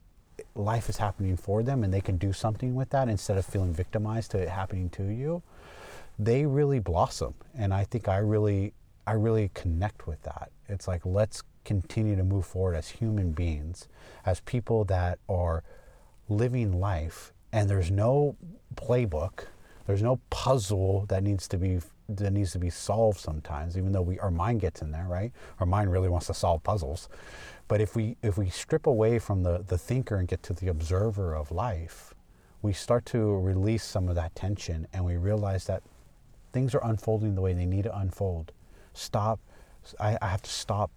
life 0.55 0.89
is 0.89 0.97
happening 0.97 1.37
for 1.37 1.63
them 1.63 1.83
and 1.83 1.93
they 1.93 2.01
can 2.01 2.17
do 2.17 2.33
something 2.33 2.75
with 2.75 2.89
that 2.89 3.07
instead 3.07 3.37
of 3.37 3.45
feeling 3.45 3.73
victimized 3.73 4.31
to 4.31 4.37
it 4.37 4.49
happening 4.49 4.89
to 4.89 5.03
you 5.03 5.41
they 6.19 6.45
really 6.45 6.79
blossom 6.79 7.33
and 7.57 7.73
i 7.73 7.83
think 7.83 8.07
i 8.07 8.17
really 8.17 8.73
i 9.07 9.13
really 9.13 9.49
connect 9.53 10.05
with 10.07 10.21
that 10.23 10.51
it's 10.67 10.87
like 10.87 11.05
let's 11.05 11.43
continue 11.65 12.15
to 12.15 12.23
move 12.23 12.45
forward 12.45 12.75
as 12.75 12.89
human 12.89 13.31
beings 13.31 13.87
as 14.25 14.39
people 14.41 14.83
that 14.85 15.19
are 15.29 15.63
living 16.29 16.79
life 16.79 17.33
and 17.51 17.69
there's 17.69 17.91
no 17.91 18.35
playbook 18.75 19.45
there's 19.85 20.01
no 20.01 20.19
puzzle 20.29 21.05
that 21.07 21.23
needs 21.23 21.47
to 21.47 21.57
be 21.57 21.79
that 22.09 22.31
needs 22.31 22.51
to 22.51 22.59
be 22.59 22.69
solved 22.69 23.19
sometimes 23.19 23.77
even 23.77 23.91
though 23.91 24.01
we 24.01 24.19
our 24.19 24.31
mind 24.31 24.61
gets 24.61 24.81
in 24.81 24.91
there 24.91 25.07
right 25.07 25.31
our 25.59 25.65
mind 25.65 25.91
really 25.91 26.09
wants 26.09 26.27
to 26.27 26.33
solve 26.33 26.63
puzzles 26.63 27.09
but 27.67 27.81
if 27.81 27.95
we 27.95 28.17
if 28.21 28.37
we 28.37 28.49
strip 28.49 28.87
away 28.87 29.19
from 29.19 29.43
the, 29.43 29.63
the 29.67 29.77
thinker 29.77 30.17
and 30.17 30.27
get 30.27 30.43
to 30.43 30.53
the 30.53 30.67
observer 30.67 31.33
of 31.33 31.51
life, 31.51 32.13
we 32.61 32.73
start 32.73 33.05
to 33.07 33.19
release 33.39 33.83
some 33.83 34.09
of 34.09 34.15
that 34.15 34.35
tension 34.35 34.87
and 34.93 35.03
we 35.03 35.17
realize 35.17 35.65
that 35.65 35.83
things 36.51 36.75
are 36.75 36.83
unfolding 36.83 37.35
the 37.35 37.41
way 37.41 37.53
they 37.53 37.65
need 37.65 37.83
to 37.83 37.97
unfold. 37.97 38.51
Stop 38.93 39.39
I, 39.99 40.17
I 40.21 40.27
have 40.27 40.41
to 40.43 40.49
stop 40.49 40.91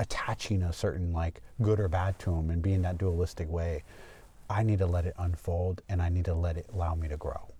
attaching 0.00 0.62
a 0.62 0.72
certain 0.72 1.12
like 1.12 1.40
good 1.62 1.78
or 1.78 1.88
bad 1.88 2.18
to 2.20 2.30
them 2.30 2.50
and 2.50 2.62
being 2.62 2.82
that 2.82 2.98
dualistic 2.98 3.48
way. 3.48 3.84
I 4.48 4.62
need 4.64 4.78
to 4.78 4.86
let 4.86 5.06
it 5.06 5.14
unfold 5.18 5.82
and 5.88 6.02
I 6.02 6.08
need 6.08 6.24
to 6.24 6.34
let 6.34 6.56
it 6.56 6.66
allow 6.72 6.94
me 6.94 7.06
to 7.08 7.16
grow. 7.16 7.52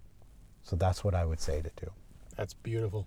So 0.62 0.74
that's 0.74 1.04
what 1.04 1.14
I 1.14 1.24
would 1.24 1.40
say 1.40 1.62
to 1.62 1.70
do. 1.76 1.90
That's 2.36 2.54
beautiful 2.54 3.06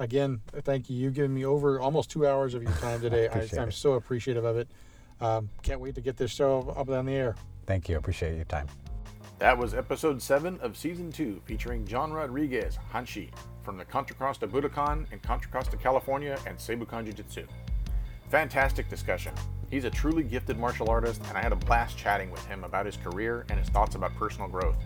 again, 0.00 0.40
thank 0.62 0.90
you. 0.90 0.96
You've 0.96 1.14
given 1.14 1.32
me 1.32 1.44
over 1.44 1.78
almost 1.78 2.10
two 2.10 2.26
hours 2.26 2.54
of 2.54 2.62
your 2.62 2.72
time 2.72 3.00
today. 3.02 3.28
I 3.28 3.48
am 3.60 3.70
so 3.70 3.92
appreciative 3.92 4.44
of 4.44 4.56
it. 4.56 4.66
Um, 5.20 5.50
can't 5.62 5.80
wait 5.80 5.94
to 5.94 6.00
get 6.00 6.16
this 6.16 6.32
show 6.32 6.74
up 6.76 6.88
on 6.88 7.06
the 7.06 7.12
air. 7.12 7.36
Thank 7.66 7.88
you. 7.88 7.98
Appreciate 7.98 8.34
your 8.34 8.46
time. 8.46 8.66
That 9.38 9.56
was 9.56 9.74
episode 9.74 10.20
seven 10.20 10.58
of 10.60 10.76
season 10.76 11.12
two, 11.12 11.40
featuring 11.44 11.86
John 11.86 12.12
Rodriguez 12.12 12.78
Hanshi 12.92 13.30
from 13.62 13.78
the 13.78 13.84
Contra 13.84 14.16
Costa 14.16 14.46
Budokan 14.46 15.10
in 15.12 15.18
Contra 15.20 15.50
Costa, 15.50 15.76
California, 15.76 16.38
and 16.46 16.58
Seibukan 16.58 17.04
Jiu 17.04 17.12
Jitsu. 17.12 17.46
Fantastic 18.30 18.88
discussion. 18.88 19.34
He's 19.70 19.84
a 19.84 19.90
truly 19.90 20.22
gifted 20.22 20.56
martial 20.56 20.88
artist, 20.88 21.20
and 21.28 21.36
I 21.36 21.42
had 21.42 21.50
a 21.50 21.56
blast 21.56 21.98
chatting 21.98 22.30
with 22.30 22.44
him 22.46 22.62
about 22.62 22.86
his 22.86 22.96
career 22.96 23.44
and 23.50 23.58
his 23.58 23.68
thoughts 23.70 23.96
about 23.96 24.14
personal 24.14 24.48
growth. 24.48 24.76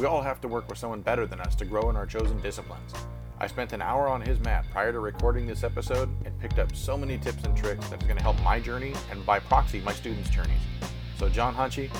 We 0.00 0.06
all 0.06 0.22
have 0.22 0.40
to 0.40 0.48
work 0.48 0.70
with 0.70 0.78
someone 0.78 1.02
better 1.02 1.26
than 1.26 1.38
us 1.40 1.54
to 1.56 1.66
grow 1.66 1.90
in 1.90 1.96
our 1.96 2.06
chosen 2.06 2.40
disciplines. 2.40 2.94
I 3.38 3.46
spent 3.46 3.74
an 3.74 3.82
hour 3.82 4.08
on 4.08 4.22
his 4.22 4.40
mat 4.40 4.64
prior 4.72 4.90
to 4.92 5.00
recording 5.00 5.46
this 5.46 5.64
episode 5.64 6.08
and 6.24 6.40
picked 6.40 6.58
up 6.58 6.74
so 6.74 6.96
many 6.96 7.18
tips 7.18 7.44
and 7.44 7.54
tricks 7.54 7.86
that's 7.88 8.04
going 8.04 8.16
to 8.16 8.22
help 8.22 8.40
my 8.42 8.58
journey 8.58 8.94
and 9.10 9.24
by 9.26 9.38
proxy 9.38 9.80
my 9.80 9.92
students' 9.92 10.30
journeys. 10.30 10.60
So, 11.18 11.28
John 11.28 11.54
Hanshi, 11.54 11.90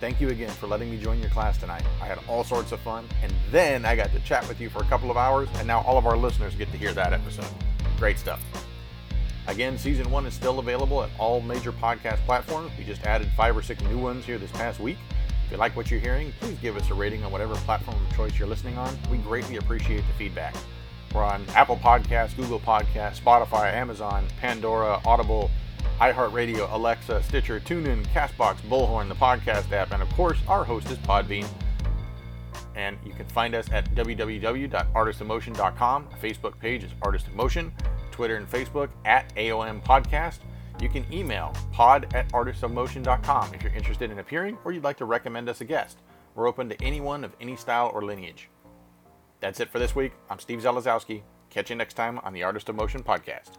thank 0.00 0.18
you 0.18 0.30
again 0.30 0.50
for 0.50 0.66
letting 0.66 0.90
me 0.90 0.98
join 0.98 1.20
your 1.20 1.30
class 1.30 1.58
tonight. 1.58 1.84
I 2.00 2.06
had 2.06 2.20
all 2.26 2.42
sorts 2.42 2.72
of 2.72 2.80
fun, 2.80 3.06
and 3.22 3.34
then 3.50 3.84
I 3.84 3.94
got 3.94 4.12
to 4.12 4.20
chat 4.20 4.48
with 4.48 4.62
you 4.62 4.70
for 4.70 4.78
a 4.78 4.86
couple 4.86 5.10
of 5.10 5.18
hours, 5.18 5.50
and 5.56 5.66
now 5.66 5.82
all 5.82 5.98
of 5.98 6.06
our 6.06 6.16
listeners 6.16 6.54
get 6.54 6.72
to 6.72 6.78
hear 6.78 6.94
that 6.94 7.12
episode. 7.12 7.52
Great 7.98 8.18
stuff. 8.18 8.40
Again, 9.48 9.78
season 9.78 10.10
one 10.10 10.26
is 10.26 10.34
still 10.34 10.58
available 10.58 11.02
at 11.02 11.08
all 11.18 11.40
major 11.40 11.72
podcast 11.72 12.18
platforms. 12.26 12.70
We 12.76 12.84
just 12.84 13.06
added 13.06 13.30
five 13.34 13.56
or 13.56 13.62
six 13.62 13.82
new 13.84 13.96
ones 13.96 14.26
here 14.26 14.36
this 14.36 14.52
past 14.52 14.78
week. 14.78 14.98
If 15.46 15.52
you 15.52 15.56
like 15.56 15.74
what 15.74 15.90
you're 15.90 16.00
hearing, 16.00 16.34
please 16.38 16.58
give 16.60 16.76
us 16.76 16.90
a 16.90 16.94
rating 16.94 17.24
on 17.24 17.32
whatever 17.32 17.54
platform 17.54 17.96
of 17.96 18.14
choice 18.14 18.38
you're 18.38 18.46
listening 18.46 18.76
on. 18.76 18.94
We 19.10 19.16
greatly 19.16 19.56
appreciate 19.56 20.04
the 20.06 20.12
feedback. 20.18 20.54
We're 21.14 21.24
on 21.24 21.46
Apple 21.54 21.78
Podcasts, 21.78 22.36
Google 22.36 22.60
Podcasts, 22.60 23.20
Spotify, 23.20 23.72
Amazon, 23.72 24.26
Pandora, 24.38 25.00
Audible, 25.06 25.50
iHeartRadio, 25.98 26.70
Alexa, 26.70 27.22
Stitcher, 27.22 27.58
TuneIn, 27.58 28.06
Castbox, 28.08 28.56
Bullhorn, 28.68 29.08
the 29.08 29.14
podcast 29.14 29.72
app, 29.72 29.92
and 29.92 30.02
of 30.02 30.10
course, 30.10 30.36
our 30.46 30.62
host 30.62 30.90
is 30.90 30.98
Podbean. 30.98 31.46
And 32.76 32.98
you 33.02 33.14
can 33.14 33.24
find 33.28 33.54
us 33.54 33.72
at 33.72 33.94
www.artistofmotion.com. 33.94 36.08
Facebook 36.22 36.58
page 36.60 36.84
is 36.84 36.90
Artist 37.00 37.26
of 37.26 37.34
Motion. 37.34 37.72
Twitter 38.18 38.34
and 38.34 38.50
Facebook 38.50 38.88
at 39.04 39.32
AOM 39.36 39.80
Podcast. 39.84 40.40
You 40.80 40.88
can 40.88 41.06
email 41.12 41.54
pod 41.70 42.12
at 42.14 42.28
artistofmotion.com 42.32 43.54
if 43.54 43.62
you're 43.62 43.72
interested 43.72 44.10
in 44.10 44.18
appearing 44.18 44.58
or 44.64 44.72
you'd 44.72 44.82
like 44.82 44.96
to 44.96 45.04
recommend 45.04 45.48
us 45.48 45.60
a 45.60 45.64
guest. 45.64 45.98
We're 46.34 46.48
open 46.48 46.68
to 46.68 46.82
anyone 46.82 47.22
of 47.22 47.36
any 47.40 47.54
style 47.54 47.92
or 47.94 48.02
lineage. 48.02 48.50
That's 49.38 49.60
it 49.60 49.70
for 49.70 49.78
this 49.78 49.94
week. 49.94 50.14
I'm 50.28 50.40
Steve 50.40 50.58
Zalazowski. 50.58 51.22
Catch 51.48 51.70
you 51.70 51.76
next 51.76 51.94
time 51.94 52.18
on 52.24 52.32
the 52.32 52.42
Artist 52.42 52.68
of 52.68 52.74
Motion 52.74 53.04
podcast. 53.04 53.52